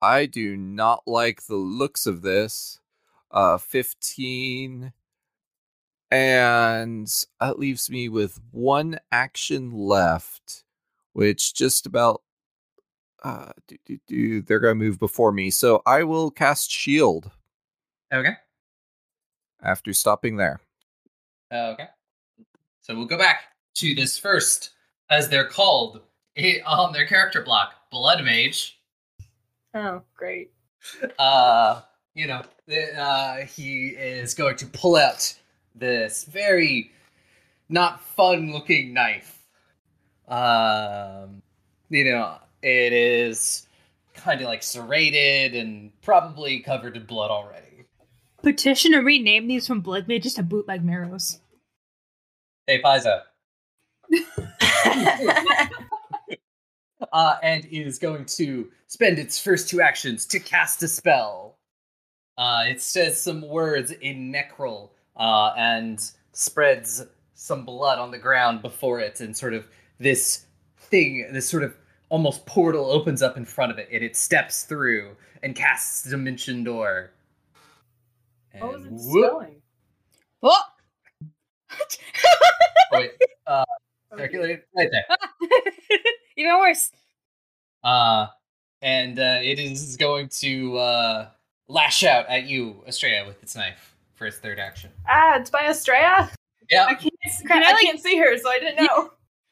I 0.00 0.26
do 0.26 0.56
not 0.56 1.02
like 1.06 1.46
the 1.46 1.56
looks 1.56 2.06
of 2.06 2.22
this. 2.22 2.80
Uh, 3.30 3.58
15. 3.58 4.92
And 6.10 7.12
that 7.40 7.58
leaves 7.58 7.90
me 7.90 8.08
with 8.08 8.40
one 8.52 8.98
action 9.10 9.72
left, 9.72 10.64
which 11.12 11.54
just 11.54 11.86
about 11.86 12.22
uh 13.24 13.50
do, 13.66 13.76
do, 13.86 13.98
do, 14.06 14.42
they're 14.42 14.60
gonna 14.60 14.74
move 14.74 14.98
before 15.00 15.32
me. 15.32 15.50
So 15.50 15.82
I 15.84 16.04
will 16.04 16.30
cast 16.30 16.70
shield 16.70 17.30
Okay. 18.12 18.34
after 19.62 19.92
stopping 19.92 20.36
there. 20.36 20.60
Okay. 21.52 21.88
So 22.82 22.94
we'll 22.94 23.06
go 23.06 23.18
back. 23.18 23.40
to 23.76 23.94
this 23.94 24.16
first, 24.18 24.70
as 25.10 25.28
they're 25.28 25.48
called, 25.48 26.00
eh, 26.36 26.60
on 26.64 26.92
their 26.92 27.06
character 27.06 27.42
block, 27.42 27.74
Blood 27.90 28.24
Mage. 28.24 28.80
Oh, 29.74 30.02
great. 30.14 30.52
Uh, 31.18 31.82
you 32.16 32.26
know, 32.26 32.42
uh, 32.98 33.36
he 33.42 33.88
is 33.88 34.34
going 34.34 34.56
to 34.56 34.66
pull 34.66 34.96
out 34.96 35.34
this 35.74 36.24
very 36.24 36.90
not 37.68 38.00
fun 38.00 38.52
looking 38.52 38.94
knife. 38.94 39.38
Um, 40.26 41.42
you 41.90 42.04
know, 42.10 42.38
it 42.62 42.94
is 42.94 43.68
kind 44.14 44.40
of 44.40 44.46
like 44.46 44.62
serrated 44.62 45.54
and 45.54 45.92
probably 46.00 46.60
covered 46.60 46.96
in 46.96 47.04
blood 47.04 47.30
already. 47.30 47.84
Petition 48.42 48.92
to 48.92 49.00
rename 49.00 49.46
these 49.46 49.66
from 49.66 49.80
Blood 49.80 50.08
Mages 50.08 50.34
to 50.34 50.42
Bootleg 50.42 50.82
Marrows. 50.82 51.40
Hey, 52.66 52.80
Paizo. 52.80 53.20
uh, 57.12 57.36
and 57.42 57.66
is 57.70 57.98
going 57.98 58.24
to 58.24 58.70
spend 58.86 59.18
its 59.18 59.38
first 59.38 59.68
two 59.68 59.82
actions 59.82 60.24
to 60.26 60.40
cast 60.40 60.82
a 60.82 60.88
spell. 60.88 61.55
Uh, 62.38 62.64
it 62.66 62.82
says 62.82 63.20
some 63.20 63.42
words 63.42 63.90
in 63.92 64.32
Necril 64.32 64.90
uh, 65.16 65.52
and 65.56 66.10
spreads 66.32 67.04
some 67.34 67.64
blood 67.64 67.98
on 67.98 68.10
the 68.10 68.18
ground 68.18 68.62
before 68.62 69.00
it, 69.00 69.20
and 69.20 69.36
sort 69.36 69.54
of 69.54 69.66
this 69.98 70.46
thing, 70.78 71.26
this 71.32 71.48
sort 71.48 71.62
of 71.62 71.74
almost 72.08 72.44
portal 72.46 72.90
opens 72.90 73.22
up 73.22 73.36
in 73.36 73.44
front 73.44 73.72
of 73.72 73.78
it, 73.78 73.88
and 73.92 74.02
it 74.02 74.16
steps 74.16 74.64
through 74.64 75.16
and 75.42 75.54
casts 75.54 76.08
Dimension 76.08 76.64
Door. 76.64 77.12
What 78.58 78.72
was 78.72 78.84
it 78.84 78.92
whoop- 78.92 79.26
spelling? 79.26 79.62
Oh! 80.42 80.62
Wait, 82.92 83.12
uh, 83.46 83.64
circulate 84.16 84.62
right 84.74 84.90
there. 84.90 85.04
Even 86.36 86.58
worse. 86.58 86.90
Uh, 87.82 88.26
and 88.82 89.18
uh, 89.18 89.38
it 89.42 89.58
is 89.58 89.96
going 89.96 90.28
to 90.28 90.76
uh, 90.78 91.28
lash 91.68 92.04
out 92.04 92.28
at 92.28 92.44
you, 92.46 92.82
Estrella, 92.86 93.26
with 93.26 93.42
its 93.42 93.54
knife 93.56 93.94
for 94.14 94.26
its 94.26 94.38
third 94.38 94.58
action. 94.58 94.90
Ah, 95.08 95.36
it's 95.38 95.50
by 95.50 95.66
Estrella. 95.68 96.30
Yeah. 96.70 96.86
I 96.86 96.94
can't. 96.94 97.12
Crap, 97.44 97.48
Can 97.48 97.62
I, 97.62 97.66
I 97.68 97.72
like? 97.72 97.82
can't 97.82 98.00
see 98.00 98.16
her, 98.18 98.36
so 98.38 98.48
I 98.50 98.58
didn't 98.58 98.84
know. 98.84 99.10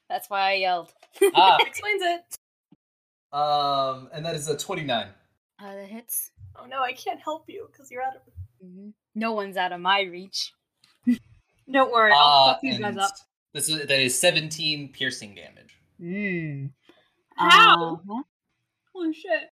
That's 0.09 0.29
why 0.31 0.51
I 0.51 0.53
yelled. 0.55 0.93
ah, 1.35 1.59
Explains 1.67 2.03
it. 2.03 2.39
um, 3.37 4.09
and 4.13 4.25
that 4.25 4.35
is 4.35 4.49
a 4.49 4.57
twenty-nine. 4.57 5.09
Uh, 5.63 5.75
that 5.75 5.89
hits. 5.89 6.31
Oh 6.57 6.67
no, 6.67 6.83
I 6.83 6.93
can't 6.93 7.21
help 7.21 7.45
you 7.49 7.69
because 7.71 7.91
you're 7.91 8.03
out 8.03 8.17
of. 8.17 8.23
hmm 8.61 8.91
No 9.15 9.33
one's 9.33 9.57
out 9.57 9.73
of 9.73 9.81
my 9.81 10.03
reach. 10.03 10.53
Don't 11.71 11.93
worry, 11.93 12.13
I'll 12.15 12.49
Uh, 12.51 12.53
fuck 12.55 12.61
these 12.63 12.79
guys 12.79 12.97
up. 12.97 13.11
This 13.53 13.69
is 13.69 13.79
that 13.87 13.91
is 14.01 14.19
seventeen 14.19 14.89
piercing 14.93 15.35
damage. 15.35 15.77
Mm. 16.01 16.71
How? 17.37 17.95
Uh-huh. 18.09 18.23
Holy 18.93 19.13
shit! 19.15 19.51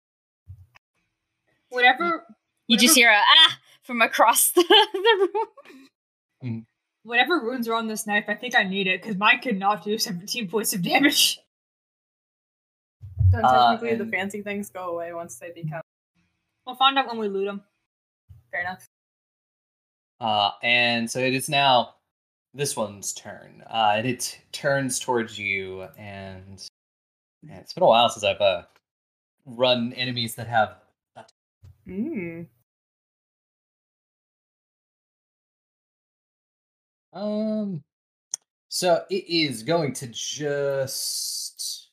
Whatever. 1.70 2.24
You 2.68 2.78
just 2.78 2.96
hear 2.96 3.10
a 3.12 3.18
ah 3.20 3.60
from 3.84 4.02
across 4.02 4.52
the, 4.54 4.64
the 4.64 5.28
room. 6.42 6.66
Whatever 7.04 7.40
runes 7.40 7.68
are 7.68 7.76
on 7.76 7.88
this 7.88 8.08
knife, 8.08 8.26
I 8.28 8.34
think 8.34 8.56
I 8.56 8.64
need 8.64 8.88
it 8.88 9.02
because 9.02 9.18
mine 9.18 9.40
could 9.40 9.60
not 9.60 9.84
do 9.84 9.98
17 9.98 10.48
points 10.50 10.74
of 10.74 10.82
damage. 10.82 11.40
Don't 13.32 13.46
Uh, 13.46 13.72
technically 13.78 13.96
the 14.04 14.10
fancy 14.12 14.42
things 14.42 14.70
go 14.70 14.90
away 14.90 15.14
once 15.14 15.36
they 15.36 15.52
become 15.52 15.82
We'll 16.66 16.76
find 16.76 16.98
out 16.98 17.08
when 17.08 17.20
we 17.20 17.28
loot 17.28 17.46
them. 17.46 17.62
fair 18.52 18.62
enough. 18.62 18.88
Uh, 20.20 20.52
and 20.64 21.10
so 21.10 21.20
it 21.20 21.36
is 21.36 21.48
now 21.48 21.96
this 22.56 22.76
one's 22.76 23.14
turn. 23.14 23.64
Uh, 23.70 23.94
and 23.98 24.08
it 24.08 24.40
turns 24.52 25.00
towards 25.00 25.38
you, 25.38 25.84
and 25.98 26.66
man, 27.44 27.60
it's 27.60 27.74
been 27.74 27.84
a 27.84 27.88
while 27.88 28.10
since 28.10 28.24
I've 28.24 28.42
uh, 28.42 28.64
run 29.46 29.94
enemies 29.94 30.34
that 30.36 30.48
have. 30.48 30.78
Mm. 31.88 32.48
Um, 37.16 37.82
so 38.68 39.04
it 39.10 39.26
is 39.28 39.64
going 39.64 39.94
to 39.94 40.08
just. 40.08 41.90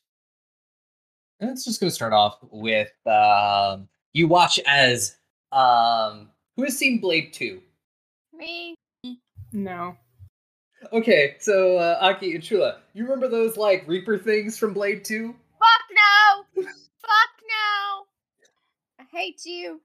It's 1.41 1.65
just 1.65 1.81
going 1.81 1.91
to 1.91 1.95
start 1.95 2.13
off 2.13 2.39
with 2.51 2.93
um. 3.07 3.89
You 4.13 4.29
watch 4.29 4.59
as 4.67 5.17
um. 5.53 6.29
Who 6.57 6.65
has 6.65 6.77
seen 6.77 7.01
Blade 7.01 7.33
Two? 7.33 7.63
Me? 8.35 8.75
No. 9.53 9.97
Okay, 10.93 11.37
so 11.39 11.77
uh, 11.77 11.99
Aki 12.01 12.35
and 12.35 12.43
Chula, 12.43 12.79
you 12.93 13.05
remember 13.05 13.29
those 13.29 13.57
like 13.57 13.87
Reaper 13.87 14.19
things 14.19 14.59
from 14.59 14.75
Blade 14.75 15.05
Two? 15.05 15.35
Fuck 15.59 15.87
no! 15.95 16.63
Fuck 16.65 17.33
no! 17.49 18.07
I 18.99 19.05
hate 19.13 19.45
you. 19.45 19.81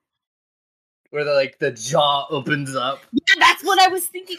where 1.12 1.24
the 1.24 1.34
like 1.34 1.60
the 1.60 1.72
jaw 1.72 2.26
opens 2.32 2.76
up. 2.76 3.00
Yeah, 3.12 3.36
that's 3.40 3.64
what 3.64 3.80
I 3.80 3.88
was 3.90 4.06
thinking. 4.08 4.38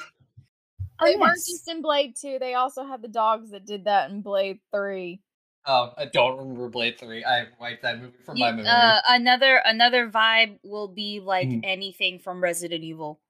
Oh, 1.01 1.07
They 1.07 1.17
weren't 1.17 1.37
just 1.37 1.69
in 1.69 1.81
Blade 1.83 2.17
2, 2.17 2.39
they 2.41 2.55
also 2.55 2.85
had 2.85 3.03
the 3.03 3.09
dogs 3.09 3.51
that 3.51 3.65
did 3.67 3.85
that 3.85 4.11
in 4.11 4.21
Blade 4.23 4.59
3. 4.75 5.21
Oh, 5.67 5.93
I 5.99 6.07
don't 6.07 6.39
remember 6.39 6.69
Blade 6.71 6.99
Three. 6.99 7.23
I 7.25 7.47
wiped 7.61 7.83
that 7.83 8.01
movie 8.01 8.17
from 8.25 8.37
You- 8.39 8.45
my 8.47 8.53
memory. 8.53 8.69
uh, 8.71 9.01
another 9.11 9.57
another 9.67 10.09
vibe 10.11 10.59
will 10.63 10.89
be 10.89 11.21
like 11.21 11.47
Mhm. 11.49 11.61
anything 11.63 12.19
from 12.21 12.43
Resident 12.43 12.83
Evil. 12.85 13.21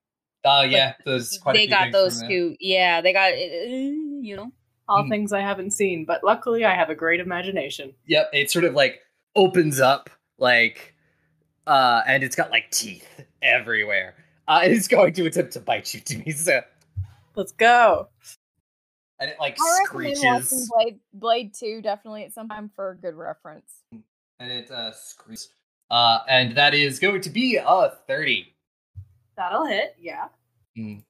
oh 0.44 0.62
yeah, 0.62 0.94
there's 1.04 1.36
quite 1.38 1.56
a 1.56 1.58
they 1.58 1.66
few 1.66 1.74
got 1.74 1.90
those 1.90 2.20
from 2.20 2.28
two. 2.28 2.56
Yeah, 2.60 3.00
they 3.00 3.12
got 3.12 3.32
uh, 3.32 3.36
you 3.36 4.36
know. 4.36 4.52
All 4.88 5.02
Mm. 5.02 5.08
things 5.10 5.32
I 5.32 5.40
haven't 5.40 5.72
seen, 5.72 6.04
but 6.04 6.22
luckily 6.22 6.64
I 6.64 6.74
have 6.76 6.90
a 6.90 6.94
great 6.94 7.18
imagination. 7.18 7.92
Yep, 8.06 8.30
it 8.32 8.50
sort 8.52 8.64
of 8.64 8.72
like 8.74 9.00
opens 9.34 9.80
up 9.80 10.08
like, 10.38 10.94
uh, 11.66 12.02
and 12.06 12.22
it's 12.22 12.36
got 12.36 12.50
like 12.52 12.70
teeth 12.70 13.24
everywhere. 13.42 14.14
Uh, 14.46 14.60
it's 14.62 14.86
going 14.86 15.12
to 15.14 15.26
attempt 15.26 15.54
to 15.54 15.60
bite 15.60 15.92
you, 15.92 16.00
Denise. 16.00 16.48
Let's 17.38 17.52
go. 17.52 18.08
And 19.20 19.30
it 19.30 19.36
like 19.38 19.56
I 19.60 19.78
recommend 19.84 20.16
watching 20.20 20.42
screeches. 20.42 20.72
Blade, 20.74 20.98
Blade 21.14 21.54
2 21.54 21.82
definitely 21.82 22.24
at 22.24 22.32
some 22.32 22.48
time 22.48 22.68
for 22.74 22.90
a 22.90 22.96
good 22.96 23.14
reference. 23.14 23.84
And 24.40 24.50
it 24.50 24.68
uh 24.72 24.90
screeches. 24.92 25.50
Uh, 25.88 26.18
and 26.28 26.56
that 26.56 26.74
is 26.74 26.98
going 26.98 27.20
to 27.20 27.30
be 27.30 27.56
a 27.56 27.90
thirty. 28.08 28.56
That'll 29.36 29.66
hit. 29.66 29.94
Yeah. 30.00 30.26
Mm. 30.76 31.04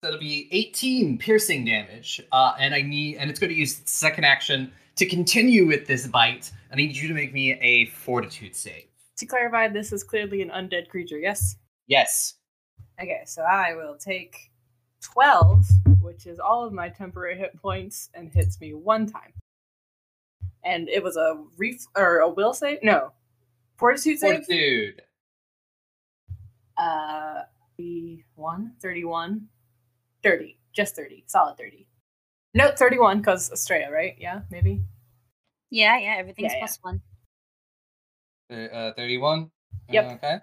That'll 0.00 0.18
be 0.18 0.48
18 0.52 1.18
piercing 1.18 1.66
damage. 1.66 2.22
Uh, 2.32 2.54
and 2.58 2.74
I 2.74 2.80
need 2.80 3.18
and 3.18 3.28
it's 3.28 3.38
going 3.38 3.50
to 3.50 3.56
use 3.56 3.78
its 3.78 3.92
second 3.92 4.24
action 4.24 4.72
to 4.96 5.04
continue 5.04 5.66
with 5.66 5.86
this 5.86 6.06
bite. 6.06 6.50
I 6.72 6.76
need 6.76 6.96
you 6.96 7.08
to 7.08 7.14
make 7.14 7.34
me 7.34 7.52
a 7.60 7.86
fortitude 7.90 8.56
save. 8.56 8.86
To 9.18 9.26
clarify, 9.26 9.68
this 9.68 9.92
is 9.92 10.02
clearly 10.02 10.40
an 10.40 10.48
undead 10.48 10.88
creature. 10.88 11.18
Yes. 11.18 11.56
Yes. 11.86 12.39
Okay, 13.00 13.22
so 13.26 13.42
I 13.42 13.74
will 13.74 13.96
take 13.96 14.50
twelve, 15.02 15.66
which 16.00 16.26
is 16.26 16.38
all 16.38 16.64
of 16.64 16.72
my 16.72 16.88
temporary 16.88 17.36
hit 17.36 17.60
points, 17.60 18.10
and 18.14 18.32
hits 18.32 18.60
me 18.60 18.74
one 18.74 19.06
time. 19.06 19.32
And 20.64 20.88
it 20.88 21.02
was 21.02 21.16
a 21.16 21.42
ref 21.56 21.86
or 21.96 22.18
a 22.18 22.28
will 22.28 22.52
save? 22.52 22.82
No, 22.82 23.12
fortitude 23.76 24.18
save. 24.18 24.44
Fortitude. 24.44 25.02
Uh, 26.76 27.42
31, 27.78 28.72
31, 28.80 29.48
30. 30.22 30.56
Just 30.72 30.96
30. 30.96 31.24
Solid 31.26 31.56
30. 31.58 31.86
No, 32.54 32.70
31 32.72 33.18
because 33.18 33.50
Estrella, 33.50 33.90
right? 33.90 34.16
Yeah, 34.18 34.40
maybe. 34.50 34.82
Yeah, 35.70 35.98
yeah, 35.98 36.16
everything's 36.18 36.52
Yeah, 36.52 36.58
yeah. 36.58 36.60
plus 36.60 36.78
one. 36.82 37.00
Uh, 38.50 38.92
31. 38.96 39.50
Yep. 39.88 40.04
Okay. 40.16 40.38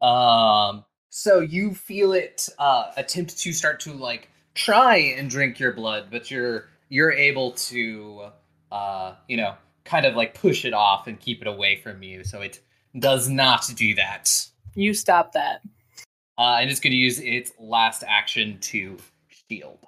Um. 0.00 0.84
So 1.14 1.40
you 1.40 1.74
feel 1.74 2.14
it 2.14 2.48
uh, 2.58 2.90
attempt 2.96 3.38
to 3.40 3.52
start 3.52 3.80
to 3.80 3.92
like 3.92 4.30
try 4.54 4.96
and 4.96 5.28
drink 5.28 5.60
your 5.60 5.74
blood, 5.74 6.06
but 6.10 6.30
you're 6.30 6.70
you're 6.88 7.12
able 7.12 7.52
to 7.52 8.28
uh 8.70 9.12
you 9.28 9.36
know 9.36 9.54
kind 9.84 10.06
of 10.06 10.16
like 10.16 10.32
push 10.32 10.64
it 10.64 10.72
off 10.72 11.06
and 11.08 11.20
keep 11.20 11.42
it 11.42 11.46
away 11.46 11.76
from 11.76 12.02
you, 12.02 12.24
so 12.24 12.40
it 12.40 12.60
does 12.98 13.28
not 13.28 13.70
do 13.76 13.94
that. 13.96 14.48
You 14.74 14.94
stop 14.94 15.32
that. 15.34 15.60
Uh, 16.38 16.56
and 16.60 16.70
it's 16.70 16.80
going 16.80 16.92
to 16.92 16.96
use 16.96 17.20
its 17.20 17.52
last 17.58 18.02
action 18.08 18.56
to 18.60 18.96
shield. 19.28 19.80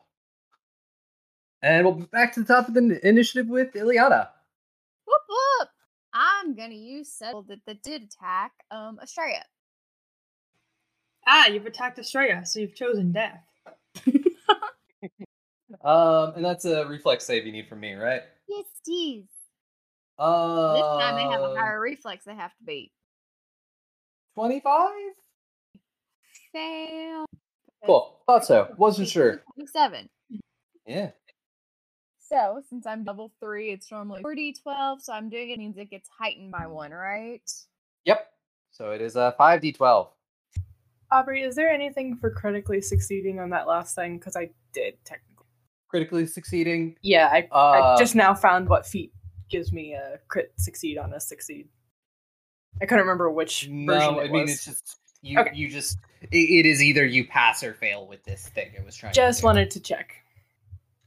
And 1.63 1.87
we'll 1.87 1.95
be 1.95 2.05
back 2.05 2.35
to 2.35 2.41
the 2.41 2.47
top 2.47 2.69
of 2.69 2.75
the 2.75 3.01
initiative 3.03 3.49
with 3.49 3.73
Ileana. 3.73 4.29
Whoop 5.07 5.23
whoop! 5.31 5.69
I'm 6.13 6.55
gonna 6.55 6.75
use 6.75 7.11
settle 7.11 7.45
that, 7.45 7.61
that 7.67 7.83
did 7.83 8.03
attack 8.03 8.53
um 8.71 8.99
Estrella. 9.03 9.43
Ah, 11.27 11.47
you've 11.47 11.67
attacked 11.67 11.99
Estrella, 11.99 12.45
so 12.45 12.61
you've 12.61 12.75
chosen 12.75 13.13
death. 13.13 13.41
Um, 15.85 16.33
and 16.37 16.45
that's 16.45 16.65
a 16.65 16.87
reflex 16.87 17.25
save 17.27 17.45
you 17.45 17.53
need 17.53 17.69
from 17.69 17.81
me, 17.81 17.93
right? 17.93 18.23
Yes, 18.49 18.65
geez. 18.87 19.25
Uh, 20.19 20.73
This 20.75 20.83
time 21.05 21.17
they 21.17 21.31
have 21.31 21.43
a 21.43 21.55
higher 21.55 21.79
reflex 21.79 22.25
they 22.25 22.35
have 22.35 22.53
to 22.57 22.65
beat. 22.65 22.91
25? 24.35 24.91
Fail. 26.53 27.27
Cool. 27.85 28.19
Thought 28.27 28.47
so. 28.47 28.69
Wasn't 28.79 29.09
sure. 29.09 29.43
27. 29.57 30.09
Yeah. 30.87 31.11
So, 32.19 32.63
since 32.71 32.87
I'm 32.87 33.05
level 33.05 33.31
three, 33.39 33.71
it's 33.71 33.91
normally 33.91 34.23
4d12, 34.23 35.03
so 35.03 35.13
I'm 35.13 35.29
doing 35.29 35.51
it 35.51 35.59
means 35.59 35.77
it 35.77 35.91
gets 35.91 36.09
heightened 36.19 36.51
by 36.51 36.67
one, 36.67 36.93
right? 36.93 37.43
Yep. 38.07 38.27
So 38.71 38.93
it 38.93 39.03
is 39.03 39.17
a 39.17 39.35
5d12. 39.39 40.09
Aubrey, 41.15 41.43
is 41.43 41.55
there 41.55 41.70
anything 41.70 42.16
for 42.16 42.28
critically 42.31 42.81
succeeding 42.81 43.39
on 43.39 43.51
that 43.51 43.69
last 43.69 43.95
thing? 43.95 44.19
Because 44.19 44.36
I 44.36 44.51
did 44.73 44.95
technically. 45.05 45.47
Critically 45.89 46.27
succeeding. 46.27 46.97
Yeah, 47.03 47.28
I, 47.32 47.49
Uh, 47.53 47.95
I 47.95 47.97
just 47.99 48.16
now 48.16 48.35
found 48.35 48.69
what 48.69 48.85
feat 48.85 49.12
gives 49.49 49.73
me 49.73 49.95
a 49.95 50.19
crit 50.27 50.53
succeed 50.57 50.99
on 50.99 51.12
a 51.12 51.20
succeed. 51.20 51.69
I 52.82 52.86
couldn't 52.86 53.03
remember 53.03 53.31
which 53.31 53.62
version 53.66 53.85
No, 53.86 54.20
I 54.20 54.24
mean 54.24 54.43
was. 54.43 54.51
it's 54.51 54.65
just 54.65 54.99
you. 55.23 55.39
Okay. 55.39 55.53
You 55.55 55.69
just 55.70 55.99
it, 56.23 56.36
it 56.36 56.66
is 56.66 56.82
either 56.82 57.07
you 57.07 57.24
pass 57.28 57.62
or 57.62 57.74
fail 57.74 58.09
with 58.09 58.24
this 58.24 58.49
thing. 58.49 58.73
It 58.77 58.85
was 58.85 58.97
trying. 58.97 59.15
Just 59.15 59.43
do. 59.43 59.47
wanted 59.47 59.70
to 59.70 59.81
check. 59.81 60.15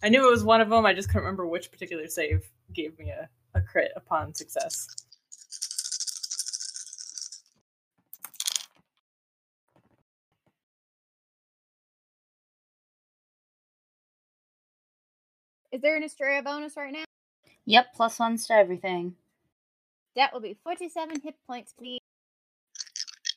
I 0.01 0.07
knew 0.07 0.25
it 0.25 0.31
was 0.31 0.45
one 0.45 0.61
of 0.61 0.69
them. 0.69 0.85
I 0.85 0.93
just 0.93 1.09
couldn't 1.09 1.23
remember 1.23 1.45
which 1.45 1.69
particular 1.69 2.07
save 2.07 2.49
gave 2.73 2.97
me 2.97 3.09
a, 3.09 3.27
a 3.55 3.61
crit 3.61 3.91
upon 3.97 4.33
success. 4.33 4.87
Is 15.71 15.81
there 15.81 15.95
an 15.95 16.03
Estrella 16.03 16.41
bonus 16.43 16.77
right 16.77 16.93
now? 16.93 17.03
Yep, 17.65 17.87
plus 17.95 18.19
ones 18.19 18.47
to 18.47 18.53
everything. 18.53 19.15
That 20.15 20.33
will 20.33 20.39
be 20.39 20.57
47 20.63 21.21
hit 21.21 21.35
points, 21.45 21.73
please. 21.77 21.99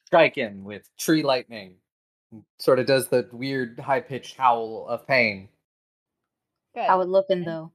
strike 0.06 0.36
him 0.36 0.64
with 0.64 0.88
tree 0.98 1.22
lightning. 1.22 1.74
Sort 2.58 2.78
of 2.78 2.86
does 2.86 3.08
the 3.08 3.28
weird 3.32 3.78
high 3.80 4.00
pitched 4.00 4.36
howl 4.36 4.86
of 4.88 5.06
pain. 5.06 5.48
Good. 6.74 6.86
How 6.86 7.00
it 7.00 7.08
looking 7.08 7.42
though? 7.44 7.72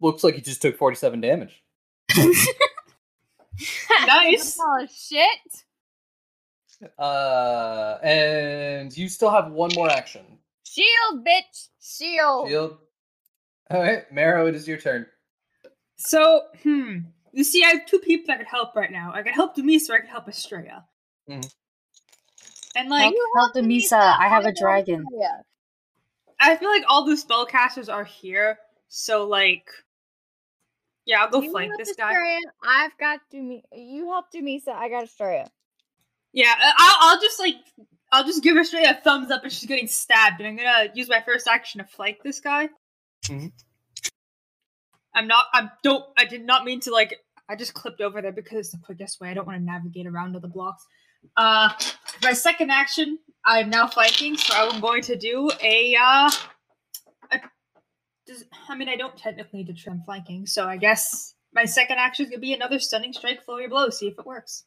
Looks 0.00 0.24
like 0.24 0.34
he 0.34 0.40
just 0.40 0.62
took 0.62 0.76
47 0.78 1.20
damage. 1.20 1.62
Nice. 4.06 4.56
Oh, 4.60 4.86
shit. 4.88 5.64
Uh, 6.96 7.98
and 8.02 8.96
you 8.96 9.08
still 9.08 9.30
have 9.30 9.50
one 9.50 9.70
more 9.74 9.90
action. 9.90 10.24
Shield, 10.64 11.26
bitch. 11.26 11.68
Shield. 11.80 12.48
Shield. 12.48 12.78
All 13.70 13.80
right, 13.80 14.10
Marrow, 14.12 14.46
it 14.46 14.54
is 14.54 14.66
your 14.66 14.78
turn. 14.78 15.06
So, 15.96 16.42
hmm. 16.62 16.98
You 17.32 17.44
see, 17.44 17.62
I 17.62 17.68
have 17.68 17.86
two 17.86 17.98
people 17.98 18.26
that 18.28 18.38
could 18.38 18.46
help 18.46 18.74
right 18.74 18.90
now. 18.90 19.12
I 19.14 19.22
could 19.22 19.34
help 19.34 19.54
Dumisa 19.56 19.90
or 19.90 19.94
I 19.96 20.00
could 20.00 20.08
help 20.08 20.28
Estrella. 20.28 20.86
Mhm. 21.28 21.52
And 22.74 22.88
like, 22.88 23.02
Help, 23.14 23.16
help 23.36 23.54
Dumisa, 23.54 23.92
I 24.18 24.28
have 24.28 24.46
a 24.46 24.52
dragon. 24.52 25.04
Yeah. 25.12 25.42
I 26.40 26.56
feel 26.56 26.70
like 26.70 26.84
all 26.88 27.04
the 27.04 27.12
spellcasters 27.14 27.92
are 27.92 28.04
here. 28.04 28.58
So 28.88 29.26
like, 29.26 29.68
yeah, 31.04 31.22
I'll 31.22 31.30
go 31.30 31.42
You 31.42 31.50
flank 31.50 31.70
help 31.70 31.78
this 31.78 31.94
guy. 31.96 32.38
I've 32.62 32.96
got 32.98 33.20
Dumi. 33.32 33.62
You 33.72 34.06
help 34.10 34.26
Dumisa. 34.32 34.68
I 34.68 34.88
got 34.88 35.04
Estrella. 35.04 35.50
Yeah, 36.32 36.54
I- 36.56 36.72
I'll, 36.78 37.10
I'll 37.14 37.20
just 37.20 37.38
like, 37.40 37.56
I'll 38.12 38.24
just 38.24 38.42
give 38.42 38.56
Estrella 38.56 38.90
a 38.90 38.94
thumbs 39.02 39.30
up 39.30 39.44
if 39.44 39.52
she's 39.52 39.66
getting 39.68 39.88
stabbed, 39.88 40.40
and 40.40 40.48
I'm 40.48 40.56
gonna 40.56 40.90
use 40.94 41.08
my 41.08 41.20
first 41.20 41.46
action 41.48 41.80
to 41.80 41.86
flank 41.86 42.18
this 42.22 42.40
guy. 42.40 42.68
Mhm. 43.24 43.52
I'm 45.14 45.26
not. 45.26 45.46
I 45.52 45.68
don't. 45.82 46.04
I 46.16 46.24
did 46.24 46.44
not 46.44 46.64
mean 46.64 46.80
to 46.80 46.90
like. 46.90 47.14
I 47.48 47.56
just 47.56 47.74
clipped 47.74 48.00
over 48.00 48.20
there 48.22 48.32
because 48.32 48.58
it's 48.58 48.70
the 48.70 48.78
quickest 48.78 49.20
way. 49.20 49.30
I 49.30 49.34
don't 49.34 49.46
want 49.46 49.58
to 49.58 49.64
navigate 49.64 50.06
around 50.06 50.34
all 50.34 50.40
the 50.40 50.48
blocks. 50.48 50.84
Uh, 51.36 51.70
my 52.22 52.32
second 52.32 52.70
action, 52.70 53.18
I'm 53.44 53.70
now 53.70 53.86
flanking, 53.86 54.36
so 54.36 54.54
I'm 54.54 54.80
going 54.80 55.02
to 55.02 55.16
do 55.16 55.50
a. 55.62 55.96
Uh, 56.00 56.30
a 57.32 57.40
does, 58.26 58.44
I 58.68 58.76
mean, 58.76 58.88
I 58.88 58.96
don't 58.96 59.16
technically 59.16 59.60
need 59.60 59.66
to 59.68 59.72
trim 59.82 60.02
flanking, 60.04 60.46
so 60.46 60.66
I 60.68 60.76
guess 60.76 61.34
my 61.54 61.64
second 61.64 61.98
action 61.98 62.26
is 62.26 62.30
gonna 62.30 62.40
be 62.40 62.52
another 62.52 62.78
stunning 62.78 63.12
strike, 63.12 63.42
flurry 63.42 63.64
of 63.64 63.70
blows. 63.70 63.98
See 63.98 64.08
if 64.08 64.18
it 64.18 64.26
works. 64.26 64.64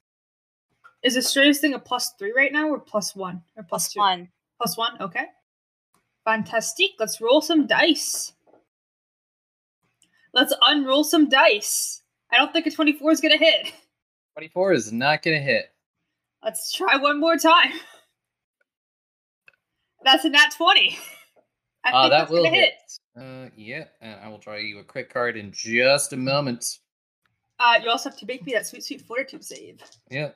Is 1.04 1.14
the 1.16 1.22
straightest 1.22 1.62
thing 1.62 1.74
a 1.74 1.80
plus 1.80 2.14
three 2.20 2.34
right 2.36 2.52
now, 2.52 2.68
or 2.70 2.80
plus 2.80 3.16
one, 3.16 3.44
or 3.56 3.64
plus, 3.64 3.86
Plus 3.86 3.94
two? 3.94 4.00
one. 4.00 4.30
Plus 4.58 4.78
one. 4.78 5.00
Okay. 5.02 5.26
Fantastic. 6.26 6.92
Let's 7.00 7.20
roll 7.22 7.42
some 7.42 7.66
dice. 7.66 8.34
Let's 10.34 10.54
unroll 10.66 11.04
some 11.04 11.30
dice. 11.30 12.02
I 12.32 12.38
don't 12.38 12.54
think 12.54 12.66
a 12.68 12.72
24 12.72 13.12
is 13.12 13.22
gonna 13.22 13.38
hit. 13.38 13.74
24 14.36 14.74
is 14.74 14.94
not 14.94 15.22
going 15.24 15.38
to 15.38 15.44
hit. 15.44 15.66
Let's 16.42 16.72
try 16.72 16.96
one 16.96 17.20
more 17.20 17.36
time. 17.36 17.74
That's 20.06 20.24
a 20.24 20.30
nat 20.30 20.54
20. 20.56 20.98
I 21.84 21.92
Uh, 21.92 22.02
think 22.04 22.12
that 22.12 22.30
will 22.30 22.44
gonna 22.46 22.56
hit. 22.56 22.74
Uh, 23.20 23.50
yeah, 23.58 23.86
and 24.00 24.20
I 24.22 24.30
will 24.30 24.38
draw 24.38 24.56
you 24.56 24.80
a 24.80 24.84
quick 24.86 25.12
card 25.14 25.36
in 25.36 25.52
just 25.52 26.14
a 26.14 26.18
moment. 26.18 26.80
Uh, 27.60 27.80
you 27.84 27.90
also 27.90 28.10
have 28.10 28.18
to 28.20 28.26
make 28.26 28.46
me 28.46 28.54
that 28.54 28.66
sweet, 28.66 28.84
sweet 28.84 29.02
fortitude 29.02 29.44
save. 29.44 29.82
Yeah. 30.10 30.32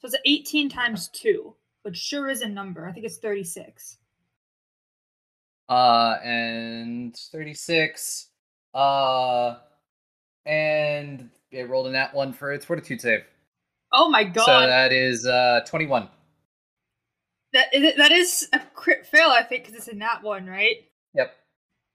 So 0.00 0.08
it's 0.08 0.16
18 0.26 0.68
times 0.68 1.08
2, 1.08 1.56
which 1.82 1.96
sure 1.96 2.28
is 2.28 2.42
a 2.42 2.48
number. 2.48 2.86
I 2.86 2.92
think 2.92 3.06
it's 3.06 3.16
36. 3.18 3.96
Uh, 5.68 6.16
and 6.22 7.16
36. 7.16 8.28
Uh, 8.74 9.56
and 10.44 11.30
it 11.50 11.68
rolled 11.68 11.86
in 11.86 11.92
that 11.94 12.14
one 12.14 12.32
for 12.32 12.52
its 12.52 12.64
fortitude 12.64 13.00
save. 13.00 13.24
Oh 13.92 14.08
my 14.08 14.24
god. 14.24 14.44
So 14.44 14.66
that 14.66 14.92
is 14.92 15.26
uh 15.26 15.60
21. 15.66 16.08
that, 17.52 17.74
is, 17.74 17.96
that 17.96 18.12
is 18.12 18.48
a 18.52 18.60
crit 18.74 19.06
fail, 19.06 19.28
I 19.28 19.42
think, 19.42 19.64
because 19.64 19.76
it's 19.78 19.88
a 19.88 19.94
nat 19.94 20.18
1, 20.22 20.46
right? 20.46 20.76
Yep. 21.14 21.34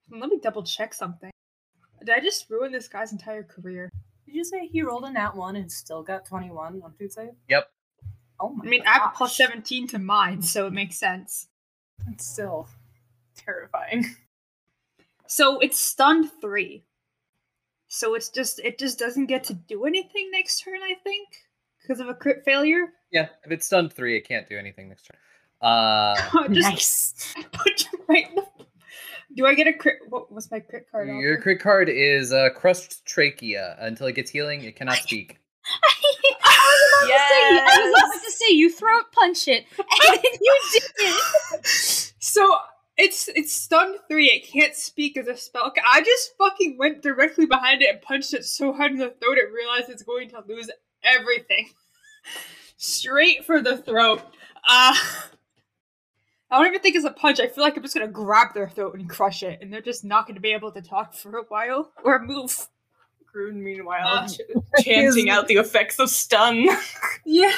Let 0.10 0.30
me 0.30 0.40
double 0.42 0.64
check 0.64 0.94
something. 0.94 1.32
Did 2.00 2.10
I 2.10 2.20
just 2.20 2.50
ruin 2.50 2.72
this 2.72 2.88
guy's 2.88 3.12
entire 3.12 3.44
career? 3.44 3.92
Did 4.26 4.36
you 4.36 4.44
say 4.44 4.68
he 4.68 4.82
rolled 4.82 5.04
a 5.06 5.12
nat 5.12 5.36
one 5.36 5.56
and 5.56 5.72
still 5.72 6.02
got 6.04 6.26
twenty 6.26 6.50
one 6.50 6.82
on 6.84 6.94
fort 6.98 7.14
save? 7.14 7.30
Yep. 7.48 7.70
Oh 8.40 8.50
my 8.50 8.66
I 8.66 8.68
mean, 8.70 8.82
I 8.88 8.94
have 8.94 9.14
a 9.22 9.28
17 9.28 9.88
to 9.90 10.00
mine, 10.00 10.42
so 10.42 10.66
it 10.66 10.74
makes 10.74 10.98
sense. 10.98 11.48
That's 12.06 12.26
still 12.26 12.68
terrifying. 13.46 14.06
So 15.28 15.60
it's 15.60 15.80
stunned 15.80 16.30
3. 16.42 16.84
So 17.88 18.16
it's 18.16 18.30
just, 18.30 18.60
it 18.60 18.80
just 18.80 18.98
doesn't 19.00 19.26
get 19.26 19.44
to 19.46 19.54
do 19.54 19.86
anything 19.86 20.30
next 20.32 20.62
turn, 20.62 20.80
I 20.82 20.96
think, 21.04 21.28
because 21.82 22.00
of 22.00 22.08
a 22.08 22.14
crit 22.14 22.44
failure. 22.46 22.88
Yeah, 23.12 23.28
if 23.46 23.52
it's 23.52 23.66
stunned 23.66 23.92
three, 23.92 24.16
it 24.16 24.22
can't 24.26 24.48
do 24.48 24.58
anything 24.58 24.88
next 24.88 25.04
turn. 25.04 25.18
Uh, 25.62 26.16
just 26.54 26.72
Nice. 26.72 27.34
put 27.52 27.82
you 27.82 28.00
right 28.08 28.30
in 28.30 28.36
the. 28.36 28.46
Do 29.36 29.46
I 29.46 29.56
get 29.56 29.68
a 29.68 29.74
crit? 29.74 29.98
What 30.10 30.32
was 30.32 30.50
my 30.52 30.60
crit 30.60 30.88
card? 30.90 31.08
your 31.08 31.34
offer? 31.36 31.42
crit 31.42 31.60
card 31.60 31.90
is 31.90 32.32
uh, 32.32 32.50
crushed 32.56 33.06
trachea. 33.06 33.76
Until 33.80 34.08
it 34.08 34.14
gets 34.14 34.32
healing, 34.32 34.64
it 34.64 34.76
cannot 34.76 34.98
speak. 35.04 35.38
I 37.04 37.78
was 37.82 38.04
about 38.14 38.24
to 38.24 38.32
say 38.32 38.54
you 38.54 38.72
throat 38.72 39.04
punch 39.14 39.48
it, 39.48 39.66
and 39.78 40.24
you 40.42 40.60
did 40.72 40.84
it. 40.98 42.14
So 42.20 42.58
it's 43.02 43.28
it's 43.30 43.52
stunned 43.54 43.98
three. 44.08 44.28
It 44.28 44.48
can't 44.48 44.76
speak 44.76 45.18
as 45.18 45.28
a 45.28 45.36
spell. 45.36 45.74
I 45.88 46.02
just 46.02 46.38
fucking 46.38 46.78
went 46.78 47.02
directly 47.02 47.46
behind 47.46 47.82
it 47.82 47.90
and 47.90 48.02
punched 48.02 48.34
it 48.34 48.46
so 48.46 48.72
hard 48.72 48.92
in 48.92 48.98
the 48.98 49.10
throat 49.10 49.38
it 49.38 49.52
realized 49.52 49.90
it's 49.90 50.04
going 50.04 50.30
to 50.30 50.44
lose 50.48 50.70
everything. 51.04 51.70
Straight 52.78 53.46
for 53.46 53.62
the 53.62 53.78
throat. 53.78 54.22
Uh 54.68 54.96
I 56.52 56.58
don't 56.58 56.68
even 56.68 56.82
think 56.82 56.98
it's 56.98 57.06
a 57.06 57.12
punch. 57.12 57.40
I 57.40 57.48
feel 57.48 57.64
like 57.64 57.78
I'm 57.78 57.84
just 57.84 57.96
gonna 57.96 58.08
grab 58.08 58.54
their 58.54 58.70
throat 58.70 58.96
and 58.96 59.10
crush 59.10 59.42
it, 59.42 59.60
and 59.62 59.72
they're 59.72 59.82
just 59.82 60.04
not 60.04 60.28
gonna 60.28 60.42
be 60.42 60.52
able 60.52 60.72
to 60.74 60.82
talk 60.82 61.14
for 61.16 61.38
a 61.38 61.44
while 61.44 61.92
or 62.04 62.20
move. 62.20 62.68
Groon, 63.34 63.64
meanwhile, 63.64 64.06
Uh, 64.06 64.28
ch- 64.28 64.42
chanting 64.84 65.30
out 65.30 65.48
the 65.48 65.56
effects 65.56 65.98
of 66.00 66.10
stun, 66.10 66.68
Yeah. 67.26 67.54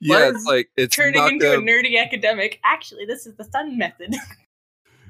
Yeah, 0.00 0.28
it's 0.28 0.44
like 0.44 0.70
it's 0.76 0.94
turning 0.94 1.20
not 1.20 1.32
into 1.32 1.50
a 1.50 1.56
gonna, 1.56 1.66
nerdy 1.70 1.98
academic. 2.00 2.60
Actually, 2.64 3.06
this 3.06 3.26
is 3.26 3.34
the 3.34 3.44
stun 3.44 3.76
method. 3.78 4.14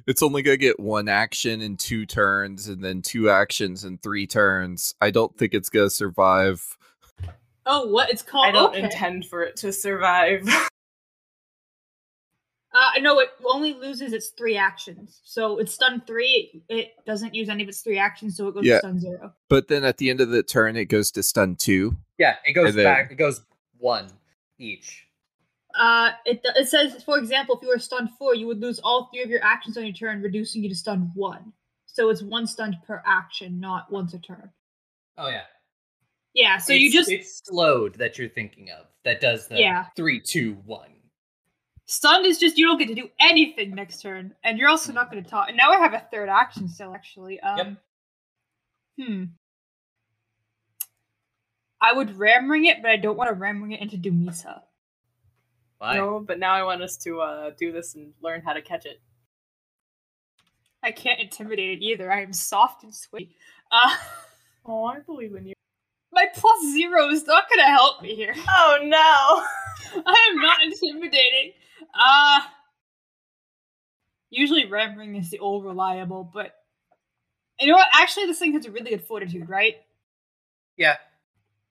It's 0.07 0.23
only 0.23 0.43
gonna 0.43 0.57
get 0.57 0.78
one 0.81 1.09
action 1.09 1.61
in 1.61 1.77
two 1.77 2.07
turns, 2.07 2.69
and 2.69 2.83
then 2.85 3.03
two 3.03 3.28
actions 3.31 3.85
in 3.85 3.99
three 3.99 4.27
turns. 4.27 4.95
I 5.01 5.11
don't 5.11 5.37
think 5.37 5.55
it's 5.55 5.69
gonna 5.69 5.91
survive. 5.91 6.77
Oh, 7.65 7.89
what? 7.89 8.11
It's 8.11 8.23
called. 8.23 8.47
I 8.47 8.53
don't 8.53 8.74
okay. 8.74 8.85
intend 8.85 9.27
for 9.27 9.43
it 9.43 9.57
to 9.57 9.73
survive. 9.73 10.49
Uh, 12.74 13.01
no, 13.01 13.19
it 13.20 13.31
only 13.47 13.73
loses 13.73 14.12
its 14.12 14.28
three 14.37 14.55
actions. 14.55 15.20
So 15.24 15.57
it's 15.57 15.73
stun 15.73 16.03
three. 16.07 16.62
It, 16.69 16.77
it 16.77 16.89
doesn't 17.07 17.35
use 17.35 17.49
any 17.49 17.62
of 17.62 17.70
its 17.70 17.81
three 17.81 17.99
actions, 17.99 18.37
so 18.37 18.49
it 18.49 18.55
goes 18.55 18.65
Yeah. 18.66 18.74
to 18.74 18.78
stun 18.81 19.01
zero. 19.01 19.33
But 19.49 19.69
then 19.69 19.83
at 19.83 19.97
the 19.97 20.11
end 20.11 20.20
of 20.20 20.28
the 20.28 20.43
turn, 20.43 20.77
it 20.77 20.85
goes 20.85 21.11
to 21.12 21.23
stun 21.23 21.57
two. 21.57 21.97
Yeah, 22.19 22.35
it 22.45 22.53
goes 22.53 22.74
then- 22.74 22.85
back. 22.85 23.11
It 23.11 23.15
goes 23.15 23.41
one 23.78 24.09
each. 24.59 25.06
Uh, 25.77 26.12
it 26.24 26.40
it 26.44 26.69
says, 26.69 27.03
for 27.05 27.19
example, 27.19 27.57
if 27.57 27.62
you 27.62 27.69
were 27.69 27.78
stunned 27.78 28.11
four, 28.19 28.35
you 28.35 28.47
would 28.47 28.61
lose 28.61 28.78
all 28.81 29.11
three 29.12 29.23
of 29.23 29.28
your 29.28 29.43
actions 29.44 29.77
on 29.77 29.85
your 29.85 29.93
turn, 29.94 30.23
reducing 30.23 30.62
you 30.62 30.69
to 30.69 30.74
stun 30.74 31.11
one. 31.15 31.53
So 31.86 32.09
it's 32.11 32.23
one 32.23 32.47
stunned 32.47 32.77
per 32.86 33.03
action, 33.07 33.61
not 33.61 33.90
once 33.90 34.15
a 34.15 34.19
turn. 34.19 34.51
Oh 35.19 35.28
yeah. 35.28 35.43
Yeah. 36.35 36.59
So 36.59 36.73
you 36.73 36.90
just 36.90 37.11
it's 37.11 37.43
slowed 37.44 37.94
that 37.94 38.19
you're 38.19 38.28
thinking 38.28 38.70
of 38.70 38.86
that 39.05 39.20
does 39.20 39.48
the 39.48 39.59
Yeah. 39.59 39.86
three 39.97 40.20
two 40.20 40.55
one. 40.65 40.90
Stunned 41.86 42.27
is 42.27 42.39
just 42.39 42.59
you 42.59 42.66
don't 42.66 42.78
get 42.78 42.89
to 42.89 42.94
do 42.94 43.09
anything 43.20 43.74
next 43.74 44.03
turn, 44.03 44.35
and 44.44 44.59
you're 44.59 44.69
also 44.69 44.93
not 44.93 45.11
going 45.11 45.23
to 45.23 45.31
talk. 45.31 45.48
And 45.48 45.57
now 45.57 45.70
I 45.70 45.78
have 45.78 45.94
a 45.94 46.05
third 46.11 46.28
action 46.28 46.69
still, 46.69 46.93
actually. 46.94 47.39
Um, 47.40 47.78
Hmm. 48.98 49.24
I 51.81 51.93
would 51.93 52.16
ram 52.16 52.51
ring 52.51 52.65
it, 52.65 52.81
but 52.82 52.90
I 52.90 52.97
don't 52.97 53.16
want 53.16 53.28
to 53.28 53.35
ram 53.35 53.62
ring 53.62 53.73
it 53.73 53.81
into 53.82 53.97
Dumisa. 53.98 54.62
Why? 55.78 55.97
No, 55.97 56.20
but 56.20 56.39
now 56.39 56.55
I 56.55 56.62
want 56.62 56.82
us 56.82 56.97
to 56.98 57.20
uh, 57.20 57.51
do 57.59 57.70
this 57.73 57.94
and 57.94 58.12
learn 58.23 58.40
how 58.43 58.53
to 58.55 58.62
catch 58.62 58.86
it. 58.86 59.01
I 60.82 60.90
can't 60.93 61.20
intimidate 61.20 61.78
it 61.78 61.85
either. 61.85 62.11
I 62.12 62.23
am 62.23 62.32
soft 62.32 62.85
and 62.85 62.94
sweet. 62.94 63.32
Uh, 63.70 63.94
Oh, 64.69 64.85
I 64.86 64.98
believe 64.98 65.32
in 65.36 65.47
you. 65.47 65.55
my 66.12 66.27
plus 66.35 66.73
zero 66.73 67.09
is 67.11 67.24
not 67.24 67.48
going 67.48 67.61
to 67.65 67.70
help 67.70 68.03
me 68.03 68.16
here. 68.16 68.35
Oh 68.48 68.78
no! 68.82 70.03
I 70.07 70.28
am 70.31 70.40
not 70.43 70.61
intimidating. 70.65 71.53
Uh 71.94 72.40
usually 74.31 74.66
ram 74.66 74.97
ring 74.98 75.15
is 75.15 75.31
the 75.31 75.39
old 75.39 75.65
reliable, 75.65 76.28
but 76.35 76.57
you 77.61 77.69
know 77.69 77.74
what? 77.74 77.86
Actually, 77.93 78.27
this 78.27 78.40
thing 78.40 78.53
has 78.55 78.66
a 78.66 78.70
really 78.73 78.90
good 78.90 79.05
fortitude, 79.05 79.48
right? 79.48 79.77
Yeah. 80.77 80.97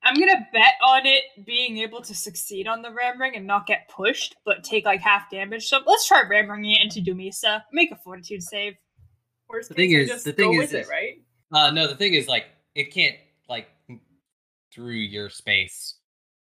I'm 0.05 0.13
gonna 0.19 0.47
bet 0.53 0.75
on 0.85 1.05
it 1.05 1.23
being 1.45 1.79
able 1.79 2.01
to 2.01 2.13
succeed 2.13 2.67
on 2.67 2.81
the 2.81 2.91
ram 2.91 3.19
ring 3.19 3.35
and 3.35 3.45
not 3.47 3.65
get 3.65 3.89
pushed, 3.89 4.35
but 4.45 4.63
take 4.63 4.85
like 4.85 5.01
half 5.01 5.29
damage. 5.31 5.67
So 5.67 5.79
let's 5.85 6.07
try 6.07 6.21
ram 6.29 6.49
ringing 6.49 6.75
it 6.75 6.83
into 6.83 7.01
Dumisa. 7.01 7.63
Make 7.73 7.91
a 7.91 7.95
fortitude 7.97 8.43
save. 8.43 8.75
Worst 9.49 9.69
The 9.69 9.75
case, 9.75 9.89
thing 9.89 9.95
I 9.97 10.13
is- 10.15 10.23
the 10.23 10.33
thing 10.33 10.53
is 10.61 10.73
it, 10.73 10.87
right? 10.87 11.21
Uh, 11.51 11.71
no, 11.71 11.87
the 11.87 11.95
thing 11.95 12.15
is, 12.15 12.27
like, 12.27 12.45
it 12.73 12.91
can't, 12.91 13.15
like, 13.47 13.67
through 14.73 14.93
your 14.95 15.29
space. 15.29 15.99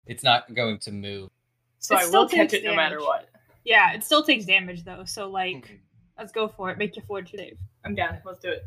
It's 0.07 0.23
not 0.23 0.53
going 0.55 0.79
to 0.81 0.93
move. 0.93 1.31
So 1.79 1.95
It 1.97 1.99
I 1.99 2.05
still 2.05 2.23
will 2.23 2.29
catch 2.29 2.51
takes 2.51 2.65
it 2.65 2.65
no 2.65 2.75
matter 2.75 3.01
what. 3.01 3.29
Yeah, 3.65 3.93
it 3.93 4.05
still 4.05 4.23
takes 4.23 4.45
damage 4.45 4.85
though. 4.85 5.05
So 5.05 5.29
like, 5.29 5.81
let's 6.19 6.33
go 6.33 6.49
for 6.49 6.71
it. 6.71 6.79
Make 6.79 6.97
your 6.97 7.05
fortitude 7.07 7.41
save. 7.41 7.59
I'm 7.85 7.95
down. 7.95 8.19
Let's 8.25 8.39
do 8.41 8.49
it. 8.49 8.63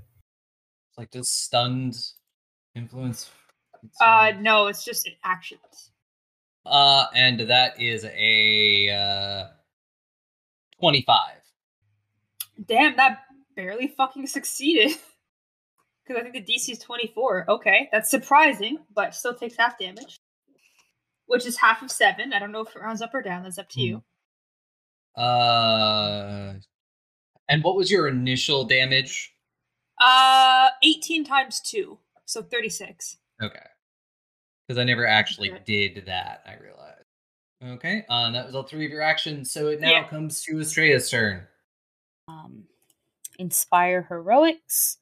It's 0.89 0.97
like, 0.97 1.09
does 1.11 1.31
stunned 1.31 1.97
influence? 2.75 3.29
Uh, 4.01 4.33
no, 4.39 4.67
it's 4.67 4.83
just 4.83 5.09
actions. 5.23 5.91
Uh, 6.65 7.05
and 7.15 7.39
that 7.41 7.79
is 7.81 8.05
a 8.05 8.89
uh, 8.89 9.47
25. 10.79 11.17
Damn, 12.65 12.95
that 12.97 13.19
barely 13.55 13.87
fucking 13.87 14.27
succeeded. 14.27 14.97
Because 16.07 16.21
I 16.21 16.29
think 16.29 16.45
the 16.45 16.53
DC 16.53 16.69
is 16.69 16.79
24. 16.79 17.49
Okay, 17.49 17.89
that's 17.91 18.09
surprising, 18.09 18.77
but 18.95 19.13
still 19.13 19.33
takes 19.33 19.57
half 19.57 19.77
damage. 19.77 20.21
Which 21.25 21.45
is 21.45 21.57
half 21.57 21.81
of 21.81 21.91
7. 21.91 22.31
I 22.31 22.39
don't 22.39 22.53
know 22.53 22.61
if 22.61 22.73
it 22.73 22.79
rounds 22.79 23.01
up 23.01 23.13
or 23.13 23.21
down. 23.21 23.43
That's 23.43 23.57
up 23.57 23.67
to 23.71 23.81
you. 23.81 24.03
Uh, 25.21 26.53
and 27.49 27.61
what 27.61 27.75
was 27.75 27.91
your 27.91 28.07
initial 28.07 28.63
damage? 28.63 29.33
Uh, 29.99 30.69
18 30.81 31.25
times 31.25 31.59
2. 31.59 31.97
So 32.25 32.41
36. 32.41 33.17
Okay. 33.41 33.59
Because 34.67 34.79
I 34.79 34.83
never 34.83 35.05
actually 35.07 35.51
Okay. 35.51 35.63
did 35.65 36.05
that, 36.07 36.41
I 36.45 36.55
realized. 36.55 37.05
Okay, 37.63 38.05
uh, 38.09 38.25
and 38.27 38.35
that 38.35 38.45
was 38.45 38.53
all 38.53 38.63
three 38.63 38.85
of 38.85 38.91
your 38.91 39.01
actions, 39.01 39.51
so 39.51 39.67
it 39.69 39.79
now 39.81 39.89
Yeah. 39.91 40.07
comes 40.07 40.43
to 40.43 40.57
Estrella's 40.59 41.09
turn. 41.09 41.47
um, 42.27 42.67
inspire 43.39 44.03
heroics 44.03 44.97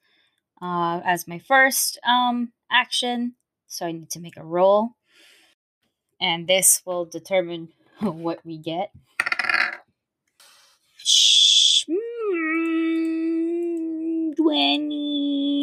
uh, 0.62 1.02
as 1.04 1.28
my 1.28 1.40
first 1.40 1.98
um, 2.06 2.54
action. 2.72 3.36
So 3.68 3.86
I 3.88 3.92
need 3.92 4.10
to 4.12 4.20
make 4.20 4.38
a 4.38 4.44
roll, 4.44 4.92
and 6.22 6.48
this 6.48 6.82
will 6.86 7.06
determine 7.06 7.74
what 8.00 8.46
we 8.46 8.58
get. 8.58 8.92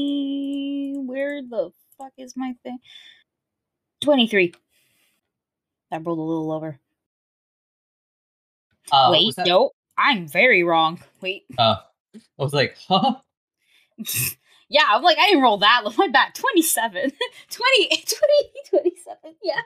Twenty. 0.03 0.95
Where 0.99 1.43
the 1.43 1.73
fuck 2.03 2.13
is 2.19 2.37
my 2.37 2.55
thing? 2.63 2.79
Twenty-three. 4.01 4.55
I 5.91 5.99
rolled 5.99 6.19
a 6.19 6.23
little 6.23 6.53
over. 6.53 6.79
Uh, 8.91 9.09
Wait, 9.13 9.37
that? 9.37 9.47
no, 9.47 9.71
I'm 9.97 10.27
very 10.27 10.63
wrong. 10.63 11.01
Wait. 11.21 11.45
Uh, 11.57 11.77
I 12.15 12.21
was 12.43 12.53
like, 12.53 12.77
huh? 12.89 13.17
yeah, 14.69 14.85
I'm 14.89 15.03
like, 15.03 15.19
I 15.19 15.27
didn't 15.27 15.43
roll 15.43 15.59
that 15.59 15.83
low. 15.85 15.93
My 15.99 16.09
bad. 16.09 16.35
27. 16.35 17.13
20, 17.51 17.89
20, 17.89 18.03
27. 18.71 19.35
Yeah. 19.43 19.61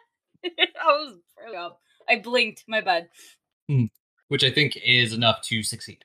I 0.44 0.86
was 0.86 1.14
broke 1.36 1.56
up. 1.56 1.80
I 2.08 2.16
blinked. 2.16 2.64
My 2.68 2.80
bad. 2.80 3.08
Which 4.28 4.44
I 4.44 4.50
think 4.50 4.76
is 4.84 5.12
enough 5.12 5.40
to 5.42 5.62
succeed. 5.62 6.04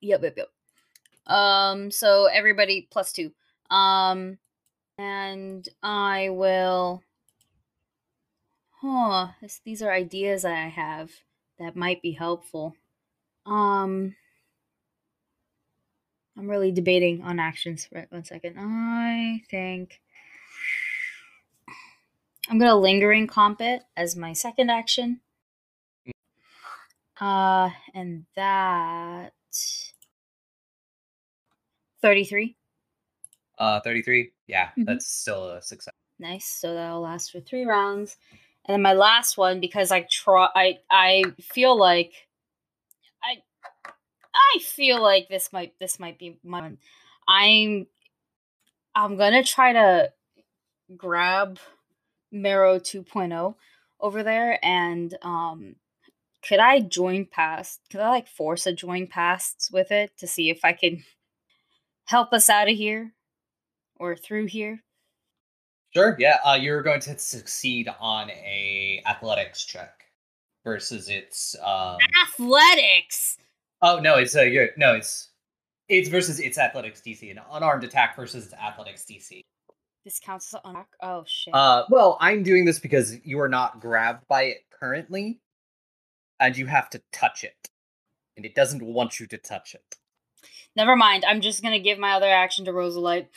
Yep, 0.00 0.22
yep, 0.22 0.36
yep. 0.36 1.34
Um, 1.34 1.90
so 1.90 2.26
everybody 2.26 2.88
plus 2.90 3.12
two. 3.12 3.32
Um, 3.70 4.38
and 4.98 5.68
I 5.82 6.28
will. 6.30 7.02
Huh. 8.80 9.28
These 9.64 9.82
are 9.82 9.92
ideas 9.92 10.42
that 10.42 10.52
I 10.52 10.68
have 10.68 11.10
that 11.58 11.76
might 11.76 12.02
be 12.02 12.12
helpful. 12.12 12.74
Um, 13.46 14.14
I'm 16.36 16.48
really 16.48 16.72
debating 16.72 17.22
on 17.22 17.38
actions. 17.38 17.88
Right, 17.92 18.10
one 18.10 18.24
second. 18.24 18.56
I 18.58 19.42
think 19.50 20.00
I'm 22.48 22.58
gonna 22.58 22.76
lingering 22.76 23.26
comp 23.26 23.60
it 23.60 23.82
as 23.96 24.16
my 24.16 24.32
second 24.32 24.70
action. 24.70 25.20
Uh, 27.20 27.70
and 27.94 28.26
that 28.34 29.32
33. 32.02 32.56
Uh, 33.56 33.80
33? 33.80 34.33
Yeah, 34.46 34.70
Mhm. 34.76 34.86
that's 34.86 35.06
still 35.06 35.50
a 35.50 35.62
success. 35.62 35.94
Nice. 36.18 36.46
So 36.46 36.74
that'll 36.74 37.00
last 37.00 37.32
for 37.32 37.40
three 37.40 37.64
rounds. 37.64 38.16
And 38.66 38.74
then 38.74 38.82
my 38.82 38.92
last 38.94 39.36
one, 39.36 39.60
because 39.60 39.90
I 39.90 40.02
try, 40.10 40.48
I 40.54 40.78
I 40.90 41.22
feel 41.40 41.76
like 41.78 42.12
I 43.22 43.42
I 44.34 44.58
feel 44.60 45.02
like 45.02 45.28
this 45.28 45.52
might 45.52 45.78
this 45.78 45.98
might 45.98 46.18
be 46.18 46.38
my 46.42 46.60
one. 46.60 46.78
I'm 47.28 47.86
I'm 48.94 49.16
gonna 49.16 49.42
try 49.42 49.72
to 49.72 50.12
grab 50.96 51.58
Marrow 52.30 52.78
2.0 52.78 53.56
over 54.00 54.22
there 54.22 54.58
and 54.64 55.16
um 55.22 55.76
could 56.46 56.58
I 56.58 56.80
join 56.80 57.26
past 57.26 57.80
could 57.90 58.00
I 58.00 58.10
like 58.10 58.28
force 58.28 58.66
a 58.66 58.72
join 58.72 59.06
past 59.06 59.70
with 59.72 59.90
it 59.90 60.16
to 60.18 60.26
see 60.26 60.50
if 60.50 60.64
I 60.64 60.72
can 60.74 61.04
help 62.04 62.32
us 62.32 62.50
out 62.50 62.68
of 62.68 62.76
here 62.76 63.14
or 63.98 64.16
through 64.16 64.46
here? 64.46 64.80
Sure, 65.94 66.16
yeah, 66.18 66.38
uh, 66.44 66.58
you're 66.60 66.82
going 66.82 67.00
to 67.00 67.18
succeed 67.18 67.88
on 68.00 68.30
a 68.30 69.02
athletics 69.06 69.64
check 69.64 70.04
versus 70.64 71.08
its, 71.08 71.54
um... 71.64 71.98
Athletics. 72.26 73.36
Oh, 73.80 74.00
no, 74.00 74.16
it's, 74.16 74.34
uh, 74.34 74.42
you're, 74.42 74.70
no, 74.76 74.94
it's, 74.94 75.30
it's 75.88 76.08
versus 76.08 76.40
its 76.40 76.58
athletics 76.58 77.00
DC, 77.06 77.30
an 77.30 77.40
unarmed 77.52 77.84
attack 77.84 78.16
versus 78.16 78.46
its 78.46 78.54
athletics 78.54 79.04
DC. 79.08 79.42
This 80.04 80.20
counts 80.20 80.52
as 80.52 80.60
an 80.64 80.70
attack. 80.72 80.88
Oh 81.00 81.24
shit. 81.26 81.54
Uh, 81.54 81.84
well, 81.88 82.18
I'm 82.20 82.42
doing 82.42 82.66
this 82.66 82.78
because 82.78 83.16
you 83.24 83.40
are 83.40 83.48
not 83.48 83.80
grabbed 83.80 84.28
by 84.28 84.44
it 84.44 84.58
currently, 84.70 85.40
and 86.40 86.56
you 86.56 86.66
have 86.66 86.90
to 86.90 87.02
touch 87.10 87.42
it, 87.42 87.70
and 88.36 88.44
it 88.44 88.54
doesn't 88.54 88.82
want 88.82 89.18
you 89.18 89.26
to 89.28 89.38
touch 89.38 89.74
it. 89.74 89.96
Never 90.76 90.94
mind. 90.94 91.24
I'm 91.26 91.40
just 91.40 91.62
gonna 91.62 91.78
give 91.78 91.98
my 91.98 92.12
other 92.12 92.28
action 92.28 92.66
to 92.66 92.72
Rosalite. 92.72 93.28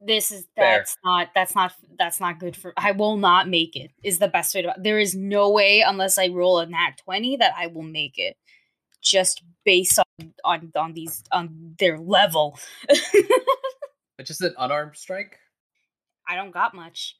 This 0.00 0.30
is 0.30 0.46
Fair. 0.54 0.78
that's 0.78 0.96
not 1.04 1.28
that's 1.34 1.54
not 1.54 1.72
that's 1.98 2.20
not 2.20 2.38
good 2.38 2.56
for. 2.56 2.72
I 2.76 2.92
will 2.92 3.16
not 3.16 3.48
make 3.48 3.76
it. 3.76 3.90
Is 4.02 4.18
the 4.18 4.28
best 4.28 4.54
way 4.54 4.62
to. 4.62 4.74
There 4.78 4.98
is 4.98 5.14
no 5.14 5.50
way 5.50 5.80
unless 5.80 6.18
I 6.18 6.28
roll 6.28 6.58
a 6.58 6.66
nat 6.66 6.98
twenty 7.02 7.36
that 7.38 7.54
I 7.56 7.68
will 7.68 7.82
make 7.82 8.18
it. 8.18 8.36
Just 9.02 9.42
based 9.64 9.98
on 9.98 10.34
on 10.44 10.72
on 10.76 10.92
these 10.92 11.22
on 11.32 11.74
their 11.78 11.98
level. 11.98 12.58
But 14.16 14.24
just 14.26 14.40
an 14.40 14.54
unarmed 14.58 14.96
strike, 14.96 15.38
I 16.26 16.36
don't 16.36 16.50
got 16.50 16.74
much. 16.74 17.18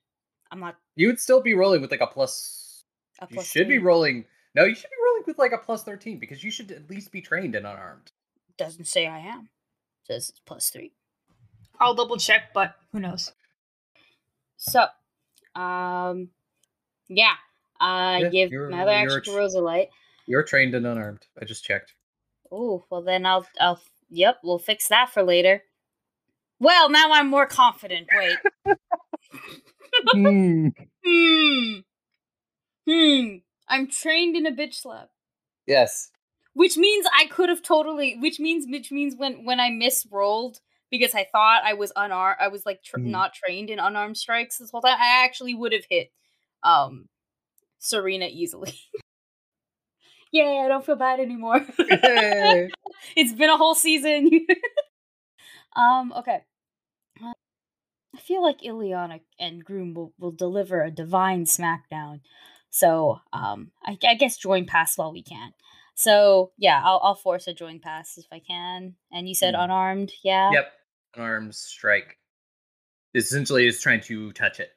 I'm 0.50 0.60
not 0.60 0.76
you 0.94 1.08
would 1.08 1.20
still 1.20 1.42
be 1.42 1.52
rolling 1.54 1.82
with 1.82 1.90
like 1.90 2.00
a 2.00 2.06
plus. 2.06 2.84
a 3.20 3.26
You 3.28 3.34
plus 3.34 3.46
should 3.46 3.68
be 3.68 3.78
rolling. 3.78 4.24
No, 4.54 4.64
you 4.64 4.74
should 4.74 4.88
be 4.88 5.04
rolling 5.06 5.24
with 5.26 5.38
like 5.38 5.52
a 5.52 5.58
plus 5.58 5.82
thirteen 5.84 6.18
because 6.18 6.42
you 6.42 6.50
should 6.50 6.70
at 6.70 6.88
least 6.88 7.12
be 7.12 7.20
trained 7.20 7.54
in 7.54 7.66
unarmed. 7.66 8.12
Doesn't 8.56 8.86
say 8.86 9.06
I 9.06 9.18
am. 9.18 9.50
Says 10.06 10.30
it's 10.30 10.40
plus 10.40 10.70
three. 10.70 10.92
I'll 11.80 11.94
double 11.94 12.16
check, 12.16 12.52
but 12.54 12.74
who 12.92 13.00
knows? 13.00 13.32
So, 14.56 14.86
um, 15.54 16.28
yeah. 17.08 17.34
I 17.78 18.20
Yeah, 18.22 18.28
give 18.30 18.52
you're- 18.52 18.70
my 18.70 18.82
other 18.82 18.92
you're 19.02 19.18
action 19.18 19.34
to 19.34 19.38
Rosalite. 19.40 19.88
You're 20.26 20.42
trained 20.42 20.74
and 20.74 20.86
unarmed. 20.86 21.26
I 21.40 21.44
just 21.44 21.64
checked. 21.64 21.94
Oh, 22.50 22.84
well 22.90 23.02
then 23.02 23.26
I'll 23.26 23.46
I'll 23.60 23.80
yep, 24.08 24.38
we'll 24.42 24.58
fix 24.58 24.88
that 24.88 25.10
for 25.10 25.22
later. 25.22 25.62
Well, 26.58 26.88
now 26.88 27.12
I'm 27.12 27.28
more 27.28 27.46
confident. 27.46 28.08
Wait. 28.14 28.38
Hmm. 30.12 30.68
Hmm. 31.04 31.78
Hmm. 32.88 33.36
I'm 33.68 33.88
trained 33.88 34.36
in 34.36 34.46
a 34.46 34.52
bitch 34.52 34.74
slap. 34.74 35.08
Yes. 35.66 36.10
which 36.54 36.76
means 36.76 37.06
I 37.16 37.26
could 37.26 37.48
have 37.48 37.62
totally. 37.62 38.16
Which 38.18 38.38
means 38.40 38.66
which 38.68 38.90
means 38.92 39.14
when 39.16 39.44
when 39.44 39.58
I 39.60 39.70
misrolled 39.70 40.60
because 40.90 41.14
I 41.14 41.26
thought 41.30 41.62
I 41.64 41.74
was 41.74 41.92
unarmed, 41.96 42.38
I 42.40 42.48
was 42.48 42.64
like 42.66 42.82
tr- 42.82 42.98
Mm. 42.98 43.06
not 43.06 43.34
trained 43.34 43.70
in 43.70 43.78
unarmed 43.78 44.16
strikes 44.16 44.58
this 44.58 44.70
whole 44.70 44.80
time. 44.82 44.98
I 45.00 45.24
actually 45.24 45.54
would 45.54 45.72
have 45.72 45.86
hit 45.88 46.10
um 46.62 47.08
Serena 47.78 48.26
easily. 48.30 48.74
Yay! 50.32 50.60
I 50.64 50.68
don't 50.68 50.84
feel 50.84 50.96
bad 50.96 51.20
anymore. 51.20 51.64
Yay. 51.88 52.70
it's 53.16 53.32
been 53.32 53.50
a 53.50 53.56
whole 53.56 53.74
season. 53.74 54.30
um. 55.76 56.12
Okay. 56.16 56.40
Uh, 57.22 57.32
I 58.14 58.18
feel 58.20 58.42
like 58.42 58.60
Ileana 58.62 59.20
and 59.38 59.64
Groon 59.64 59.94
will, 59.94 60.12
will 60.18 60.32
deliver 60.32 60.82
a 60.82 60.90
divine 60.90 61.44
smackdown. 61.44 62.20
So, 62.70 63.20
um, 63.32 63.70
I, 63.84 63.98
I 64.06 64.14
guess 64.14 64.36
join 64.36 64.66
pass 64.66 64.98
while 64.98 65.12
we 65.12 65.22
can. 65.22 65.52
So, 65.96 66.52
yeah, 66.58 66.82
I'll, 66.84 67.00
I'll 67.02 67.14
force 67.14 67.46
a 67.46 67.54
join 67.54 67.80
pass 67.80 68.18
if 68.18 68.26
I 68.30 68.38
can. 68.38 68.94
And 69.10 69.26
you 69.26 69.34
said 69.34 69.54
Hmm. 69.54 69.62
unarmed, 69.62 70.12
yeah? 70.22 70.52
Yep. 70.52 70.72
Unarmed 71.16 71.54
strike. 71.54 72.18
Essentially, 73.14 73.66
is 73.66 73.80
trying 73.80 74.02
to 74.02 74.30
touch 74.32 74.60
it. 74.60 74.68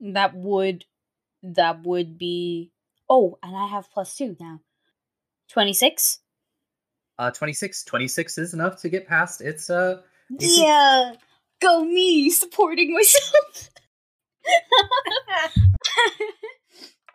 That 0.00 0.34
would, 0.34 0.84
that 1.44 1.84
would 1.84 2.18
be. 2.18 2.72
Oh, 3.08 3.38
and 3.44 3.56
I 3.56 3.68
have 3.68 3.90
plus 3.92 4.16
two 4.16 4.36
now. 4.40 4.60
26? 5.50 6.18
Uh, 7.16 7.30
26. 7.30 7.84
26 7.84 8.38
is 8.38 8.54
enough 8.54 8.80
to 8.82 8.88
get 8.88 9.06
past 9.06 9.40
its 9.40 9.70
uh. 9.70 10.02
AC. 10.40 10.62
Yeah, 10.62 11.12
go 11.60 11.84
me 11.84 12.28
supporting 12.30 12.92
myself. 12.92 13.70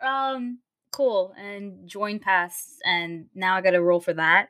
um, 0.00 0.60
cool. 0.98 1.32
And 1.38 1.88
join 1.88 2.18
pass, 2.18 2.76
and 2.84 3.26
now 3.34 3.54
I 3.54 3.62
got 3.62 3.70
to 3.70 3.80
roll 3.80 4.00
for 4.00 4.12
that. 4.14 4.48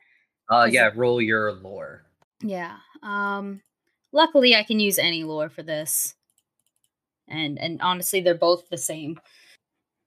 Uh, 0.51 0.67
yeah. 0.69 0.91
Roll 0.97 1.21
your 1.21 1.53
lore. 1.53 2.03
Yeah. 2.43 2.77
Um, 3.03 3.61
luckily 4.13 4.57
I 4.57 4.63
can 4.63 4.81
use 4.81 4.99
any 4.99 5.25
lore 5.25 5.51
for 5.51 5.63
this, 5.63 6.15
and 7.29 7.59
and 7.59 7.81
honestly 7.83 8.21
they're 8.21 8.35
both 8.35 8.69
the 8.69 8.79
same. 8.79 9.21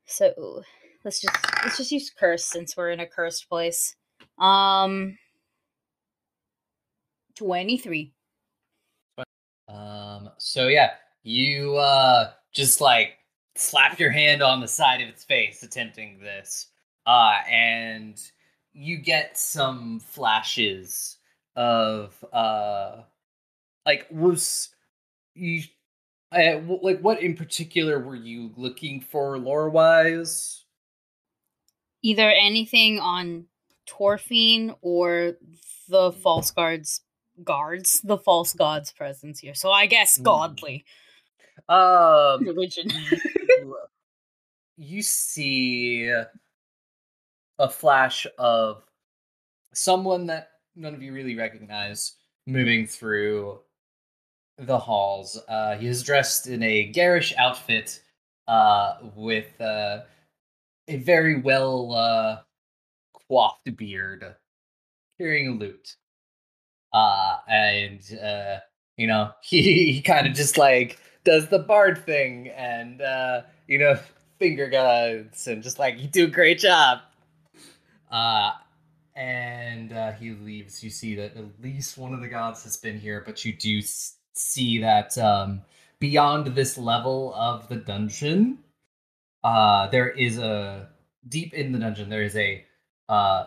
So 0.06 0.64
let's 1.06 1.22
just 1.22 1.36
let's 1.64 1.78
just 1.78 1.92
use 1.92 2.10
curse 2.10 2.46
since 2.46 2.76
we're 2.76 2.92
in 2.92 3.00
a 3.00 3.06
cursed 3.06 3.48
place. 3.48 3.96
Um, 4.40 5.18
twenty 7.36 7.78
three. 7.78 8.14
Um, 9.68 10.32
so 10.38 10.68
yeah, 10.68 10.92
you 11.24 11.78
uh 11.78 12.32
just 12.52 12.82
like 12.82 13.14
slap 13.56 14.00
your 14.00 14.12
hand 14.12 14.42
on 14.42 14.60
the 14.60 14.68
side 14.68 15.02
of 15.02 15.08
its 15.10 15.24
face 15.24 15.64
attempting 15.64 16.20
this. 16.20 16.68
Uh 17.06 17.40
and 17.50 18.22
you 18.74 18.98
get 18.98 19.38
some 19.38 20.00
flashes 20.00 21.18
of 21.56 22.16
uh 22.32 23.02
like 23.86 24.08
was 24.12 24.70
you 25.36 25.64
uh, 26.32 26.60
like 26.82 27.00
what 27.02 27.22
in 27.22 27.36
particular 27.36 28.00
were 28.00 28.16
you 28.16 28.52
looking 28.56 29.02
for 29.02 29.38
lore 29.38 29.70
wise? 29.70 30.64
either 32.04 32.32
anything 32.32 33.00
on 33.00 33.46
Torfine 33.88 34.76
or 34.82 35.34
the 35.90 36.12
false 36.14 36.52
guards 36.52 37.02
guards 37.44 38.02
the 38.04 38.18
false 38.18 38.54
gods 38.54 38.92
presence 38.92 39.40
here 39.40 39.54
so 39.56 39.72
i 39.72 39.86
guess 39.88 40.18
Hmm. 40.18 40.24
godly 40.24 40.86
Um 41.68 42.46
religion 42.46 42.88
you, 43.62 43.78
you 44.78 45.02
see 45.02 46.12
a 47.60 47.70
flash 47.70 48.26
of 48.38 48.84
someone 49.74 50.26
that 50.28 50.50
none 50.76 50.94
of 50.94 51.02
you 51.02 51.14
really 51.14 51.36
recognize 51.36 52.16
moving 52.48 52.88
through 52.88 53.60
the 54.58 54.78
halls. 54.78 55.40
Uh, 55.48 55.76
he 55.76 55.88
is 55.88 56.04
dressed 56.04 56.48
in 56.48 56.64
a 56.64 56.86
garish 56.86 57.34
outfit 57.38 58.02
uh, 58.48 58.98
with 59.16 59.60
uh, 59.62 60.00
a 60.88 60.98
very 60.98 61.40
well 61.42 61.94
uh, 61.94 62.40
coiffed 63.28 63.76
beard, 63.78 64.36
carrying 65.18 65.48
a 65.50 65.52
lute. 65.52 65.96
Uh, 66.94 67.38
and, 67.48 68.02
uh, 68.22 68.58
you 68.98 69.08
know, 69.08 69.32
he, 69.44 69.94
he 69.94 70.02
kind 70.02 70.28
of 70.28 70.34
just 70.34 70.58
like 70.58 71.00
does 71.24 71.48
the 71.50 71.60
bard 71.60 72.04
thing 72.06 72.50
and, 72.50 73.02
uh, 73.02 73.42
you 73.68 73.80
know, 73.80 73.98
finger 74.40 74.70
guns 74.70 75.48
and 75.48 75.62
just 75.62 75.80
like, 75.80 76.00
you 76.00 76.08
do 76.08 76.26
a 76.26 76.30
great 76.30 76.60
job. 76.60 77.00
Uh, 78.12 78.52
and 79.16 79.94
uh, 79.94 80.12
he 80.14 80.32
leaves. 80.32 80.84
You 80.84 80.90
see 80.90 81.16
that 81.16 81.36
at 81.38 81.46
least 81.62 81.98
one 81.98 82.14
of 82.14 82.22
the 82.22 82.28
gods 82.28 82.64
has 82.64 82.78
been 82.78 83.00
here, 83.00 83.24
but 83.26 83.46
you 83.46 83.54
do 83.54 83.80
s- 83.80 84.18
see 84.34 84.80
that 84.80 85.18
um, 85.18 85.62
beyond 86.00 86.48
this 86.48 86.78
level 86.78 87.34
of 87.36 87.68
the 87.70 87.76
dungeon, 87.78 88.60
uh, 89.44 89.88
there 89.88 90.10
is 90.10 90.38
a 90.38 90.90
deep 91.28 91.54
in 91.54 91.72
the 91.72 91.80
dungeon. 91.80 92.10
There 92.10 92.24
is 92.24 92.36
a 92.36 92.66
uh, 93.10 93.46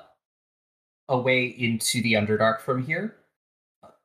a 1.09 1.18
way 1.18 1.46
into 1.46 2.02
the 2.02 2.14
Underdark 2.14 2.60
from 2.60 2.84
here, 2.84 3.16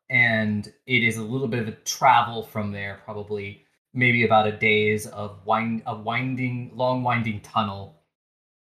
and 0.09 0.71
it 0.87 1.03
is 1.03 1.17
a 1.17 1.23
little 1.23 1.47
bit 1.47 1.59
of 1.59 1.67
a 1.67 1.71
travel 1.85 2.43
from 2.43 2.71
there. 2.71 3.01
Probably 3.05 3.65
maybe 3.93 4.25
about 4.25 4.47
a 4.47 4.51
days 4.51 5.07
of 5.07 5.45
wind 5.45 5.83
a 5.85 5.95
winding, 5.95 6.71
long 6.75 7.03
winding 7.03 7.41
tunnel, 7.41 8.01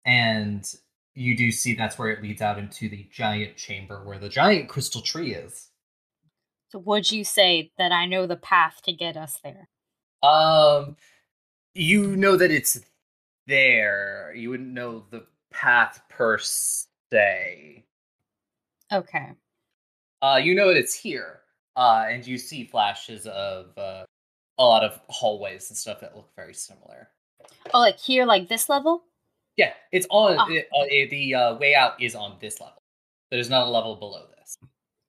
and 0.04 0.72
you 1.14 1.36
do 1.36 1.50
see 1.52 1.74
that's 1.74 1.98
where 1.98 2.10
it 2.10 2.22
leads 2.22 2.42
out 2.42 2.58
into 2.58 2.88
the 2.88 3.06
giant 3.10 3.56
chamber 3.56 4.02
where 4.04 4.18
the 4.18 4.28
giant 4.28 4.68
crystal 4.68 5.02
tree 5.02 5.34
is. 5.34 5.68
so 6.70 6.78
would 6.78 7.10
you 7.10 7.24
say 7.24 7.70
that 7.78 7.92
i 7.92 8.06
know 8.06 8.26
the 8.26 8.36
path 8.36 8.80
to 8.82 8.92
get 8.92 9.16
us 9.16 9.38
there 9.44 9.68
Um, 10.22 10.96
you 11.74 12.16
know 12.16 12.36
that 12.36 12.50
it's 12.50 12.80
there. 13.46 14.32
You 14.36 14.50
wouldn't 14.50 14.70
know 14.70 15.04
the 15.10 15.26
path 15.52 16.00
per 16.08 16.38
se. 16.38 17.84
okay 18.92 19.32
Uh, 20.22 20.36
you 20.42 20.54
know 20.54 20.68
that 20.68 20.76
it's 20.76 20.94
here. 20.94 21.40
Uh, 21.76 22.04
and 22.08 22.26
you 22.26 22.38
see 22.38 22.64
flashes 22.64 23.26
of 23.26 23.76
uh, 23.78 24.04
a 24.58 24.62
lot 24.64 24.84
of 24.84 25.00
hallways 25.08 25.68
and 25.70 25.76
stuff 25.76 26.00
that 26.00 26.14
look 26.14 26.28
very 26.36 26.54
similar. 26.54 27.08
oh 27.74 27.80
like 27.80 27.98
here 27.98 28.24
like 28.26 28.48
this 28.48 28.68
level 28.68 29.04
Yeah, 29.56 29.72
it's 29.90 30.06
on 30.10 30.36
Ah. 30.38 30.46
it, 30.50 30.68
uh, 30.78 31.10
the 31.10 31.34
uh, 31.34 31.54
way 31.56 31.74
out 31.74 32.00
is 32.00 32.14
on 32.14 32.36
this 32.40 32.60
level. 32.60 32.82
There's 33.30 33.48
not 33.50 33.66
a 33.66 33.70
level 33.70 33.96
below 33.96 34.26
this. 34.38 34.58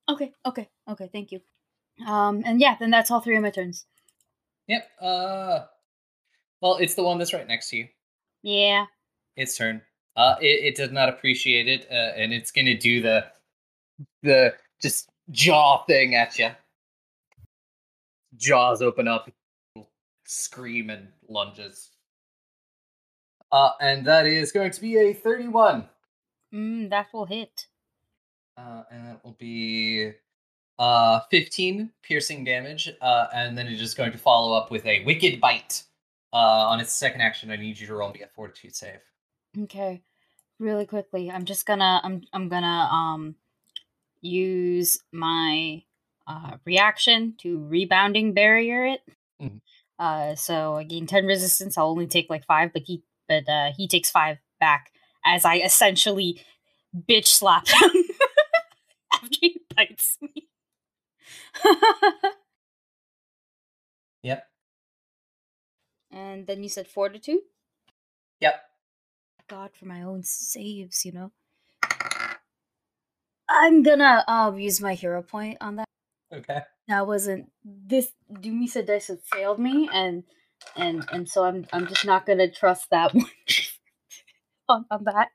okay 0.10 0.32
okay 0.46 0.68
okay 0.90 1.10
thank 1.12 1.32
you 1.34 1.42
um 2.08 2.42
and 2.46 2.60
yeah 2.62 2.76
then 2.80 2.90
that's 2.90 3.12
all 3.12 3.20
three 3.22 3.36
of 3.38 3.44
my 3.44 3.50
turns 3.52 3.86
Yep. 4.68 4.88
Uh, 5.02 5.60
well, 6.62 6.78
it's 6.78 6.96
the 6.96 7.04
one 7.04 7.18
that's 7.20 7.34
right 7.34 7.46
next 7.48 7.70
to 7.72 7.78
you. 7.78 7.88
yeah 8.42 8.86
its 9.36 9.58
turn. 9.58 9.82
Uh, 10.16 10.36
it, 10.40 10.64
it 10.64 10.76
does 10.76 10.92
not 10.92 11.10
appreciate 11.10 11.68
it, 11.68 11.86
uh, 11.92 12.14
and 12.16 12.32
it's 12.32 12.52
gonna 12.52 12.78
do 12.78 13.02
the 13.02 13.26
the 14.22 14.54
just 14.82 15.10
jaw 15.32 15.84
thing 15.86 16.16
at 16.16 16.38
you. 16.40 16.50
Jaws 18.36 18.82
open 18.82 19.08
up, 19.08 19.30
scream 20.26 20.90
and 20.90 21.08
lunges. 21.30 21.92
Uh, 23.52 23.72
and 23.80 24.06
that 24.06 24.26
is 24.26 24.52
going 24.52 24.72
to 24.72 24.82
be 24.82 24.98
a 24.98 25.14
thirty-one. 25.14 25.88
mm, 26.54 26.90
that 26.90 27.08
will 27.14 27.26
hit 27.26 27.68
Uh, 28.58 28.84
and 28.92 29.08
that 29.08 29.24
will 29.24 29.36
be 29.40 30.12
uh 30.80 31.20
15 31.30 31.92
piercing 32.02 32.44
damage. 32.44 32.90
Uh, 33.00 33.28
and 33.34 33.56
then 33.56 33.68
it 33.68 33.74
is 33.74 33.80
just 33.80 33.96
going 33.96 34.12
to 34.12 34.18
follow 34.18 34.54
up 34.58 34.72
with 34.72 34.86
a 34.88 35.04
wicked 35.06 35.40
bite. 35.40 35.84
Uh, 36.34 36.66
on 36.68 36.80
its 36.80 36.92
second 36.92 37.22
action, 37.22 37.52
I 37.52 37.58
need 37.58 37.80
you 37.80 37.86
to 37.86 37.94
roll 37.94 38.12
me 38.12 38.24
a 38.24 38.28
fortitude 38.28 38.76
save. 38.76 39.00
Okay. 39.60 40.02
Really 40.60 40.88
quickly, 40.88 41.30
I'm 41.30 41.46
just 41.46 41.68
gonna 41.68 42.02
I'm 42.04 42.24
I'm 42.34 42.50
gonna 42.50 42.90
um 42.92 43.36
use 44.24 45.00
my 45.12 45.84
uh 46.28 46.58
reaction 46.66 47.36
to 47.42 47.60
rebounding 47.68 48.34
barrier 48.34 48.86
it. 48.86 49.02
Mhm. 49.42 49.62
Uh 50.00 50.36
so 50.36 50.76
I 50.76 50.84
gain 50.84 51.08
10 51.08 51.26
resistance, 51.26 51.78
I'll 51.78 51.90
only 51.90 52.08
take 52.08 52.30
like 52.30 52.46
5, 52.46 52.74
but 52.74 52.84
he 52.84 53.04
but 53.28 53.48
uh 53.50 53.72
he 53.78 53.88
takes 53.88 54.10
5 54.12 54.38
back 54.60 54.92
as 55.26 55.46
I 55.46 55.58
essentially 55.58 56.42
bitch 57.10 57.28
slap 57.28 57.68
him 57.68 57.92
after 59.14 59.38
he 59.42 59.62
bites 59.76 60.18
me. 60.22 60.50
Yep. 64.24 64.48
and 66.12 66.48
then 66.48 66.64
you 66.64 66.70
said 66.70 66.88
fortitude? 66.88 67.42
Yep. 68.40 68.56
God 69.50 69.72
for 69.76 69.86
my 69.86 70.02
own 70.02 70.24
saves, 70.24 71.06
you 71.06 71.12
know. 71.12 71.32
I'm 73.50 73.84
gonna 73.84 74.24
um 74.28 74.60
use 74.60 74.82
my 74.82 74.94
hero 74.94 75.22
point 75.22 75.58
on 75.62 75.78
that. 75.78 75.86
Okay. 76.34 76.62
That 76.88 77.08
wasn't 77.08 77.50
this 77.64 78.12
Dumisa 78.32 78.86
dice 78.86 79.08
have 79.08 79.24
failed 79.24 79.60
me 79.60 79.90
and 79.94 80.24
and 80.76 81.06
and 81.12 81.30
so 81.30 81.44
I'm 81.44 81.66
I'm 81.74 81.88
just 81.88 82.06
not 82.06 82.26
gonna 82.26 82.50
trust 82.52 82.90
that 82.92 83.14
one 83.16 83.26
on, 84.70 84.86
on 84.92 85.04
that. 85.06 85.30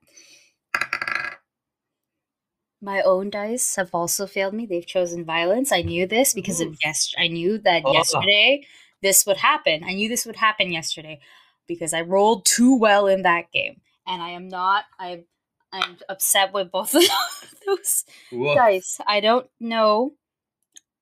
My 2.81 3.03
own 3.03 3.31
dice 3.31 3.75
have 3.77 3.91
also 3.93 4.27
failed 4.27 4.55
me. 4.55 4.65
They've 4.65 4.87
chosen 4.87 5.25
violence. 5.25 5.73
I 5.73 5.83
knew 5.83 6.07
this 6.07 6.33
because 6.33 6.61
of 6.61 6.77
yes. 6.85 7.13
I 7.19 7.27
knew 7.29 7.59
that 7.59 7.83
Oh. 7.85 7.93
yesterday 7.93 8.65
this 9.03 9.27
would 9.27 9.39
happen. 9.39 9.83
I 9.85 9.95
knew 9.95 10.09
this 10.09 10.25
would 10.27 10.37
happen 10.37 10.71
yesterday 10.73 11.19
because 11.67 11.93
I 11.93 12.03
rolled 12.03 12.47
too 12.47 12.77
well 12.79 13.07
in 13.09 13.23
that 13.23 13.51
game, 13.53 13.81
and 14.07 14.23
I 14.23 14.31
am 14.31 14.49
not. 14.49 14.85
I 14.99 15.25
I'm 15.73 15.99
upset 16.09 16.53
with 16.53 16.71
both 16.71 16.95
of 16.95 17.03
those 17.67 18.05
Woof. 18.33 18.57
dice. 18.57 19.01
I 19.07 19.21
don't 19.21 19.47
know. 19.61 20.15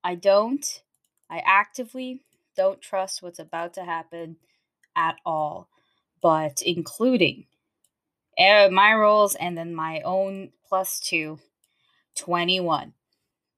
I 0.03 0.15
don't. 0.15 0.65
I 1.31 1.43
actively 1.45 2.23
don't 2.57 2.81
trust 2.81 3.23
what's 3.23 3.39
about 3.39 3.75
to 3.75 3.85
happen 3.85 4.37
at 4.95 5.17
all, 5.25 5.69
but 6.23 6.63
including 6.63 7.47
my 8.39 8.95
rolls 8.95 9.35
and 9.35 9.57
then 9.57 9.75
my 9.75 10.01
own 10.03 10.51
plus 10.69 11.01
two, 11.01 11.39
21. 12.17 12.93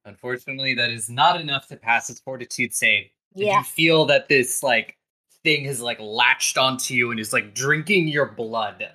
Unfortunately, 0.05 0.75
that 0.75 0.91
is 0.91 1.11
not 1.11 1.41
enough 1.41 1.67
to 1.69 1.77
pass 1.77 2.09
its 2.11 2.21
fortitude 2.21 2.73
save. 2.75 3.11
Did 3.37 3.47
Yeah. 3.47 3.59
you 3.59 3.65
feel 3.65 4.07
that 4.07 4.29
this 4.29 4.63
like 4.63 4.97
thing 5.45 5.65
has 5.67 5.81
like 5.81 6.01
latched 6.01 6.57
onto 6.57 6.95
you 6.95 7.11
and 7.11 7.21
is 7.21 7.33
like 7.33 7.55
drinking 7.55 8.09
your 8.09 8.27
blood? 8.27 8.89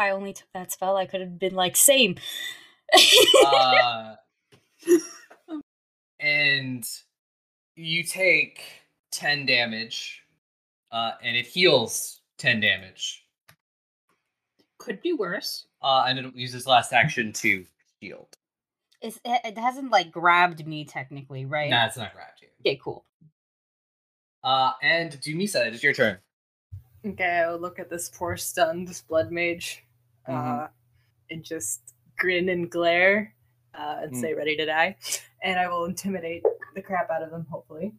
If 0.00 0.04
I 0.04 0.10
only 0.12 0.32
took 0.32 0.48
that 0.54 0.72
spell, 0.72 0.96
I 0.96 1.04
could 1.04 1.20
have 1.20 1.38
been 1.38 1.54
like, 1.54 1.76
same. 1.76 2.16
uh, 3.44 4.14
and 6.18 6.88
you 7.76 8.02
take 8.02 8.62
10 9.12 9.44
damage 9.44 10.22
uh, 10.90 11.12
and 11.22 11.36
it 11.36 11.46
heals 11.46 12.22
10 12.38 12.60
damage 12.60 13.26
Could 14.78 15.02
be 15.02 15.12
worse. 15.12 15.66
uh, 15.82 16.06
and 16.08 16.18
it 16.18 16.34
uses 16.34 16.66
last 16.66 16.94
action 16.94 17.30
to 17.34 17.66
heal. 18.00 18.26
It's, 19.02 19.20
it 19.22 19.40
it 19.44 19.58
hasn't 19.58 19.90
like 19.92 20.10
grabbed 20.10 20.66
me 20.66 20.86
technically, 20.86 21.44
right? 21.44 21.68
nah 21.68 21.84
it's 21.84 21.98
not 21.98 22.14
grabbed 22.14 22.40
you 22.40 22.48
Okay, 22.62 22.80
cool. 22.82 23.04
uh, 24.44 24.72
and 24.82 25.12
Dumisa, 25.20 25.66
it 25.66 25.74
is 25.74 25.82
your 25.82 25.92
turn 25.92 26.16
Okay, 27.06 27.44
I'll 27.46 27.58
look 27.58 27.78
at 27.78 27.90
this 27.90 28.08
poor 28.10 28.36
stunned 28.38 29.02
blood 29.08 29.30
mage, 29.32 29.84
uh, 30.26 30.32
Mhm. 30.32 30.70
and 31.30 31.44
just 31.44 31.94
grin 32.16 32.48
and 32.48 32.70
glare, 32.70 33.34
uh, 33.74 34.00
and 34.02 34.12
Mm. 34.12 34.20
say 34.20 34.34
"ready 34.34 34.56
to 34.56 34.64
die," 34.66 34.96
and 35.42 35.58
I 35.58 35.68
will 35.68 35.84
intimidate 35.86 36.42
the 36.74 36.82
crap 36.82 37.10
out 37.10 37.22
of 37.22 37.30
them. 37.30 37.46
Hopefully, 37.50 37.92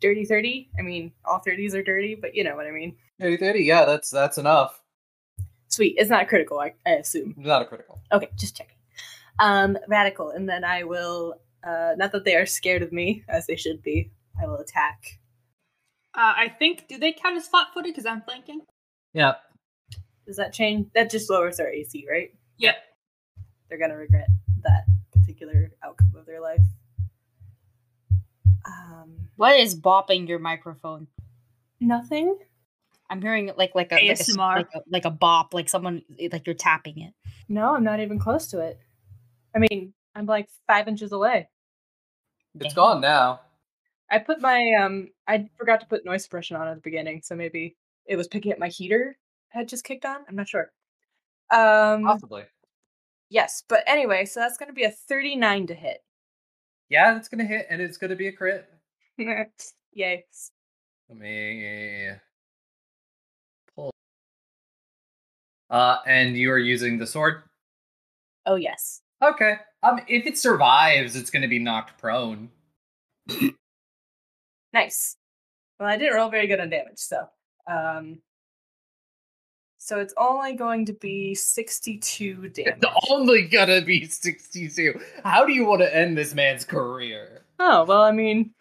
dirty 0.00 0.24
thirty. 0.24 0.70
I 0.78 0.82
mean, 0.82 1.12
all 1.24 1.38
thirties 1.38 1.74
are 1.74 1.82
dirty, 1.82 2.14
but 2.14 2.34
you 2.34 2.44
know 2.44 2.56
what 2.56 2.66
I 2.66 2.70
mean. 2.70 2.96
30 3.20 3.36
30 3.36 3.64
yeah 3.64 3.84
that's 3.84 4.10
that's 4.10 4.38
enough 4.38 4.80
Sweet. 5.70 5.96
It's 5.98 6.08
not 6.08 6.28
critical, 6.28 6.58
I, 6.60 6.72
I 6.86 6.92
assume. 6.92 7.34
not 7.36 7.60
a 7.62 7.64
critical 7.66 8.00
Okay, 8.12 8.30
just 8.36 8.56
checking. 8.56 8.76
Um, 9.38 9.76
radical, 9.86 10.30
and 10.30 10.48
then 10.48 10.64
I 10.64 10.84
will. 10.84 11.34
Uh, 11.62 11.94
not 11.96 12.12
that 12.12 12.24
they 12.24 12.36
are 12.36 12.46
scared 12.46 12.82
of 12.82 12.90
me, 12.92 13.22
as 13.28 13.46
they 13.46 13.56
should 13.56 13.82
be. 13.82 14.10
I 14.40 14.46
will 14.46 14.56
attack. 14.58 15.18
Uh, 16.14 16.32
I 16.36 16.48
think 16.48 16.88
do 16.88 16.96
they 16.98 17.12
count 17.12 17.36
as 17.36 17.46
flat 17.48 17.66
footed 17.74 17.92
because 17.92 18.06
I'm 18.06 18.22
flanking? 18.22 18.62
yeah 19.12 19.34
Does 20.28 20.36
that 20.36 20.52
change? 20.52 20.88
That 20.94 21.08
just 21.10 21.30
lowers 21.30 21.56
their 21.56 21.72
AC, 21.72 22.06
right? 22.08 22.34
Yep. 22.58 22.76
They're 23.68 23.78
gonna 23.78 23.96
regret 23.96 24.28
that 24.62 24.84
particular 25.10 25.70
outcome 25.82 26.12
of 26.18 26.26
their 26.26 26.42
life. 26.42 26.60
Um, 28.66 29.30
What 29.36 29.58
is 29.58 29.74
bopping 29.78 30.28
your 30.28 30.38
microphone? 30.38 31.06
nothing. 31.80 32.36
I'm 33.08 33.22
hearing 33.22 33.50
like 33.56 33.74
like 33.74 33.90
a 33.90 33.94
like 33.94 34.02
a, 34.04 34.10
s- 34.10 34.36
ASMR. 34.36 34.56
like 34.56 34.68
a 34.74 34.80
like 34.90 35.04
a 35.06 35.10
bop, 35.10 35.54
like 35.54 35.70
someone 35.70 36.02
like 36.30 36.46
you're 36.46 36.54
tapping 36.54 36.98
it. 37.00 37.14
No, 37.48 37.74
I'm 37.74 37.84
not 37.84 38.00
even 38.00 38.18
close 38.18 38.48
to 38.48 38.60
it. 38.60 38.78
I 39.56 39.60
mean, 39.60 39.94
I'm 40.14 40.26
like 40.26 40.50
five 40.66 40.88
inches 40.88 41.12
away. 41.12 41.48
it's 42.60 42.74
Damn. 42.74 42.76
gone 42.76 43.00
now 43.00 43.40
I 44.10 44.18
put 44.18 44.42
my 44.42 44.62
um, 44.78 45.08
I 45.26 45.48
forgot 45.56 45.80
to 45.80 45.86
put 45.86 46.04
noise 46.04 46.24
suppression 46.24 46.56
on 46.58 46.68
at 46.68 46.74
the 46.74 46.80
beginning, 46.82 47.22
so 47.24 47.34
maybe 47.34 47.76
it 48.04 48.16
was 48.16 48.28
picking 48.28 48.52
up 48.52 48.58
my 48.58 48.68
heater 48.68 49.16
had 49.50 49.68
just 49.68 49.84
kicked 49.84 50.04
on. 50.04 50.20
I'm 50.28 50.36
not 50.36 50.48
sure. 50.48 50.70
Um, 51.52 52.04
possibly 52.04 52.44
yes, 53.30 53.62
but 53.68 53.82
anyway, 53.86 54.24
so 54.24 54.40
that's 54.40 54.58
gonna 54.58 54.72
be 54.72 54.84
a 54.84 54.90
39 54.90 55.66
to 55.68 55.74
hit. 55.74 56.02
yeah 56.90 57.14
that's 57.14 57.28
gonna 57.28 57.44
hit 57.44 57.66
and 57.70 57.80
it's 57.80 57.96
gonna 57.98 58.16
be 58.16 58.28
a 58.28 58.32
crit 58.32 58.68
Yay. 59.18 60.24
Let 61.08 61.18
me 61.18 62.10
pull. 63.74 63.90
Uh, 65.70 65.96
and 66.06 66.36
you 66.36 66.50
are 66.52 66.58
using 66.58 66.98
the 66.98 67.06
sword. 67.06 67.42
Oh 68.46 68.54
yes. 68.56 69.00
Okay. 69.22 69.54
Um, 69.82 70.00
if 70.06 70.26
it 70.26 70.38
survives, 70.38 71.16
it's 71.16 71.30
going 71.30 71.42
to 71.42 71.48
be 71.48 71.58
knocked 71.58 71.98
prone. 71.98 72.50
Nice. 74.72 75.16
Well, 75.80 75.88
I 75.88 75.96
didn't 75.96 76.14
roll 76.14 76.28
very 76.28 76.46
good 76.46 76.60
on 76.60 76.68
damage, 76.68 76.98
so 76.98 77.26
um 77.70 78.20
so 79.88 79.98
it's 80.00 80.12
only 80.18 80.52
going 80.52 80.84
to 80.84 80.92
be 80.92 81.34
62 81.34 82.50
damage. 82.50 82.74
It's 82.82 83.06
only 83.10 83.48
gonna 83.48 83.80
be 83.80 84.04
sixty-two. 84.04 85.00
How 85.24 85.46
do 85.46 85.52
you 85.54 85.64
want 85.64 85.80
to 85.80 85.96
end 85.96 86.16
this 86.16 86.34
man's 86.34 86.66
career? 86.66 87.42
Oh, 87.58 87.84
well, 87.84 88.02
I 88.02 88.12
mean, 88.12 88.52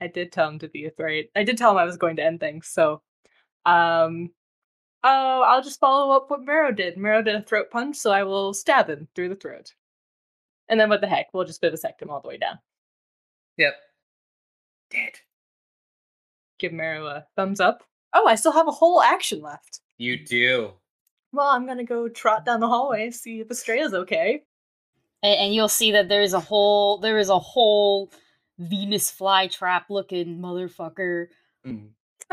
I 0.00 0.08
did 0.08 0.32
tell 0.32 0.48
him 0.48 0.58
to 0.58 0.68
be 0.68 0.90
right. 0.98 1.30
I 1.36 1.44
did 1.44 1.58
tell 1.58 1.70
him 1.70 1.76
I 1.76 1.84
was 1.84 1.96
going 1.96 2.16
to 2.16 2.24
end 2.24 2.40
things, 2.40 2.66
so 2.66 3.02
um 3.66 4.30
oh, 5.04 5.42
I'll 5.46 5.62
just 5.62 5.78
follow 5.78 6.16
up 6.16 6.28
what 6.28 6.44
Marrow 6.44 6.72
did. 6.72 6.96
Marrow 6.96 7.22
did 7.22 7.36
a 7.36 7.42
throat 7.42 7.70
punch, 7.70 7.94
so 7.94 8.10
I 8.10 8.24
will 8.24 8.52
stab 8.52 8.90
him 8.90 9.06
through 9.14 9.28
the 9.28 9.36
throat. 9.36 9.72
And 10.68 10.80
then 10.80 10.88
what 10.88 11.00
the 11.00 11.06
heck, 11.06 11.26
we'll 11.32 11.44
just 11.44 11.60
vivisect 11.60 12.02
him 12.02 12.10
all 12.10 12.20
the 12.20 12.28
way 12.28 12.36
down. 12.36 12.58
Yep. 13.58 13.74
Dead. 14.90 15.12
Give 16.58 16.72
Marrow 16.72 17.06
a 17.06 17.26
thumbs 17.36 17.60
up. 17.60 17.84
Oh, 18.12 18.26
I 18.26 18.34
still 18.34 18.52
have 18.52 18.66
a 18.66 18.72
whole 18.72 19.00
action 19.00 19.40
left. 19.40 19.82
You 19.98 20.24
do. 20.24 20.72
Well, 21.32 21.48
I'm 21.48 21.66
gonna 21.66 21.84
go 21.84 22.08
trot 22.08 22.44
down 22.46 22.60
the 22.60 22.68
hallway, 22.68 23.10
see 23.10 23.40
if 23.40 23.48
Estrella's 23.50 23.92
okay. 23.94 24.42
And, 25.22 25.40
and 25.40 25.54
you'll 25.54 25.68
see 25.68 25.92
that 25.92 26.08
there 26.08 26.22
is 26.22 26.32
a 26.32 26.40
whole 26.40 26.98
there 26.98 27.18
is 27.18 27.28
a 27.28 27.38
whole 27.38 28.10
Venus 28.58 29.10
flytrap 29.10 29.84
looking 29.90 30.38
motherfucker 30.38 31.26
Mm. 31.66 31.90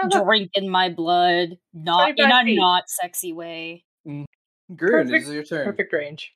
Drinking 0.10 0.70
my 0.70 0.90
blood, 0.90 1.58
not 1.74 2.18
in 2.20 2.30
a 2.32 2.44
feet. 2.44 2.56
not 2.58 2.90
sexy 2.90 3.34
way. 3.34 3.84
Groon, 4.06 4.28
Perfect- 4.78 5.10
this 5.12 5.28
is 5.28 5.34
your 5.34 5.44
turn. 5.44 5.66
perfect 5.66 5.92
range. 5.94 6.34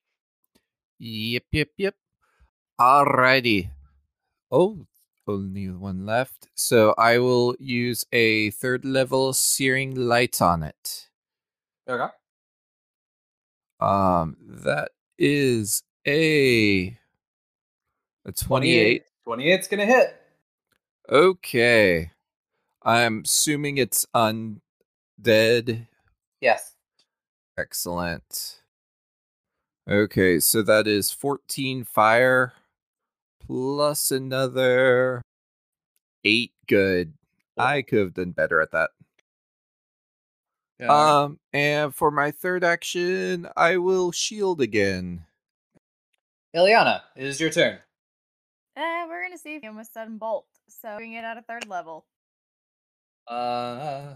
Yep, 0.99 1.43
yep, 1.51 1.67
yep. 1.77 1.95
Alrighty. 2.79 3.69
Oh, 4.51 4.85
only 5.27 5.69
one 5.69 6.05
left. 6.05 6.47
So 6.55 6.95
I 6.97 7.19
will 7.19 7.55
use 7.59 8.05
a 8.11 8.49
third 8.51 8.85
level 8.85 9.33
searing 9.33 9.93
light 9.93 10.41
on 10.41 10.63
it. 10.63 11.08
Okay. 11.89 12.07
Um, 13.79 14.37
that 14.47 14.91
is 15.17 15.81
a 16.07 16.97
a 18.25 18.31
28. 18.31 19.03
28's 19.27 19.67
gonna 19.67 19.85
hit. 19.85 20.21
Okay. 21.09 22.11
I'm 22.83 23.23
assuming 23.25 23.77
it's 23.77 24.05
undead. 24.15 25.87
Yes. 26.41 26.75
Excellent. 27.57 28.61
Okay, 29.89 30.39
so 30.39 30.61
that 30.61 30.85
is 30.85 31.11
14 31.11 31.83
fire 31.83 32.53
plus 33.45 34.11
another 34.11 35.23
8 36.23 36.51
good. 36.67 37.13
I 37.57 37.81
could 37.81 37.99
have 37.99 38.13
done 38.13 38.31
better 38.31 38.61
at 38.61 38.71
that. 38.71 38.91
Yeah. 40.79 41.21
Um 41.23 41.39
and 41.53 41.93
for 41.93 42.11
my 42.11 42.31
third 42.31 42.63
action, 42.63 43.47
I 43.57 43.77
will 43.77 44.11
shield 44.11 44.61
again. 44.61 45.25
Ileana, 46.55 47.01
it 47.15 47.25
is 47.25 47.39
your 47.39 47.49
turn. 47.49 47.79
Uh, 48.77 49.05
we're 49.07 49.23
gonna 49.23 49.37
see 49.37 49.55
if 49.55 49.61
him 49.61 49.75
with 49.75 49.87
sudden 49.87 50.17
bolt. 50.17 50.45
So 50.69 50.95
bring 50.97 51.13
it 51.13 51.23
at 51.23 51.37
a 51.37 51.41
third 51.41 51.67
level. 51.67 52.05
Uh, 53.27 54.15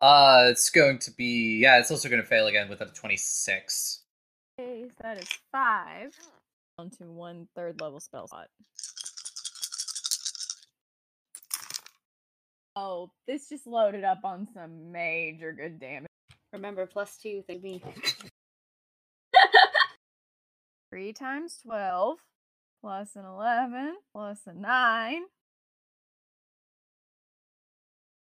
uh, 0.00 0.46
it's 0.50 0.70
going 0.70 0.98
to 0.98 1.10
be 1.12 1.58
yeah. 1.58 1.78
It's 1.78 1.90
also 1.90 2.08
going 2.08 2.20
to 2.20 2.26
fail 2.26 2.46
again 2.46 2.68
with 2.68 2.80
a 2.80 2.86
twenty-six. 2.86 4.02
Okay, 4.58 4.86
so 4.88 4.94
that 5.02 5.18
is 5.18 5.28
five. 5.52 6.12
Onto 6.78 7.04
one 7.04 7.48
third 7.54 7.80
level 7.80 8.00
spell 8.00 8.26
slot. 8.28 8.48
Oh, 12.78 13.10
this 13.26 13.48
just 13.48 13.66
loaded 13.66 14.04
up 14.04 14.20
on 14.22 14.46
some 14.52 14.92
major 14.92 15.50
good 15.50 15.80
damage. 15.80 16.10
Remember, 16.52 16.84
plus 16.86 17.16
two, 17.16 17.42
thank 17.46 17.62
me. 17.62 17.82
Three 20.90 21.14
times 21.14 21.58
twelve, 21.64 22.18
plus 22.82 23.16
an 23.16 23.24
eleven, 23.24 23.96
plus 24.12 24.40
a 24.46 24.52
nine. 24.52 25.22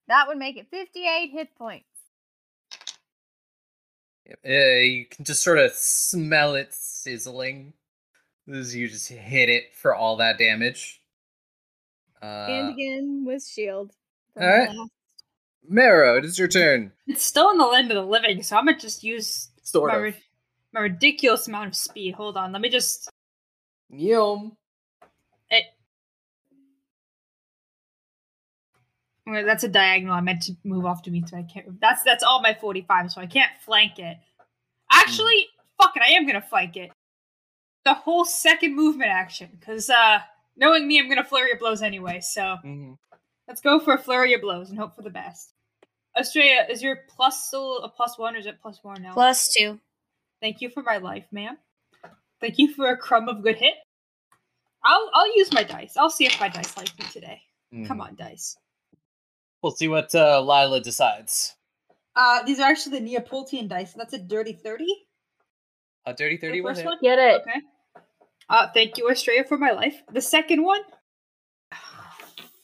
That 0.07 0.27
would 0.27 0.39
make 0.39 0.57
it 0.57 0.67
fifty-eight 0.71 1.29
hit 1.31 1.55
points. 1.55 1.85
Uh, 4.43 4.49
you 4.49 5.05
can 5.05 5.25
just 5.25 5.43
sort 5.43 5.59
of 5.59 5.71
smell 5.73 6.55
it 6.55 6.73
sizzling 6.73 7.73
as 8.51 8.75
you 8.75 8.87
just 8.87 9.09
hit 9.09 9.49
it 9.49 9.75
for 9.75 9.93
all 9.93 10.17
that 10.17 10.39
damage. 10.39 11.01
Uh, 12.21 12.47
and 12.49 12.73
again 12.73 13.23
with 13.25 13.45
shield. 13.45 13.91
All 14.39 14.47
right. 14.47 14.69
Marrow, 15.67 16.17
it 16.17 16.25
is 16.25 16.39
your 16.39 16.47
turn. 16.47 16.91
It's 17.07 17.23
still 17.23 17.51
in 17.51 17.57
the 17.57 17.65
land 17.65 17.91
of 17.91 17.95
the 17.95 18.03
living, 18.09 18.41
so 18.41 18.57
I'm 18.57 18.65
gonna 18.65 18.77
just 18.79 19.03
use 19.03 19.49
Sort 19.63 19.91
my, 19.91 19.97
of. 19.97 20.03
ri- 20.03 20.23
my 20.73 20.79
ridiculous 20.81 21.47
amount 21.47 21.67
of 21.67 21.75
speed. 21.75 22.15
Hold 22.15 22.37
on, 22.37 22.51
let 22.51 22.61
me 22.61 22.69
just. 22.69 23.09
Yum. 23.89 24.55
It, 25.49 25.65
Well, 29.25 29.45
that's 29.45 29.63
a 29.63 29.67
diagonal. 29.67 30.15
I 30.15 30.21
meant 30.21 30.41
to 30.43 30.53
move 30.63 30.85
off 30.85 31.03
to 31.03 31.11
me, 31.11 31.23
so 31.27 31.37
I 31.37 31.43
can't. 31.43 31.79
That's 31.79 32.01
that's 32.03 32.23
all 32.23 32.41
my 32.41 32.55
45, 32.59 33.11
so 33.11 33.21
I 33.21 33.27
can't 33.27 33.51
flank 33.63 33.99
it. 33.99 34.17
Actually, 34.91 35.45
fuck 35.79 35.95
it, 35.95 36.01
I 36.01 36.11
am 36.13 36.25
gonna 36.25 36.41
flank 36.41 36.77
it. 36.77 36.89
The 37.85 37.93
whole 37.93 38.25
second 38.25 38.75
movement 38.75 39.11
action, 39.11 39.49
because 39.59 39.89
uh, 39.89 40.19
knowing 40.57 40.87
me, 40.87 40.99
I'm 40.99 41.07
gonna 41.09 41.23
flurry 41.23 41.51
of 41.51 41.59
blows 41.59 41.83
anyway. 41.83 42.21
So 42.21 42.57
Mhm. 42.65 42.97
Let's 43.49 43.61
go 43.61 43.79
for 43.79 43.95
a 43.95 43.97
flurry 43.97 44.33
of 44.35 44.41
blows 44.41 44.69
and 44.69 44.77
hope 44.77 44.95
for 44.95 45.01
the 45.01 45.09
best. 45.09 45.53
Estrella, 46.17 46.65
is 46.69 46.81
your 46.83 46.99
plus 47.09 47.47
still 47.47 47.79
a 47.79 47.89
plus 47.89 48.17
one, 48.17 48.35
or 48.35 48.37
is 48.37 48.45
it 48.45 48.61
plus 48.61 48.79
one 48.83 49.01
now? 49.01 49.13
Plus 49.13 49.51
two. 49.51 49.79
Thank 50.39 50.61
you 50.61 50.69
for 50.69 50.83
my 50.83 50.97
life, 50.97 51.25
ma'am. 51.31 51.57
Thank 52.39 52.59
you 52.59 52.71
for 52.73 52.89
a 52.91 52.95
crumb 52.97 53.27
of 53.27 53.41
good 53.41 53.55
hit. 53.57 53.73
I'll 54.85 55.09
I'll 55.13 55.35
use 55.35 55.51
my 55.51 55.63
dice. 55.63 55.97
I'll 55.97 56.09
see 56.11 56.25
if 56.25 56.39
my 56.39 56.47
dice 56.47 56.77
like 56.77 56.97
me 56.99 57.05
today. 57.11 57.41
Come 57.87 57.97
Mhm. 57.97 58.01
on, 58.01 58.15
dice. 58.15 58.55
We'll 59.61 59.71
see 59.73 59.87
what 59.87 60.13
uh, 60.15 60.39
Lila 60.41 60.79
decides. 60.79 61.55
Uh, 62.15 62.43
these 62.43 62.59
are 62.59 62.69
actually 62.69 62.99
the 62.99 63.05
Neapolitan 63.05 63.67
dice. 63.67 63.93
That's 63.93 64.13
a 64.13 64.19
dirty 64.19 64.53
thirty. 64.53 65.07
A 66.05 66.13
dirty 66.13 66.37
The 66.37 66.47
30 66.47 66.61
will 66.61 66.69
first 66.69 66.81
hit. 66.81 66.85
one. 66.85 66.97
Get 67.01 67.19
it. 67.19 67.41
Okay. 67.41 67.61
Uh, 68.47 68.67
thank 68.73 68.97
you, 68.97 69.09
Estrella, 69.09 69.43
for 69.43 69.57
my 69.57 69.71
life. 69.71 70.01
The 70.11 70.21
second 70.21 70.63
one. 70.63 70.81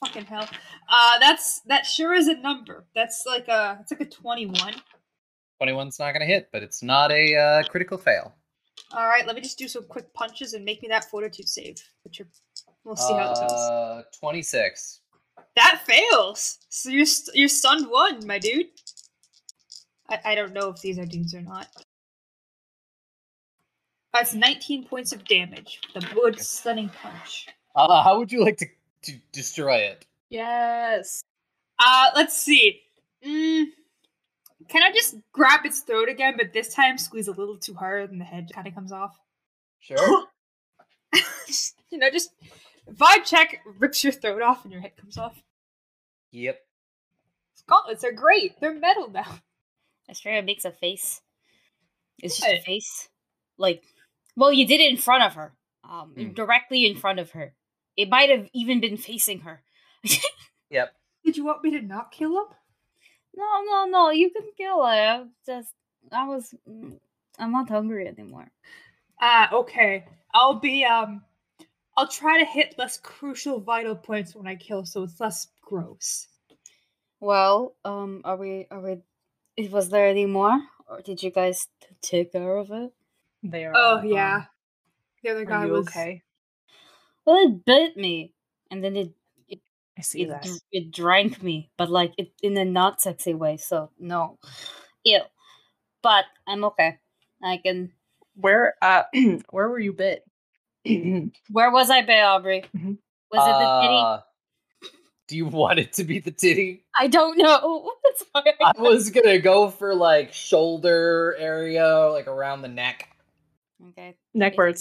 Fucking 0.06 0.24
hell. 0.24 0.48
Uh, 0.88 1.18
that's 1.18 1.60
that 1.66 1.84
sure 1.86 2.14
is 2.14 2.28
a 2.28 2.36
number. 2.36 2.84
That's 2.94 3.24
like 3.26 3.48
a 3.48 3.78
it's 3.80 3.90
like 3.90 4.00
a 4.00 4.06
twenty-one. 4.06 4.74
21's 5.62 5.98
not 5.98 6.12
going 6.12 6.20
to 6.20 6.26
hit, 6.26 6.50
but 6.52 6.62
it's 6.62 6.82
not 6.82 7.10
a 7.10 7.34
uh, 7.34 7.62
critical 7.64 7.96
fail. 7.96 8.34
All 8.92 9.06
right, 9.06 9.26
let 9.26 9.34
me 9.34 9.40
just 9.40 9.56
do 9.58 9.68
some 9.68 9.84
quick 9.84 10.12
punches 10.12 10.52
and 10.52 10.64
make 10.64 10.82
me 10.82 10.88
that 10.88 11.06
fortitude 11.10 11.48
save. 11.48 11.82
Which 12.04 12.20
are, 12.20 12.28
we'll 12.84 12.94
see 12.94 13.14
how 13.14 13.32
it 13.32 13.36
goes. 13.36 13.50
Uh, 13.50 14.02
26. 14.20 15.00
That 15.56 15.80
fails. 15.86 16.58
So 16.68 16.90
you're 16.90 17.06
st- 17.06 17.36
you're 17.36 17.48
stunned 17.48 17.90
one, 17.90 18.26
my 18.26 18.38
dude. 18.38 18.66
I 20.10 20.20
I 20.24 20.34
don't 20.34 20.52
know 20.52 20.68
if 20.68 20.80
these 20.82 20.98
are 20.98 21.06
dudes 21.06 21.34
or 21.34 21.40
not. 21.40 21.68
That's 24.12 24.34
19 24.34 24.84
points 24.84 25.12
of 25.12 25.24
damage. 25.26 25.80
The 25.94 26.06
wood 26.14 26.40
stunning 26.40 26.90
punch. 27.02 27.48
Uh, 27.74 28.02
how 28.02 28.18
would 28.18 28.32
you 28.32 28.42
like 28.42 28.56
to, 28.58 28.66
to 29.06 29.16
destroy 29.32 29.76
it? 29.78 30.06
Yes. 30.30 31.22
Uh, 31.78 32.06
let's 32.14 32.36
see. 32.36 32.80
Mm, 33.26 33.66
can 34.68 34.82
I 34.82 34.92
just 34.92 35.16
grab 35.32 35.64
its 35.64 35.80
throat 35.80 36.08
again, 36.08 36.34
but 36.36 36.52
this 36.52 36.74
time 36.74 36.98
squeeze 36.98 37.28
a 37.28 37.32
little 37.32 37.58
too 37.58 37.74
hard 37.74 38.10
and 38.10 38.20
the 38.20 38.24
head 38.24 38.50
kind 38.54 38.66
of 38.66 38.74
comes 38.74 38.92
off? 38.92 39.16
Sure. 39.80 39.98
you 41.90 41.98
know, 41.98 42.10
just 42.10 42.30
vibe 42.90 43.24
check 43.24 43.60
rips 43.78 44.02
your 44.04 44.12
throat 44.12 44.42
off 44.42 44.64
and 44.64 44.72
your 44.72 44.80
head 44.82 44.96
comes 44.96 45.16
off. 45.18 45.40
yep. 46.30 46.60
Gauntlets 47.68 48.04
are 48.04 48.12
great. 48.12 48.60
They're 48.60 48.78
metal 48.78 49.10
now. 49.10 49.40
Estrella 50.08 50.42
makes 50.42 50.64
a 50.64 50.70
face. 50.70 51.20
It's 52.22 52.38
just 52.38 52.48
a 52.48 52.60
face. 52.60 53.08
Like, 53.58 53.82
well, 54.36 54.52
you 54.52 54.66
did 54.66 54.80
it 54.80 54.88
in 54.90 54.96
front 54.96 55.24
of 55.24 55.34
her. 55.34 55.52
Um, 55.82 56.12
Hmm. 56.16 56.32
directly 56.32 56.86
in 56.86 56.96
front 56.96 57.18
of 57.18 57.32
her. 57.32 57.54
It 57.96 58.08
might 58.08 58.30
have 58.30 58.48
even 58.52 58.80
been 58.80 58.96
facing 58.96 59.40
her. 59.40 59.62
Yep. 60.70 60.92
Did 61.24 61.36
you 61.36 61.44
want 61.44 61.62
me 61.62 61.70
to 61.72 61.80
not 61.80 62.10
kill 62.10 62.36
him? 62.36 62.46
No, 63.36 63.62
no, 63.64 63.86
no. 63.86 64.10
You 64.10 64.30
can 64.30 64.50
kill 64.56 64.86
him. 64.86 65.30
Just, 65.44 65.72
I 66.10 66.26
was, 66.26 66.54
mm, 66.68 66.98
I'm 67.38 67.52
not 67.52 67.68
hungry 67.68 68.08
anymore. 68.08 68.50
Ah, 69.20 69.52
okay. 69.52 70.06
I'll 70.34 70.60
be 70.60 70.84
um 70.84 71.22
I'll 71.96 72.08
try 72.08 72.38
to 72.40 72.44
hit 72.44 72.74
less 72.76 72.98
crucial 72.98 73.60
vital 73.60 73.96
points 73.96 74.34
when 74.34 74.46
I 74.46 74.54
kill 74.56 74.84
so 74.84 75.04
it's 75.04 75.18
less 75.18 75.48
gross. 75.62 76.28
Well, 77.20 77.74
um, 77.84 78.20
are 78.24 78.36
we, 78.36 78.66
are 78.70 78.80
we? 78.80 78.98
It 79.56 79.70
was 79.70 79.88
there 79.88 80.06
any 80.06 80.26
more, 80.26 80.60
or 80.86 81.00
did 81.00 81.22
you 81.22 81.30
guys 81.30 81.66
t- 81.80 81.88
take 82.02 82.32
care 82.32 82.56
of 82.58 82.70
it? 82.70 82.92
They 83.42 83.64
are. 83.64 83.72
Oh 83.74 83.98
all 84.00 84.04
yeah. 84.04 84.32
gone. 84.32 84.46
The 85.22 85.30
other 85.30 85.44
guy 85.46 85.62
Are 85.62 85.66
you 85.66 85.72
was 85.72 85.88
okay? 85.88 86.22
Well, 87.26 87.44
it 87.44 87.64
bit 87.64 87.96
me, 87.96 88.32
and 88.70 88.82
then 88.82 88.96
it 88.96 89.12
I 89.98 90.02
see 90.02 90.22
it, 90.22 90.28
that. 90.28 90.48
it 90.72 90.90
drank 90.90 91.42
me, 91.42 91.70
but 91.78 91.90
like 91.90 92.12
it 92.18 92.32
in 92.42 92.56
a 92.56 92.64
not 92.64 93.00
sexy 93.00 93.34
way. 93.34 93.56
So 93.56 93.90
no, 93.98 94.38
ew. 95.04 95.20
But 96.02 96.26
I'm 96.46 96.64
okay. 96.64 96.98
I 97.42 97.58
can. 97.58 97.92
Where 98.34 98.74
uh 98.82 99.04
where 99.50 99.68
were 99.68 99.78
you 99.78 99.92
bit? 99.92 100.24
Where 101.50 101.72
was 101.72 101.90
I, 101.90 102.02
bit, 102.02 102.22
Aubrey? 102.22 102.64
Mhm. 102.76 102.98
Was 103.32 103.48
it 103.48 103.58
the 103.58 103.80
titty? 103.80 103.96
Uh, 103.96 104.20
do 105.26 105.36
you 105.36 105.46
want 105.46 105.80
it 105.80 105.94
to 105.94 106.04
be 106.04 106.20
the 106.20 106.30
titty? 106.30 106.84
I 106.96 107.08
don't 107.08 107.36
know. 107.36 107.90
That's 108.04 108.24
why 108.30 108.42
I, 108.60 108.72
I 108.76 108.80
was 108.80 109.10
gonna 109.10 109.40
go 109.40 109.68
for 109.68 109.96
like 109.96 110.32
shoulder 110.32 111.34
area, 111.40 112.08
like 112.10 112.28
around 112.28 112.62
the 112.62 112.68
neck. 112.68 113.08
okay. 113.88 114.16
Neck 114.32 114.54
there. 114.56 114.74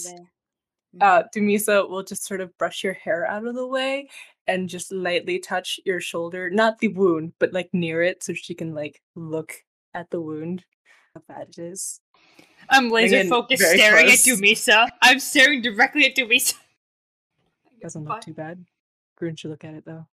Uh 1.02 1.24
Dumisa 1.36 1.90
will 1.90 2.04
just 2.04 2.26
sort 2.26 2.42
of 2.42 2.58
brush 2.58 2.84
your 2.84 2.94
hair 2.94 3.26
out 3.28 3.46
of 3.46 3.56
the 3.56 3.68
way 3.68 4.08
and 4.48 4.70
just 4.70 4.92
lightly 4.92 5.40
touch 5.40 5.80
your 5.86 6.00
shoulder. 6.00 6.50
Not 6.50 6.80
the 6.80 6.88
wound, 6.90 7.34
but 7.40 7.52
like 7.54 7.70
near 7.74 8.02
it 8.02 8.24
so 8.24 8.34
she 8.34 8.54
can 8.54 8.74
like 8.74 9.02
look 9.16 9.54
at 9.94 10.10
the 10.12 10.22
wound. 10.22 10.64
How 11.14 11.22
bad 11.28 11.50
it 11.50 11.58
is. 11.60 12.00
I'm 12.70 12.90
laser 12.90 13.18
Again, 13.18 13.30
focused 13.30 13.64
staring 13.64 14.08
close. 14.08 14.28
at 14.28 14.34
Dumisa. 14.34 14.90
I'm 15.02 15.20
staring 15.20 15.62
directly 15.62 16.06
at 16.06 16.16
Dumisa. 16.16 16.56
Doesn't 17.82 18.06
look 18.06 18.22
too 18.22 18.34
bad. 18.34 18.66
Groon 19.18 19.36
should 19.36 19.52
look 19.52 19.64
at 19.64 19.74
it 19.76 19.86
though. 19.86 20.08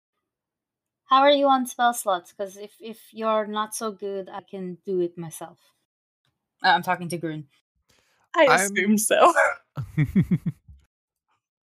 How 1.07 1.21
are 1.21 1.31
you 1.31 1.47
on 1.49 1.67
spell 1.67 1.93
slots? 1.95 2.33
Because 2.33 2.57
if 2.57 2.73
if 2.81 2.99
you're 3.13 3.47
not 3.47 3.75
so 3.75 3.91
good, 3.93 4.29
I 4.33 4.41
can 4.43 4.79
do 4.87 5.01
it 5.01 5.17
myself. 5.19 5.59
Uh, 6.63 6.69
I'm 6.69 6.83
talking 6.83 7.09
to 7.11 7.19
Groon. 7.19 7.45
I 8.35 8.47
I'm- 8.47 8.61
assume 8.73 8.99
so. 8.99 9.33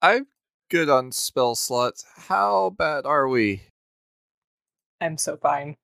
I'm 0.02 0.28
good 0.70 0.90
on 0.90 1.12
spell 1.12 1.56
slots. 1.56 2.06
How 2.16 2.72
bad 2.78 3.06
are 3.06 3.28
we? 3.28 3.64
I'm 5.02 5.18
so 5.18 5.38
fine. 5.38 5.78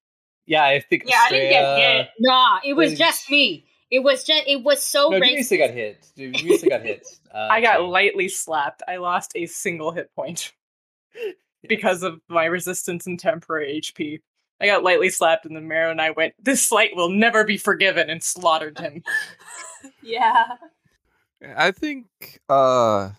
Yeah, 0.46 0.64
I 0.64 0.80
think. 0.80 1.04
Yeah, 1.06 1.22
I 1.26 1.30
didn't 1.30 1.50
get 1.50 1.78
hit. 1.80 2.08
Nah, 2.20 2.60
it 2.64 2.74
was 2.74 2.98
just 2.98 3.30
me. 3.30 3.66
It 3.92 4.00
was 4.00 4.24
just 4.24 4.44
it 4.48 4.64
was 4.64 4.86
so 4.86 5.10
No, 5.10 5.20
racist. 5.20 5.52
Dumisa 5.52 5.58
got 5.58 5.70
hit. 5.72 6.08
Dumisa 6.18 6.70
got 6.70 6.82
hit. 6.82 7.06
Uh, 7.36 7.50
I 7.52 7.60
got 7.60 7.78
so- 7.80 7.90
lightly 7.90 8.30
slapped. 8.30 8.82
I 8.88 8.96
lost 8.96 9.34
a 9.36 9.46
single 9.46 9.92
hit 9.92 10.10
point 10.16 10.54
because 11.68 12.02
of 12.02 12.22
my 12.30 12.46
resistance 12.46 13.08
and 13.08 13.20
temporary 13.20 13.82
HP. 13.82 14.22
I 14.62 14.68
got 14.68 14.86
lightly 14.86 15.10
slapped, 15.10 15.46
and 15.46 15.54
then 15.54 15.68
Marrow 15.68 15.92
and 15.92 16.00
I 16.00 16.12
went, 16.12 16.34
This 16.42 16.66
slight 16.66 16.96
will 16.96 17.10
never 17.10 17.44
be 17.44 17.58
forgiven, 17.58 18.10
and 18.10 18.24
slaughtered 18.24 18.80
him. 18.80 19.04
Yeah. 20.02 20.46
I 21.58 21.72
think. 21.72 22.06
Uh, 22.48 23.10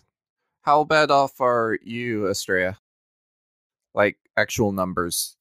how 0.67 0.83
bad 0.85 1.11
off 1.11 1.41
are 1.41 1.79
you, 1.83 2.29
Estrella? 2.29 2.77
Like 3.95 4.19
actual 4.37 4.73
numbers. 4.73 5.37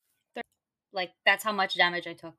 Like 0.93 1.11
that's 1.26 1.43
how 1.43 1.52
much 1.52 1.76
damage 1.76 2.07
I 2.07 2.14
took. 2.14 2.35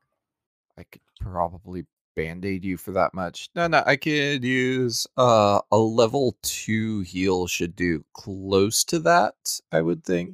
I 0.79 0.83
could 0.83 1.01
probably 1.19 1.85
band-aid 2.15 2.65
you 2.65 2.77
for 2.77 2.91
that 2.93 3.13
much. 3.13 3.49
No, 3.55 3.67
no, 3.67 3.83
I 3.85 3.95
could 3.97 4.43
use 4.43 5.05
uh 5.17 5.59
a 5.71 5.77
level 5.77 6.35
two 6.41 7.01
heal 7.01 7.45
should 7.45 7.75
do 7.75 8.03
close 8.13 8.83
to 8.85 8.97
that, 8.99 9.35
I 9.71 9.81
would 9.81 10.03
think. 10.03 10.33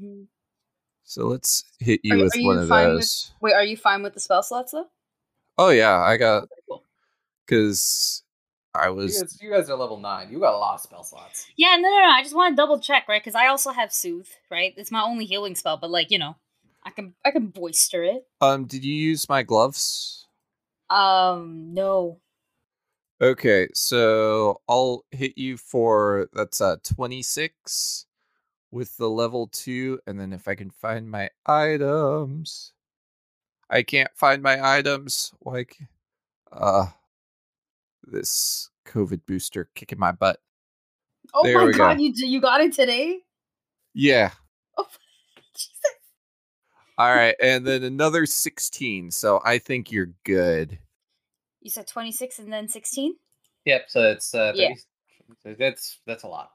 So 1.03 1.27
let's 1.27 1.65
hit 1.79 1.99
you 2.03 2.15
Are 2.15 2.23
with 2.23 2.35
are 2.37 2.41
one 2.43 2.55
you 2.55 2.61
of 2.61 2.69
fine 2.69 2.89
with- 2.91 2.97
those. 2.99 3.33
Wait, 3.41 3.53
are 3.53 3.63
you 3.63 3.75
fine 3.75 4.03
with 4.03 4.13
the 4.13 4.21
spell 4.21 4.43
slots 4.43 4.71
though? 4.71 4.87
Oh 5.57 5.69
yeah, 5.69 5.99
I 5.99 6.15
got 6.15 6.47
because 7.45 8.22
I 8.75 8.87
You 8.87 8.95
was 8.95 9.21
guys, 9.21 9.39
you 9.41 9.51
guys 9.51 9.69
are 9.69 9.75
level 9.77 9.99
nine. 9.99 10.31
You 10.31 10.39
got 10.39 10.53
a 10.53 10.57
lot 10.57 10.75
of 10.75 10.81
spell 10.81 11.03
slots. 11.03 11.47
Yeah, 11.55 11.75
no, 11.75 11.89
no, 11.89 11.99
no. 11.99 12.09
I 12.09 12.23
just 12.23 12.35
want 12.35 12.53
to 12.53 12.55
double 12.55 12.79
check, 12.79 13.07
right? 13.07 13.21
Because 13.21 13.35
I 13.35 13.47
also 13.47 13.71
have 13.71 13.93
soothe, 13.93 14.27
right? 14.49 14.73
It's 14.77 14.91
my 14.91 15.01
only 15.01 15.25
healing 15.25 15.55
spell, 15.55 15.77
but 15.77 15.91
like 15.91 16.09
you 16.09 16.17
know, 16.17 16.35
I 16.83 16.89
can 16.89 17.13
I 17.23 17.31
can 17.31 17.47
boister 17.47 18.03
it. 18.03 18.25
um 18.41 18.65
did 18.65 18.83
you 18.83 18.93
use 18.93 19.29
my 19.29 19.43
gloves? 19.43 20.27
Um, 20.89 21.73
no. 21.73 22.19
Okay, 23.21 23.69
so 23.73 24.61
I'll 24.67 25.05
hit 25.11 25.37
you 25.37 25.57
for 25.57 26.29
that's 26.33 26.59
uh 26.59 26.77
26 26.83 28.05
with 28.71 28.97
the 28.97 29.09
level 29.09 29.47
2 29.47 29.99
and 30.07 30.19
then 30.19 30.33
if 30.33 30.47
I 30.47 30.55
can 30.55 30.71
find 30.71 31.09
my 31.09 31.29
items. 31.45 32.73
I 33.69 33.81
can't 33.83 34.11
find 34.13 34.43
my 34.43 34.77
items 34.77 35.31
like 35.43 35.77
uh 36.51 36.87
this 38.07 38.69
COVID 38.85 39.21
booster 39.25 39.69
kicking 39.75 39.99
my 39.99 40.11
butt. 40.11 40.39
Oh 41.33 41.43
There 41.43 41.57
my 41.57 41.65
we 41.65 41.73
go. 41.73 41.79
god, 41.79 41.99
you 41.99 42.11
you 42.15 42.41
got 42.41 42.61
it 42.61 42.73
today? 42.73 43.19
Yeah. 43.93 44.31
Oh, 44.75 44.87
Jesus. 45.53 45.77
All 46.97 47.13
right, 47.13 47.35
and 47.39 47.65
then 47.65 47.83
another 47.83 48.25
16. 48.25 49.11
So 49.11 49.39
I 49.45 49.59
think 49.59 49.91
you're 49.91 50.09
good. 50.23 50.79
You 51.61 51.69
said 51.69 51.87
26 51.87 52.39
and 52.39 52.51
then 52.51 52.67
16? 52.67 53.15
Yep. 53.65 53.85
So 53.87 54.01
it's 54.11 54.33
uh, 54.33 54.53
Yeah. 54.55 54.73
that's 55.43 55.99
that's 56.07 56.23
a 56.23 56.27
lot. 56.27 56.51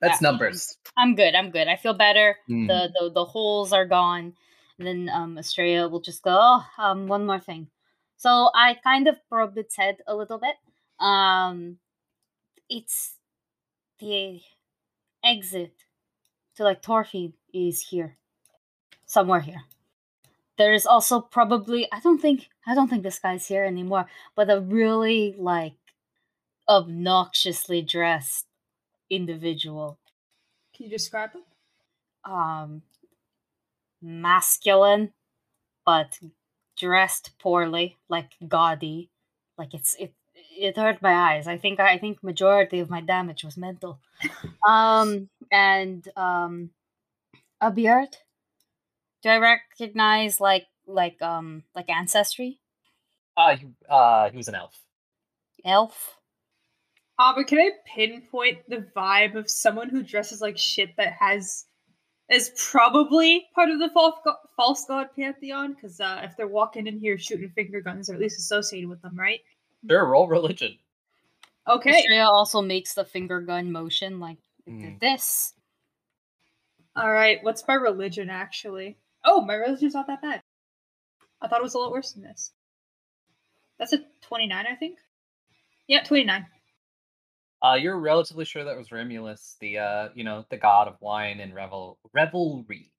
That's 0.00 0.20
Yeah. 0.20 0.30
numbers. 0.30 0.76
I'm 0.96 1.14
good. 1.14 1.34
I'm 1.34 1.50
good. 1.50 1.68
I 1.68 1.76
feel 1.76 1.94
better. 1.94 2.36
Mm. 2.48 2.66
The, 2.66 2.92
the 2.98 3.10
the 3.12 3.24
holes 3.24 3.72
are 3.72 3.86
gone. 3.86 4.34
And 4.78 4.86
then 4.86 5.08
um 5.08 5.38
Estrella 5.38 5.88
will 5.88 6.00
just 6.00 6.22
go, 6.22 6.36
oh, 6.40 6.64
um, 6.78 7.06
one 7.06 7.26
more 7.26 7.40
thing. 7.40 7.68
So 8.16 8.50
I 8.54 8.74
kind 8.82 9.08
of 9.08 9.16
probed 9.28 9.56
its 9.58 9.76
head 9.76 9.96
a 10.06 10.14
little 10.14 10.38
bit. 10.38 10.56
Um 11.02 11.78
it's 12.70 13.16
the 13.98 14.40
exit 15.24 15.84
to 16.56 16.64
like 16.64 16.82
Torfeed 16.82 17.34
is 17.52 17.88
here. 17.88 18.16
Somewhere 19.06 19.40
here. 19.40 19.62
There's 20.58 20.86
also 20.86 21.20
probably 21.20 21.88
I 21.92 22.00
don't 22.00 22.20
think 22.20 22.48
I 22.66 22.74
don't 22.74 22.88
think 22.88 23.02
this 23.02 23.18
guy's 23.18 23.46
here 23.46 23.64
anymore, 23.64 24.06
but 24.36 24.50
a 24.50 24.60
really 24.60 25.34
like 25.38 25.74
obnoxiously 26.68 27.82
dressed 27.82 28.46
individual 29.10 29.98
Can 30.74 30.84
you 30.86 30.90
describe 30.90 31.32
him? 31.32 31.42
um 32.24 32.82
masculine 34.00 35.12
but 35.84 36.18
dressed 36.76 37.32
poorly 37.38 37.98
like 38.08 38.32
gaudy 38.48 39.10
like 39.58 39.74
it's 39.74 39.94
it 39.98 40.12
it 40.58 40.76
hurt 40.76 41.00
my 41.02 41.14
eyes 41.32 41.46
i 41.46 41.56
think 41.56 41.80
i 41.80 41.98
think 41.98 42.22
majority 42.22 42.80
of 42.80 42.90
my 42.90 43.00
damage 43.00 43.44
was 43.44 43.56
mental 43.56 44.00
um 44.68 45.28
and 45.50 46.08
um 46.16 46.70
a 47.60 47.70
beard 47.70 48.16
do 49.22 49.28
i 49.28 49.36
recognize 49.38 50.40
like 50.40 50.66
like 50.86 51.20
um 51.22 51.62
like 51.74 51.88
ancestry 51.88 52.58
Uh, 53.36 53.56
he, 53.56 53.66
uh, 53.88 54.30
he 54.30 54.36
was 54.36 54.48
an 54.48 54.54
elf. 54.54 54.78
elf 55.64 56.18
Uh, 57.18 57.32
but 57.34 57.46
can 57.46 57.58
I 57.58 57.70
pinpoint 57.86 58.58
the 58.68 58.86
vibe 58.96 59.36
of 59.36 59.50
someone 59.50 59.88
who 59.88 60.02
dresses 60.02 60.40
like 60.40 60.58
shit 60.58 60.96
that 60.96 61.12
has 61.14 61.66
is 62.30 62.50
probably 62.70 63.46
part 63.54 63.70
of 63.70 63.78
the 63.78 63.90
false 63.90 64.16
god, 64.24 64.36
false 64.56 64.84
god 64.86 65.08
pantheon? 65.16 65.74
Because 65.74 66.00
uh, 66.00 66.20
if 66.24 66.36
they're 66.36 66.48
walking 66.48 66.86
in 66.86 66.98
here 66.98 67.18
shooting 67.18 67.50
finger 67.50 67.80
guns, 67.80 68.06
they're 68.06 68.16
at 68.16 68.22
least 68.22 68.38
associated 68.38 68.88
with 68.88 69.02
them, 69.02 69.16
right? 69.18 69.40
Sure, 69.88 70.06
roll 70.06 70.28
religion. 70.28 70.78
Okay. 71.68 71.90
Estrella 71.90 72.30
also 72.30 72.60
makes 72.60 72.94
the 72.94 73.04
finger 73.04 73.40
gun 73.40 73.72
motion 73.72 74.20
like 74.20 74.38
Mm. 74.68 75.00
this 75.00 75.54
All 76.94 77.10
right. 77.10 77.42
What's 77.42 77.66
my 77.66 77.74
religion 77.74 78.30
actually? 78.30 78.98
Oh, 79.24 79.40
my 79.40 79.54
religion's 79.54 79.94
not 79.94 80.06
that 80.06 80.22
bad. 80.22 80.42
I 81.40 81.48
thought 81.48 81.60
it 81.60 81.64
was 81.64 81.74
a 81.74 81.78
lot 81.78 81.90
worse 81.90 82.12
than 82.12 82.22
this. 82.22 82.52
That's 83.78 83.92
a 83.92 84.04
twenty-nine, 84.20 84.66
I 84.70 84.76
think. 84.76 84.98
Yeah, 85.88 86.02
twenty-nine. 86.04 86.46
Uh, 87.62 87.74
you're 87.74 87.98
relatively 87.98 88.44
sure 88.44 88.64
that 88.64 88.76
was 88.76 88.88
Remulus, 88.90 89.56
the 89.58 89.78
uh, 89.78 90.08
you 90.14 90.22
know, 90.24 90.44
the 90.50 90.56
god 90.56 90.86
of 90.88 91.00
wine 91.00 91.40
and 91.40 91.54
revel 91.54 91.98
revelry. 92.12 92.92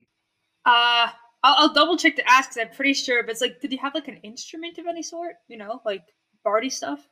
Uh, 0.65 1.07
I'll, 1.43 1.67
I'll 1.67 1.73
double 1.73 1.97
check 1.97 2.15
to 2.15 2.29
ask 2.29 2.49
because 2.49 2.67
I'm 2.67 2.75
pretty 2.75 2.93
sure. 2.93 3.23
But 3.23 3.31
it's 3.31 3.41
like, 3.41 3.61
did 3.61 3.71
he 3.71 3.77
have 3.77 3.93
like 3.93 4.07
an 4.07 4.17
instrument 4.17 4.77
of 4.79 4.87
any 4.87 5.03
sort? 5.03 5.35
You 5.47 5.57
know, 5.57 5.81
like 5.85 6.03
bardy 6.43 6.69
stuff. 6.69 7.07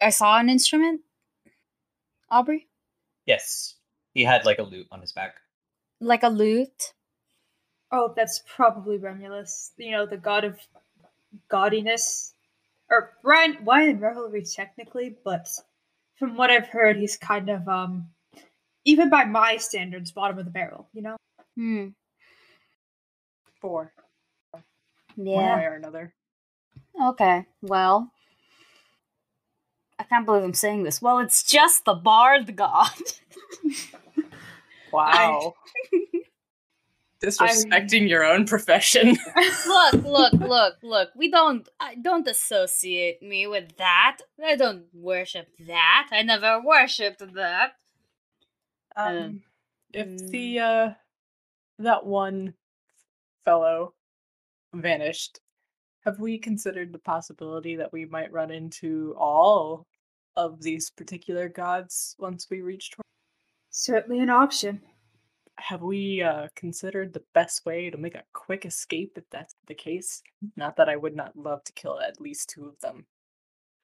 i 0.00 0.08
saw 0.10 0.38
an 0.38 0.48
instrument 0.48 1.00
aubrey 2.30 2.66
Yes, 3.26 3.76
he 4.12 4.22
had 4.24 4.44
like 4.44 4.58
a 4.58 4.62
lute 4.62 4.86
on 4.90 5.00
his 5.00 5.12
back. 5.12 5.36
like 6.00 6.22
a 6.22 6.28
lute 6.28 6.92
Oh, 7.92 8.12
that's 8.16 8.42
probably 8.46 8.98
Remulus. 8.98 9.70
You 9.76 9.92
know, 9.92 10.04
the 10.06 10.16
god 10.16 10.42
of 10.44 10.58
gaudiness, 11.48 12.32
or 12.90 13.12
wine, 13.22 13.64
wine 13.64 13.88
and 13.90 14.00
revelry 14.00 14.42
technically. 14.44 15.16
But 15.24 15.48
from 16.18 16.36
what 16.36 16.50
I've 16.50 16.66
heard, 16.66 16.96
he's 16.96 17.16
kind 17.16 17.48
of 17.50 17.68
um, 17.68 18.08
even 18.84 19.10
by 19.10 19.24
my 19.24 19.58
standards, 19.58 20.10
bottom 20.10 20.38
of 20.38 20.44
the 20.44 20.50
barrel. 20.50 20.88
You 20.92 21.02
know. 21.02 21.16
hmm 21.56 21.88
Four. 23.60 23.92
Yeah. 24.52 24.60
One 25.14 25.44
yeah 25.44 25.56
way 25.58 25.64
or 25.66 25.74
another. 25.74 26.14
Okay, 27.00 27.46
well, 27.62 28.10
I 29.98 30.04
can't 30.04 30.26
believe 30.26 30.42
I'm 30.42 30.54
saying 30.54 30.82
this. 30.82 31.00
Well, 31.00 31.18
it's 31.18 31.42
just 31.42 31.84
the 31.84 31.94
bard 31.94 32.56
god. 32.56 32.90
Wow. 34.94 35.54
Disrespecting 37.22 38.08
your 38.08 38.24
own 38.24 38.46
profession. 38.46 39.16
look, 39.66 39.92
look, 40.04 40.32
look, 40.34 40.74
look. 40.82 41.08
We 41.16 41.30
don't, 41.30 41.68
I 41.80 41.96
don't 41.96 42.28
associate 42.28 43.20
me 43.22 43.46
with 43.46 43.76
that. 43.78 44.18
I 44.44 44.56
don't 44.56 44.84
worship 44.92 45.48
that. 45.66 46.08
I 46.12 46.22
never 46.22 46.60
worshipped 46.62 47.22
that. 47.34 47.72
Um, 48.94 49.42
if 49.92 50.06
mm. 50.06 50.30
the 50.30 50.58
uh 50.60 50.90
that 51.80 52.06
one 52.06 52.54
fellow 53.44 53.94
vanished, 54.72 55.40
have 56.04 56.20
we 56.20 56.38
considered 56.38 56.92
the 56.92 56.98
possibility 56.98 57.76
that 57.76 57.92
we 57.92 58.04
might 58.04 58.32
run 58.32 58.50
into 58.50 59.14
all 59.18 59.86
of 60.36 60.60
these 60.62 60.90
particular 60.90 61.48
gods 61.48 62.14
once 62.18 62.48
we 62.50 62.60
reach 62.60 62.90
Tor- 62.90 63.04
Certainly 63.70 64.20
an 64.20 64.30
option. 64.30 64.80
have 65.58 65.82
we 65.82 66.20
uh 66.22 66.48
considered 66.56 67.12
the 67.12 67.22
best 67.34 67.64
way 67.64 67.88
to 67.90 67.96
make 67.96 68.14
a 68.16 68.24
quick 68.32 68.66
escape 68.66 69.12
if 69.16 69.24
that's 69.30 69.54
the 69.66 69.74
case? 69.74 70.22
Not 70.56 70.76
that 70.76 70.88
I 70.88 70.96
would 70.96 71.14
not 71.16 71.36
love 71.36 71.62
to 71.64 71.72
kill 71.72 72.00
at 72.00 72.20
least 72.20 72.50
two 72.50 72.66
of 72.66 72.78
them. 72.80 73.06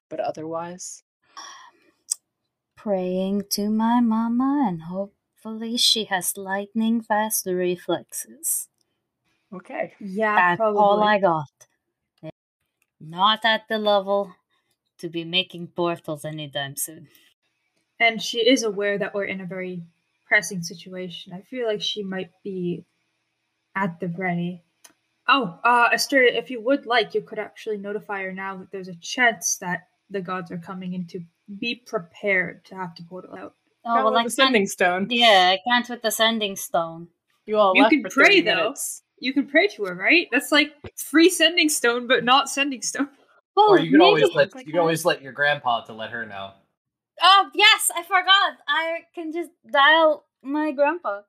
But 0.09 0.19
otherwise, 0.19 1.03
Praying 2.75 3.43
to 3.51 3.69
my 3.69 3.99
mama, 4.01 4.65
and 4.67 4.83
hopefully 4.83 5.77
she 5.77 6.05
has 6.05 6.35
lightning 6.35 6.99
fast 7.01 7.45
reflexes. 7.45 8.67
okay. 9.53 9.93
Yeah, 9.99 10.35
That's 10.35 10.57
probably. 10.57 10.79
all 10.81 11.03
I 11.03 11.19
got. 11.19 11.45
Not 13.01 13.43
at 13.45 13.67
the 13.67 13.77
level 13.79 14.35
to 14.99 15.09
be 15.09 15.23
making 15.25 15.67
portals 15.69 16.23
anytime 16.25 16.75
soon. 16.75 17.07
and 17.99 18.21
she 18.21 18.39
is 18.39 18.63
aware 18.63 18.97
that 18.97 19.13
we're 19.13 19.25
in 19.25 19.41
a 19.41 19.45
very 19.45 19.83
pressing 20.27 20.61
situation. 20.63 21.33
I 21.33 21.41
feel 21.41 21.67
like 21.67 21.81
she 21.81 22.03
might 22.03 22.31
be 22.43 22.85
at 23.75 23.99
the 23.99 24.07
ready. 24.07 24.63
Oh, 25.27 25.59
uh, 25.63 25.89
Estrella, 25.93 26.31
if 26.31 26.49
you 26.49 26.61
would 26.61 26.85
like, 26.85 27.13
you 27.13 27.21
could 27.21 27.39
actually 27.39 27.77
notify 27.77 28.23
her 28.23 28.31
now 28.33 28.57
that 28.57 28.71
there's 28.71 28.87
a 28.87 28.95
chance 28.95 29.57
that 29.57 29.87
the 30.09 30.21
gods 30.21 30.51
are 30.51 30.57
coming 30.57 30.93
in 30.93 31.05
to 31.07 31.21
be 31.59 31.75
prepared 31.75 32.65
to 32.65 32.75
have 32.75 32.95
to 32.95 33.03
portal 33.03 33.35
out. 33.35 33.53
Oh, 33.85 33.93
Got 33.95 34.03
well, 34.03 34.13
one 34.13 34.21
I 34.21 34.23
with 34.23 34.35
the 34.35 34.43
sending 34.43 34.67
stone. 34.67 35.07
yeah, 35.09 35.53
I 35.55 35.59
can't 35.67 35.87
with 35.89 36.01
the 36.01 36.11
sending 36.11 36.55
stone. 36.55 37.07
You 37.45 37.57
all 37.57 37.73
You 37.75 37.83
left 37.83 37.91
can 37.93 38.01
for 38.03 38.09
pray, 38.09 38.41
30 38.41 38.41
though. 38.41 38.55
minutes. 38.55 39.03
You 39.21 39.33
can 39.33 39.47
pray 39.47 39.67
to 39.67 39.85
her, 39.85 39.93
right? 39.95 40.27
That's 40.31 40.51
like 40.51 40.73
free 40.97 41.29
sending 41.29 41.69
stone, 41.69 42.07
but 42.07 42.23
not 42.25 42.49
sending 42.49 42.81
stone. 42.81 43.07
Well, 43.55 43.67
or 43.69 43.79
you 43.79 43.91
can 43.91 44.01
always 44.01 44.27
let 44.33 44.53
like 44.53 44.65
you 44.65 44.73
can 44.73 44.81
always 44.81 45.05
let 45.05 45.21
your 45.21 45.31
grandpa 45.31 45.85
to 45.85 45.93
let 45.93 46.09
her 46.09 46.25
know. 46.25 46.51
Oh 47.21 47.49
yes, 47.53 47.91
I 47.95 48.01
forgot. 48.01 48.57
I 48.67 49.01
can 49.13 49.31
just 49.31 49.51
dial 49.71 50.25
my 50.41 50.71
grandpa. 50.71 51.21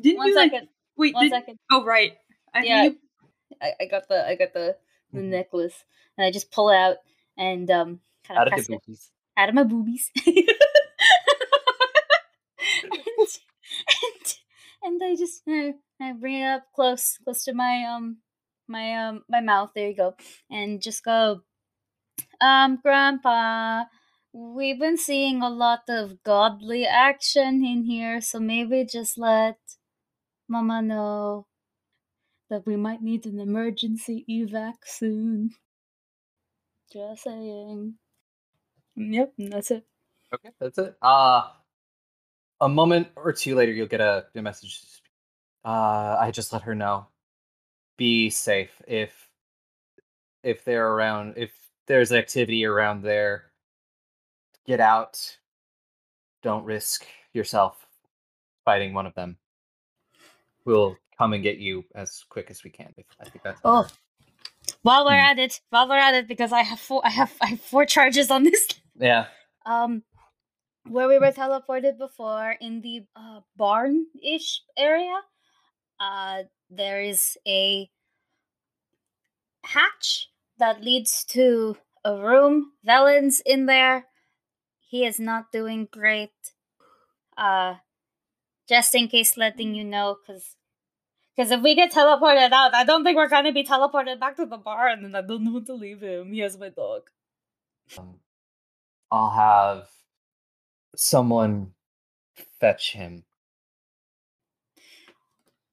Didn't 0.00 0.18
One 0.18 0.28
you 0.28 0.34
second. 0.34 0.60
like? 0.60 0.68
Wait, 0.96 1.14
One 1.14 1.24
did, 1.24 1.30
second. 1.32 1.58
Oh, 1.72 1.84
right. 1.84 2.16
I 2.54 2.62
Yeah. 2.62 2.84
you, 2.84 2.96
I, 3.60 3.72
I 3.80 3.84
got 3.86 4.06
the 4.08 4.24
I 4.26 4.36
got 4.36 4.52
the 4.54 4.76
the 5.12 5.18
Mhm. 5.20 5.30
necklace, 5.30 5.84
and 6.16 6.24
I 6.24 6.30
just 6.30 6.52
pull 6.52 6.70
it 6.70 6.76
out 6.76 6.98
and 7.36 7.68
um 7.72 8.00
kind 8.24 8.38
Out 8.38 8.46
of 8.46 8.52
of 8.52 8.54
press 8.54 8.68
the 8.68 8.74
it 8.74 8.82
boobies. 8.86 9.10
out 9.36 9.48
of 9.48 9.54
my 9.56 9.64
boobies. 9.64 10.12
and, 12.82 12.92
and 12.92 14.34
and 14.82 15.02
I 15.02 15.16
just 15.16 15.42
uh, 15.48 15.72
I 16.00 16.12
bring 16.12 16.40
it 16.42 16.46
up 16.46 16.64
close 16.74 17.18
close 17.24 17.44
to 17.44 17.54
my 17.54 17.84
um 17.84 18.18
my 18.68 18.94
um 18.94 19.24
my 19.28 19.40
mouth. 19.40 19.72
There 19.74 19.88
you 19.88 19.96
go, 19.96 20.14
and 20.50 20.82
just 20.82 21.04
go. 21.04 21.42
Um, 22.40 22.78
Grandpa, 22.82 23.84
we've 24.32 24.78
been 24.80 24.98
seeing 24.98 25.42
a 25.42 25.50
lot 25.50 25.82
of 25.88 26.22
godly 26.24 26.86
action 26.86 27.64
in 27.64 27.84
here, 27.84 28.20
so 28.20 28.40
maybe 28.40 28.84
just 28.84 29.18
let 29.18 29.58
Mama 30.48 30.82
know 30.82 31.46
that 32.50 32.66
we 32.66 32.76
might 32.76 33.02
need 33.02 33.26
an 33.26 33.40
emergency 33.40 34.24
evac 34.30 34.74
soon. 34.84 35.50
Just 36.92 37.24
saying. 37.24 37.94
Yep, 38.96 39.34
that's 39.38 39.70
it. 39.72 39.86
Okay, 40.34 40.50
that's 40.60 40.78
it. 40.78 40.96
Uh 41.02 41.50
a 42.60 42.68
moment 42.68 43.08
or 43.16 43.32
two 43.32 43.54
later, 43.54 43.72
you'll 43.72 43.86
get 43.86 44.00
a, 44.00 44.26
a 44.34 44.42
message. 44.42 44.80
Uh, 45.64 46.16
I 46.20 46.30
just 46.30 46.52
let 46.52 46.62
her 46.62 46.74
know. 46.74 47.06
Be 47.96 48.30
safe. 48.30 48.80
If 48.86 49.28
if 50.42 50.64
they're 50.64 50.88
around, 50.88 51.34
if 51.36 51.50
there's 51.86 52.12
activity 52.12 52.64
around 52.64 53.02
there, 53.02 53.50
get 54.66 54.80
out. 54.80 55.36
Don't 56.42 56.64
risk 56.64 57.04
yourself 57.34 57.76
fighting 58.64 58.94
one 58.94 59.06
of 59.06 59.14
them. 59.14 59.36
We'll 60.64 60.96
come 61.18 61.34
and 61.34 61.42
get 61.42 61.58
you 61.58 61.84
as 61.94 62.24
quick 62.30 62.50
as 62.50 62.64
we 62.64 62.70
can. 62.70 62.94
I 63.20 63.24
think 63.24 63.42
that's 63.44 63.60
Oh, 63.64 63.86
while 64.82 65.04
we're 65.04 65.18
Hmm. 65.18 65.24
at 65.32 65.38
it, 65.38 65.60
while 65.68 65.86
we're 65.88 65.96
at 65.98 66.14
it, 66.14 66.26
because 66.28 66.52
I 66.52 66.62
have 66.62 66.80
four, 66.80 67.02
I 67.04 67.10
have, 67.10 67.32
I 67.42 67.46
have 67.48 67.60
four 67.60 67.84
charges 67.84 68.30
on 68.30 68.44
this. 68.44 68.66
yeah. 68.98 69.26
Um, 69.66 70.02
where 70.88 71.08
we 71.08 71.18
were 71.18 71.32
teleported 71.32 71.98
before 71.98 72.56
in 72.60 72.80
the 72.80 73.04
uh, 73.14 73.40
barn-ish 73.56 74.62
area, 74.76 75.20
uh, 75.98 76.44
there 76.70 77.02
is 77.02 77.36
a 77.46 77.90
hatch 79.64 80.30
that 80.58 80.82
leads 80.82 81.24
to 81.24 81.76
a 82.04 82.16
room. 82.16 82.72
Velen's 82.84 83.40
in 83.44 83.66
there. 83.66 84.06
He 84.80 85.04
is 85.04 85.20
not 85.20 85.52
doing 85.52 85.88
great. 85.90 86.30
Uh, 87.36 87.76
just 88.68 88.94
in 88.94 89.08
case, 89.08 89.36
letting 89.36 89.74
you 89.74 89.84
know, 89.84 90.16
because 90.20 90.56
because 91.36 91.50
if 91.50 91.62
we 91.62 91.74
get 91.74 91.92
teleported 91.92 92.52
out, 92.52 92.74
I 92.74 92.84
don't 92.84 93.04
think 93.04 93.16
we're 93.16 93.28
gonna 93.28 93.52
be 93.52 93.64
teleported 93.64 94.20
back 94.20 94.36
to 94.36 94.46
the 94.46 94.58
barn, 94.58 95.04
and 95.04 95.16
I 95.16 95.22
don't 95.22 95.52
want 95.52 95.66
to 95.66 95.74
leave 95.74 96.00
him. 96.00 96.32
He 96.32 96.40
has 96.40 96.58
my 96.58 96.68
dog. 96.68 97.10
Um, 97.98 98.16
I'll 99.10 99.30
have 99.30 99.88
someone 100.96 101.72
fetch 102.60 102.92
him. 102.92 103.24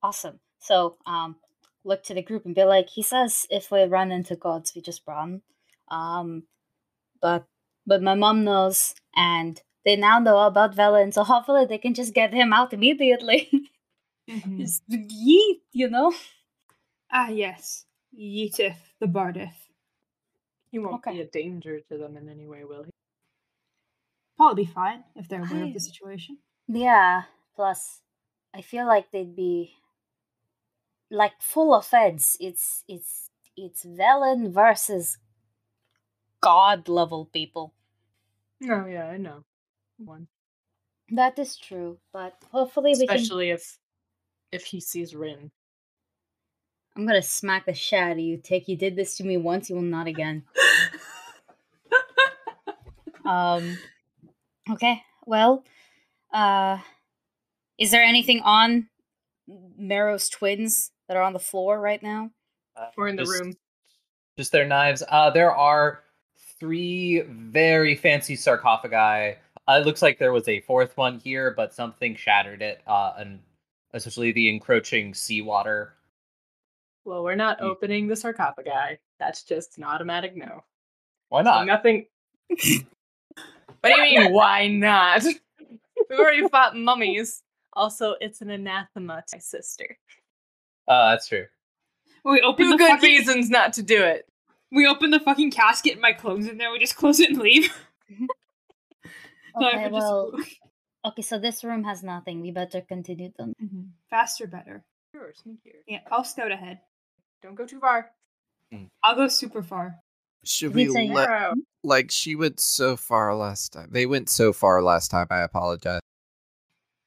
Awesome. 0.04 0.40
So, 0.60 0.98
um, 1.06 1.38
look 1.86 2.04
to 2.06 2.14
the 2.14 2.22
group 2.24 2.46
and 2.46 2.56
be 2.56 2.64
like, 2.66 2.90
he 2.90 3.04
says 3.04 3.48
if 3.50 3.72
we 3.72 3.84
run 3.84 4.12
into 4.12 4.36
gods, 4.36 4.74
we 4.76 4.82
just 4.82 5.02
run. 5.08 5.42
Um, 5.90 6.44
but 7.22 7.46
but 7.88 8.02
my 8.04 8.16
mom 8.16 8.44
knows, 8.46 8.96
and 9.16 9.62
they 9.86 9.96
now 9.98 10.20
know 10.20 10.40
about 10.40 10.76
Velen, 10.76 11.14
so 11.14 11.24
hopefully 11.24 11.66
they 11.66 11.78
can 11.80 11.94
just 11.96 12.14
get 12.14 12.34
him 12.34 12.54
out 12.54 12.74
immediately. 12.74 13.50
Mhm. 14.30 14.60
just 14.60 14.84
yeet, 14.90 15.62
you 15.74 15.90
know. 15.90 16.14
Ah, 17.12 17.30
yes. 17.30 17.86
Yeetith 18.18 18.78
the 19.00 19.08
Bardith. 19.08 19.54
He 20.72 20.80
won't 20.80 20.96
Okay. 20.96 21.12
be 21.12 21.22
a 21.22 21.28
danger 21.28 21.82
to 21.90 21.98
them 21.98 22.18
in 22.18 22.30
any 22.30 22.48
way, 22.48 22.64
will 22.66 22.84
he? 22.84 22.92
Probably 24.38 24.66
be 24.66 24.72
fine 24.72 25.04
if 25.16 25.28
they're 25.28 25.44
aware 25.44 25.64
of 25.64 25.74
the 25.74 25.80
situation. 25.80 26.38
Yeah. 26.68 27.24
Plus, 27.56 28.02
I 28.54 28.62
feel 28.62 28.86
like 28.86 29.12
they'd 29.12 29.36
be 29.36 29.74
like 31.10 31.34
full 31.40 31.74
of 31.74 31.86
feds. 31.86 32.38
It's 32.40 32.84
it's 32.88 33.30
it's 33.56 33.84
Velen 33.84 34.52
versus 34.52 35.18
god 36.42 36.88
level 36.88 37.26
people. 37.26 37.74
Oh 38.64 38.86
yeah, 38.86 39.08
I 39.08 39.18
know. 39.18 39.44
One. 39.98 40.28
That 41.10 41.40
is 41.40 41.58
true, 41.58 41.98
but 42.12 42.36
hopefully 42.52 42.94
we 42.98 43.08
can. 43.08 43.16
Especially 43.16 43.50
if 43.50 43.78
if 44.52 44.66
he 44.66 44.80
sees 44.80 45.16
Rin. 45.16 45.52
I'm 46.96 47.06
gonna 47.06 47.22
smack 47.22 47.66
the 47.66 47.74
shit 47.74 48.00
out 48.00 48.12
of 48.14 48.20
you, 48.20 48.38
Tick. 48.38 48.68
You 48.68 48.76
did 48.76 48.96
this 48.96 49.18
to 49.18 49.24
me 49.24 49.38
once, 49.38 49.70
you 49.70 49.76
will 49.76 49.84
not 49.84 50.08
again. 50.08 50.44
um. 53.26 53.78
Okay. 54.72 55.02
Well, 55.26 55.64
uh, 56.34 56.80
is 57.78 57.92
there 57.92 58.04
anything 58.04 58.42
on 58.42 58.88
Marrow's 59.78 60.30
twins 60.30 60.92
that 61.08 61.18
are 61.18 61.24
on 61.24 61.34
the 61.34 61.40
floor 61.40 61.80
right 61.80 62.02
now? 62.02 62.32
Uh, 62.76 62.90
Or 62.98 63.08
in 63.08 63.16
the 63.16 63.24
just- 63.24 63.40
room. 63.42 63.54
Just 64.38 64.52
their 64.52 64.68
knives. 64.68 65.02
Uh, 65.10 65.32
there 65.32 65.52
are 65.52 66.04
three 66.60 67.22
very 67.22 67.96
fancy 67.96 68.36
sarcophagi. 68.36 69.36
Uh, 69.68 69.80
it 69.82 69.86
looks 69.86 70.02
like 70.04 70.20
there 70.20 70.32
was 70.32 70.48
a 70.48 70.62
fourth 70.62 70.96
one 70.96 71.18
here, 71.20 71.52
but 71.52 71.74
something 71.74 72.16
shattered 72.16 72.62
it. 72.62 72.82
Uh, 72.86 73.14
and 73.18 73.40
especially 73.94 74.32
the 74.32 74.48
encroaching 74.50 75.14
seawater. 75.16 75.96
Well, 77.04 77.24
we're 77.24 77.34
not 77.36 77.62
opening 77.62 78.08
the 78.08 78.16
sarcophagi. 78.16 79.00
That's 79.18 79.42
just 79.44 79.78
an 79.80 79.84
automatic 79.86 80.36
no. 80.36 80.64
Why 81.30 81.42
So 81.42 81.46
not? 81.46 81.66
nothing. 81.66 82.06
what 83.82 83.96
do 83.96 84.02
you 84.04 84.20
mean? 84.22 84.34
Why 84.34 84.68
not? 84.68 85.24
We've 86.10 86.20
already 86.20 86.48
fought 86.48 86.76
mummies. 86.76 87.44
Also, 87.74 88.16
it's 88.22 88.42
an 88.42 88.50
anathema 88.50 89.24
to 89.28 89.36
my 89.36 89.40
sister. 89.40 89.98
Uh, 90.88 91.12
that's 91.12 91.28
true. 91.28 91.46
We 92.24 92.42
open 92.42 92.66
Two 92.66 92.72
the 92.72 92.78
good 92.78 92.90
fucking, 92.90 93.10
reasons 93.10 93.50
not 93.50 93.74
to 93.74 93.84
do 93.84 94.02
it. 94.04 94.26
We 94.72 94.88
open 94.88 95.12
the 95.12 95.20
fucking 95.20 95.52
casket 95.52 95.94
and 95.94 96.02
my 96.02 96.14
clothes 96.14 96.48
in 96.48 96.58
there. 96.58 96.72
We 96.72 96.80
just 96.80 96.96
close 96.96 97.20
it 97.20 97.30
and 97.30 97.40
leave. 97.40 97.74
No, 98.10 98.28
Okay, 99.68 99.78
if 99.86 99.92
just- 99.92 99.94
well, 99.94 100.32
okay. 101.06 101.22
So 101.22 101.40
this 101.40 101.64
room 101.64 101.84
has 101.84 102.04
nothing. 102.04 102.42
We 102.42 102.52
better 102.52 102.82
continue 102.82 103.32
then. 103.38 103.54
Mhm. 103.64 103.90
Faster, 104.10 104.48
better. 104.48 104.84
Sure, 105.14 105.32
sneak 105.36 105.60
here. 105.64 105.76
Yeah, 105.88 106.00
I'll 106.12 106.24
scout 106.24 106.52
ahead. 106.52 106.80
Don't 107.42 107.56
go 107.56 107.66
too 107.66 107.80
far. 107.80 108.12
I'll 109.04 109.16
go 109.16 109.28
super 109.30 109.64
far. 109.64 109.96
Should 110.44 110.76
He'd 110.76 110.90
we 110.90 111.10
let 111.10 111.30
Arrow. 111.30 111.54
like 111.84 112.12
she 112.12 112.36
went 112.36 112.60
so 112.60 112.96
far 112.96 113.36
last 113.36 113.74
time? 113.74 113.90
They 113.92 114.06
went 114.06 114.30
so 114.30 114.54
far 114.54 114.82
last 114.82 115.10
time. 115.12 115.28
I 115.30 115.42
apologize. 115.42 116.02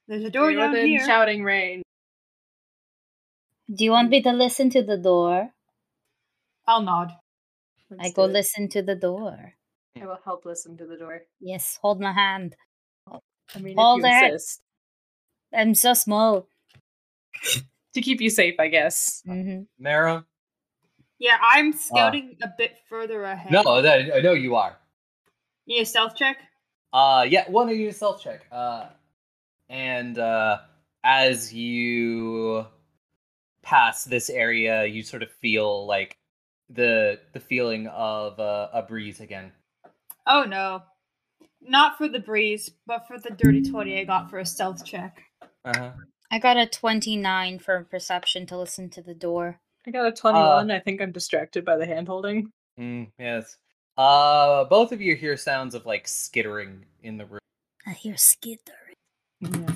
There's 0.07 0.23
a 0.23 0.29
door 0.29 0.49
Stay 0.51 0.55
down 0.57 0.71
within 0.71 0.87
here. 0.87 1.05
shouting 1.05 1.43
range. 1.43 1.83
Do 3.73 3.83
you 3.83 3.91
want 3.91 4.09
me 4.09 4.21
to 4.21 4.31
listen 4.31 4.69
to 4.71 4.83
the 4.83 4.97
door? 4.97 5.51
I'll 6.67 6.81
nod. 6.81 7.11
I 7.91 7.95
Let's 8.03 8.13
go 8.13 8.25
it. 8.25 8.31
listen 8.31 8.67
to 8.69 8.81
the 8.81 8.95
door. 8.95 9.53
I 9.99 10.05
will 10.05 10.19
help 10.23 10.45
listen 10.45 10.77
to 10.77 10.85
the 10.85 10.97
door. 10.97 11.21
Yes, 11.39 11.79
hold 11.81 11.99
my 11.99 12.11
hand. 12.13 12.55
I 13.55 13.59
mean, 13.59 13.77
Hold 13.77 13.99
if 13.99 14.05
you 14.05 14.11
it. 14.11 14.33
insist. 14.33 14.61
I'm 15.53 15.75
so 15.75 15.93
small. 15.93 16.47
To 17.93 18.01
keep 18.01 18.21
you 18.21 18.29
safe, 18.29 18.55
I 18.59 18.67
guess. 18.67 19.21
hmm 19.25 19.63
Marrow? 19.77 20.23
Yeah, 21.21 21.37
I'm 21.39 21.71
scouting 21.71 22.35
a 22.41 22.47
bit 22.57 22.79
further 22.89 23.23
ahead. 23.23 23.51
No, 23.51 23.79
that, 23.79 24.11
I 24.11 24.21
know 24.21 24.33
you 24.33 24.55
are. 24.55 24.75
Need 25.67 25.81
a 25.81 25.85
stealth 25.85 26.15
check? 26.15 26.37
Uh, 26.91 27.27
yeah, 27.29 27.47
one 27.47 27.69
of 27.69 27.77
you 27.77 27.91
self 27.91 28.23
check. 28.23 28.41
Uh, 28.51 28.87
and 29.69 30.17
uh, 30.17 30.57
as 31.03 31.53
you 31.53 32.65
pass 33.61 34.03
this 34.03 34.31
area, 34.31 34.85
you 34.85 35.03
sort 35.03 35.21
of 35.21 35.31
feel 35.31 35.85
like 35.85 36.17
the 36.71 37.19
the 37.33 37.39
feeling 37.39 37.85
of 37.85 38.39
uh, 38.39 38.69
a 38.73 38.81
breeze 38.81 39.19
again. 39.19 39.51
Oh 40.25 40.45
no. 40.47 40.81
Not 41.61 41.99
for 41.99 42.09
the 42.09 42.19
breeze, 42.19 42.71
but 42.87 43.07
for 43.07 43.19
the 43.19 43.29
dirty 43.29 43.61
20 43.61 43.99
I 43.99 44.05
got 44.05 44.31
for 44.31 44.39
a 44.39 44.45
stealth 44.45 44.83
check. 44.83 45.21
Uh-huh. 45.63 45.91
I 46.31 46.39
got 46.39 46.57
a 46.57 46.65
29 46.65 47.59
for 47.59 47.83
perception 47.83 48.47
to 48.47 48.57
listen 48.57 48.89
to 48.89 49.03
the 49.03 49.13
door. 49.13 49.59
I 49.87 49.91
got 49.91 50.05
a 50.05 50.11
21. 50.11 50.69
I 50.69 50.79
think 50.79 51.01
I'm 51.01 51.11
distracted 51.11 51.65
by 51.65 51.77
the 51.77 51.85
hand 51.85 52.07
holding. 52.07 52.51
Mm, 52.79 53.11
yes. 53.17 53.57
Uh, 53.97 54.63
both 54.65 54.91
of 54.91 55.01
you 55.01 55.15
hear 55.15 55.35
sounds 55.35 55.75
of 55.75 55.85
like 55.85 56.07
skittering 56.07 56.85
in 57.03 57.17
the 57.17 57.25
room. 57.25 57.39
I 57.85 57.91
hear 57.91 58.15
skittering. 58.15 58.95
Yeah. 59.41 59.73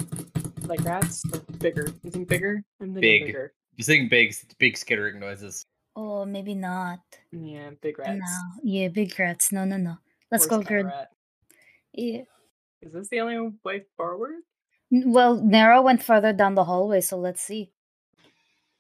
Like 0.68 0.84
rats? 0.84 1.24
Or 1.34 1.40
bigger. 1.58 1.88
You 2.04 2.12
think 2.12 2.28
bigger? 2.28 2.64
I'm 2.82 2.94
Big. 2.94 3.26
bigger. 3.26 3.54
You 3.76 3.84
think 3.84 4.10
big, 4.10 4.34
big 4.60 4.78
skittering 4.78 5.20
noises. 5.20 5.66
Oh, 5.96 6.26
maybe 6.26 6.54
not. 6.54 7.00
Yeah, 7.32 7.72
big 7.82 7.98
rats. 8.00 8.20
No. 8.20 8.62
Yeah, 8.64 8.88
big 8.90 9.18
rats. 9.20 9.52
No, 9.52 9.66
no, 9.66 9.78
no. 9.78 9.98
Let's 10.32 10.44
Worst 10.44 10.50
go, 10.50 10.56
kind 10.58 10.62
of 10.62 10.68
Grid. 10.68 10.86
rat. 10.86 11.10
Yeah. 11.94 12.22
Is 12.82 12.94
this 12.94 13.10
the 13.10 13.22
only 13.22 13.54
way 13.64 13.84
forward? 13.98 14.36
Well, 14.92 15.42
Nero 15.42 15.82
went 15.82 16.04
further 16.04 16.32
down 16.32 16.56
the 16.56 16.64
hallway, 16.64 17.02
so 17.02 17.18
let's 17.18 17.42
see. 17.42 17.72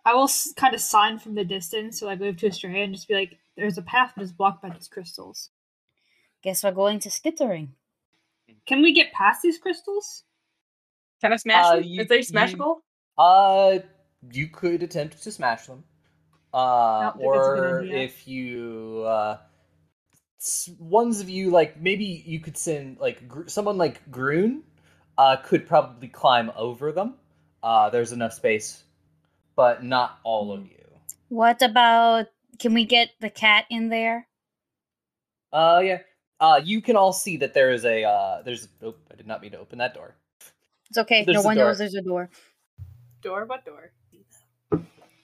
I 0.05 0.13
will 0.13 0.29
kind 0.55 0.75
of 0.75 0.81
sign 0.81 1.17
from 1.17 1.33
the 1.35 1.43
distance, 1.43 1.99
so 1.99 2.07
I 2.09 2.15
move 2.15 2.37
to 2.37 2.47
Estrella 2.47 2.79
and 2.79 2.93
just 2.93 3.07
be 3.07 3.15
like, 3.15 3.37
there's 3.57 3.77
a 3.77 3.81
path 3.81 4.13
that 4.15 4.21
is 4.23 4.31
blocked 4.31 4.61
by 4.61 4.69
these 4.69 4.87
crystals. 4.87 5.49
Guess 6.43 6.63
we're 6.63 6.71
going 6.71 6.99
to 6.99 7.09
skittering. 7.09 7.73
Can 8.67 8.81
we 8.83 8.93
get 8.93 9.11
past 9.13 9.41
these 9.41 9.57
crystals? 9.57 10.23
Can 11.21 11.33
I 11.33 11.37
smash 11.37 11.65
Uh, 11.65 11.75
them? 11.77 11.83
you- 11.85 12.01
Is 12.01 12.07
they 12.07 12.17
you- 12.17 12.23
smashable? 12.23 12.75
Uh, 13.17 13.79
you 14.31 14.47
could 14.49 14.83
attempt 14.83 15.21
to 15.23 15.31
smash 15.31 15.65
them. 15.65 15.83
Uh, 16.53 17.01
don't 17.11 17.17
think 17.17 17.35
it's 17.35 17.47
a 17.47 17.49
good 17.55 17.59
or 17.63 17.83
if 17.83 18.27
you, 18.27 19.03
uh, 19.07 19.37
ones 20.79 21.19
of 21.19 21.29
you 21.29 21.49
like 21.49 21.81
maybe 21.81 22.05
you 22.05 22.39
could 22.39 22.55
send 22.57 22.97
like 22.99 23.27
gr- 23.27 23.47
someone 23.47 23.77
like 23.77 24.09
Groon, 24.11 24.63
uh, 25.17 25.37
could 25.37 25.67
probably 25.67 26.07
climb 26.07 26.51
over 26.55 26.91
them. 26.91 27.15
Uh, 27.63 27.89
there's 27.89 28.11
enough 28.11 28.33
space, 28.33 28.83
but 29.55 29.83
not 29.83 30.19
all 30.23 30.51
of 30.51 30.65
you. 30.65 30.85
What 31.29 31.61
about. 31.61 32.27
Can 32.59 32.73
we 32.73 32.85
get 32.85 33.09
the 33.19 33.29
cat 33.29 33.65
in 33.69 33.89
there? 33.89 34.27
Uh, 35.51 35.81
yeah. 35.83 35.99
Uh, 36.39 36.61
you 36.63 36.81
can 36.81 36.95
all 36.95 37.13
see 37.13 37.37
that 37.37 37.53
there 37.53 37.71
is 37.71 37.85
a 37.85 38.03
uh, 38.03 38.41
there's. 38.43 38.67
Oh, 38.81 38.95
I 39.11 39.15
did 39.15 39.27
not 39.27 39.41
mean 39.41 39.51
to 39.51 39.59
open 39.59 39.79
that 39.79 39.93
door. 39.93 40.15
It's 40.89 40.97
okay. 40.97 41.23
There's 41.23 41.35
no 41.35 41.41
one 41.41 41.57
door. 41.57 41.67
knows 41.67 41.77
there's 41.77 41.95
a 41.95 42.01
door. 42.01 42.29
Door? 43.21 43.45
What 43.45 43.65
door? 43.65 43.91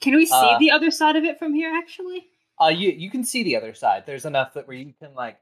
Can 0.02 0.16
we 0.16 0.26
see 0.26 0.34
Uh, 0.34 0.58
the 0.58 0.72
other 0.72 0.90
side 0.90 1.16
of 1.16 1.24
it 1.24 1.38
from 1.38 1.54
here, 1.54 1.72
actually? 1.74 2.26
Uh, 2.60 2.68
you 2.68 2.92
you 2.92 3.10
can 3.10 3.24
see 3.24 3.44
the 3.44 3.56
other 3.56 3.74
side. 3.74 4.04
There's 4.06 4.26
enough 4.26 4.54
that 4.56 4.68
where 4.68 4.76
you 4.76 4.94
can 5.00 5.14
like 5.14 5.38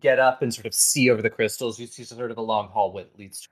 get 0.00 0.18
up 0.18 0.42
and 0.42 0.52
sort 0.52 0.66
of 0.66 0.74
see 0.74 1.10
over 1.10 1.22
the 1.22 1.30
crystals. 1.30 1.78
You 1.78 1.86
see 1.86 2.04
sort 2.04 2.30
of 2.30 2.38
a 2.38 2.42
long 2.42 2.68
hallway 2.68 3.04
that 3.04 3.18
leads. 3.18 3.42
To... 3.42 3.48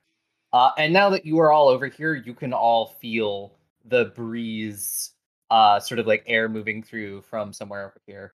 Uh, 0.53 0.71
and 0.79 0.93
now 0.93 1.11
that 1.11 1.27
you 1.27 1.39
are 1.39 1.53
all 1.53 1.69
over 1.69 1.87
here, 1.87 2.15
you 2.15 2.35
can 2.35 2.53
all 2.53 2.95
feel 3.01 3.53
the 3.87 4.07
breeze, 4.17 5.13
uh, 5.51 5.81
sort 5.81 5.99
of 5.99 6.07
like 6.07 6.25
air 6.27 6.49
moving 6.49 6.83
through 6.83 7.23
from 7.23 7.53
somewhere 7.53 7.87
over 7.87 8.01
here. 8.07 8.35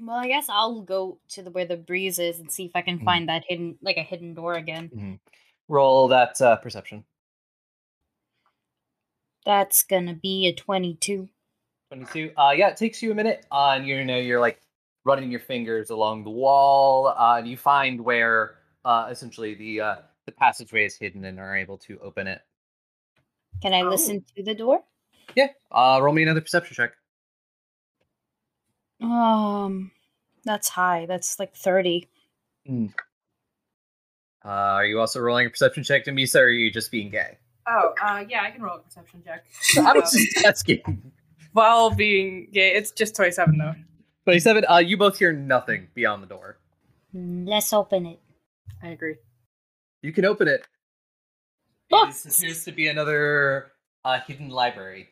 Well, 0.00 0.16
I 0.16 0.28
guess 0.28 0.48
I'll 0.48 0.82
go 0.82 1.18
to 1.30 1.42
the 1.42 1.50
where 1.50 1.64
the 1.64 1.76
breeze 1.76 2.18
is 2.18 2.38
and 2.38 2.50
see 2.50 2.66
if 2.66 2.72
I 2.74 2.82
can 2.82 3.00
Mhm. 3.00 3.04
find 3.04 3.28
that 3.28 3.44
hidden, 3.48 3.78
like 3.82 3.96
a 3.96 4.02
hidden 4.02 4.34
door 4.34 4.54
again. 4.54 5.18
Roll 5.68 6.08
that 6.08 6.40
uh, 6.40 6.56
perception. 6.56 7.04
That's 9.44 9.82
gonna 9.82 10.14
be 10.14 10.46
a 10.46 10.54
twenty-two. 10.54 11.28
22. 11.90 12.32
Uh, 12.36 12.52
yeah, 12.54 12.68
it 12.68 12.76
takes 12.76 13.02
you 13.02 13.10
a 13.10 13.14
minute. 13.14 13.46
Uh, 13.50 13.72
and 13.76 13.86
you 13.86 14.04
know, 14.04 14.18
you're 14.18 14.40
like 14.40 14.60
running 15.04 15.30
your 15.30 15.40
fingers 15.40 15.90
along 15.90 16.24
the 16.24 16.30
wall, 16.30 17.08
uh, 17.08 17.36
and 17.38 17.48
you 17.48 17.56
find 17.56 18.00
where 18.00 18.58
uh, 18.84 19.08
essentially 19.10 19.54
the 19.54 19.80
uh, 19.80 19.96
the 20.26 20.32
passageway 20.32 20.84
is 20.84 20.96
hidden 20.96 21.24
and 21.24 21.38
are 21.40 21.56
able 21.56 21.78
to 21.78 21.98
open 22.00 22.26
it. 22.26 22.42
Can 23.62 23.72
I 23.74 23.82
Oh. 23.82 23.88
listen 23.88 24.24
to 24.36 24.42
the 24.42 24.54
door? 24.54 24.80
Yeah. 25.34 25.48
Uh, 25.70 25.98
roll 26.02 26.14
me 26.14 26.22
another 26.22 26.40
perception 26.40 26.74
check. 26.74 26.92
Um, 29.00 29.90
that's 30.44 30.68
high. 30.68 31.06
That's 31.06 31.38
like 31.38 31.54
thirty. 31.54 32.08
Uh, 32.68 32.88
are 34.44 34.86
you 34.86 35.00
also 35.00 35.20
rolling 35.20 35.46
a 35.46 35.50
perception 35.50 35.82
check 35.84 36.04
to 36.04 36.10
Misa, 36.12 36.40
or 36.40 36.44
are 36.44 36.50
you 36.50 36.70
just 36.70 36.90
being 36.90 37.10
gay? 37.10 37.38
Oh, 37.66 37.92
uh, 38.02 38.24
yeah, 38.28 38.42
I 38.42 38.50
can 38.50 38.62
roll 38.62 38.76
a 38.76 38.80
perception 38.80 39.22
check. 39.24 39.44
I 39.78 39.92
was 39.92 40.12
just 40.12 40.44
asking. 40.44 41.12
While 41.52 41.90
being 41.90 42.48
gay, 42.52 42.74
it's 42.74 42.90
just 42.92 43.14
27 43.16 43.58
though. 43.58 43.74
27. 44.24 44.64
Uh, 44.68 44.76
you 44.78 44.96
both 44.96 45.18
hear 45.18 45.32
nothing 45.32 45.88
beyond 45.94 46.22
the 46.22 46.26
door. 46.26 46.58
Mm, 47.14 47.48
Let's 47.48 47.72
open 47.72 48.06
it. 48.06 48.20
I 48.82 48.88
agree. 48.88 49.16
You 50.02 50.12
can 50.12 50.24
open 50.24 50.46
it. 50.48 50.66
It 51.88 51.90
Books. 51.90 52.26
is- 52.26 52.38
appears 52.38 52.64
to 52.64 52.72
be 52.72 52.86
another 52.88 53.72
uh, 54.04 54.20
hidden 54.26 54.48
library. 54.50 55.08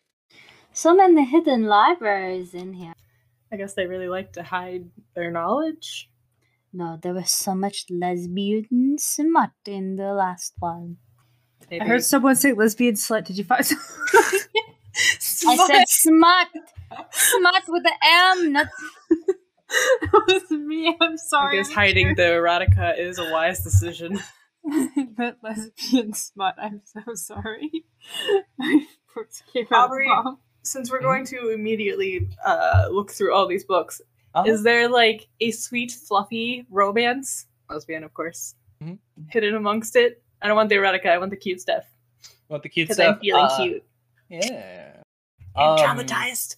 So 0.73 0.95
many 0.95 1.25
hidden 1.25 1.65
libraries 1.65 2.53
in 2.53 2.75
here. 2.75 2.93
I 3.53 3.57
guess 3.57 3.75
they 3.75 3.87
really 3.87 4.09
like 4.09 4.33
to 4.35 4.43
hide 4.43 4.91
their 5.15 5.31
knowledge. 5.31 6.11
No, 6.73 6.99
there 7.01 7.15
was 7.15 7.31
so 7.31 7.55
much 7.55 7.87
lesbian 7.89 8.99
smut 8.99 9.53
in 9.65 9.97
the 9.97 10.13
last 10.13 10.53
one. 10.59 10.99
Maybe. 11.71 11.81
I 11.81 11.87
heard 11.87 12.05
someone 12.05 12.37
say 12.37 12.53
lesbian 12.53 12.95
slut. 12.97 13.25
Did 13.25 13.39
you 13.39 13.45
find? 13.45 13.65
I 15.49 15.57
said 15.57 15.85
smut. 15.89 16.49
smut 17.11 17.63
with 17.69 17.83
the 17.85 17.93
M, 18.03 18.53
not 18.53 18.69
That 19.69 20.23
was 20.29 20.51
me. 20.51 20.95
I'm 21.01 21.17
sorry. 21.17 21.17
I 21.17 21.17
sorry. 21.17 21.57
guess 21.57 21.73
hiding 21.73 22.15
the 22.17 22.23
erotica 22.23 22.99
is 22.99 23.19
a 23.19 23.31
wise 23.33 23.63
decision. 23.65 24.21
that 25.17 25.37
lesbian 25.43 26.13
smut. 26.13 26.55
I'm 26.59 26.81
so 26.85 27.15
sorry. 27.15 27.85
My 28.59 28.87
words 29.15 29.43
came 29.53 29.67
out 29.73 29.91
Aubrey. 29.91 30.11
Since 30.63 30.91
we're 30.91 31.01
going 31.01 31.25
to 31.27 31.51
immediately 31.51 32.29
uh, 32.45 32.89
look 32.91 33.11
through 33.13 33.33
all 33.35 33.47
these 33.47 33.65
books, 33.65 34.01
Uh-huh. 34.35 34.51
is 34.51 34.63
there 34.65 34.89
like 34.89 35.29
a 35.41 35.51
sweet, 35.53 35.93
fluffy 35.93 36.67
romance? 36.71 37.47
Lesbian, 37.71 38.03
of 38.05 38.13
course. 38.13 38.55
Mhm. 38.83 38.99
Hidden 39.31 39.55
amongst 39.55 39.95
it? 39.97 40.23
I 40.43 40.49
don't 40.49 40.57
want 40.57 40.69
the 40.69 40.75
erotica, 40.77 41.07
I 41.07 41.19
want 41.19 41.31
the 41.31 41.37
cute 41.37 41.61
stuff. 41.61 41.85
Want 42.49 42.63
the 42.63 42.69
cute 42.69 42.89
Because 42.89 42.97
stuff? 42.97 43.15
I'm 43.17 43.21
feeling 43.21 43.45
Uh, 43.45 43.57
cute. 43.57 43.85
Yeah. 44.29 45.03
I'm 45.55 45.71
Um, 45.71 45.79
traumatized. 45.79 46.57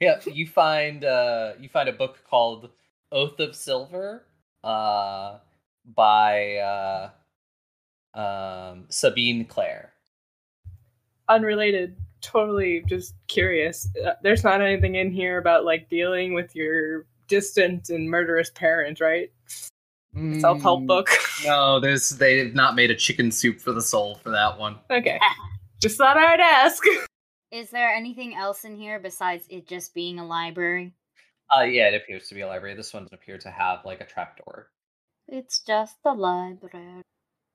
Yeah, 0.00 0.20
you 0.26 0.46
find 0.46 1.04
uh 1.04 1.54
you 1.60 1.68
find 1.68 1.88
a 1.88 1.92
book 1.92 2.22
called 2.28 2.70
Oath 3.12 3.38
of 3.40 3.54
Silver 3.54 4.24
uh 4.62 5.38
by 5.84 6.56
uh 6.56 7.10
um 8.14 8.86
Sabine 8.88 9.44
Clare. 9.44 9.92
Unrelated. 11.28 11.96
Totally 12.20 12.82
just 12.86 13.14
curious. 13.28 13.88
Uh, 14.04 14.12
there's 14.22 14.44
not 14.44 14.60
anything 14.62 14.94
in 14.94 15.10
here 15.10 15.38
about 15.38 15.64
like 15.64 15.88
dealing 15.88 16.32
with 16.34 16.54
your 16.54 17.06
distant 17.28 17.90
and 17.90 18.08
murderous 18.08 18.50
parent, 18.50 19.00
right? 19.00 19.30
Self 20.40 20.62
help 20.62 20.82
Mm, 20.82 20.86
book. 20.86 21.08
No, 21.44 21.80
there's 21.80 22.10
they've 22.10 22.54
not 22.54 22.76
made 22.76 22.90
a 22.90 22.94
chicken 22.94 23.30
soup 23.32 23.60
for 23.60 23.72
the 23.72 23.82
soul 23.82 24.14
for 24.16 24.30
that 24.30 24.58
one. 24.58 24.78
okay. 24.90 25.18
Just 25.80 25.98
thought 25.98 26.16
I'd 26.16 26.40
ask. 26.40 26.82
Is 27.50 27.70
there 27.70 27.90
anything 27.90 28.34
else 28.34 28.64
in 28.64 28.74
here 28.76 28.98
besides 28.98 29.44
it 29.50 29.66
just 29.66 29.92
being 29.94 30.18
a 30.18 30.26
library? 30.26 30.92
Uh 31.54 31.62
yeah, 31.62 31.88
it 31.88 31.94
appears 31.94 32.28
to 32.28 32.34
be 32.34 32.40
a 32.42 32.46
library. 32.46 32.74
This 32.74 32.92
one 32.94 33.02
doesn't 33.04 33.14
appear 33.14 33.38
to 33.38 33.50
have 33.50 33.84
like 33.84 34.00
a 34.00 34.06
trapdoor. 34.06 34.70
It's 35.28 35.60
just 35.60 35.96
a 36.04 36.12
library. 36.12 37.02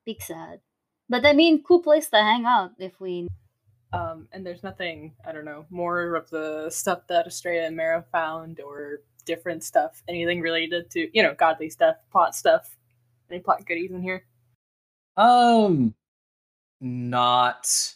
Big 0.04 0.22
sad. 0.22 0.60
But 1.08 1.26
I 1.26 1.32
mean, 1.32 1.62
cool 1.62 1.82
place 1.82 2.08
to 2.10 2.16
hang 2.16 2.44
out 2.44 2.72
if 2.78 3.00
we. 3.00 3.28
Um, 3.92 4.28
and 4.32 4.46
there's 4.46 4.62
nothing, 4.62 5.14
I 5.26 5.32
don't 5.32 5.44
know, 5.44 5.66
more 5.68 6.14
of 6.14 6.30
the 6.30 6.70
stuff 6.70 7.08
that 7.08 7.26
Estrella 7.26 7.66
and 7.66 7.76
Marrow 7.76 8.04
found 8.12 8.60
or 8.60 9.00
different 9.24 9.64
stuff. 9.64 10.02
Anything 10.08 10.40
related 10.40 10.90
to, 10.92 11.08
you 11.12 11.22
know, 11.24 11.34
godly 11.34 11.70
stuff, 11.70 11.96
plot 12.12 12.36
stuff. 12.36 12.76
Any 13.30 13.40
plot 13.40 13.66
goodies 13.66 13.90
in 13.90 14.02
here? 14.02 14.24
Um, 15.16 15.94
not 16.80 17.94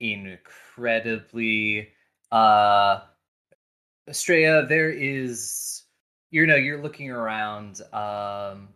incredibly. 0.00 1.90
Uh, 2.32 3.00
Estrella, 4.08 4.66
there 4.66 4.90
is. 4.90 5.84
You 6.32 6.46
know, 6.46 6.54
you're 6.54 6.80
looking 6.80 7.10
around, 7.10 7.80
um, 7.92 8.68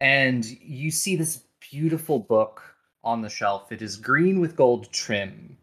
and 0.00 0.44
you 0.44 0.92
see 0.92 1.16
this 1.16 1.42
beautiful 1.72 2.18
book 2.18 2.62
on 3.02 3.22
the 3.22 3.30
shelf. 3.30 3.72
It 3.72 3.80
is 3.80 3.96
green 3.96 4.40
with 4.40 4.56
gold 4.56 4.92
trim. 4.92 5.56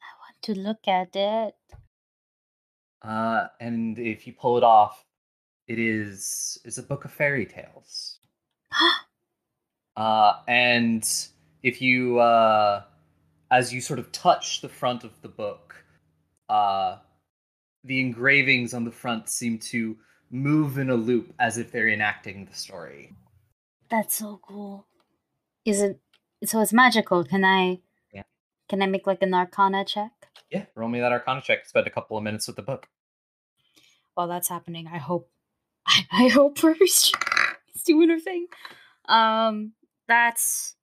I 0.00 0.12
want 0.22 0.42
to 0.42 0.54
look 0.54 0.86
at 0.86 1.16
it. 1.16 1.56
Uh, 3.02 3.48
and 3.58 3.98
if 3.98 4.28
you 4.28 4.32
pull 4.32 4.58
it 4.58 4.62
off, 4.62 5.04
it 5.66 5.80
is 5.80 6.58
it's 6.64 6.78
a 6.78 6.82
book 6.82 7.04
of 7.04 7.12
fairy 7.12 7.46
tales. 7.46 8.18
Uh, 9.96 10.40
and 10.48 11.06
if 11.62 11.82
you, 11.82 12.18
uh, 12.20 12.82
as 13.50 13.74
you 13.74 13.82
sort 13.82 13.98
of 13.98 14.10
touch 14.12 14.62
the 14.62 14.68
front 14.68 15.04
of 15.04 15.20
the 15.20 15.28
book, 15.28 15.84
uh, 16.48 16.96
the 17.84 18.00
engravings 18.00 18.72
on 18.72 18.84
the 18.84 18.90
front 18.90 19.28
seem 19.28 19.58
to 19.58 19.98
move 20.30 20.78
in 20.78 20.88
a 20.88 20.94
loop 20.94 21.34
as 21.38 21.58
if 21.58 21.70
they're 21.70 21.88
enacting 21.88 22.46
the 22.46 22.54
story. 22.54 23.12
That's 23.90 24.14
so 24.14 24.40
cool. 24.42 24.86
Is 25.70 25.80
it? 25.82 26.00
So 26.44 26.60
it's 26.60 26.72
magical. 26.72 27.24
Can 27.24 27.44
I? 27.44 27.80
Yeah. 28.12 28.22
Can 28.68 28.82
I 28.82 28.86
make 28.86 29.06
like 29.06 29.22
an 29.22 29.34
Arcana 29.34 29.84
check? 29.84 30.10
Yeah, 30.50 30.64
roll 30.74 30.88
me 30.88 31.00
that 31.00 31.12
Arcana 31.12 31.40
check. 31.40 31.66
Spend 31.66 31.86
a 31.86 31.90
couple 31.90 32.16
of 32.16 32.24
minutes 32.24 32.46
with 32.46 32.56
the 32.56 32.62
book. 32.62 32.88
While 34.14 34.28
that's 34.28 34.48
happening, 34.48 34.88
I 34.92 34.98
hope. 34.98 35.30
I, 35.86 36.06
I 36.24 36.28
hope 36.28 36.58
first 36.58 37.14
it's 37.68 37.84
doing 37.84 38.10
her 38.10 38.18
thing. 38.18 38.46
Um, 39.08 39.72
that's 40.08 40.74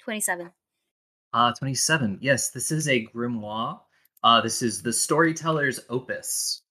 twenty-seven. 0.00 0.50
Uh, 1.32 1.52
27. 1.52 2.18
Yes, 2.22 2.50
this 2.50 2.72
is 2.72 2.88
a 2.88 3.06
grimoire. 3.14 3.78
Uh, 4.24 4.40
this 4.40 4.62
is 4.62 4.82
the 4.82 4.92
storyteller's 4.92 5.80
opus. 5.90 6.62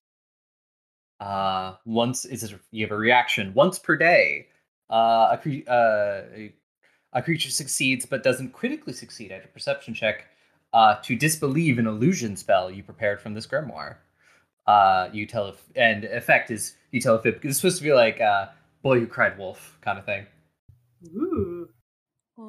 Uh, 1.19 1.75
once 1.85 2.25
is 2.25 2.51
a, 2.51 2.59
you 2.71 2.85
have 2.85 2.91
a 2.91 2.97
reaction 2.97 3.53
once 3.53 3.79
per 3.79 3.95
day. 3.95 4.47
Uh, 4.89 5.37
a, 5.45 5.63
uh, 5.69 6.23
a, 6.35 6.53
a 7.13 7.21
creature 7.21 7.49
succeeds 7.49 8.05
but 8.05 8.23
doesn't 8.23 8.53
critically 8.53 8.93
succeed 8.93 9.31
at 9.31 9.45
a 9.45 9.47
perception 9.47 9.93
check 9.93 10.27
uh, 10.73 10.95
to 11.01 11.15
disbelieve 11.15 11.79
an 11.79 11.87
illusion 11.87 12.35
spell 12.35 12.69
you 12.69 12.83
prepared 12.83 13.21
from 13.21 13.33
this 13.33 13.47
grimoire. 13.47 13.95
Uh, 14.65 15.09
you 15.13 15.25
tell 15.25 15.47
if 15.47 15.63
and 15.75 16.03
effect 16.03 16.51
is 16.51 16.75
you 16.91 16.99
tell 16.99 17.15
if 17.15 17.25
it 17.25 17.39
it's 17.43 17.57
supposed 17.57 17.77
to 17.77 17.83
be 17.83 17.93
like 17.93 18.19
uh, 18.19 18.47
boy 18.81 18.99
who 18.99 19.07
cried 19.07 19.37
wolf 19.37 19.77
kind 19.81 19.97
of 19.97 20.05
thing 20.05 20.25
Ooh. 21.15 21.67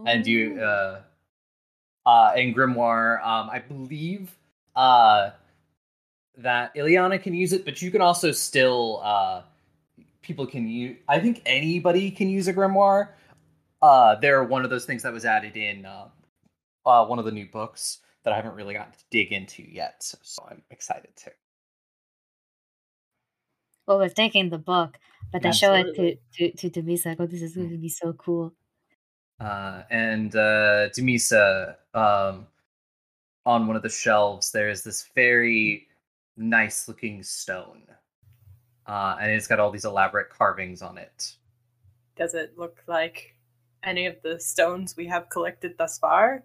and 0.07 0.27
you 0.27 0.61
uh 0.61 1.01
uh 2.07 2.33
in 2.37 2.55
grimoire 2.55 3.25
um 3.27 3.51
i 3.51 3.59
believe 3.59 4.37
uh 4.77 5.31
that 6.37 6.75
Ileana 6.75 7.21
can 7.21 7.35
use 7.35 7.53
it 7.53 7.65
but 7.65 7.83
you 7.83 7.91
can 7.91 8.01
also 8.01 8.33
still 8.33 9.01
uh 9.03 9.43
people 10.23 10.47
can 10.47 10.69
use 10.69 10.97
i 11.09 11.19
think 11.19 11.43
anybody 11.47 12.11
can 12.11 12.29
use 12.29 12.49
a 12.49 12.55
grimoire 12.55 13.09
uh 13.83 14.15
they're 14.17 14.45
one 14.45 14.65
of 14.65 14.71
those 14.71 14.85
things 14.85 15.03
that 15.03 15.13
was 15.13 15.25
added 15.25 15.57
in 15.57 15.87
uh, 15.87 16.09
uh 16.87 17.05
one 17.07 17.19
of 17.19 17.25
the 17.25 17.33
new 17.33 17.47
books 17.47 17.99
that 18.25 18.33
i 18.33 18.37
haven't 18.37 18.55
really 18.55 18.75
gotten 18.75 18.93
to 18.93 19.05
dig 19.11 19.33
into 19.33 19.63
yet 19.63 20.03
so, 20.03 20.19
so 20.23 20.47
i'm 20.51 20.63
excited 20.71 21.11
to 21.17 21.31
Well, 23.89 23.97
we're 23.99 24.11
taking 24.11 24.51
the 24.51 24.59
book, 24.59 24.99
but 25.33 25.47
I 25.47 25.51
show 25.51 25.73
it 25.73 25.95
to 25.97 26.15
to 26.37 26.53
to 26.61 26.69
Dumisa. 26.69 27.07
Like, 27.07 27.21
oh, 27.21 27.27
this 27.27 27.41
is 27.41 27.57
going 27.57 27.71
to 27.71 27.79
be 27.79 27.89
so 27.89 28.13
cool. 28.13 28.53
uh, 29.41 29.83
and 29.91 30.37
uh, 30.37 30.91
Dumisa, 30.93 31.77
um, 31.95 32.47
on 33.47 33.67
one 33.67 33.77
of 33.77 33.83
the 33.83 33.89
shelves, 33.89 34.53
there 34.53 34.69
is 34.69 34.83
this 34.85 35.09
very 35.15 35.87
nice 36.37 36.87
looking 36.87 37.23
stone, 37.23 37.81
uh, 38.87 39.17
and 39.23 39.33
it's 39.33 39.47
got 39.47 39.59
all 39.59 39.71
these 39.71 39.87
elaborate 39.87 40.29
carvings 40.29 40.83
on 40.83 40.99
it. 40.99 41.33
Does 42.15 42.35
it 42.35 42.59
look 42.59 42.83
like 42.87 43.38
any 43.83 44.07
of 44.07 44.17
the 44.23 44.39
stones 44.41 44.97
we 44.97 45.07
have 45.07 45.29
collected 45.29 45.77
thus 45.79 45.99
far? 45.99 46.43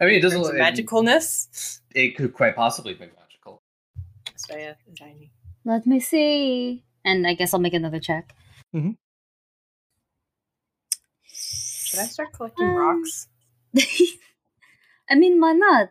I 0.00 0.04
mean, 0.04 0.14
it 0.14 0.20
doesn't 0.22 0.40
look 0.40 0.54
magicalness. 0.54 1.80
It 1.94 2.16
could 2.16 2.32
quite 2.34 2.54
possibly 2.54 2.94
be 2.94 3.06
magical. 3.18 3.62
Estrella 4.34 4.76
is 4.86 4.98
tiny. 4.98 5.32
Let 5.64 5.86
me 5.86 5.98
see. 6.00 6.84
And 7.04 7.26
I 7.26 7.34
guess 7.34 7.52
I'll 7.52 7.60
make 7.60 7.74
another 7.74 7.98
check. 8.00 8.34
Should 11.24 12.00
I 12.00 12.04
start 12.04 12.32
collecting 12.32 12.68
Um, 12.68 12.74
rocks? 12.76 13.28
I 15.10 15.14
mean, 15.14 15.40
why 15.40 15.52
not? 15.52 15.90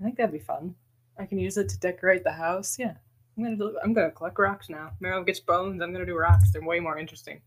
I 0.00 0.04
think 0.04 0.16
that'd 0.16 0.32
be 0.32 0.38
fun. 0.38 0.74
I 1.18 1.26
can 1.26 1.38
use 1.38 1.56
it 1.58 1.68
to 1.70 1.78
decorate 1.78 2.24
the 2.24 2.32
house. 2.32 2.78
Yeah, 2.78 2.94
I'm 3.36 3.42
gonna 3.44 3.56
do, 3.56 3.78
I'm 3.84 3.92
gonna 3.92 4.10
collect 4.12 4.38
rocks 4.38 4.70
now. 4.70 4.92
Meryl 5.02 5.26
gets 5.26 5.40
bones. 5.40 5.82
I'm 5.82 5.92
gonna 5.92 6.06
do 6.06 6.16
rocks. 6.16 6.50
They're 6.52 6.62
way 6.62 6.80
more 6.80 6.96
interesting. 6.96 7.42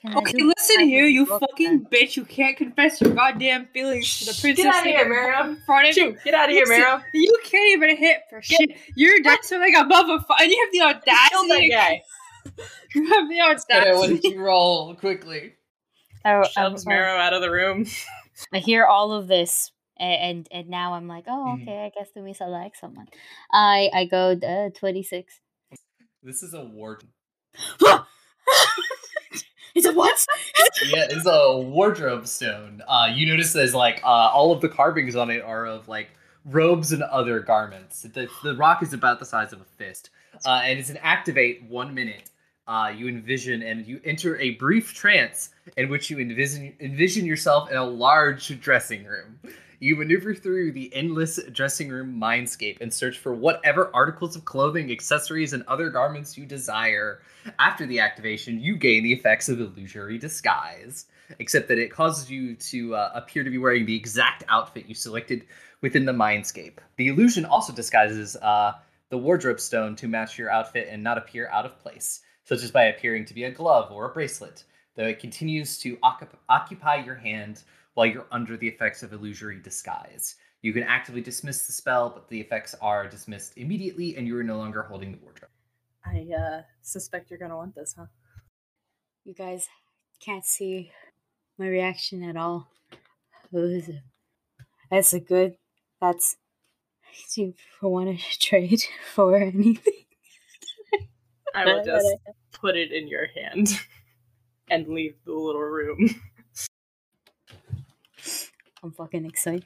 Can 0.00 0.16
Okay, 0.18 0.42
listen 0.42 0.86
here, 0.88 1.06
you 1.06 1.24
fucking 1.24 1.84
then? 1.84 1.86
bitch. 1.90 2.16
You 2.16 2.24
can't 2.24 2.56
confess 2.56 3.00
your 3.00 3.14
goddamn 3.14 3.66
feelings 3.72 4.18
to 4.18 4.26
the 4.26 4.38
princess. 4.40 4.66
outta 4.66 4.88
here, 4.88 5.02
in 5.02 5.08
Miriam. 5.08 5.58
front 5.64 5.88
of 5.88 5.94
Shoot, 5.94 6.18
get 6.24 6.34
out 6.34 6.50
of 6.50 6.54
here, 6.54 6.64
Listen, 6.66 7.02
You 7.14 7.38
can't 7.44 7.70
even 7.70 7.96
hit 7.96 8.18
for 8.28 8.42
shit. 8.42 8.76
Your 8.96 9.20
decks 9.20 9.50
are 9.52 9.58
like 9.58 9.74
above 9.74 10.08
a 10.10 10.20
five. 10.20 10.40
And 10.42 10.50
you 10.50 10.60
have 10.62 10.72
the 10.72 10.78
Kill 11.30 11.48
that 11.48 11.54
audacity. 11.54 11.70
guy. 11.70 12.02
You 12.94 13.06
have 13.06 13.28
the 13.28 13.62
Sarah, 13.68 13.96
what 13.96 14.10
did 14.10 14.22
you 14.24 14.40
roll 14.40 14.94
quickly? 14.94 15.54
I, 16.24 16.32
I, 16.34 16.42
Shoves 16.48 16.86
I- 16.86 16.90
Meryl 16.90 17.18
out 17.18 17.32
of 17.32 17.40
the 17.40 17.50
room. 17.50 17.86
I 18.52 18.58
hear 18.58 18.84
all 18.84 19.12
of 19.12 19.26
this, 19.26 19.72
and 19.98 20.20
and, 20.20 20.48
and 20.52 20.68
now 20.68 20.92
I'm 20.92 21.08
like, 21.08 21.24
oh, 21.26 21.56
Mhm. 21.58 21.62
okay. 21.62 21.84
I 21.86 21.90
guess 21.98 22.10
Dumisa 22.16 22.46
likes 22.48 22.80
someone. 22.80 23.06
I 23.52 23.90
I 23.94 24.04
go 24.04 24.32
uh, 24.32 24.70
twenty 24.78 25.02
six. 25.02 25.40
This 26.22 26.42
is 26.42 26.52
a 26.54 26.62
ward. 26.64 27.02
Is 29.76 29.84
it 29.84 29.96
what? 29.96 30.24
yeah, 30.86 31.06
it's 31.10 31.26
a 31.26 31.58
wardrobe 31.58 32.28
stone. 32.28 32.80
Uh, 32.86 33.08
you 33.12 33.26
notice 33.26 33.52
there's 33.52 33.74
like 33.74 34.00
uh, 34.04 34.06
all 34.06 34.52
of 34.52 34.60
the 34.60 34.68
carvings 34.68 35.16
on 35.16 35.30
it 35.30 35.42
are 35.42 35.66
of 35.66 35.88
like 35.88 36.10
robes 36.44 36.92
and 36.92 37.02
other 37.02 37.40
garments. 37.40 38.02
The, 38.02 38.28
the 38.44 38.54
rock 38.54 38.84
is 38.84 38.92
about 38.92 39.18
the 39.18 39.26
size 39.26 39.52
of 39.52 39.60
a 39.60 39.64
fist, 39.64 40.10
uh, 40.46 40.60
and 40.62 40.78
it's 40.78 40.90
an 40.90 40.98
activate 40.98 41.64
one 41.64 41.92
minute. 41.92 42.30
Uh, 42.68 42.92
you 42.96 43.08
envision 43.08 43.62
and 43.62 43.84
you 43.84 44.00
enter 44.04 44.38
a 44.38 44.52
brief 44.52 44.94
trance 44.94 45.50
in 45.76 45.88
which 45.88 46.08
you 46.08 46.20
envision 46.20 46.72
envision 46.78 47.26
yourself 47.26 47.68
in 47.68 47.76
a 47.76 47.84
large 47.84 48.60
dressing 48.60 49.04
room. 49.04 49.40
You 49.80 49.96
maneuver 49.96 50.34
through 50.34 50.72
the 50.72 50.94
endless 50.94 51.40
dressing 51.52 51.88
room 51.88 52.18
mindscape 52.20 52.80
and 52.80 52.92
search 52.92 53.18
for 53.18 53.34
whatever 53.34 53.90
articles 53.94 54.36
of 54.36 54.44
clothing, 54.44 54.90
accessories, 54.90 55.52
and 55.52 55.64
other 55.64 55.90
garments 55.90 56.38
you 56.38 56.46
desire. 56.46 57.20
After 57.58 57.86
the 57.86 58.00
activation, 58.00 58.60
you 58.60 58.76
gain 58.76 59.02
the 59.02 59.12
effects 59.12 59.48
of 59.48 59.60
illusory 59.60 60.18
disguise, 60.18 61.06
except 61.38 61.68
that 61.68 61.78
it 61.78 61.90
causes 61.90 62.30
you 62.30 62.54
to 62.56 62.94
uh, 62.94 63.10
appear 63.14 63.42
to 63.44 63.50
be 63.50 63.58
wearing 63.58 63.86
the 63.86 63.96
exact 63.96 64.44
outfit 64.48 64.86
you 64.86 64.94
selected 64.94 65.46
within 65.80 66.04
the 66.04 66.12
mindscape. 66.12 66.78
The 66.96 67.08
illusion 67.08 67.44
also 67.44 67.72
disguises 67.72 68.36
uh, 68.36 68.74
the 69.10 69.18
wardrobe 69.18 69.60
stone 69.60 69.96
to 69.96 70.08
match 70.08 70.38
your 70.38 70.50
outfit 70.50 70.88
and 70.90 71.02
not 71.02 71.18
appear 71.18 71.48
out 71.48 71.66
of 71.66 71.78
place, 71.78 72.20
such 72.44 72.62
as 72.62 72.70
by 72.70 72.84
appearing 72.84 73.24
to 73.26 73.34
be 73.34 73.44
a 73.44 73.50
glove 73.50 73.92
or 73.92 74.06
a 74.06 74.12
bracelet, 74.12 74.64
though 74.94 75.06
it 75.06 75.18
continues 75.18 75.78
to 75.78 75.96
occup- 75.98 76.38
occupy 76.48 76.96
your 76.96 77.16
hand 77.16 77.62
while 77.94 78.06
you're 78.06 78.26
under 78.30 78.56
the 78.56 78.68
effects 78.68 79.02
of 79.02 79.12
illusory 79.12 79.60
disguise. 79.60 80.36
You 80.62 80.72
can 80.72 80.82
actively 80.82 81.20
dismiss 81.20 81.66
the 81.66 81.72
spell, 81.72 82.10
but 82.10 82.28
the 82.28 82.40
effects 82.40 82.74
are 82.80 83.06
dismissed 83.08 83.56
immediately 83.56 84.16
and 84.16 84.26
you 84.26 84.36
are 84.38 84.42
no 84.42 84.56
longer 84.56 84.82
holding 84.82 85.12
the 85.12 85.18
wardrobe. 85.18 85.50
I 86.04 86.26
uh, 86.36 86.62
suspect 86.82 87.30
you're 87.30 87.38
gonna 87.38 87.56
want 87.56 87.74
this, 87.74 87.94
huh? 87.98 88.06
You 89.24 89.34
guys 89.34 89.68
can't 90.20 90.44
see 90.44 90.92
my 91.58 91.66
reaction 91.66 92.22
at 92.22 92.36
all. 92.36 92.68
Who 93.50 93.64
is 93.64 93.88
it? 93.88 94.02
That's 94.90 95.12
a 95.12 95.20
good. 95.20 95.56
That's. 96.00 96.36
Do 97.34 97.42
you 97.42 97.54
want 97.82 98.18
to 98.18 98.38
trade 98.40 98.82
for 99.14 99.36
anything? 99.36 100.04
I 101.54 101.64
will 101.66 101.84
just 101.84 102.06
put 102.52 102.76
it 102.76 102.92
in 102.92 103.08
your 103.08 103.28
hand 103.34 103.68
and 104.70 104.88
leave 104.88 105.14
the 105.24 105.32
little 105.32 105.62
room. 105.62 106.10
I'm 108.84 108.92
fucking 108.92 109.24
excited. 109.24 109.64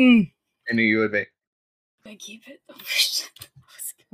Mm. 0.00 0.32
I 0.70 0.74
knew 0.74 0.82
you 0.82 0.98
would 0.98 1.12
be. 1.12 1.26
I 2.06 2.16
keep 2.16 2.42
it. 2.48 2.60
I 2.70 2.74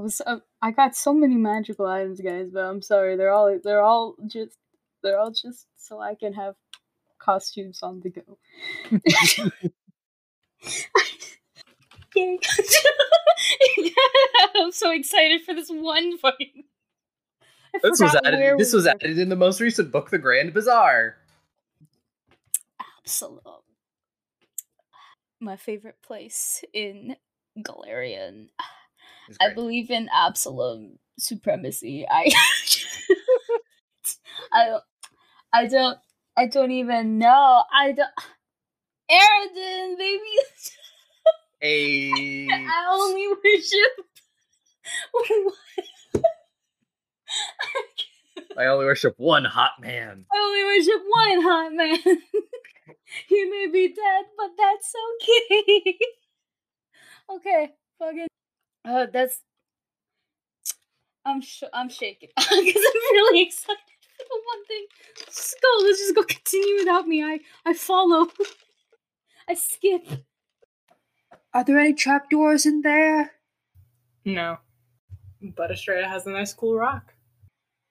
was, 0.02 0.20
I 0.26 0.32
was- 0.34 0.42
I 0.60 0.70
got 0.72 0.94
so 0.96 1.14
many 1.14 1.36
magical 1.36 1.86
items, 1.86 2.20
guys, 2.20 2.50
but 2.52 2.64
I'm 2.64 2.82
sorry. 2.82 3.16
They're 3.16 3.32
all 3.32 3.56
they're 3.62 3.82
all 3.82 4.16
just 4.26 4.58
they're 5.02 5.18
all 5.18 5.30
just 5.30 5.66
so 5.76 6.00
I 6.00 6.14
can 6.16 6.32
have 6.34 6.56
costumes 7.18 7.82
on 7.82 8.00
the 8.00 8.10
go. 8.10 8.38
I'm 14.56 14.72
so 14.72 14.90
excited 14.90 15.42
for 15.42 15.54
this 15.54 15.68
one 15.70 16.18
fucking. 16.18 16.64
This 17.82 18.00
was 18.00 18.16
added. 18.24 18.58
This 18.58 18.72
we 18.72 18.76
was 18.78 18.86
added 18.86 19.18
in 19.18 19.28
the 19.28 19.36
most 19.36 19.60
recent 19.60 19.92
book, 19.92 20.10
The 20.10 20.18
Grand 20.18 20.52
Bazaar. 20.52 21.16
Absalom. 22.98 23.62
My 25.40 25.56
favorite 25.56 26.00
place 26.02 26.62
in 26.72 27.16
Golarion. 27.58 28.48
I 29.40 29.54
believe 29.54 29.90
in 29.90 30.08
absolute 30.12 30.98
supremacy. 31.18 32.06
I 32.10 32.30
I 34.52 34.66
don't 34.66 34.82
I 35.52 35.66
don't 35.66 35.98
I 36.36 36.46
don't 36.46 36.70
even 36.72 37.18
know. 37.18 37.62
I 37.72 37.92
don't 37.92 38.10
Aroden, 39.10 39.98
baby. 39.98 40.22
Hey, 41.62 42.48
I 42.50 42.86
only 42.90 43.28
worship 43.28 44.06
I 48.56 48.66
only 48.66 48.84
worship 48.84 49.14
one 49.16 49.44
hot 49.44 49.72
man. 49.80 50.24
I 50.32 50.36
only 50.36 50.64
worship 50.64 51.02
one 51.08 51.42
hot 51.42 51.72
man. 51.72 51.98
he 53.28 53.44
may 53.44 53.68
be 53.72 53.88
dead, 53.88 54.24
but 54.36 54.50
that's 54.58 54.92
okay. 55.22 55.98
okay, 57.36 57.68
fucking. 57.98 58.26
Uh, 58.84 59.06
that's. 59.12 59.40
I'm 61.24 61.40
sh- 61.42 61.62
I'm 61.72 61.88
shaking 61.88 62.30
because 62.36 62.50
I'm 62.50 63.12
really 63.12 63.42
excited 63.42 63.78
for 64.16 64.24
the 64.28 64.40
one 64.46 64.64
thing. 64.66 64.86
Just 65.26 65.56
go. 65.62 65.84
Let's 65.84 65.98
just 65.98 66.14
go. 66.14 66.22
Continue 66.22 66.78
without 66.78 67.06
me. 67.06 67.22
I 67.22 67.40
I 67.64 67.74
follow. 67.74 68.28
I 69.48 69.54
skip. 69.54 70.06
Are 71.52 71.64
there 71.64 71.78
any 71.78 71.94
trapdoors 71.94 72.64
in 72.64 72.82
there? 72.82 73.32
No. 74.24 74.58
But 75.42 75.70
Estrella 75.70 76.06
has 76.06 76.26
a 76.26 76.30
nice 76.30 76.52
cool 76.52 76.76
rock. 76.76 77.12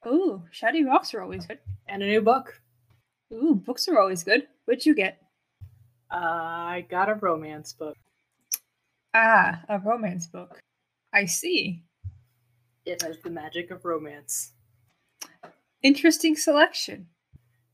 Ooh, 0.07 0.43
shiny 0.51 0.83
rocks 0.83 1.13
are 1.13 1.21
always 1.21 1.45
good. 1.45 1.59
And 1.87 2.01
a 2.01 2.07
new 2.07 2.21
book. 2.21 2.61
Ooh, 3.33 3.55
books 3.55 3.87
are 3.87 3.99
always 3.99 4.23
good. 4.23 4.47
What'd 4.65 4.85
you 4.85 4.95
get? 4.95 5.21
Uh, 6.11 6.17
I 6.17 6.85
got 6.89 7.09
a 7.09 7.15
romance 7.15 7.73
book. 7.73 7.95
Ah, 9.13 9.61
a 9.69 9.79
romance 9.79 10.27
book. 10.27 10.59
I 11.13 11.25
see. 11.25 11.83
It 12.85 13.01
has 13.01 13.17
the 13.23 13.29
magic 13.29 13.71
of 13.71 13.85
romance. 13.85 14.53
Interesting 15.83 16.35
selection. 16.35 17.07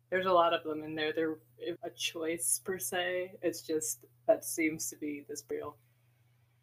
There's 0.09 0.25
a 0.25 0.31
lot 0.31 0.53
of 0.53 0.63
them 0.63 0.83
in 0.83 0.95
there. 0.95 1.13
They're 1.13 1.37
a 1.83 1.89
choice 1.89 2.61
per 2.63 2.77
se. 2.77 3.33
It's 3.41 3.61
just 3.61 4.05
that 4.27 4.45
seems 4.45 4.89
to 4.89 4.95
be 4.97 5.25
this 5.27 5.43
real. 5.49 5.77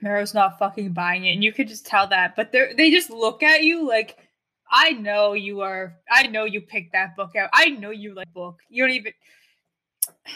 Marrow's 0.01 0.35
not 0.35 0.59
fucking 0.59 0.93
buying 0.93 1.25
it, 1.27 1.33
and 1.33 1.45
you 1.45 1.53
could 1.53 1.69
just 1.69 1.87
tell 1.87 2.07
that. 2.09 2.35
But 2.37 2.53
they 2.53 2.73
they 2.77 2.91
just 2.91 3.11
look 3.11 3.43
at 3.43 3.63
you 3.63 3.87
like, 3.87 4.19
I 4.73 4.93
know 4.93 5.35
you 5.35 5.61
are. 5.61 5.94
I 6.11 6.27
know 6.27 6.44
you 6.44 6.62
picked 6.62 6.93
that 6.93 7.15
book 7.15 7.36
out. 7.36 7.51
I 7.53 7.69
know 7.69 7.90
you 7.90 8.15
like 8.15 8.32
book. 8.32 8.61
You 8.70 8.85
don't 8.85 8.94
even. 8.94 9.12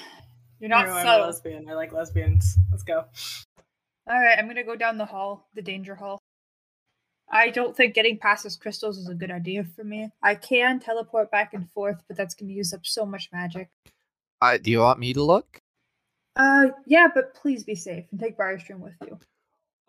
You're 0.61 0.71
not 0.71 0.87
No, 0.87 0.93
I'm 0.93 1.07
a 1.07 1.27
lesbian. 1.27 1.69
I 1.69 1.75
like 1.75 1.93
lesbians. 1.93 2.57
Let's 2.71 2.83
go. 2.83 3.05
All 4.09 4.21
right, 4.21 4.39
I'm 4.39 4.47
gonna 4.47 4.65
go 4.65 4.77
down 4.77 4.97
the 4.97 5.05
hall, 5.05 5.49
the 5.55 5.61
danger 5.61 5.95
hall. 5.95 6.19
I 7.29 7.51
don't 7.51 7.77
think 7.77 7.95
getting 7.95 8.19
past 8.19 8.45
those 8.45 8.57
crystals 8.57 8.97
is 8.99 9.09
a 9.09 9.15
good 9.15 9.31
idea 9.31 9.65
for 9.65 9.85
me. 9.85 10.11
I 10.23 10.35
can 10.37 10.81
teleport 10.81 11.31
back 11.31 11.53
and 11.53 11.71
forth, 11.73 12.03
but 12.09 12.17
that's 12.17 12.35
gonna 12.35 12.53
use 12.53 12.73
up 12.73 12.87
so 12.87 13.05
much 13.05 13.29
magic. 13.33 13.69
Uh, 14.41 14.59
do 14.59 14.71
you 14.71 14.79
want 14.81 14.99
me 14.99 15.13
to 15.13 15.23
look? 15.23 15.61
Uh, 16.37 16.69
yeah, 16.87 17.09
but 17.13 17.35
please 17.35 17.65
be 17.65 17.75
safe 17.75 18.05
and 18.11 18.21
take 18.21 18.39
Briarstream 18.39 18.79
with 18.79 18.95
you. 19.03 19.19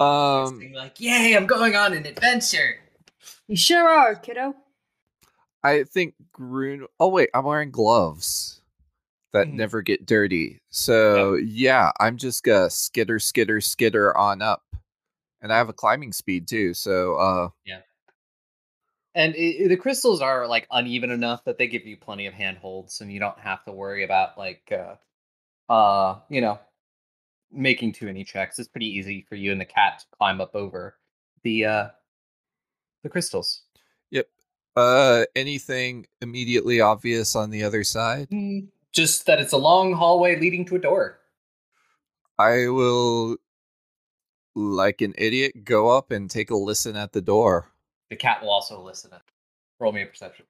Um, 0.06 0.74
like, 0.74 1.00
yay, 1.00 1.36
I'm 1.36 1.46
going 1.46 1.76
on 1.76 1.94
an 1.94 2.06
adventure. 2.06 2.80
You 3.48 3.56
sure 3.56 3.88
are, 3.88 4.16
kiddo. 4.16 4.56
I 5.64 5.84
think 5.84 6.16
Groon. 6.32 6.86
Oh 7.00 7.10
wait, 7.10 7.30
I'm 7.34 7.46
wearing 7.46 7.72
gloves 7.72 8.62
that 9.34 9.48
Mhm. 9.48 9.54
never 9.54 9.82
get 9.82 10.06
dirty. 10.06 10.62
So 10.70 11.36
yeah, 11.36 11.92
I'm 12.00 12.18
just 12.18 12.44
gonna 12.44 12.70
skitter, 12.70 13.20
skitter, 13.20 13.60
skitter 13.62 14.16
on 14.18 14.42
up, 14.42 14.64
and 15.42 15.52
I 15.52 15.58
have 15.58 15.70
a 15.70 15.74
climbing 15.74 16.14
speed 16.14 16.48
too. 16.48 16.74
So 16.74 17.16
uh, 17.16 17.50
yeah. 17.66 17.82
and 19.16 19.34
i 19.36 19.58
i- 19.64 19.68
the 19.68 19.78
crystals 19.78 20.22
are 20.22 20.48
like 20.48 20.68
uneven 20.72 21.10
enough 21.12 21.44
that 21.46 21.58
they 21.58 21.68
give 21.68 21.86
you 21.86 21.98
plenty 21.98 22.28
of 22.28 22.34
handholds, 22.34 23.02
and 23.02 23.12
you 23.12 23.20
don't 23.20 23.40
have 23.40 23.64
to 23.66 23.72
worry 23.72 24.04
about 24.04 24.38
like, 24.38 24.72
uh, 24.72 24.96
uh, 25.72 26.20
you 26.30 26.40
know, 26.42 26.60
making 27.52 27.94
too 27.94 28.06
many 28.06 28.24
checks. 28.24 28.60
It's 28.60 28.68
pretty 28.70 28.88
easy 28.88 29.26
for 29.28 29.36
you 29.36 29.52
and 29.52 29.60
the 29.60 29.66
cat 29.66 30.00
to 30.00 30.06
climb 30.18 30.40
up 30.40 30.56
over 30.56 30.98
the 31.44 31.66
uh, 31.66 31.90
the 33.04 33.10
crystals. 33.10 33.62
Yep. 34.12 34.28
Uh, 34.76 35.26
anything 35.36 36.06
immediately 36.22 36.82
obvious 36.82 37.36
on 37.36 37.50
the 37.50 37.64
other 37.64 37.84
side? 37.84 38.30
Mm, 38.30 38.68
Just 38.92 39.26
that 39.26 39.40
it's 39.40 39.54
a 39.54 39.58
long 39.58 39.94
hallway 39.94 40.40
leading 40.40 40.66
to 40.66 40.76
a 40.76 40.80
door. 40.80 41.20
I 42.40 42.68
will, 42.68 43.38
like 44.56 45.02
an 45.02 45.14
idiot, 45.18 45.64
go 45.64 45.90
up 45.90 46.12
and 46.12 46.30
take 46.30 46.52
a 46.52 46.56
listen 46.56 46.96
at 46.96 47.12
the 47.14 47.22
door. 47.22 47.72
The 48.10 48.16
cat 48.16 48.42
will 48.42 48.50
also 48.52 48.82
listen. 48.82 49.12
Roll 49.80 49.92
me 49.92 50.04
a 50.04 50.06
perception. 50.06 50.46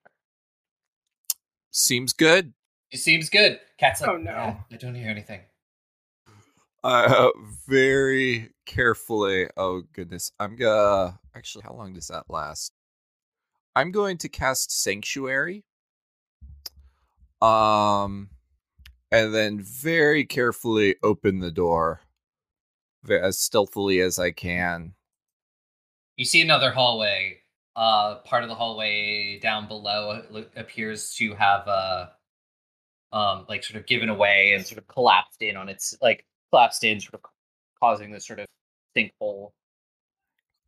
Seems 1.71 2.13
good. 2.13 2.53
It 2.91 2.97
seems 2.97 3.29
good. 3.29 3.59
Cat's 3.77 4.01
like, 4.01 4.09
Oh, 4.09 4.17
no. 4.17 4.31
"Yeah, 4.31 4.55
I 4.71 4.75
don't 4.77 4.95
hear 4.95 5.09
anything. 5.09 5.41
Uh, 6.87 7.31
very 7.67 8.49
carefully. 8.65 9.49
Oh 9.57 9.83
goodness, 9.91 10.31
I'm 10.39 10.55
gonna. 10.55 11.19
Actually, 11.35 11.65
how 11.65 11.73
long 11.73 11.91
does 11.91 12.07
that 12.07 12.23
last? 12.29 12.71
I'm 13.75 13.91
going 13.91 14.17
to 14.19 14.29
cast 14.29 14.71
Sanctuary. 14.71 15.65
Um, 17.41 18.29
and 19.11 19.35
then 19.35 19.59
very 19.59 20.23
carefully 20.23 20.95
open 21.03 21.39
the 21.39 21.51
door, 21.51 21.99
as 23.09 23.37
stealthily 23.37 23.99
as 23.99 24.17
I 24.17 24.31
can. 24.31 24.93
You 26.15 26.23
see 26.23 26.41
another 26.41 26.71
hallway. 26.71 27.39
Uh, 27.75 28.19
part 28.19 28.43
of 28.43 28.49
the 28.49 28.55
hallway 28.55 29.39
down 29.39 29.67
below 29.67 30.23
appears 30.55 31.13
to 31.15 31.35
have 31.35 31.67
uh, 31.67 32.05
um, 33.11 33.45
like 33.49 33.65
sort 33.65 33.77
of 33.77 33.85
given 33.87 34.07
away 34.07 34.53
and 34.53 34.65
sort 34.65 34.77
of 34.77 34.87
collapsed 34.87 35.41
in 35.41 35.57
on 35.57 35.67
its 35.67 35.93
like 36.01 36.23
collapsed 36.51 36.83
in, 36.83 36.99
sort 36.99 37.15
of 37.15 37.21
causing 37.79 38.11
this 38.11 38.25
sort 38.25 38.39
of 38.39 38.47
sinkhole. 38.95 39.51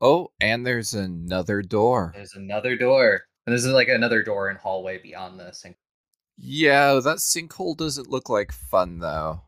Oh, 0.01 0.31
and 0.39 0.65
there's 0.65 0.93
another 0.93 1.61
door. 1.61 2.11
There's 2.15 2.35
another 2.35 2.77
door, 2.77 3.25
and 3.45 3.51
there's 3.51 3.65
like 3.65 3.89
another 3.89 4.23
door 4.23 4.49
and 4.49 4.57
hallway 4.57 4.99
beyond 5.01 5.39
the 5.39 5.51
sink. 5.51 5.77
Yeah, 6.37 6.99
that 7.03 7.17
sinkhole 7.17 7.75
doesn't 7.75 8.09
look 8.09 8.29
like 8.29 8.51
fun 8.51 8.99
though. 8.99 9.41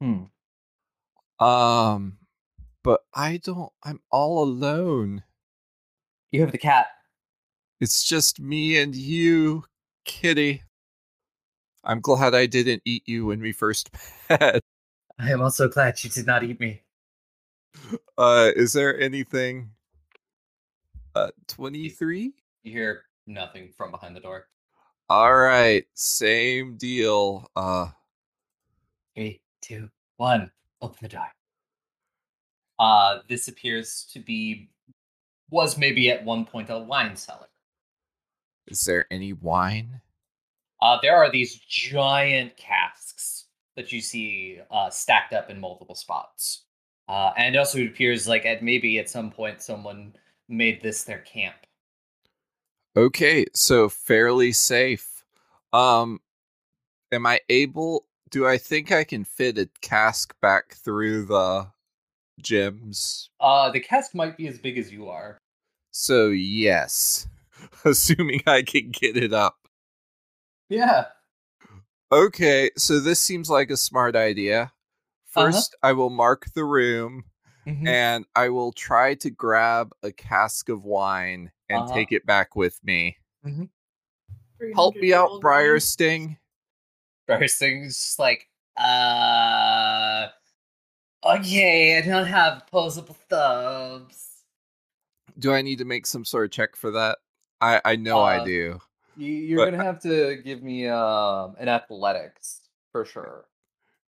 Hmm. 0.00 0.24
Um, 1.44 2.18
but 2.82 3.00
I 3.14 3.36
don't. 3.36 3.72
I'm 3.84 4.00
all 4.10 4.42
alone. 4.42 5.22
You 6.32 6.40
have 6.40 6.52
the 6.52 6.58
cat. 6.58 6.86
It's 7.80 8.04
just 8.04 8.40
me 8.40 8.78
and 8.78 8.94
you, 8.94 9.64
Kitty. 10.04 10.62
I'm 11.84 12.00
glad 12.00 12.34
I 12.34 12.46
didn't 12.46 12.82
eat 12.84 13.02
you 13.06 13.26
when 13.26 13.40
we 13.40 13.52
first 13.52 13.90
met. 14.30 14.62
I 15.22 15.30
am 15.30 15.40
also 15.40 15.68
glad 15.68 16.02
you 16.02 16.10
did 16.10 16.26
not 16.26 16.42
eat 16.42 16.58
me. 16.58 16.82
Uh, 18.18 18.50
is 18.56 18.72
there 18.72 18.98
anything? 19.00 19.70
Uh, 21.14 21.30
23? 21.46 22.32
You 22.64 22.72
hear 22.72 23.04
nothing 23.28 23.70
from 23.76 23.92
behind 23.92 24.16
the 24.16 24.20
door. 24.20 24.48
All 25.08 25.34
right, 25.34 25.84
same 25.94 26.76
deal. 26.76 27.48
Uh, 27.54 27.88
Three, 29.14 29.40
two, 29.60 29.90
one. 30.16 30.50
Open 30.80 30.98
the 31.02 31.08
door. 31.08 31.28
Uh, 32.80 33.18
this 33.28 33.46
appears 33.46 34.08
to 34.12 34.18
be 34.18 34.70
was 35.50 35.78
maybe 35.78 36.10
at 36.10 36.24
one 36.24 36.44
point 36.46 36.68
a 36.70 36.78
wine 36.78 37.14
cellar. 37.14 37.46
is 38.66 38.80
there 38.84 39.06
any 39.10 39.34
wine? 39.34 40.00
Uh, 40.80 40.98
there 41.00 41.16
are 41.16 41.30
these 41.30 41.56
giant 41.68 42.56
casks 42.56 43.11
that 43.76 43.92
you 43.92 44.00
see 44.00 44.58
uh, 44.70 44.90
stacked 44.90 45.32
up 45.32 45.50
in 45.50 45.60
multiple 45.60 45.94
spots. 45.94 46.64
Uh, 47.08 47.32
and 47.36 47.56
also 47.56 47.78
it 47.78 47.88
appears 47.88 48.28
like 48.28 48.46
at 48.46 48.62
maybe 48.62 48.98
at 48.98 49.10
some 49.10 49.30
point 49.30 49.60
someone 49.60 50.14
made 50.48 50.82
this 50.82 51.04
their 51.04 51.20
camp. 51.20 51.56
Okay, 52.96 53.46
so 53.54 53.88
fairly 53.88 54.52
safe. 54.52 55.24
Um, 55.72 56.20
am 57.10 57.26
I 57.26 57.40
able? 57.48 58.06
Do 58.30 58.46
I 58.46 58.58
think 58.58 58.92
I 58.92 59.04
can 59.04 59.24
fit 59.24 59.58
a 59.58 59.68
cask 59.80 60.34
back 60.40 60.74
through 60.74 61.26
the 61.26 61.68
gems? 62.40 63.30
Uh, 63.40 63.70
the 63.70 63.80
cask 63.80 64.14
might 64.14 64.36
be 64.36 64.46
as 64.46 64.58
big 64.58 64.78
as 64.78 64.92
you 64.92 65.08
are. 65.08 65.38
So 65.90 66.28
yes, 66.28 67.26
assuming 67.84 68.42
I 68.46 68.62
can 68.62 68.90
get 68.90 69.16
it 69.16 69.32
up. 69.32 69.56
Yeah. 70.68 71.06
Okay, 72.12 72.70
so 72.76 73.00
this 73.00 73.18
seems 73.20 73.48
like 73.48 73.70
a 73.70 73.76
smart 73.76 74.14
idea. 74.14 74.64
Uh-huh. 75.34 75.50
1st 75.50 75.74
I 75.82 75.92
will 75.92 76.10
mark 76.10 76.44
the 76.54 76.64
room 76.64 77.24
Mhm. 77.66 77.88
and 77.88 78.26
I 78.36 78.50
will 78.50 78.70
try 78.72 79.14
to 79.14 79.30
grab 79.30 79.92
a 80.02 80.12
cask 80.12 80.68
of 80.68 80.84
wine 80.84 81.50
and 81.70 81.84
Uh-huh. 81.84 81.94
take 81.94 82.12
it 82.12 82.26
back 82.26 82.54
with 82.54 82.78
me. 82.84 83.16
Help 84.74 84.94
me 84.96 85.12
out, 85.14 85.40
Briar. 85.40 85.80
Sting. 85.80 86.36
Briar 87.26 87.48
Sting's 87.48 87.96
just 87.96 88.18
like, 88.18 88.46
uh, 88.76 90.28
okay, 91.24 91.96
I 91.98 92.02
don't 92.02 92.26
have 92.26 92.58
opposable 92.68 93.14
thumbs. 93.28 94.44
Do 95.38 95.52
I 95.54 95.62
need 95.62 95.78
to 95.78 95.84
make 95.86 96.04
some 96.06 96.24
sort 96.26 96.44
of 96.44 96.50
check 96.50 96.76
for 96.76 96.90
that? 96.90 97.18
I 97.60 97.80
I 97.84 97.96
know 97.96 98.22
I 98.22 98.38
Uh, 98.38 98.44
do. 98.44 98.80
You, 99.22 99.32
you're 99.34 99.64
But- 99.64 99.70
gonna 99.70 99.84
have 99.84 100.00
to 100.02 100.36
give 100.44 100.62
me 100.62 100.88
um 100.88 101.54
an 101.58 101.68
athletics 101.68 102.62
for 102.90 103.04
sure. 103.04 103.44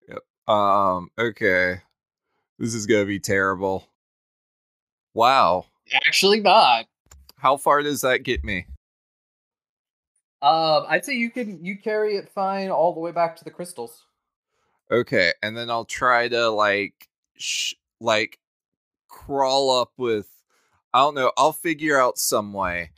Yep. 0.09 0.55
Um, 0.55 1.11
okay. 1.19 1.81
This 2.59 2.75
is 2.75 2.87
gonna 2.87 3.05
be 3.05 3.21
terrible. 3.21 3.87
Wow. 5.15 5.67
Actually, 6.07 6.41
not. 6.41 6.87
How 7.37 7.57
far 7.57 7.83
does 7.83 8.01
that 8.01 8.25
get 8.25 8.43
me? 8.43 8.67
Um, 10.43 10.85
I'd 10.89 11.05
say 11.05 11.15
you 11.15 11.31
can 11.31 11.65
you 11.65 11.79
carry 11.79 12.17
it 12.17 12.29
fine 12.29 12.71
all 12.71 12.93
the 12.93 13.01
way 13.01 13.13
back 13.13 13.37
to 13.37 13.45
the 13.45 13.51
crystals. 13.51 14.05
Okay, 14.91 15.33
and 15.43 15.57
then 15.57 15.71
I'll 15.71 15.85
try 15.87 16.29
to 16.29 16.51
like 16.51 17.09
sh- 17.37 17.75
like 18.01 18.39
crawl 19.09 19.81
up 19.81 19.93
with 19.97 20.29
I 20.93 21.01
don't 21.01 21.15
know, 21.15 21.33
I'll 21.37 21.53
figure 21.53 21.99
out 22.01 22.19
some 22.19 22.53
way. 22.53 22.91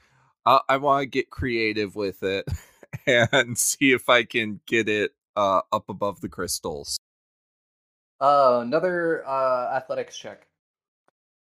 I, 0.47 0.61
I 0.69 0.77
want 0.79 1.03
to 1.03 1.07
get 1.07 1.31
creative 1.31 1.97
with 1.97 2.23
it 2.23 2.47
and 3.07 3.59
see 3.59 3.93
if 3.93 4.09
I 4.09 4.25
can 4.25 4.61
get 4.67 4.89
it 4.89 5.13
uh 5.37 5.61
up 5.73 5.89
above 5.89 6.21
the 6.21 6.29
crystals. 6.29 6.99
Uh, 8.21 8.61
another 8.63 9.27
uh 9.27 9.75
athletics 9.77 10.17
check. 10.17 10.47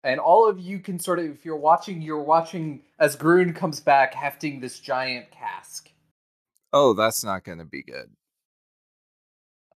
And 0.04 0.20
all 0.20 0.48
of 0.48 0.60
you 0.60 0.78
can 0.78 1.00
sort 1.00 1.18
of, 1.18 1.24
if 1.26 1.44
you're 1.44 1.56
watching, 1.56 2.00
you're 2.00 2.22
watching 2.22 2.82
as 3.00 3.16
Groon 3.16 3.52
comes 3.52 3.80
back 3.80 4.14
hefting 4.14 4.60
this 4.60 4.78
giant 4.78 5.32
cask. 5.32 5.90
Oh, 6.72 6.92
that's 6.92 7.24
not 7.24 7.42
going 7.42 7.58
to 7.58 7.64
be 7.64 7.82
good. 7.82 8.10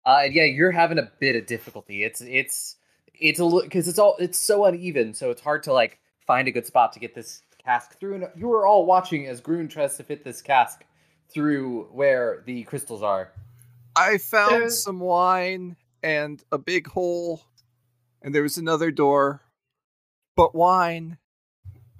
Uh, 0.04 0.22
yeah, 0.30 0.44
you're 0.44 0.70
having 0.70 0.98
a 0.98 1.10
bit 1.18 1.34
of 1.34 1.46
difficulty. 1.46 2.04
It's 2.04 2.20
it's 2.20 2.76
it's 3.14 3.40
a 3.40 3.60
because 3.62 3.88
it's 3.88 3.98
all 3.98 4.16
it's 4.18 4.38
so 4.38 4.64
uneven, 4.64 5.14
so 5.14 5.30
it's 5.30 5.42
hard 5.42 5.64
to 5.64 5.72
like 5.72 5.98
find 6.26 6.46
a 6.46 6.52
good 6.52 6.66
spot 6.66 6.92
to 6.92 7.00
get 7.00 7.14
this 7.14 7.42
cask 7.70 7.98
through. 8.00 8.16
And 8.16 8.28
you 8.36 8.48
were 8.48 8.66
all 8.66 8.84
watching 8.84 9.26
as 9.28 9.40
Groon 9.40 9.68
tries 9.68 9.96
to 9.96 10.02
fit 10.02 10.24
this 10.24 10.42
cask 10.42 10.84
through 11.32 11.84
where 11.92 12.42
the 12.46 12.64
crystals 12.64 13.02
are. 13.02 13.30
I 13.94 14.18
found 14.18 14.52
There's- 14.52 14.82
some 14.82 14.98
wine 15.00 15.76
and 16.02 16.42
a 16.50 16.58
big 16.58 16.88
hole 16.88 17.42
and 18.22 18.34
there 18.34 18.42
was 18.42 18.58
another 18.58 18.90
door. 18.90 19.42
But 20.36 20.54
wine. 20.54 21.18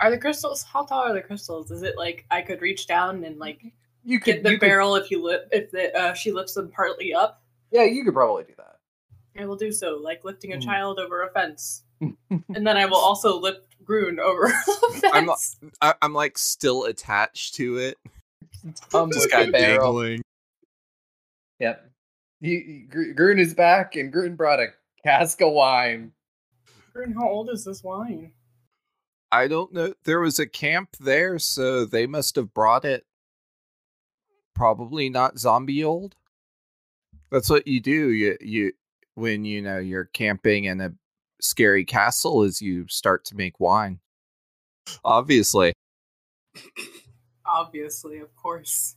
Are 0.01 0.11
the 0.11 0.19
crystals? 0.19 0.63
How 0.65 0.85
tall 0.85 1.03
are 1.03 1.13
the 1.13 1.21
crystals? 1.23 1.71
Is 1.71 1.83
it 1.83 1.97
like 1.97 2.25
I 2.31 2.43
could 2.43 2.61
reach 2.63 2.87
down 2.87 3.23
and 3.25 3.39
like 3.39 3.63
You 4.03 4.19
get 4.19 4.37
could 4.37 4.45
the 4.45 4.51
you 4.53 4.59
could- 4.59 4.67
barrel 4.67 4.97
if 4.97 5.11
you 5.11 5.23
lift 5.23 5.49
if 5.53 5.71
the 5.71 5.97
uh, 5.97 6.15
she 6.15 6.33
lifts 6.33 6.55
them 6.55 6.69
partly 6.71 7.13
up? 7.15 7.43
yeah, 7.71 7.85
you 7.85 8.03
could 8.05 8.15
probably 8.15 8.45
do 8.45 8.55
that. 8.57 8.79
I 9.41 9.47
will 9.47 9.57
do 9.57 9.71
so, 9.71 9.97
like 10.03 10.25
lifting 10.25 10.53
a 10.53 10.57
Hmm. 10.57 10.63
child 10.63 10.99
over 10.99 11.23
a 11.23 11.31
fence, 11.31 11.85
and 12.01 12.67
then 12.67 12.77
I 12.77 12.87
will 12.87 12.97
also 12.97 13.39
lift 13.39 13.70
Groon 13.85 14.19
over. 14.21 14.53
I'm 15.13 15.27
not- 15.27 15.39
I- 15.81 15.95
I'm 16.03 16.13
like 16.15 16.39
still 16.39 16.85
attached 16.85 17.55
to 17.57 17.79
it. 17.79 17.99
Um, 18.93 19.11
Just 19.11 19.31
kind 19.31 19.49
of 19.49 19.55
dangling. 19.55 20.21
Yep. 21.61 21.91
He, 22.43 22.87
Gr- 22.91 23.13
Groon 23.15 23.39
is 23.39 23.55
back, 23.55 23.97
and 23.97 24.13
Groon 24.13 24.37
brought 24.37 24.61
a 24.61 24.67
cask 25.03 25.41
of 25.41 25.53
wine. 25.53 26.13
Groon, 26.93 27.15
how 27.15 27.27
old 27.27 27.49
is 27.49 27.65
this 27.65 27.83
wine? 27.83 28.33
I 29.33 29.49
don't 29.49 29.73
know. 29.73 29.95
There 30.05 30.21
was 30.21 30.39
a 30.39 30.47
camp 30.47 30.91
there, 31.01 31.39
so 31.39 31.87
they 31.87 32.07
must 32.07 32.37
have 32.37 32.53
brought 32.53 32.85
it. 32.85 33.07
Probably 34.55 35.09
not 35.09 35.39
zombie 35.39 35.83
old. 35.83 36.17
That's 37.31 37.49
what 37.49 37.67
you 37.67 37.81
do. 37.81 38.11
You 38.11 38.37
you 38.43 38.73
when 39.15 39.47
you 39.47 39.63
know 39.63 39.79
you're 39.79 40.05
camping 40.07 40.65
in 40.65 40.81
a 40.83 40.93
scary 41.41 41.85
castle 41.85 42.43
as 42.43 42.61
you 42.61 42.87
start 42.89 43.25
to 43.27 43.37
make 43.37 43.59
wine. 43.61 44.01
Obviously. 45.05 45.73
Obviously, 47.47 48.19
of 48.19 48.35
course. 48.37 48.97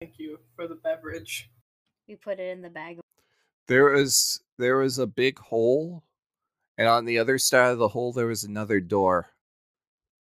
Thank 0.00 0.18
you 0.18 0.38
for 0.56 0.66
the 0.66 0.76
beverage. 0.76 1.50
We 2.08 2.16
put 2.16 2.40
it 2.40 2.50
in 2.50 2.62
the 2.62 2.70
bag. 2.70 2.98
There 3.68 3.90
was 3.90 4.40
there 4.58 4.78
was 4.78 4.98
a 4.98 5.06
big 5.06 5.38
hole, 5.38 6.02
and 6.76 6.88
on 6.88 7.04
the 7.04 7.18
other 7.18 7.38
side 7.38 7.70
of 7.72 7.78
the 7.78 7.88
hole 7.88 8.12
there 8.12 8.26
was 8.26 8.44
another 8.44 8.80
door. 8.80 9.30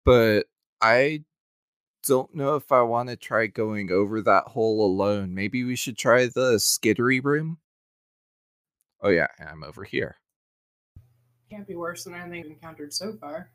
But 0.05 0.47
I 0.81 1.25
don't 2.07 2.35
know 2.35 2.57
if 2.57 2.73
I 2.73 2.83
want 2.83 3.09
to 3.09 3.17
try 3.17 3.47
going 3.47 3.91
over 3.91 4.21
that 4.23 4.45
hole 4.45 4.85
alone. 4.85 5.35
Maybe 5.35 5.65
we 5.65 5.77
should 5.77 5.97
try 5.97 6.27
the 6.27 6.57
skittery 6.57 7.23
room. 7.23 7.59
Oh 9.01 9.11
yeah, 9.11 9.29
I'm 9.39 9.63
over 9.63 9.85
here. 9.85 10.17
Can't 11.51 11.67
be 11.67 11.75
worse 11.75 12.05
than 12.05 12.15
anything 12.15 12.43
we've 12.43 12.51
encountered 12.53 12.93
so 12.93 13.15
far. 13.15 13.51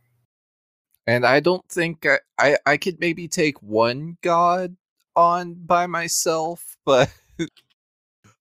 And 1.06 1.26
I 1.26 1.40
don't 1.40 1.68
think 1.70 2.06
I, 2.06 2.20
I 2.40 2.58
I 2.66 2.78
could 2.78 3.00
maybe 3.00 3.28
take 3.28 3.62
one 3.62 4.18
god 4.22 4.76
on 5.16 5.54
by 5.54 5.86
myself, 5.86 6.78
but 6.86 7.14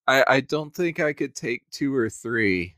I 0.07 0.25
I 0.27 0.41
don't 0.41 0.75
think 0.75 1.01
I 1.01 1.13
could 1.13 1.35
take 1.35 1.69
two 1.71 1.95
or 1.95 2.09
three. 2.09 2.77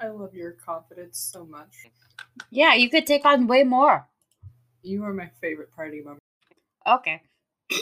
I 0.00 0.08
love 0.08 0.34
your 0.34 0.52
confidence 0.52 1.18
so 1.18 1.44
much. 1.46 1.86
Yeah, 2.50 2.74
you 2.74 2.90
could 2.90 3.06
take 3.06 3.24
on 3.24 3.46
way 3.46 3.64
more. 3.64 4.08
You 4.82 5.04
are 5.04 5.14
my 5.14 5.30
favorite 5.40 5.72
party 5.72 6.02
member. 6.02 6.20
Okay. 6.86 7.22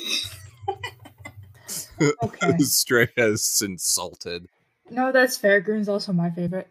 Okay. 2.22 2.58
Stray 2.58 3.08
has 3.16 3.62
insulted. 3.64 4.46
No, 4.90 5.12
that's 5.12 5.36
fair. 5.36 5.60
Groon's 5.60 5.88
also 5.88 6.12
my 6.12 6.30
favorite. 6.30 6.68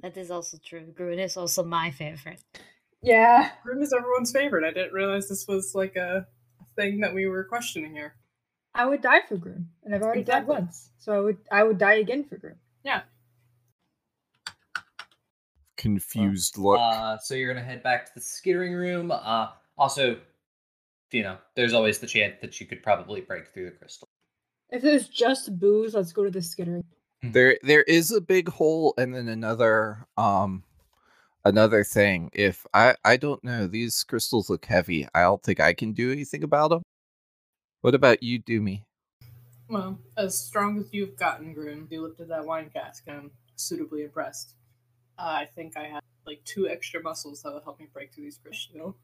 That 0.00 0.16
is 0.16 0.30
also 0.30 0.58
true. 0.64 0.92
Groon 0.94 1.18
is 1.18 1.36
also 1.36 1.64
my 1.64 1.90
favorite. 1.90 2.42
Yeah. 3.02 3.50
Grim 3.64 3.82
is 3.82 3.92
everyone's 3.92 4.32
favorite. 4.32 4.64
I 4.64 4.72
didn't 4.72 4.92
realize 4.92 5.28
this 5.28 5.46
was 5.48 5.74
like 5.74 5.96
a 5.96 6.26
thing 6.76 7.00
that 7.00 7.14
we 7.14 7.26
were 7.26 7.44
questioning 7.44 7.92
here. 7.92 8.14
I 8.74 8.86
would 8.86 9.02
die 9.02 9.22
for 9.28 9.36
Groon, 9.36 9.68
and 9.82 9.94
I've 9.94 10.02
already 10.02 10.20
Exactly. 10.20 10.54
died 10.54 10.62
once, 10.62 10.90
so 10.98 11.12
I 11.12 11.20
would 11.20 11.38
I 11.50 11.62
would 11.64 11.78
die 11.78 11.94
again 11.94 12.22
for 12.24 12.36
Groon. 12.36 12.56
Yeah. 12.84 13.02
Confused 15.76 16.58
look. 16.58 16.78
Uh, 16.78 17.18
so 17.18 17.34
you're 17.34 17.52
gonna 17.52 17.64
head 17.64 17.82
back 17.82 18.06
to 18.06 18.12
the 18.14 18.20
skittering 18.20 18.74
room. 18.74 19.10
Uh, 19.10 19.48
also, 19.76 20.20
you 21.10 21.22
know, 21.22 21.38
there's 21.56 21.72
always 21.72 21.98
the 21.98 22.06
chance 22.06 22.36
that 22.40 22.60
you 22.60 22.66
could 22.66 22.82
probably 22.82 23.20
break 23.20 23.48
through 23.48 23.64
the 23.66 23.76
crystal. 23.76 24.08
If 24.70 24.82
there's 24.82 25.08
just 25.08 25.58
booze, 25.58 25.94
let's 25.94 26.12
go 26.12 26.24
to 26.24 26.30
the 26.30 26.42
skittering. 26.42 26.84
There 27.22 27.58
there 27.62 27.82
is 27.82 28.12
a 28.12 28.20
big 28.20 28.48
hole 28.48 28.94
and 28.96 29.14
then 29.14 29.28
another 29.28 30.06
um 30.16 30.62
another 31.44 31.82
thing 31.82 32.30
if 32.32 32.64
i 32.74 32.94
i 33.04 33.16
don't 33.16 33.42
know 33.42 33.66
these 33.66 34.04
crystals 34.04 34.48
look 34.48 34.64
heavy 34.66 35.06
i 35.14 35.22
don't 35.22 35.42
think 35.42 35.58
i 35.58 35.72
can 35.72 35.92
do 35.92 36.12
anything 36.12 36.44
about 36.44 36.70
them 36.70 36.82
what 37.80 37.94
about 37.94 38.22
you 38.22 38.38
do 38.38 38.60
me 38.60 38.84
Well, 39.68 39.98
as 40.16 40.38
strong 40.38 40.78
as 40.78 40.88
you've 40.92 41.16
gotten, 41.16 41.52
Grim, 41.52 41.86
you 41.90 42.02
lifted 42.02 42.28
that 42.28 42.46
wine 42.46 42.70
cask. 42.72 43.04
I'm 43.06 43.30
suitably 43.56 44.02
impressed. 44.02 44.54
Uh, 45.18 45.44
I 45.44 45.48
think 45.54 45.76
I 45.76 45.84
have 45.84 46.02
like 46.26 46.42
two 46.44 46.68
extra 46.68 47.02
muscles 47.02 47.42
that 47.42 47.52
will 47.52 47.60
help 47.60 47.78
me 47.78 47.86
break 47.92 48.12
through 48.12 48.24
these 48.24 48.38
crystals. 48.38 48.94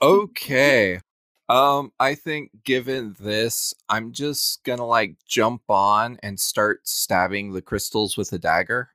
okay 0.00 1.00
um 1.48 1.92
i 2.00 2.14
think 2.14 2.50
given 2.64 3.14
this 3.20 3.74
i'm 3.88 4.12
just 4.12 4.64
gonna 4.64 4.86
like 4.86 5.14
jump 5.26 5.62
on 5.68 6.18
and 6.22 6.40
start 6.40 6.80
stabbing 6.88 7.52
the 7.52 7.62
crystals 7.62 8.16
with 8.16 8.32
a 8.32 8.38
dagger 8.38 8.88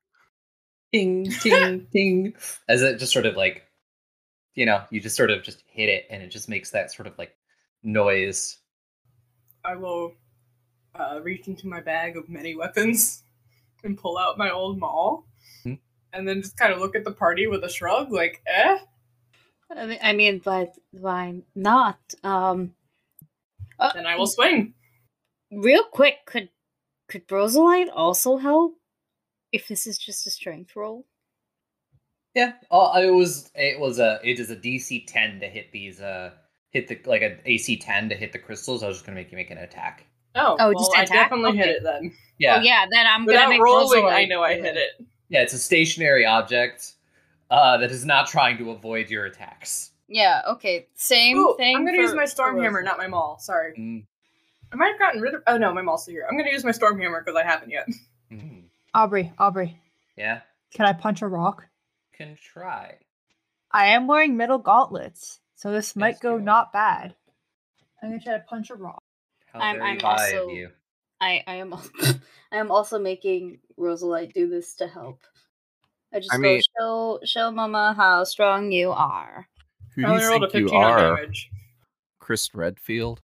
Ting, 0.91 1.29
ting, 1.29 1.85
ting. 1.93 2.33
As 2.67 2.81
it 2.81 2.97
just 2.97 3.13
sort 3.13 3.27
of 3.27 3.35
like, 3.35 3.67
you 4.55 4.65
know, 4.65 4.81
you 4.89 4.99
just 4.99 5.15
sort 5.15 5.29
of 5.29 5.43
just 5.43 5.63
hit 5.67 5.87
it, 5.87 6.07
and 6.09 6.23
it 6.23 6.29
just 6.29 6.49
makes 6.49 6.71
that 6.71 6.91
sort 6.91 7.07
of 7.07 7.15
like 7.19 7.35
noise. 7.83 8.57
I 9.63 9.75
will 9.75 10.13
uh, 10.95 11.19
reach 11.21 11.47
into 11.47 11.67
my 11.67 11.79
bag 11.79 12.17
of 12.17 12.27
many 12.27 12.55
weapons 12.55 13.21
and 13.83 13.99
pull 13.99 14.17
out 14.17 14.39
my 14.39 14.49
old 14.49 14.79
maul, 14.79 15.27
Hmm. 15.61 15.75
and 16.11 16.27
then 16.27 16.41
just 16.41 16.57
kind 16.57 16.73
of 16.73 16.79
look 16.79 16.95
at 16.95 17.03
the 17.03 17.11
party 17.11 17.45
with 17.45 17.63
a 17.63 17.69
shrug, 17.69 18.11
like, 18.11 18.41
eh? 18.47 18.79
I 19.75 20.13
mean, 20.13 20.41
but 20.43 20.73
why 20.91 21.41
not? 21.55 21.99
Um, 22.23 22.73
uh, 23.79 23.91
Then 23.93 24.05
I 24.07 24.15
will 24.15 24.27
swing. 24.27 24.73
real 25.51 25.83
quick, 25.83 26.25
could 26.25 26.49
could 27.07 27.23
Rosaline 27.31 27.89
also 27.89 28.37
help? 28.37 28.75
If 29.51 29.67
this 29.67 29.87
is 29.87 29.97
just 29.97 30.27
a 30.27 30.31
strength 30.31 30.75
roll, 30.75 31.05
Yeah, 32.35 32.53
uh, 32.71 32.91
it 33.03 33.09
was 33.11 33.49
it 33.55 33.79
was 33.79 33.99
a 33.99 34.19
it 34.23 34.39
is 34.39 34.49
a 34.51 34.55
DC 34.55 35.05
ten 35.07 35.39
to 35.39 35.47
hit 35.47 35.71
these 35.71 35.99
uh 36.01 36.31
hit 36.71 36.87
the 36.87 36.99
like 37.05 37.21
an 37.23 37.39
AC 37.45 37.77
ten 37.77 38.09
to 38.09 38.15
hit 38.15 38.31
the 38.31 38.39
crystals. 38.39 38.83
I 38.83 38.87
was 38.87 38.97
just 38.97 39.05
gonna 39.05 39.15
make 39.15 39.31
you 39.31 39.37
make 39.37 39.49
an 39.51 39.57
attack. 39.59 40.05
Oh, 40.35 40.55
Oh, 40.59 40.67
well, 40.71 40.73
just 40.79 40.95
I 40.95 41.03
attack? 41.03 41.29
definitely 41.29 41.57
hit 41.57 41.69
it 41.69 41.83
then. 41.83 42.11
Yeah, 42.37 42.57
oh 42.57 42.61
yeah, 42.61 42.85
then 42.91 43.05
I'm 43.07 43.25
Without 43.25 43.39
gonna 43.45 43.49
make 43.55 43.61
rolling, 43.63 44.03
Rosaline 44.03 44.13
I 44.13 44.25
know 44.25 44.43
I 44.43 44.55
do 44.55 44.61
hit 44.63 44.77
it. 44.77 44.89
yeah. 45.29 45.41
It's 45.41 45.53
a 45.53 45.57
stationary 45.59 46.25
object 46.25 46.93
uh, 47.49 47.77
that 47.77 47.91
is 47.91 48.05
not 48.05 48.27
trying 48.27 48.57
to 48.57 48.71
avoid 48.71 49.09
your 49.09 49.25
attacks. 49.25 49.91
Yeah. 50.07 50.41
Okay. 50.47 50.87
Same 50.95 51.37
Ooh, 51.37 51.55
thing. 51.57 51.75
I'm 51.75 51.85
gonna 51.85 51.97
for- 51.97 52.01
use 52.03 52.13
my 52.15 52.23
for 52.23 52.31
storm 52.31 52.61
hammer, 52.61 52.81
not 52.81 52.97
my 52.97 53.07
maul. 53.07 53.37
Sorry. 53.39 53.73
Mm, 53.77 54.05
I 54.71 54.75
might 54.75 54.89
have 54.89 54.99
gotten 54.99 55.21
rid 55.21 55.33
of. 55.35 55.43
Oh 55.47 55.57
no, 55.57 55.73
my 55.73 55.81
maul's 55.81 56.03
still 56.03 56.13
here. 56.13 56.27
I'm 56.29 56.37
gonna 56.37 56.51
use 56.51 56.63
my 56.63 56.71
storm 56.71 56.99
hammer 56.99 57.21
because 57.23 57.35
I 57.39 57.43
haven't 57.45 57.71
yet. 57.71 57.87
mhm. 58.31 58.63
Aubrey, 58.93 59.31
Aubrey, 59.37 59.79
Yeah, 60.17 60.41
can 60.73 60.85
I 60.87 60.93
punch 60.93 61.21
a 61.21 61.27
rock? 61.27 61.65
can 62.17 62.35
try. 62.41 62.95
I 63.71 63.87
am 63.89 64.07
wearing 64.07 64.35
metal 64.35 64.57
gauntlets, 64.57 65.39
so 65.55 65.71
this 65.71 65.95
might 65.95 66.15
Yes, 66.15 66.19
go 66.19 66.37
not 66.37 66.73
bad. 66.73 67.15
I'm 68.01 68.09
gonna 68.09 68.21
try 68.21 68.33
to 68.33 68.39
punch 68.43 68.69
a 68.71 68.75
rock. 68.75 69.03
How 69.53 69.59
I'm- 69.59 69.77
very 69.77 69.89
I'm 69.91 69.99
also- 70.05 70.49
of 70.49 70.55
you. 70.55 70.69
I 71.21 71.43
I 71.45 71.55
am 71.55 71.73
al- 71.73 71.83
I 72.51 72.57
am 72.57 72.71
also 72.71 72.97
making 72.97 73.59
Rosalite 73.77 74.33
do 74.33 74.47
this 74.49 74.73
to 74.75 74.87
help. 74.87 75.19
I 76.13 76.19
just 76.19 76.33
I 76.33 76.37
go 76.37 76.41
mean- 76.41 76.61
show 76.79 77.19
show 77.23 77.51
Mama 77.51 77.93
how 77.95 78.23
strong 78.23 78.71
you 78.71 78.91
are. 78.91 79.47
who 79.95 80.03
do 80.05 80.11
you 80.13 80.49
think 80.49 80.53
you 80.71 80.77
are 80.77 81.15
damage. 81.15 81.49
chris 82.19 82.53
redfield 82.53 83.21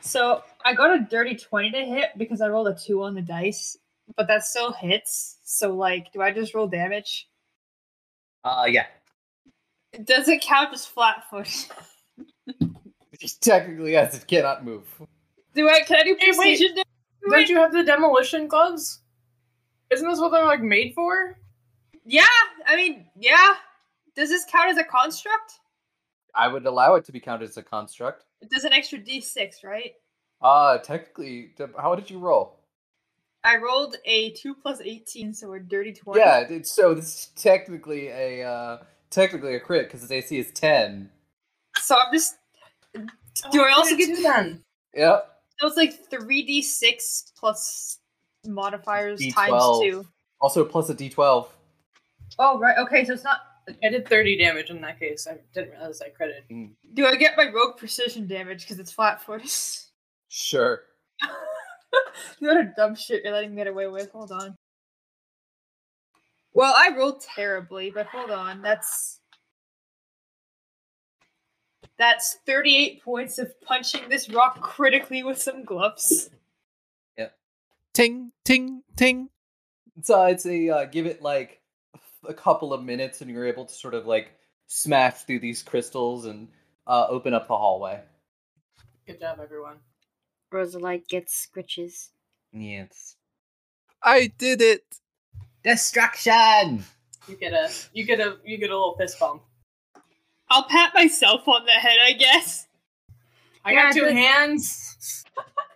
So 0.00 0.42
I 0.64 0.74
got 0.74 0.94
a 0.96 1.00
dirty 1.00 1.34
twenty 1.36 1.70
to 1.72 1.84
hit 1.84 2.10
because 2.18 2.40
I 2.40 2.48
rolled 2.48 2.68
a 2.68 2.74
two 2.74 3.02
on 3.02 3.14
the 3.14 3.22
dice, 3.22 3.76
but 4.16 4.26
that 4.28 4.44
still 4.44 4.72
hits. 4.72 5.38
So 5.44 5.74
like, 5.74 6.12
do 6.12 6.20
I 6.20 6.30
just 6.30 6.54
roll 6.54 6.66
damage? 6.66 7.28
Uh, 8.44 8.66
yeah. 8.68 8.86
Does 10.04 10.28
it 10.28 10.42
count 10.42 10.74
as 10.74 10.84
flat 10.84 11.24
foot? 11.30 11.48
Technically, 13.40 13.92
yes, 13.92 14.14
it 14.16 14.26
cannot 14.26 14.64
move. 14.64 14.84
Do 15.54 15.68
I? 15.68 15.80
Can 15.86 15.96
I 15.96 16.02
do 16.02 16.16
Hey, 16.18 16.32
wait. 16.32 16.36
precision 16.36 16.74
damage? 16.74 16.84
Don't 17.30 17.48
you 17.48 17.56
have 17.56 17.72
the 17.72 17.82
demolition 17.84 18.48
gloves? 18.48 19.00
Isn't 19.90 20.08
this 20.08 20.18
what 20.20 20.30
they're 20.32 20.44
like 20.44 20.62
made 20.62 20.94
for? 20.94 21.38
Yeah, 22.04 22.26
I 22.66 22.76
mean, 22.76 23.06
yeah. 23.16 23.54
Does 24.16 24.28
this 24.28 24.44
count 24.50 24.70
as 24.70 24.78
a 24.78 24.84
construct? 24.84 25.60
I 26.34 26.48
would 26.48 26.66
allow 26.66 26.94
it 26.94 27.04
to 27.06 27.12
be 27.12 27.20
counted 27.20 27.48
as 27.48 27.56
a 27.56 27.62
construct. 27.62 28.24
It 28.40 28.50
does 28.50 28.64
an 28.64 28.72
extra 28.72 28.98
d6, 28.98 29.64
right? 29.64 29.92
Uh, 30.42 30.78
technically, 30.78 31.52
how 31.78 31.94
did 31.94 32.10
you 32.10 32.18
roll? 32.18 32.58
I 33.44 33.56
rolled 33.56 33.96
a 34.04 34.30
two 34.30 34.54
plus 34.54 34.80
eighteen, 34.80 35.32
so 35.34 35.52
a 35.52 35.60
dirty 35.60 35.92
twenty. 35.92 36.20
Yeah, 36.20 36.40
it's 36.40 36.70
so 36.70 36.94
this 36.94 37.06
is 37.14 37.26
technically 37.36 38.08
a 38.08 38.42
uh, 38.42 38.78
technically 39.10 39.54
a 39.54 39.60
crit 39.60 39.86
because 39.86 40.02
its 40.02 40.10
AC 40.12 40.38
is 40.38 40.50
ten. 40.52 41.10
So 41.78 41.96
I'm 41.96 42.12
just. 42.12 42.36
Do 42.94 43.60
Oh, 43.60 43.64
I 43.64 43.72
also 43.72 43.90
put 43.96 44.00
it 44.00 44.06
get 44.06 44.16
to 44.16 44.22
then? 44.22 44.62
So 44.94 45.00
Yep. 45.00 45.40
it's 45.62 45.76
like 45.76 46.08
three 46.10 46.42
d 46.42 46.62
six 46.62 47.32
plus 47.36 47.98
modifiers 48.46 49.20
D12. 49.20 49.32
times 49.34 49.80
two. 49.80 50.06
Also 50.40 50.64
plus 50.64 50.88
a 50.90 50.94
D 50.94 51.08
twelve. 51.08 51.52
Oh 52.38 52.58
right, 52.58 52.76
okay. 52.78 53.04
So 53.04 53.12
it's 53.12 53.24
not. 53.24 53.40
I 53.82 53.88
did 53.88 54.06
30 54.06 54.36
damage 54.36 54.68
in 54.68 54.82
that 54.82 55.00
case. 55.00 55.26
I 55.26 55.38
didn't 55.54 55.70
realize 55.70 56.02
I 56.02 56.10
credited. 56.10 56.44
Mm. 56.52 56.72
Do 56.92 57.06
I 57.06 57.16
get 57.16 57.34
my 57.34 57.46
rogue 57.50 57.78
precision 57.78 58.26
damage 58.26 58.60
because 58.60 58.78
it's 58.78 58.92
flat 58.92 59.22
footed? 59.22 59.50
Sure. 60.28 60.82
what 62.40 62.58
a 62.58 62.72
dumb 62.76 62.94
shit 62.94 63.22
you're 63.24 63.32
letting 63.32 63.52
me 63.52 63.56
get 63.56 63.68
away 63.68 63.86
with. 63.86 64.10
Hold 64.10 64.32
on. 64.32 64.54
Well, 66.52 66.74
I 66.76 66.94
rolled 66.96 67.22
terribly, 67.22 67.90
but 67.90 68.06
hold 68.06 68.30
on. 68.30 68.60
That's 68.60 69.20
that's 71.98 72.38
38 72.46 73.02
points 73.02 73.38
of 73.38 73.60
punching 73.60 74.08
this 74.08 74.28
rock 74.28 74.60
critically 74.60 75.22
with 75.22 75.40
some 75.40 75.64
gloves. 75.64 76.30
Ting 77.94 78.32
ting 78.44 78.82
ting 78.96 79.30
So 80.02 80.24
it's 80.24 80.44
a 80.46 80.68
uh, 80.68 80.84
give 80.86 81.06
it 81.06 81.22
like 81.22 81.60
a 82.26 82.34
couple 82.34 82.72
of 82.72 82.82
minutes, 82.82 83.20
and 83.20 83.30
you're 83.30 83.46
able 83.46 83.64
to 83.64 83.74
sort 83.74 83.94
of 83.94 84.06
like 84.06 84.32
smash 84.66 85.22
through 85.22 85.38
these 85.40 85.62
crystals 85.62 86.26
and 86.26 86.48
uh, 86.86 87.06
open 87.08 87.34
up 87.34 87.48
the 87.48 87.56
hallway. 87.56 88.00
Good 89.06 89.20
job, 89.20 89.38
everyone. 89.42 89.76
Rosalite 90.52 91.06
gets 91.08 91.48
scritches. 91.48 92.10
Yes. 92.52 93.16
i 94.02 94.30
did 94.38 94.60
it 94.60 94.84
Destruction. 95.64 96.84
You 97.26 97.36
get 97.36 97.52
a 97.54 97.70
you 97.94 98.04
get 98.04 98.20
a 98.20 98.36
you 98.44 98.58
get 98.58 98.70
a 98.70 98.74
little 98.74 98.96
fist 98.98 99.18
bump. 99.18 99.42
I'll 100.50 100.64
pat 100.64 100.92
myself 100.94 101.48
on 101.48 101.64
the 101.64 101.72
head, 101.72 101.96
I 102.04 102.12
guess. 102.12 102.66
I 103.64 103.72
Yeah, 103.72 103.84
got 103.84 103.94
two 103.94 104.04
hands. 104.04 105.24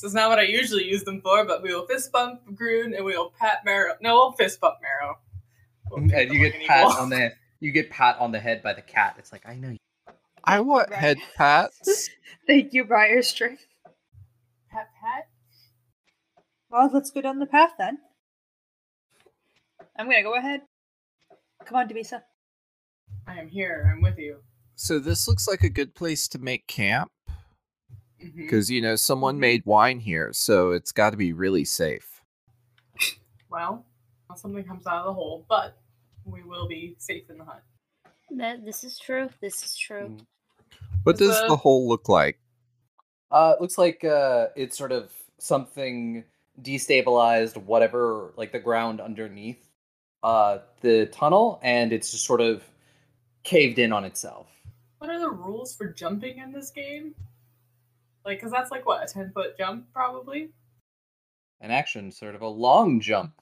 this 0.00 0.10
is 0.10 0.14
not 0.14 0.28
what 0.28 0.38
I 0.38 0.42
usually 0.42 0.84
use 0.84 1.02
them 1.02 1.20
for, 1.20 1.44
but 1.44 1.60
we 1.60 1.74
will 1.74 1.84
fist 1.86 2.12
bump 2.12 2.40
Groon 2.54 2.94
and 2.94 3.04
we 3.04 3.16
will 3.16 3.32
pat 3.36 3.64
Marrow. 3.64 3.94
No, 4.00 4.14
we'll 4.14 4.32
fist 4.32 4.60
bump 4.60 4.76
Marrow. 4.80 5.18
We'll 5.90 6.04
mm, 6.04 6.12
And 6.16 6.32
you 6.32 6.38
get 6.50 6.66
pat 6.68 6.86
equal. 6.88 7.02
on 7.02 7.10
the 7.10 7.32
you 7.60 7.72
get 7.72 7.90
pat 7.90 8.16
on 8.20 8.30
the 8.30 8.38
head 8.38 8.62
by 8.62 8.74
the 8.74 8.82
cat. 8.82 9.16
It's 9.18 9.32
like 9.32 9.42
I 9.44 9.56
know 9.56 9.70
you. 9.70 9.78
I 10.44 10.60
want 10.60 10.90
Right. 10.90 10.98
head 11.00 11.18
pats. 11.36 12.10
Thank 12.46 12.72
you, 12.72 12.84
Briar 12.84 13.22
String. 13.22 13.58
pat 14.70 14.88
pat. 15.02 15.28
Well, 16.70 16.88
let's 16.92 17.10
go 17.10 17.20
down 17.20 17.38
the 17.40 17.46
path 17.46 17.72
then. 17.76 17.98
I'm 19.98 20.06
gonna 20.08 20.22
go 20.22 20.34
ahead. 20.36 20.60
Come 21.64 21.76
on, 21.76 21.88
Dumisa. 21.88 22.22
I 23.26 23.40
am 23.40 23.48
here. 23.48 23.90
I'm 23.92 24.00
with 24.00 24.16
you. 24.18 24.38
So 24.76 25.00
this 25.00 25.26
looks 25.26 25.48
like 25.48 25.64
a 25.64 25.68
good 25.68 25.94
place 25.96 26.28
to 26.28 26.38
make 26.38 26.68
camp 26.68 27.10
Because 28.36 28.70
you 28.70 28.80
know 28.82 28.96
someone 28.96 29.38
made 29.38 29.62
wine 29.64 30.00
here, 30.00 30.32
so 30.32 30.72
it's 30.72 30.92
got 30.92 31.10
to 31.10 31.16
be 31.16 31.32
really 31.32 31.64
safe. 31.64 32.20
Well, 33.50 33.84
unless 34.28 34.42
something 34.42 34.64
comes 34.64 34.86
out 34.86 34.98
of 34.98 35.06
the 35.06 35.12
hole, 35.12 35.46
but 35.48 35.78
we 36.24 36.42
will 36.42 36.68
be 36.68 36.96
safe 36.98 37.30
in 37.30 37.38
the 37.38 37.44
hut. 37.44 37.62
That 38.30 38.64
this 38.64 38.84
is 38.84 38.98
true. 38.98 39.28
This 39.40 39.64
is 39.64 39.76
true. 39.76 40.08
Mm. 40.18 40.26
What 41.04 41.14
Is 41.20 41.28
does 41.28 41.40
the- 41.42 41.48
the 41.48 41.56
hole 41.56 41.88
look 41.88 42.08
like? 42.08 42.38
Uh, 43.30 43.54
it 43.56 43.60
looks 43.60 43.78
like 43.78 44.04
uh, 44.04 44.48
it's 44.56 44.76
sort 44.76 44.90
of 44.90 45.12
something 45.38 46.24
destabilized, 46.62 47.56
whatever, 47.56 48.32
like 48.36 48.52
the 48.52 48.58
ground 48.58 49.00
underneath 49.00 49.68
uh, 50.22 50.58
the 50.80 51.06
tunnel, 51.06 51.60
and 51.62 51.92
it's 51.92 52.10
just 52.10 52.24
sort 52.24 52.40
of 52.40 52.64
caved 53.44 53.78
in 53.78 53.92
on 53.92 54.04
itself. 54.04 54.48
What 54.98 55.10
are 55.10 55.20
the 55.20 55.30
rules 55.30 55.76
for 55.76 55.92
jumping 55.92 56.38
in 56.38 56.52
this 56.52 56.70
game? 56.70 57.14
Like, 58.28 58.38
because 58.38 58.52
that's 58.52 58.70
like 58.70 58.84
what 58.86 59.02
a 59.02 59.12
ten 59.12 59.32
foot 59.32 59.56
jump, 59.56 59.86
probably. 59.92 60.50
An 61.60 61.70
action, 61.70 62.12
sort 62.12 62.34
of 62.34 62.42
a 62.42 62.48
long 62.48 63.00
jump. 63.00 63.32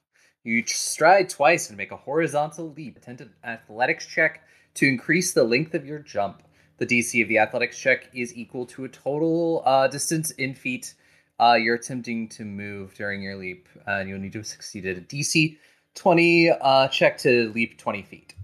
You 0.44 0.64
stride 0.64 1.28
twice 1.28 1.68
and 1.68 1.76
make 1.76 1.90
a 1.90 1.96
horizontal 1.96 2.72
leap. 2.72 2.96
Attempt 2.96 3.20
an 3.20 3.32
athletics 3.44 4.06
check 4.06 4.44
to 4.74 4.86
increase 4.86 5.32
the 5.32 5.42
length 5.42 5.74
of 5.74 5.84
your 5.84 5.98
jump. 5.98 6.42
The 6.78 6.86
DC 6.86 7.20
of 7.20 7.28
the 7.28 7.38
athletics 7.38 7.78
check 7.78 8.08
is 8.14 8.36
equal 8.36 8.64
to 8.66 8.84
a 8.84 8.88
total 8.88 9.62
uh, 9.66 9.88
distance 9.88 10.30
in 10.30 10.54
feet 10.54 10.94
uh, 11.38 11.58
you're 11.60 11.74
attempting 11.74 12.28
to 12.28 12.44
move 12.44 12.94
during 12.94 13.22
your 13.22 13.36
leap. 13.36 13.68
Uh, 13.86 13.92
and 13.92 14.08
you'll 14.08 14.18
need 14.18 14.32
to 14.32 14.38
have 14.38 14.46
succeeded 14.46 14.98
a 14.98 15.00
DC 15.02 15.56
20 15.94 16.50
uh, 16.50 16.88
check 16.88 17.18
to 17.18 17.50
leap 17.50 17.78
20 17.78 18.02
feet. 18.02 18.34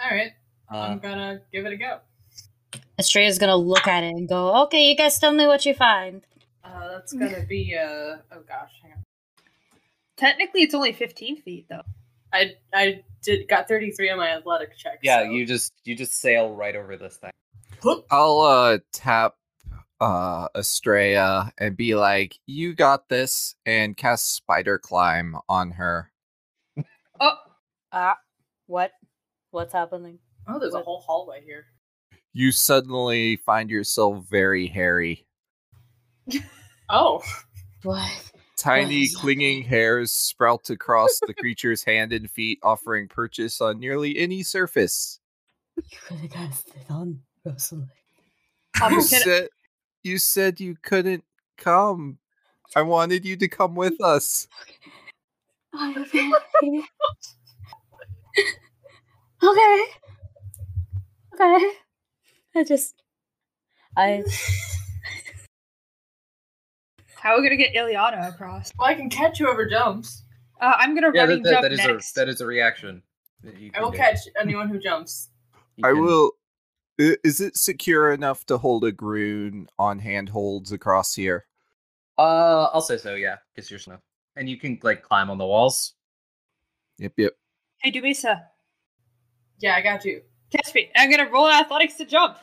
All 0.00 0.10
right, 0.10 0.32
I'm 0.70 0.98
gonna 0.98 1.40
give 1.52 1.66
it 1.66 1.72
a 1.72 1.76
go. 1.76 1.98
Estrella's 2.98 3.38
gonna 3.38 3.56
look 3.56 3.86
at 3.86 4.02
it 4.04 4.08
and 4.14 4.28
go, 4.28 4.62
"Okay, 4.64 4.88
you 4.88 4.96
guys 4.96 5.18
tell 5.18 5.32
me 5.32 5.46
what 5.46 5.64
you 5.64 5.74
find." 5.74 6.26
Uh, 6.64 6.88
that's 6.88 7.12
gonna 7.12 7.44
be 7.46 7.76
uh 7.76 8.16
oh 8.32 8.40
gosh, 8.46 8.72
hang 8.82 8.92
on. 8.92 9.04
Technically, 10.16 10.62
it's 10.62 10.74
only 10.74 10.92
15 10.92 11.42
feet, 11.42 11.66
though. 11.68 11.82
I 12.32 12.56
I 12.74 13.04
did 13.22 13.48
got 13.48 13.68
33 13.68 14.10
on 14.10 14.18
my 14.18 14.28
athletic 14.30 14.76
check. 14.76 14.98
yeah, 15.02 15.20
so- 15.22 15.30
you 15.30 15.46
just 15.46 15.72
you 15.84 15.94
just 15.94 16.12
sail 16.14 16.54
right 16.54 16.74
over 16.76 16.96
this 16.96 17.16
thing. 17.16 17.30
I'll 18.10 18.40
uh 18.40 18.78
tap 18.92 19.36
uh 20.00 20.48
Estrella 20.56 21.52
and 21.58 21.76
be 21.76 21.94
like, 21.94 22.38
"You 22.46 22.74
got 22.74 23.08
this," 23.08 23.54
and 23.64 23.96
cast 23.96 24.34
spider 24.34 24.78
climb 24.78 25.36
on 25.48 25.70
her. 25.72 26.10
Oh, 27.20 27.34
Ah, 27.92 28.16
what? 28.66 28.92
What's 29.50 29.72
happening? 29.72 30.18
Oh, 30.46 30.58
there's 30.58 30.74
a 30.74 30.82
whole 30.82 31.00
hallway 31.00 31.42
here. 31.44 31.66
You 32.38 32.52
suddenly 32.52 33.34
find 33.34 33.68
yourself 33.68 34.24
very 34.30 34.68
hairy. 34.68 35.26
Oh, 36.88 37.20
What? 37.82 38.30
Tiny 38.56 39.02
is 39.02 39.16
clinging 39.16 39.64
hairs 39.64 40.12
sprout 40.12 40.70
across 40.70 41.18
the 41.26 41.34
creature's 41.34 41.82
hand 41.82 42.12
and 42.12 42.30
feet, 42.30 42.60
offering 42.62 43.08
purchase 43.08 43.60
on 43.60 43.80
nearly 43.80 44.16
any 44.16 44.44
surface. 44.44 45.18
You 45.78 45.82
could 46.06 46.18
have 46.18 46.30
cast 46.30 46.68
it 46.68 46.88
on 46.88 47.18
Rosalie. 47.44 47.88
Um, 48.84 48.92
You 48.92 48.98
can- 48.98 49.04
said 49.04 49.48
you 50.04 50.18
said 50.18 50.60
you 50.60 50.76
couldn't 50.80 51.24
come. 51.56 52.18
I 52.76 52.82
wanted 52.82 53.24
you 53.24 53.36
to 53.36 53.48
come 53.48 53.74
with 53.74 54.00
us. 54.00 54.46
Okay. 55.74 56.30
okay. 59.42 59.84
Okay. 61.34 61.70
I 62.58 62.64
just. 62.64 62.94
I. 63.96 64.24
how 67.14 67.34
are 67.34 67.40
we 67.40 67.48
gonna 67.48 67.56
get 67.56 67.74
Ileana 67.74 68.28
across? 68.28 68.72
well, 68.78 68.88
I 68.88 68.94
can 68.94 69.08
catch 69.10 69.38
whoever 69.38 69.66
jumps. 69.68 70.24
Uh, 70.60 70.72
I'm 70.76 70.94
gonna 70.94 71.10
Yeah, 71.14 71.22
running 71.22 71.42
that, 71.44 71.50
jump 71.50 71.62
that 71.62 71.72
is 71.72 71.78
next. 71.78 72.16
a 72.16 72.20
that 72.20 72.28
is 72.28 72.40
a 72.40 72.46
reaction. 72.46 73.02
that 73.44 73.56
you 73.58 73.70
I 73.70 73.74
can 73.74 73.82
will 73.84 73.90
do. 73.92 73.96
catch 73.98 74.18
anyone 74.40 74.68
who 74.68 74.78
jumps. 74.78 75.30
You 75.76 75.86
I 75.88 75.92
can- 75.92 76.02
will. 76.02 76.32
i- 77.00 77.16
Is 77.22 77.40
it 77.40 77.56
secure 77.56 78.12
enough 78.12 78.44
to 78.46 78.58
hold 78.58 78.84
a 78.84 78.90
groon 78.92 79.68
on 79.78 80.00
handholds 80.00 80.72
across 80.72 81.14
here? 81.14 81.46
Uh, 82.18 82.64
I'll 82.72 82.80
say 82.80 82.96
so. 82.98 83.14
Yeah, 83.14 83.36
because 83.54 83.70
you're 83.70 83.78
snow, 83.78 83.98
and 84.34 84.48
you 84.48 84.58
can 84.58 84.80
like 84.82 85.02
climb 85.02 85.30
on 85.30 85.38
the 85.38 85.46
walls. 85.46 85.94
Yep, 86.98 87.12
yep. 87.16 87.32
Hey, 87.80 87.92
Dumisa, 87.92 88.42
Yeah, 89.60 89.76
I 89.76 89.80
got 89.82 90.04
you. 90.04 90.22
catch 90.50 90.74
me. 90.74 90.90
I'm 90.96 91.08
gonna 91.12 91.30
roll 91.30 91.48
athletics 91.48 91.94
to 91.98 92.04
jump. 92.04 92.38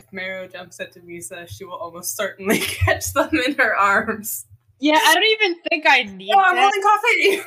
If 0.00 0.12
Marrow 0.12 0.48
jumps 0.48 0.80
at 0.80 0.94
Dumisa, 0.94 1.46
she 1.48 1.64
will 1.64 1.76
almost 1.76 2.16
certainly 2.16 2.58
catch 2.60 3.12
them 3.12 3.30
in 3.46 3.54
her 3.54 3.74
arms. 3.76 4.46
Yeah, 4.80 4.98
I 5.00 5.14
don't 5.14 5.24
even 5.24 5.62
think 5.68 5.84
I 5.86 6.02
need 6.04 6.32
Oh, 6.34 6.38
I'm 6.40 6.54
that. 6.56 6.72
holding 6.72 7.42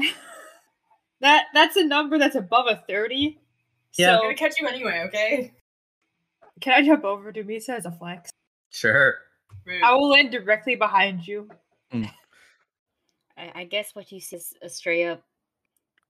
coffee. 0.00 0.14
That 1.20 1.46
that's 1.52 1.74
a 1.76 1.84
number 1.84 2.16
that's 2.16 2.36
above 2.36 2.66
a 2.68 2.76
30. 2.88 3.38
Yeah. 3.96 4.14
I'm 4.16 4.22
gonna 4.22 4.34
catch 4.34 4.54
you 4.60 4.68
anyway. 4.68 5.02
Okay. 5.08 5.52
can 6.60 6.74
I 6.74 6.86
jump 6.86 7.02
over 7.04 7.32
Dumisa 7.32 7.70
as 7.70 7.86
a 7.86 7.90
flex? 7.90 8.30
Sure. 8.70 9.14
Rude. 9.64 9.82
I 9.82 9.94
will 9.94 10.08
land 10.10 10.30
directly 10.30 10.76
behind 10.76 11.26
you. 11.26 11.48
Mm. 11.92 12.08
I, 13.36 13.50
I 13.56 13.64
guess 13.64 13.94
what 13.96 14.12
you 14.12 14.20
see 14.20 14.36
is 14.36 14.54
Estrella 14.62 15.18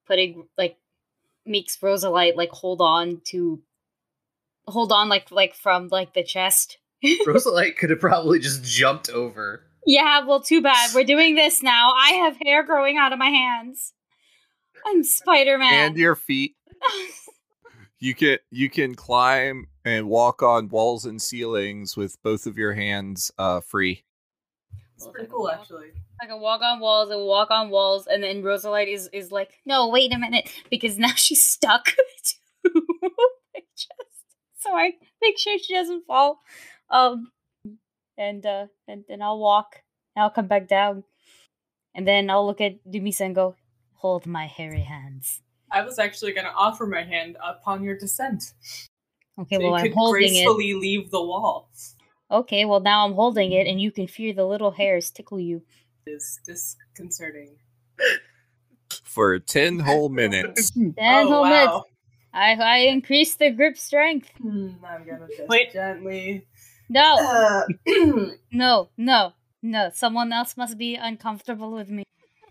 putting 0.06 0.46
like 0.58 0.76
makes 1.46 1.78
Rosalite 1.78 2.36
like 2.36 2.50
hold 2.50 2.82
on 2.82 3.22
to 3.28 3.62
hold 4.68 4.92
on 4.92 5.08
like 5.08 5.30
like 5.30 5.54
from 5.54 5.88
like 5.88 6.14
the 6.14 6.22
chest. 6.22 6.78
Rosalite 7.26 7.76
could 7.76 7.90
have 7.90 8.00
probably 8.00 8.38
just 8.38 8.64
jumped 8.64 9.08
over. 9.10 9.64
Yeah, 9.86 10.24
well, 10.26 10.40
too 10.40 10.60
bad. 10.60 10.90
We're 10.94 11.04
doing 11.04 11.34
this 11.34 11.62
now. 11.62 11.92
I 11.96 12.10
have 12.10 12.36
hair 12.44 12.62
growing 12.62 12.98
out 12.98 13.12
of 13.12 13.18
my 13.18 13.30
hands. 13.30 13.94
I'm 14.84 15.02
Spider 15.02 15.56
Man. 15.56 15.88
And 15.88 15.96
your 15.96 16.16
feet. 16.16 16.56
You 18.00 18.14
can 18.14 18.38
you 18.50 18.70
can 18.70 18.94
climb 18.94 19.66
and 19.84 20.08
walk 20.08 20.40
on 20.40 20.68
walls 20.68 21.04
and 21.04 21.20
ceilings 21.20 21.96
with 21.96 22.16
both 22.22 22.46
of 22.46 22.56
your 22.56 22.72
hands 22.72 23.32
uh 23.38 23.60
free. 23.60 24.04
It's 24.94 25.08
pretty 25.08 25.28
cool, 25.28 25.50
actually. 25.50 25.88
I 26.20 26.26
can 26.26 26.40
walk 26.40 26.60
on 26.62 26.80
walls 26.80 27.10
and 27.10 27.24
walk 27.24 27.50
on 27.50 27.70
walls, 27.70 28.06
and 28.06 28.22
then 28.22 28.42
Rosalite 28.42 28.92
is 28.92 29.08
is 29.12 29.32
like, 29.32 29.50
no, 29.66 29.88
wait 29.88 30.12
a 30.14 30.18
minute, 30.18 30.48
because 30.70 30.96
now 30.98 31.12
she's 31.16 31.42
stuck 31.42 31.86
to 32.64 32.82
my 33.02 33.60
chest. 33.76 34.17
So 34.58 34.74
I 34.74 34.92
make 35.22 35.38
sure 35.38 35.58
she 35.58 35.74
doesn't 35.74 36.06
fall. 36.06 36.40
Um, 36.90 37.30
and 38.16 38.44
uh, 38.44 38.66
and 38.88 39.04
then 39.08 39.22
I'll 39.22 39.38
walk, 39.38 39.82
and 40.14 40.22
I'll 40.24 40.30
come 40.30 40.48
back 40.48 40.66
down, 40.66 41.04
and 41.94 42.06
then 42.06 42.28
I'll 42.28 42.46
look 42.46 42.60
at 42.60 42.84
Dumisa 42.84 43.22
and 43.22 43.34
go, 43.34 43.54
hold 43.94 44.26
my 44.26 44.46
hairy 44.46 44.82
hands. 44.82 45.42
I 45.70 45.82
was 45.82 45.98
actually 45.98 46.32
gonna 46.32 46.52
offer 46.56 46.86
my 46.86 47.04
hand 47.04 47.36
upon 47.42 47.84
your 47.84 47.96
descent. 47.96 48.54
Okay, 49.38 49.56
so 49.56 49.60
well 49.60 49.70
you 49.70 49.76
I'm 49.76 49.82
could 49.82 49.92
holding 49.94 50.22
it. 50.24 50.44
gracefully 50.44 50.74
leave 50.74 51.10
the 51.10 51.22
wall. 51.22 51.70
Okay, 52.30 52.64
well 52.64 52.80
now 52.80 53.06
I'm 53.06 53.14
holding 53.14 53.52
it, 53.52 53.66
and 53.66 53.80
you 53.80 53.92
can 53.92 54.08
feel 54.08 54.34
the 54.34 54.44
little 54.44 54.72
hairs 54.72 55.10
tickle 55.10 55.38
you. 55.38 55.62
Is 56.06 56.40
disconcerting. 56.44 57.56
For 59.04 59.38
ten 59.38 59.78
whole 59.88 60.08
minutes. 60.08 60.70
Then 60.72 60.96
oh 60.98 61.28
hold 61.28 61.46
it. 61.46 61.50
wow. 61.50 61.84
I 62.32 62.54
I 62.54 62.76
increase 62.78 63.36
the 63.36 63.50
grip 63.50 63.76
strength. 63.76 64.30
Hmm, 64.40 64.70
I'm 64.84 65.04
gonna 65.06 65.28
just 65.28 65.48
Wait. 65.48 65.72
gently. 65.72 66.46
No, 66.88 67.16
Uh, 67.18 67.64
no, 68.52 68.88
no, 68.96 69.32
no. 69.62 69.90
Someone 69.94 70.32
else 70.32 70.56
must 70.56 70.78
be 70.78 70.94
uncomfortable 70.94 71.70
with 71.72 71.90
me. 71.90 72.04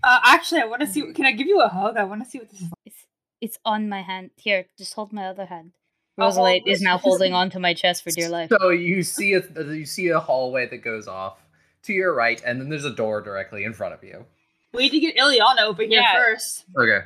Uh, 0.03 0.19
actually, 0.23 0.61
I 0.61 0.65
want 0.65 0.81
to 0.81 0.87
see. 0.87 1.11
Can 1.13 1.25
I 1.25 1.31
give 1.31 1.47
you 1.47 1.61
a 1.61 1.67
hug? 1.67 1.97
I 1.97 2.03
want 2.03 2.23
to 2.23 2.29
see 2.29 2.37
what 2.39 2.49
this 2.51 2.61
is. 2.61 2.65
Like. 2.65 2.73
It's 2.85 3.05
it's 3.41 3.59
on 3.65 3.89
my 3.89 4.01
hand. 4.03 4.31
Here, 4.35 4.67
just 4.77 4.93
hold 4.93 5.11
my 5.11 5.25
other 5.25 5.45
hand. 5.45 5.71
I'll 6.19 6.61
is 6.65 6.81
now 6.81 6.97
holding 6.97 7.33
on 7.33 7.51
to 7.51 7.59
my 7.59 7.73
chest 7.73 8.03
for 8.03 8.09
dear 8.09 8.29
life. 8.29 8.49
So 8.49 8.69
you 8.69 9.03
see 9.03 9.33
a 9.33 9.43
you 9.63 9.85
see 9.85 10.09
a 10.09 10.19
hallway 10.19 10.67
that 10.67 10.77
goes 10.77 11.07
off 11.07 11.37
to 11.83 11.93
your 11.93 12.13
right, 12.13 12.41
and 12.43 12.59
then 12.59 12.69
there's 12.69 12.85
a 12.85 12.93
door 12.93 13.21
directly 13.21 13.63
in 13.63 13.73
front 13.73 13.93
of 13.93 14.03
you. 14.03 14.25
We 14.73 14.83
need 14.83 14.89
to 14.91 14.99
get 14.99 15.15
Ileana 15.17 15.61
over 15.61 15.83
here 15.83 16.01
Yeah. 16.01 16.13
first. 16.13 16.65
Okay. 16.75 17.05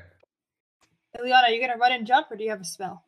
Ileana, 1.17 1.43
are 1.47 1.51
you 1.51 1.59
gonna 1.61 1.77
run 1.77 1.91
and 1.91 2.05
jump, 2.07 2.31
or 2.31 2.35
do 2.37 2.43
you 2.43 2.49
have 2.49 2.61
a 2.61 2.65
spell? 2.65 3.05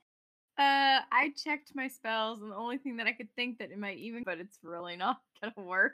Uh, 0.58 1.00
I 1.12 1.34
checked 1.44 1.72
my 1.74 1.88
spells, 1.88 2.42
and 2.42 2.52
the 2.52 2.56
only 2.56 2.78
thing 2.78 2.98
that 2.98 3.08
I 3.08 3.14
could 3.14 3.30
think 3.36 3.58
that 3.60 3.72
it 3.72 3.78
might 3.80 3.98
even, 3.98 4.24
but 4.24 4.40
it's 4.40 4.60
really 4.64 4.96
not 4.96 5.18
gonna 5.42 5.54
work. 5.68 5.94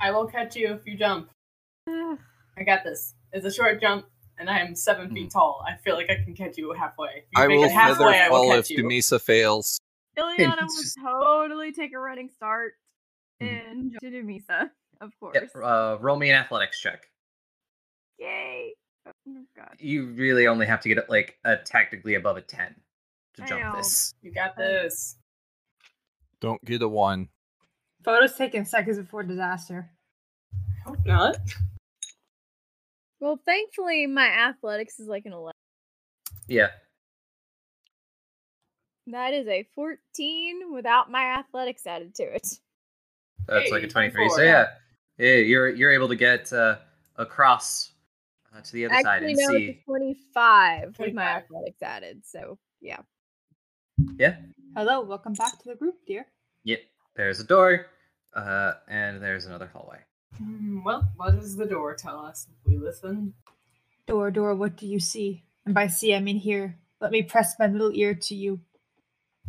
I 0.00 0.10
will 0.12 0.26
catch 0.26 0.54
you 0.56 0.72
if 0.72 0.86
you 0.86 0.96
jump. 0.96 1.30
I 1.88 2.62
got 2.64 2.84
this. 2.84 3.14
It's 3.32 3.44
a 3.44 3.52
short 3.52 3.80
jump, 3.80 4.06
and 4.38 4.48
I 4.48 4.60
am 4.60 4.74
seven 4.74 5.12
feet 5.12 5.30
tall. 5.32 5.64
I 5.66 5.76
feel 5.76 5.96
like 5.96 6.08
I 6.10 6.22
can 6.24 6.34
catch 6.34 6.56
you 6.56 6.72
halfway. 6.72 7.08
If 7.08 7.24
you 7.36 7.42
I 7.42 7.46
make 7.48 7.58
will 7.58 7.64
it 7.64 7.72
halfway, 7.72 7.94
feather 8.12 8.24
I 8.24 8.28
will 8.28 8.44
fall 8.44 8.52
if 8.52 8.68
catch 8.68 8.70
you. 8.70 8.84
Dumisa 8.84 9.20
fails. 9.20 9.80
Ileana 10.16 10.38
It's 10.38 10.60
would 10.76 10.82
just- 10.82 10.98
totally 11.02 11.72
take 11.72 11.92
a 11.94 11.98
running 11.98 12.28
start 12.30 12.74
Mhm. 13.42 13.70
and 13.70 13.92
jump 13.92 14.00
to 14.02 14.10
Dumisa, 14.10 14.70
of 15.00 15.10
course. 15.20 15.34
Yep. 15.34 15.50
Uh, 15.62 15.98
roll 16.00 16.16
me 16.16 16.30
an 16.30 16.36
athletics 16.36 16.80
check. 16.80 17.06
Yay! 18.18 18.74
Oh 19.28 19.44
god. 19.56 19.76
You 19.78 20.06
really 20.06 20.46
only 20.46 20.66
have 20.66 20.80
to 20.82 20.88
get 20.88 20.98
it 20.98 21.08
like 21.08 21.38
a 21.44 21.56
technically 21.56 22.14
above 22.14 22.36
a 22.36 22.42
ten 22.42 22.74
to 23.36 23.42
I 23.42 23.46
jump 23.46 23.60
know. 23.62 23.72
this. 23.76 24.14
You 24.22 24.32
got 24.32 24.56
this. 24.56 25.16
Don't 26.40 26.64
get 26.64 26.82
a 26.82 26.88
one. 26.88 27.28
Photos 28.04 28.34
taken 28.34 28.64
seconds 28.64 28.98
before 28.98 29.22
disaster. 29.22 29.90
Hope 30.86 31.04
not. 31.04 31.36
Well, 33.20 33.38
thankfully, 33.44 34.06
my 34.06 34.26
athletics 34.26 35.00
is 35.00 35.08
like 35.08 35.26
an 35.26 35.32
11. 35.32 35.52
Yeah. 36.46 36.68
That 39.08 39.34
is 39.34 39.48
a 39.48 39.66
14 39.74 40.72
without 40.72 41.10
my 41.10 41.24
athletics 41.38 41.86
added 41.86 42.14
to 42.16 42.22
it. 42.22 42.46
That's 43.48 43.70
like 43.70 43.82
a 43.82 43.88
23. 43.88 44.26
24, 44.28 44.36
So 44.36 44.42
yeah. 44.42 44.66
yeah, 45.18 45.26
yeah, 45.26 45.34
you're 45.36 45.68
you're 45.70 45.90
able 45.90 46.08
to 46.08 46.16
get 46.16 46.52
uh, 46.52 46.76
across 47.16 47.92
uh, 48.56 48.60
to 48.60 48.72
the 48.72 48.86
other 48.86 48.94
side 49.02 49.22
Actually, 49.22 49.32
and 49.32 49.40
no, 49.40 49.48
see. 49.48 49.64
it's 49.66 49.78
a 49.80 49.84
25 49.84 50.98
with 50.98 51.14
my 51.14 51.22
athletics 51.22 51.82
added. 51.82 52.22
So, 52.24 52.58
yeah. 52.80 52.98
Yeah. 54.18 54.36
Hello, 54.76 55.02
welcome 55.02 55.32
back 55.34 55.58
to 55.58 55.64
the 55.68 55.74
group, 55.74 55.96
dear. 56.06 56.26
Yep. 56.64 56.80
There's 57.16 57.40
a 57.40 57.44
door, 57.44 57.86
uh, 58.34 58.74
and 58.88 59.22
there's 59.22 59.46
another 59.46 59.66
hallway. 59.72 59.98
Hmm, 60.36 60.84
well, 60.84 61.10
what 61.16 61.40
does 61.40 61.56
the 61.56 61.66
door 61.66 61.94
tell 61.94 62.20
us 62.20 62.46
if 62.48 62.70
we 62.70 62.78
listen? 62.78 63.34
Door, 64.06 64.32
door, 64.32 64.54
what 64.54 64.76
do 64.76 64.86
you 64.86 65.00
see? 65.00 65.42
And 65.64 65.74
by 65.74 65.88
see, 65.88 66.14
I 66.14 66.20
mean 66.20 66.36
hear. 66.36 66.78
Let 67.00 67.10
me 67.10 67.22
press 67.22 67.54
my 67.58 67.66
little 67.66 67.92
ear 67.92 68.14
to 68.14 68.34
you. 68.34 68.60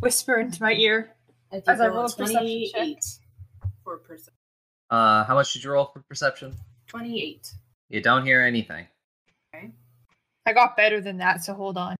Whisper 0.00 0.38
into 0.38 0.62
my 0.62 0.72
ear. 0.72 1.14
I 1.52 1.62
As 1.66 1.80
I 1.80 1.88
roll 1.88 2.06
a 2.06 2.10
perception 2.10 2.64
check. 2.72 2.72
28 2.72 3.04
for 3.84 3.98
perception. 3.98 4.34
Uh, 4.88 5.24
how 5.24 5.34
much 5.34 5.52
did 5.52 5.64
you 5.64 5.70
roll 5.70 5.86
for 5.86 6.00
perception? 6.02 6.56
28. 6.88 7.52
You 7.90 8.00
don't 8.00 8.24
hear 8.24 8.40
anything. 8.40 8.86
I 10.46 10.52
got 10.52 10.76
better 10.76 11.00
than 11.00 11.18
that, 11.18 11.44
so 11.44 11.54
hold 11.54 11.76
on. 11.76 11.96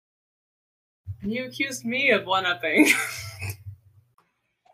You 1.23 1.44
accused 1.44 1.85
me 1.85 2.10
of 2.10 2.25
one 2.25 2.47
upping. 2.47 2.89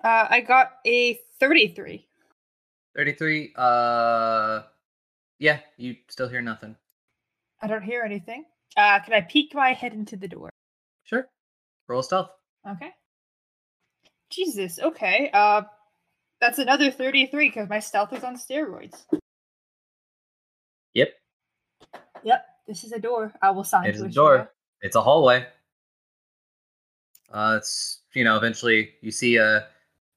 Uh, 0.05 0.29
I 0.31 0.41
got 0.41 0.75
a 0.87 1.19
33. 1.41 2.07
33. 2.95 3.53
Uh, 3.57 4.63
yeah, 5.41 5.59
you 5.79 5.97
still 6.07 6.29
hear 6.29 6.41
nothing. 6.41 6.77
I 7.61 7.67
don't 7.67 7.83
hear 7.83 8.03
anything. 8.03 8.45
Uh, 8.77 9.01
can 9.01 9.15
I 9.15 9.23
peek 9.23 9.53
my 9.53 9.73
head 9.73 9.95
into 9.95 10.17
the 10.17 10.29
door? 10.29 10.51
Sure. 11.03 11.27
Roll 11.89 12.05
stealth. 12.05 12.31
Okay. 12.71 12.91
Jesus, 14.31 14.79
okay. 14.79 15.29
Uh, 15.33 15.63
that's 16.41 16.59
another 16.59 16.93
33 16.93 17.49
because 17.49 17.69
my 17.69 17.81
stealth 17.81 18.13
is 18.13 18.23
on 18.23 18.37
steroids. 18.37 19.07
Yep. 20.97 21.13
Yep. 22.25 22.47
This 22.67 22.85
is 22.85 22.93
a 22.93 22.99
door. 22.99 23.31
I 23.43 23.51
will 23.51 23.65
sign. 23.65 23.87
It 23.87 23.97
is 23.97 24.01
a 24.01 24.09
door. 24.09 24.51
It's 24.81 24.97
a 24.97 25.03
hallway. 25.03 25.47
Uh, 27.31 27.57
it's 27.59 28.01
you 28.15 28.25
know 28.25 28.39
eventually 28.39 28.93
you 29.03 29.11
see 29.11 29.37
a 29.37 29.67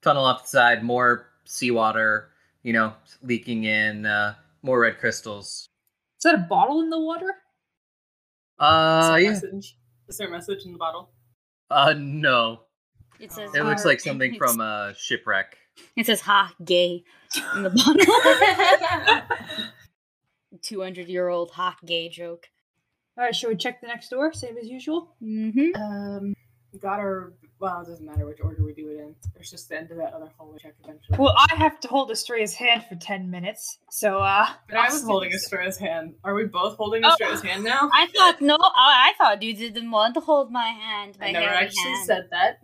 tunnel 0.02 0.24
off 0.24 0.44
the 0.44 0.48
side, 0.48 0.82
more 0.82 1.28
seawater, 1.44 2.30
you 2.64 2.72
know, 2.72 2.94
leaking 3.22 3.66
in, 3.66 4.06
uh, 4.06 4.36
more 4.62 4.80
red 4.80 5.00
crystals. 5.00 5.68
Is 6.18 6.24
that 6.24 6.36
a 6.36 6.46
bottle 6.50 6.80
in 6.80 6.90
the 6.90 7.00
water? 7.00 7.36
Uh, 8.58 9.18
is 9.18 9.24
yeah. 9.24 9.30
Message? 9.32 9.78
Is 10.08 10.18
there 10.18 10.30
a 10.30 10.32
message 10.32 10.64
in 10.64 10.72
the 10.72 10.78
bottle? 10.78 11.10
Uh, 11.70 11.94
no. 11.98 12.62
It 13.20 13.34
says. 13.34 13.54
It 13.54 13.64
looks 13.64 13.84
like 13.84 14.00
something 14.00 14.36
from 14.38 14.62
a 14.62 14.94
shipwreck. 14.98 15.58
It 15.98 16.06
says 16.06 16.22
"ha 16.22 16.54
gay" 16.64 17.04
in 17.56 17.64
the 17.64 17.70
bottle. 17.70 19.66
200 20.62 21.08
year 21.08 21.28
old 21.28 21.52
hot 21.52 21.78
gay 21.86 22.10
joke. 22.10 22.50
All 23.18 23.26
right, 23.26 23.36
should 23.36 23.50
we 23.50 23.56
check 23.56 23.82
the 23.82 23.88
next 23.88 24.10
door? 24.10 24.32
Same 24.32 24.58
as 24.58 24.68
usual. 24.68 25.14
Mm-hmm. 25.22 25.82
Um, 25.82 26.36
we 26.72 26.80
got 26.80 27.00
our. 27.00 27.34
Well, 27.60 27.82
it 27.82 27.88
doesn't 27.88 28.06
matter 28.06 28.26
which 28.26 28.40
order 28.42 28.64
we 28.64 28.74
do 28.74 28.88
it 28.88 29.00
in. 29.00 29.14
There's 29.34 29.52
just 29.52 29.68
the 29.68 29.78
end 29.78 29.92
of 29.92 29.98
that 29.98 30.14
other 30.14 30.30
hallway 30.38 30.60
check 30.60 30.76
eventually. 30.82 31.18
Well, 31.18 31.36
I 31.38 31.56
have 31.56 31.82
to 31.82 31.90
hold 31.90 32.10
Estrella's 32.10 32.54
hand 32.54 32.86
for 32.88 32.96
ten 32.96 33.30
minutes, 33.30 33.80
so. 33.90 34.20
uh 34.20 34.48
But 34.70 34.78
I 34.78 34.86
was 34.86 35.04
holding 35.04 35.32
Estrella's 35.34 35.78
hand. 35.78 36.14
Are 36.24 36.34
we 36.34 36.46
both 36.46 36.78
holding 36.78 37.02
oh, 37.04 37.16
hand 37.44 37.66
now? 37.66 37.90
I 37.94 38.08
thought 38.16 38.40
no. 38.40 38.56
I, 38.56 39.12
I 39.12 39.14
thought 39.18 39.44
you 39.44 39.54
didn't 39.54 39.92
want 39.92 40.14
to 40.14 40.22
hold 40.22 40.52
my 40.52 40.68
hand. 40.68 41.18
My 41.20 41.28
I 41.28 41.32
never 41.32 41.48
actually 41.48 41.84
hand. 41.84 42.06
said 42.06 42.30
that. 42.32 42.60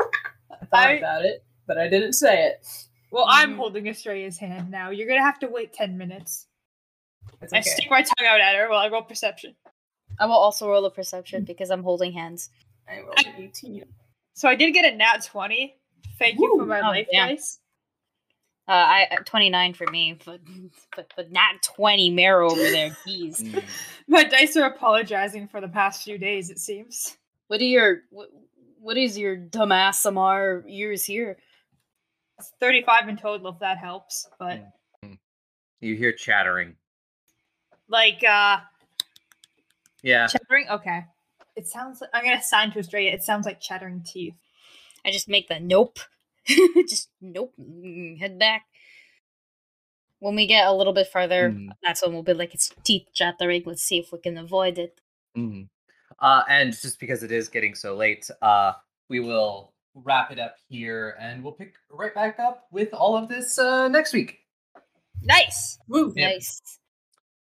I 0.00 0.64
thought 0.64 0.86
I, 0.88 0.92
about 0.94 1.24
it, 1.24 1.44
but 1.68 1.78
I 1.78 1.88
didn't 1.88 2.14
say 2.14 2.46
it. 2.46 2.66
Well. 3.12 3.26
I'm 3.28 3.52
mm. 3.52 3.56
holding 3.56 3.84
Estrella's 3.84 4.38
hand 4.38 4.70
now. 4.70 4.90
You're 4.90 5.06
gonna 5.06 5.22
have 5.22 5.38
to 5.40 5.48
wait 5.48 5.72
ten 5.72 5.96
minutes. 5.96 6.48
It's 7.42 7.52
I 7.52 7.60
stick 7.60 7.90
my 7.90 8.02
tongue 8.02 8.26
out 8.26 8.40
at 8.40 8.54
her 8.56 8.68
while 8.68 8.78
I 8.78 8.88
roll 8.88 9.02
perception. 9.02 9.54
I 10.20 10.26
will 10.26 10.34
also 10.34 10.68
roll 10.68 10.84
a 10.84 10.90
perception 10.90 11.44
because 11.44 11.70
I'm 11.70 11.82
holding 11.82 12.12
hands. 12.12 12.50
I 12.88 13.00
rolled 13.00 13.18
an 13.18 13.34
18. 13.38 13.84
So 14.34 14.48
I 14.48 14.54
did 14.54 14.72
get 14.72 14.92
a 14.92 14.96
nat 14.96 15.24
20. 15.24 15.74
Thank 16.18 16.38
you 16.38 16.56
for 16.58 16.66
my 16.66 16.80
Oh, 16.80 16.88
life 16.90 17.06
damn. 17.12 17.28
dice. 17.28 17.58
Uh, 18.68 18.72
I 18.72 19.08
uh, 19.10 19.16
29 19.24 19.74
for 19.74 19.86
me, 19.90 20.16
but 20.24 20.40
but 20.94 21.12
but 21.16 21.32
nat 21.32 21.54
20 21.62 22.10
Marrow 22.10 22.50
over 22.50 22.62
there. 22.62 22.90
Jeez. 23.06 23.40
Mm. 23.42 23.62
My 24.06 24.22
dice 24.22 24.56
are 24.56 24.66
apologizing 24.66 25.48
for 25.48 25.60
the 25.60 25.68
past 25.68 26.04
few 26.04 26.16
days, 26.16 26.48
it 26.48 26.60
seems. 26.60 27.16
What 27.48 27.60
are 27.60 27.64
your 27.64 28.02
what, 28.10 28.28
what 28.78 28.96
is 28.96 29.18
your 29.18 29.36
dumbass 29.36 30.04
Amar 30.06 30.62
years 30.68 31.04
here? 31.04 31.38
It's 32.38 32.52
35 32.60 33.08
in 33.08 33.16
total, 33.16 33.48
if 33.48 33.58
that 33.58 33.78
helps. 33.78 34.28
But, 34.38 34.64
You 35.80 35.96
hear 35.96 36.12
chattering. 36.12 36.76
Like, 37.88 38.22
uh, 38.24 38.58
Yeah. 40.02 40.26
chattering? 40.26 40.66
Okay. 40.70 41.04
It 41.56 41.66
sounds 41.66 42.00
like, 42.00 42.10
I'm 42.14 42.24
gonna 42.24 42.42
sign 42.42 42.70
to 42.72 42.78
Estrella. 42.78 43.10
It 43.10 43.22
sounds 43.22 43.44
like 43.46 43.60
chattering 43.60 44.02
teeth. 44.02 44.34
I 45.04 45.10
just 45.10 45.28
make 45.28 45.48
the 45.48 45.60
nope. 45.60 45.98
just 46.88 47.10
nope. 47.20 47.52
mm, 47.60 48.18
Head 48.18 48.38
back. 48.38 48.62
When 50.20 50.34
we 50.36 50.46
get 50.46 50.66
a 50.68 50.72
little 50.72 50.92
bit 50.92 51.08
further, 51.08 51.50
Mm. 51.50 51.70
that's 51.82 52.00
when 52.02 52.12
we'll 52.14 52.22
be 52.22 52.32
like, 52.32 52.54
it's 52.54 52.70
teeth 52.84 53.08
chattering. 53.12 53.62
Let's 53.66 53.82
see 53.82 53.98
if 53.98 54.12
we 54.12 54.18
can 54.20 54.38
avoid 54.38 54.78
it. 54.78 55.00
Mhm. 55.36 55.68
Uh, 56.18 56.42
and 56.48 56.72
just 56.72 57.00
because 57.00 57.22
it 57.24 57.32
is 57.32 57.48
getting 57.48 57.74
so 57.74 57.96
late, 57.96 58.30
uh, 58.40 58.74
we 59.08 59.18
will 59.20 59.72
wrap 59.94 60.30
it 60.30 60.38
up 60.38 60.56
here, 60.68 61.16
and 61.20 61.42
we'll 61.42 61.52
pick 61.52 61.74
right 61.90 62.14
back 62.14 62.38
up 62.38 62.66
with 62.70 62.94
all 62.94 63.16
of 63.16 63.28
this 63.28 63.58
uh, 63.58 63.88
next 63.88 64.12
week. 64.14 64.38
Nice! 65.22 65.78
Woo! 65.88 66.12
Yep. 66.16 66.42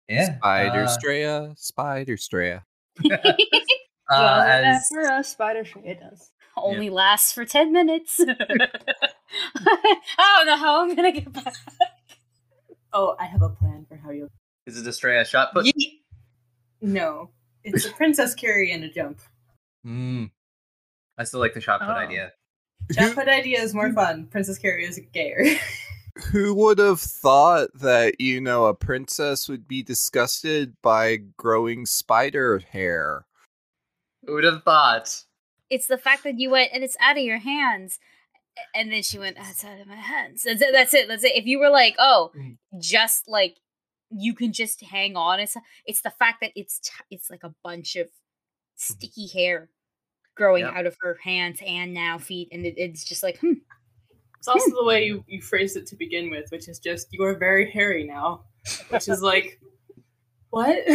Nice. 0.08 0.28
Yeah. 0.28 0.36
Spider 0.38 0.82
uh, 0.82 0.96
Straya, 0.96 1.58
Spider 1.58 2.16
Straya. 2.16 2.62
uh, 3.04 3.10
Does 3.10 4.60
it 4.60 4.64
as, 4.64 4.88
for 4.88 5.00
a 5.00 5.24
spider 5.24 5.60
Estrella 5.60 5.94
does. 5.94 6.30
Only 6.56 6.90
lasts 6.90 7.32
for 7.32 7.44
10 7.44 7.72
minutes. 7.72 8.18
I 8.28 9.86
don't 10.18 10.46
know 10.46 10.56
how 10.56 10.82
I'm 10.82 10.94
gonna 10.96 11.12
get 11.12 11.32
back. 11.32 11.54
Oh, 12.92 13.14
I 13.18 13.26
have 13.26 13.42
a 13.42 13.50
plan 13.50 13.86
for 13.88 13.96
how 13.96 14.10
you'll. 14.10 14.30
is 14.66 14.80
it 14.80 14.86
Estrella 14.86 15.24
shot 15.24 15.52
put? 15.52 15.66
Yeet. 15.66 16.00
No, 16.80 17.30
it's 17.64 17.84
a 17.84 17.92
princess 17.92 18.34
carry 18.34 18.72
and 18.72 18.82
a 18.84 18.88
jump. 18.88 19.20
Mm. 19.86 20.30
I 21.16 21.24
still 21.24 21.40
like 21.40 21.54
the 21.54 21.60
shot 21.60 21.80
put 21.80 21.90
Oh. 21.90 21.92
idea. 21.92 22.32
Shot 22.92 23.14
put 23.14 23.28
idea 23.28 23.60
is 23.60 23.74
more 23.74 23.92
fun. 23.92 24.26
Princess 24.26 24.58
carry 24.58 24.84
is 24.84 25.00
gayer. 25.12 25.44
Who 26.26 26.52
would 26.54 26.78
have 26.78 27.00
thought 27.00 27.68
that, 27.74 28.20
you 28.20 28.40
know, 28.40 28.66
a 28.66 28.74
princess 28.74 29.48
would 29.48 29.68
be 29.68 29.82
disgusted 29.82 30.74
by 30.82 31.16
growing 31.36 31.86
spider 31.86 32.58
hair? 32.58 33.24
Who 34.26 34.34
would 34.34 34.44
have 34.44 34.64
thought? 34.64 35.22
It's 35.70 35.86
the 35.86 35.98
fact 35.98 36.24
that 36.24 36.38
you 36.38 36.50
went 36.50 36.70
and 36.72 36.82
it's 36.82 36.96
out 37.00 37.16
of 37.16 37.22
your 37.22 37.38
hands. 37.38 37.98
And 38.74 38.90
then 38.90 39.02
she 39.02 39.18
went, 39.18 39.36
That's 39.36 39.64
out 39.64 39.80
of 39.80 39.86
my 39.86 39.94
hands. 39.94 40.42
That's 40.42 40.60
it. 40.60 40.72
That's 40.72 40.92
it. 40.92 41.06
That's 41.06 41.22
it. 41.24 41.36
If 41.36 41.46
you 41.46 41.60
were 41.60 41.70
like, 41.70 41.94
oh, 41.98 42.32
Mm. 42.36 42.56
just 42.80 43.28
like 43.28 43.58
you 44.10 44.34
can 44.34 44.52
just 44.52 44.80
hang 44.82 45.16
on. 45.16 45.38
It's 45.38 45.56
it's 45.84 46.00
the 46.00 46.10
fact 46.10 46.40
that 46.40 46.50
it's 46.56 46.80
t- 46.80 46.90
it's 47.10 47.30
like 47.30 47.44
a 47.44 47.54
bunch 47.62 47.94
of 47.94 48.08
sticky 48.74 49.28
hair 49.28 49.68
growing 50.34 50.64
Yep. 50.64 50.74
out 50.74 50.86
of 50.86 50.96
her 51.02 51.18
hands 51.22 51.60
and 51.64 51.92
now 51.94 52.18
feet, 52.18 52.48
and 52.50 52.64
it, 52.66 52.74
it's 52.76 53.04
just 53.04 53.22
like, 53.22 53.38
hmm. 53.38 53.52
It's 54.38 54.48
also 54.48 54.70
hmm. 54.70 54.76
the 54.76 54.84
way 54.84 55.04
you, 55.04 55.24
you 55.26 55.42
phrased 55.42 55.76
it 55.76 55.86
to 55.88 55.96
begin 55.96 56.30
with, 56.30 56.50
which 56.50 56.68
is 56.68 56.78
just, 56.78 57.08
you 57.12 57.22
are 57.24 57.34
very 57.34 57.70
hairy 57.70 58.04
now. 58.04 58.42
Which 58.90 59.08
is 59.08 59.22
like, 59.22 59.60
what? 60.50 60.78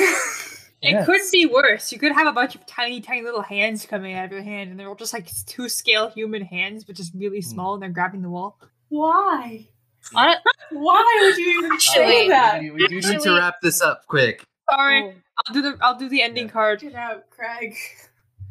It 0.84 0.92
Yes. 0.92 1.06
could 1.06 1.22
be 1.32 1.46
worse. 1.46 1.94
You 1.94 1.98
could 1.98 2.12
have 2.12 2.28
a 2.28 2.34
bunch 2.34 2.56
of 2.56 2.66
tiny, 2.66 3.00
tiny 3.00 3.22
little 3.22 3.42
hands 3.42 3.86
coming 3.86 4.16
out 4.16 4.26
of 4.26 4.32
your 4.34 4.42
hand, 4.42 4.70
and 4.70 4.78
they're 4.78 4.90
all 4.90 4.96
just 4.96 5.14
like 5.14 5.30
two 5.46 5.70
scale 5.70 6.10
human 6.10 6.42
hands, 6.42 6.84
but 6.84 6.98
just 6.98 7.14
really 7.16 7.40
hmm. 7.40 7.50
small, 7.50 7.74
and 7.74 7.82
they're 7.82 7.90
grabbing 7.90 8.22
the 8.22 8.30
wall. 8.30 8.60
Why? 8.90 9.66
Hon- 10.14 10.36
Why 10.72 11.20
would 11.22 11.38
you 11.38 11.64
even 11.64 11.80
say 11.80 12.02
Actually- 12.04 12.28
that? 12.28 12.60
We, 12.62 12.72
we 12.72 12.88
do 12.90 13.00
need 13.00 13.22
to 13.22 13.34
wrap 13.34 13.62
this 13.62 13.82
up 13.82 14.06
quick. 14.08 14.44
Sorry, 14.70 15.04
Oh. 15.04 15.14
I'll 15.48 15.54
do 15.54 15.62
the 15.62 15.78
I'll 15.82 15.98
do 15.98 16.10
the 16.10 16.22
ending 16.22 16.48
Yeah. 16.48 16.52
card. 16.52 16.82
Get 16.82 16.96
out, 16.96 17.30
Craig. 17.30 17.78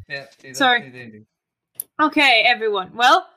Yeah, 0.09 0.25
do 0.39 0.47
that, 0.47 0.57
Sorry. 0.57 0.81
do 0.81 0.91
the 0.91 0.99
ending. 0.99 1.25
Okay, 2.01 2.43
everyone. 2.47 2.95
Well, 2.95 3.27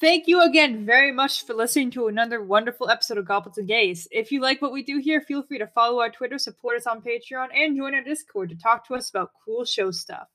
thank 0.00 0.26
you 0.26 0.42
again 0.42 0.84
very 0.84 1.12
much 1.12 1.46
for 1.46 1.54
listening 1.54 1.90
to 1.92 2.08
another 2.08 2.42
wonderful 2.42 2.90
episode 2.90 3.18
of 3.18 3.26
Goblins 3.26 3.58
and 3.58 3.68
Gays. 3.68 4.06
If 4.10 4.30
you 4.30 4.40
like 4.40 4.60
what 4.60 4.72
we 4.72 4.82
do 4.82 4.98
here, 4.98 5.20
feel 5.20 5.42
free 5.42 5.58
to 5.58 5.66
follow 5.66 6.00
our 6.00 6.10
Twitter, 6.10 6.38
support 6.38 6.76
us 6.76 6.86
on 6.86 7.02
Patreon, 7.02 7.48
and 7.54 7.76
join 7.76 7.94
our 7.94 8.02
Discord 8.02 8.50
to 8.50 8.56
talk 8.56 8.86
to 8.86 8.94
us 8.94 9.10
about 9.10 9.32
cool 9.44 9.64
show 9.64 9.90
stuff. 9.90 10.28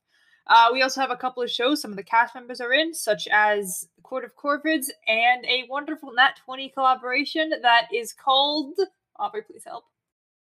Uh, 0.48 0.69
we 0.73 0.81
also 0.81 0.99
have 0.99 1.11
a 1.11 1.17
couple 1.17 1.43
of 1.43 1.49
shows 1.51 1.81
some 1.81 1.91
of 1.91 1.98
the 1.98 2.03
cast 2.03 2.35
members 2.35 2.59
are 2.59 2.73
in, 2.73 2.93
such 2.93 3.27
as 3.31 3.88
Court 4.03 4.25
of 4.25 4.35
Corvids 4.35 4.88
and 5.07 5.45
a 5.45 5.65
wonderful 5.69 6.11
Nat 6.14 6.33
20 6.43 6.69
collaboration 6.69 7.51
that 7.61 7.88
is 7.93 8.14
called. 8.14 8.75
Aubrey, 9.19 9.43
please 9.43 9.64
help. 9.65 9.85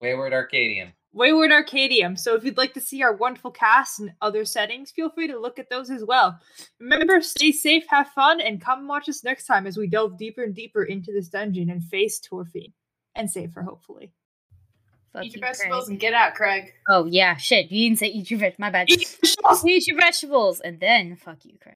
Wayward 0.00 0.32
Arcadian. 0.32 0.92
Wayward 1.12 1.50
Arcadium. 1.50 2.16
So 2.18 2.36
if 2.36 2.44
you'd 2.44 2.56
like 2.56 2.72
to 2.74 2.80
see 2.80 3.02
our 3.02 3.14
wonderful 3.14 3.50
cast 3.50 3.98
in 4.00 4.12
other 4.22 4.44
settings, 4.44 4.90
feel 4.92 5.10
free 5.10 5.26
to 5.26 5.38
look 5.38 5.58
at 5.58 5.68
those 5.68 5.90
as 5.90 6.04
well. 6.04 6.38
Remember, 6.78 7.20
stay 7.20 7.50
safe, 7.50 7.84
have 7.88 8.08
fun, 8.08 8.40
and 8.40 8.60
come 8.60 8.86
watch 8.86 9.08
us 9.08 9.24
next 9.24 9.46
time 9.46 9.66
as 9.66 9.76
we 9.76 9.88
delve 9.88 10.16
deeper 10.16 10.42
and 10.44 10.54
deeper 10.54 10.84
into 10.84 11.12
this 11.12 11.28
dungeon 11.28 11.68
and 11.70 11.82
face 11.84 12.20
Torfine. 12.20 12.72
And 13.16 13.28
save 13.28 13.54
her, 13.54 13.62
hopefully. 13.62 14.12
Fuck 15.12 15.24
Eat 15.24 15.34
you, 15.34 15.40
your 15.40 15.48
vegetables 15.48 15.86
Craig. 15.86 15.90
and 15.90 16.00
get 16.00 16.14
out, 16.14 16.34
Craig. 16.34 16.72
Oh 16.88 17.06
yeah, 17.06 17.36
shit. 17.36 17.72
You 17.72 17.88
didn't 17.88 17.98
say 17.98 18.06
eat 18.06 18.30
your 18.30 18.38
vegetables. 18.38 18.60
My 18.60 18.70
bad. 18.70 18.88
Eat 18.88 19.00
your 19.00 19.08
vegetables! 19.20 19.64
Eat 19.66 19.86
your 19.88 19.96
vegetables 19.96 20.60
and 20.60 20.78
then 20.78 21.16
fuck 21.16 21.44
you, 21.44 21.54
Craig. 21.60 21.74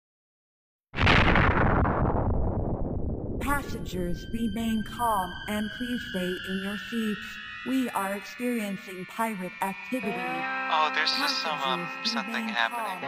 Passengers, 3.40 4.24
remain 4.32 4.82
calm 4.96 5.32
and 5.48 5.68
please 5.76 6.00
stay 6.10 6.20
in 6.48 6.60
your 6.64 6.76
seats. 6.88 7.38
We 7.66 7.88
are 7.90 8.12
experiencing 8.12 9.06
pirate 9.06 9.52
activity. 9.62 10.12
Oh, 10.14 10.92
there's 10.94 11.16
just 11.16 11.38
some, 11.38 11.58
um, 11.62 11.88
something 12.04 12.46
happening. 12.46 13.00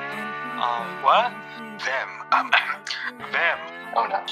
calm 0.56 0.62
Um, 0.62 1.02
what? 1.02 1.30
Them, 1.84 2.08
um, 2.32 2.50
them. 3.32 3.58
Oh, 3.94 4.06
no. 4.06 4.16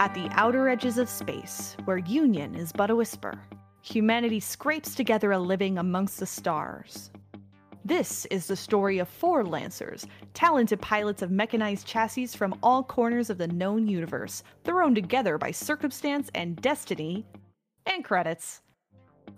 At 0.00 0.12
the 0.12 0.28
outer 0.32 0.68
edges 0.68 0.98
of 0.98 1.08
space, 1.08 1.78
where 1.86 1.96
union 1.96 2.54
is 2.54 2.72
but 2.72 2.90
a 2.90 2.94
whisper, 2.94 3.40
humanity 3.80 4.40
scrapes 4.40 4.94
together 4.94 5.32
a 5.32 5.38
living 5.38 5.78
amongst 5.78 6.20
the 6.20 6.26
stars. 6.26 7.10
This 7.86 8.26
is 8.26 8.46
the 8.46 8.56
story 8.56 8.98
of 8.98 9.08
four 9.08 9.46
Lancers, 9.46 10.06
talented 10.34 10.82
pilots 10.82 11.22
of 11.22 11.30
mechanized 11.30 11.86
chassis 11.86 12.26
from 12.26 12.54
all 12.62 12.82
corners 12.82 13.30
of 13.30 13.38
the 13.38 13.48
known 13.48 13.88
universe, 13.88 14.42
thrown 14.62 14.94
together 14.94 15.38
by 15.38 15.52
circumstance 15.52 16.28
and 16.34 16.60
destiny. 16.60 17.24
And 17.88 18.04
credits. 18.04 18.60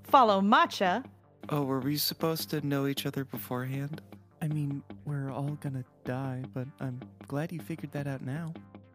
Follow 0.04 0.40
Matcha, 0.40 1.04
Oh, 1.48 1.62
were 1.62 1.80
we 1.80 1.96
supposed 1.96 2.50
to 2.50 2.64
know 2.66 2.86
each 2.86 3.06
other 3.06 3.24
beforehand? 3.24 4.02
I 4.42 4.48
mean, 4.48 4.82
we're 5.04 5.30
all 5.30 5.56
gonna 5.60 5.84
die, 6.04 6.42
but 6.54 6.66
I'm 6.80 7.00
glad 7.26 7.50
you 7.52 7.60
figured 7.60 7.92
that 7.92 8.06
out 8.06 8.22
now. 8.22 8.52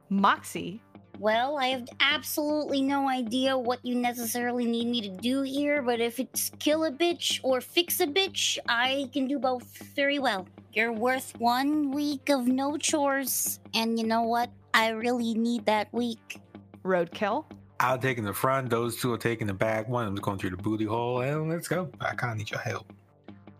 Moxie, 0.09 0.81
Well, 1.19 1.57
I 1.57 1.67
have 1.67 1.87
absolutely 2.01 2.81
no 2.81 3.09
idea 3.09 3.57
what 3.57 3.83
you 3.85 3.95
necessarily 3.95 4.65
need 4.65 4.87
me 4.87 5.01
to 5.01 5.09
do 5.09 5.41
here, 5.43 5.81
but 5.81 5.99
if 6.01 6.19
it's 6.19 6.51
kill 6.59 6.83
a 6.85 6.91
bitch 6.91 7.39
or 7.43 7.61
fix 7.61 7.99
a 8.01 8.07
bitch, 8.07 8.57
I 8.67 9.09
can 9.13 9.27
do 9.27 9.39
both 9.39 9.65
very 9.95 10.19
well. 10.19 10.47
You're 10.73 10.91
worth 10.93 11.33
one 11.39 11.91
week 11.91 12.29
of 12.29 12.47
no 12.47 12.77
chores, 12.77 13.59
and 13.73 13.97
you 13.99 14.05
know 14.05 14.23
what? 14.23 14.49
I 14.73 14.89
really 14.89 15.33
need 15.33 15.65
that 15.67 15.91
week. 15.93 16.39
Roadkill, 16.83 17.45
I'll 17.79 17.97
take 17.97 18.17
in 18.17 18.23
the 18.23 18.33
front, 18.33 18.69
those 18.69 18.95
two 18.97 19.11
are 19.13 19.17
taking 19.17 19.47
the 19.47 19.53
back. 19.53 19.87
One 19.89 20.03
of 20.03 20.07
them's 20.09 20.21
going 20.21 20.39
through 20.39 20.51
the 20.51 20.57
booty 20.57 20.85
hole, 20.85 21.21
and 21.21 21.49
let's 21.49 21.67
go. 21.67 21.89
I 21.99 22.15
kind 22.15 22.31
of 22.31 22.37
need 22.37 22.49
your 22.49 22.59
help. 22.59 22.91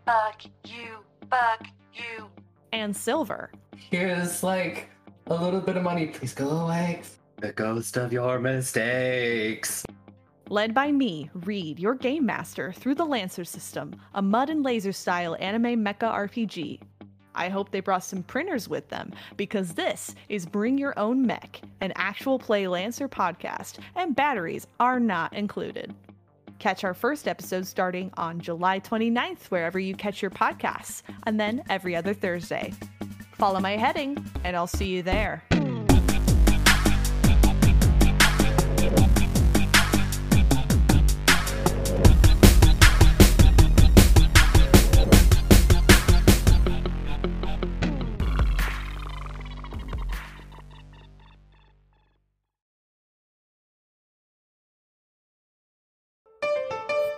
Fuck 0.06 0.46
you, 0.66 1.00
fuck 1.30 1.66
you. 1.94 2.28
and 2.72 2.96
Silver. 2.96 3.52
Here's 3.76 4.42
like 4.44 4.90
a 5.28 5.34
little 5.36 5.60
bit 5.62 5.76
of 5.78 5.84
money. 5.84 6.08
Please 6.08 6.34
go 6.34 6.50
away. 6.50 7.02
The 7.38 7.52
ghost 7.52 7.98
of 7.98 8.14
your 8.14 8.40
mistakes. 8.40 9.86
Led 10.50 10.74
by 10.74 10.92
me, 10.92 11.30
Reed, 11.34 11.80
your 11.80 11.96
game 11.96 12.26
master, 12.26 12.72
through 12.72 12.96
the 12.96 13.06
Lancer 13.06 13.44
system, 13.44 13.96
a 14.14 14.22
mud 14.22 14.50
and 14.50 14.64
laser 14.64 14.92
style 14.92 15.36
anime 15.40 15.84
mecha 15.84 16.14
RPG. 16.30 16.80
I 17.36 17.50
hope 17.50 17.70
they 17.70 17.82
brought 17.82 18.04
some 18.04 18.24
printers 18.24 18.68
with 18.68 18.90
them 18.90 19.12
because 19.38 19.74
this 19.74 20.16
is 20.30 20.46
Bring 20.46 20.78
Your 20.78 20.98
Own 20.98 21.26
Mech, 21.26 21.62
an 21.82 21.94
actual 21.96 22.40
play 22.40 22.68
Lancer 22.68 23.08
podcast, 23.08 23.80
and 23.96 24.16
batteries 24.16 24.66
are 24.80 25.00
not 25.00 25.34
included. 25.34 25.94
Catch 26.60 26.84
our 26.84 26.94
first 26.94 27.28
episode 27.28 27.68
starting 27.68 28.12
on 28.18 28.40
July 28.40 28.80
29th, 28.80 29.46
wherever 29.46 29.78
you 29.78 29.94
catch 29.94 30.22
your 30.22 30.32
podcasts, 30.32 31.04
and 31.24 31.40
then 31.40 31.64
every 31.70 31.96
other 31.96 32.14
Thursday. 32.14 32.74
Follow 33.34 33.60
my 33.60 33.76
heading, 33.76 34.18
and 34.44 34.56
I'll 34.56 34.68
see 34.68 34.88
you 34.88 35.04
there. 35.04 35.44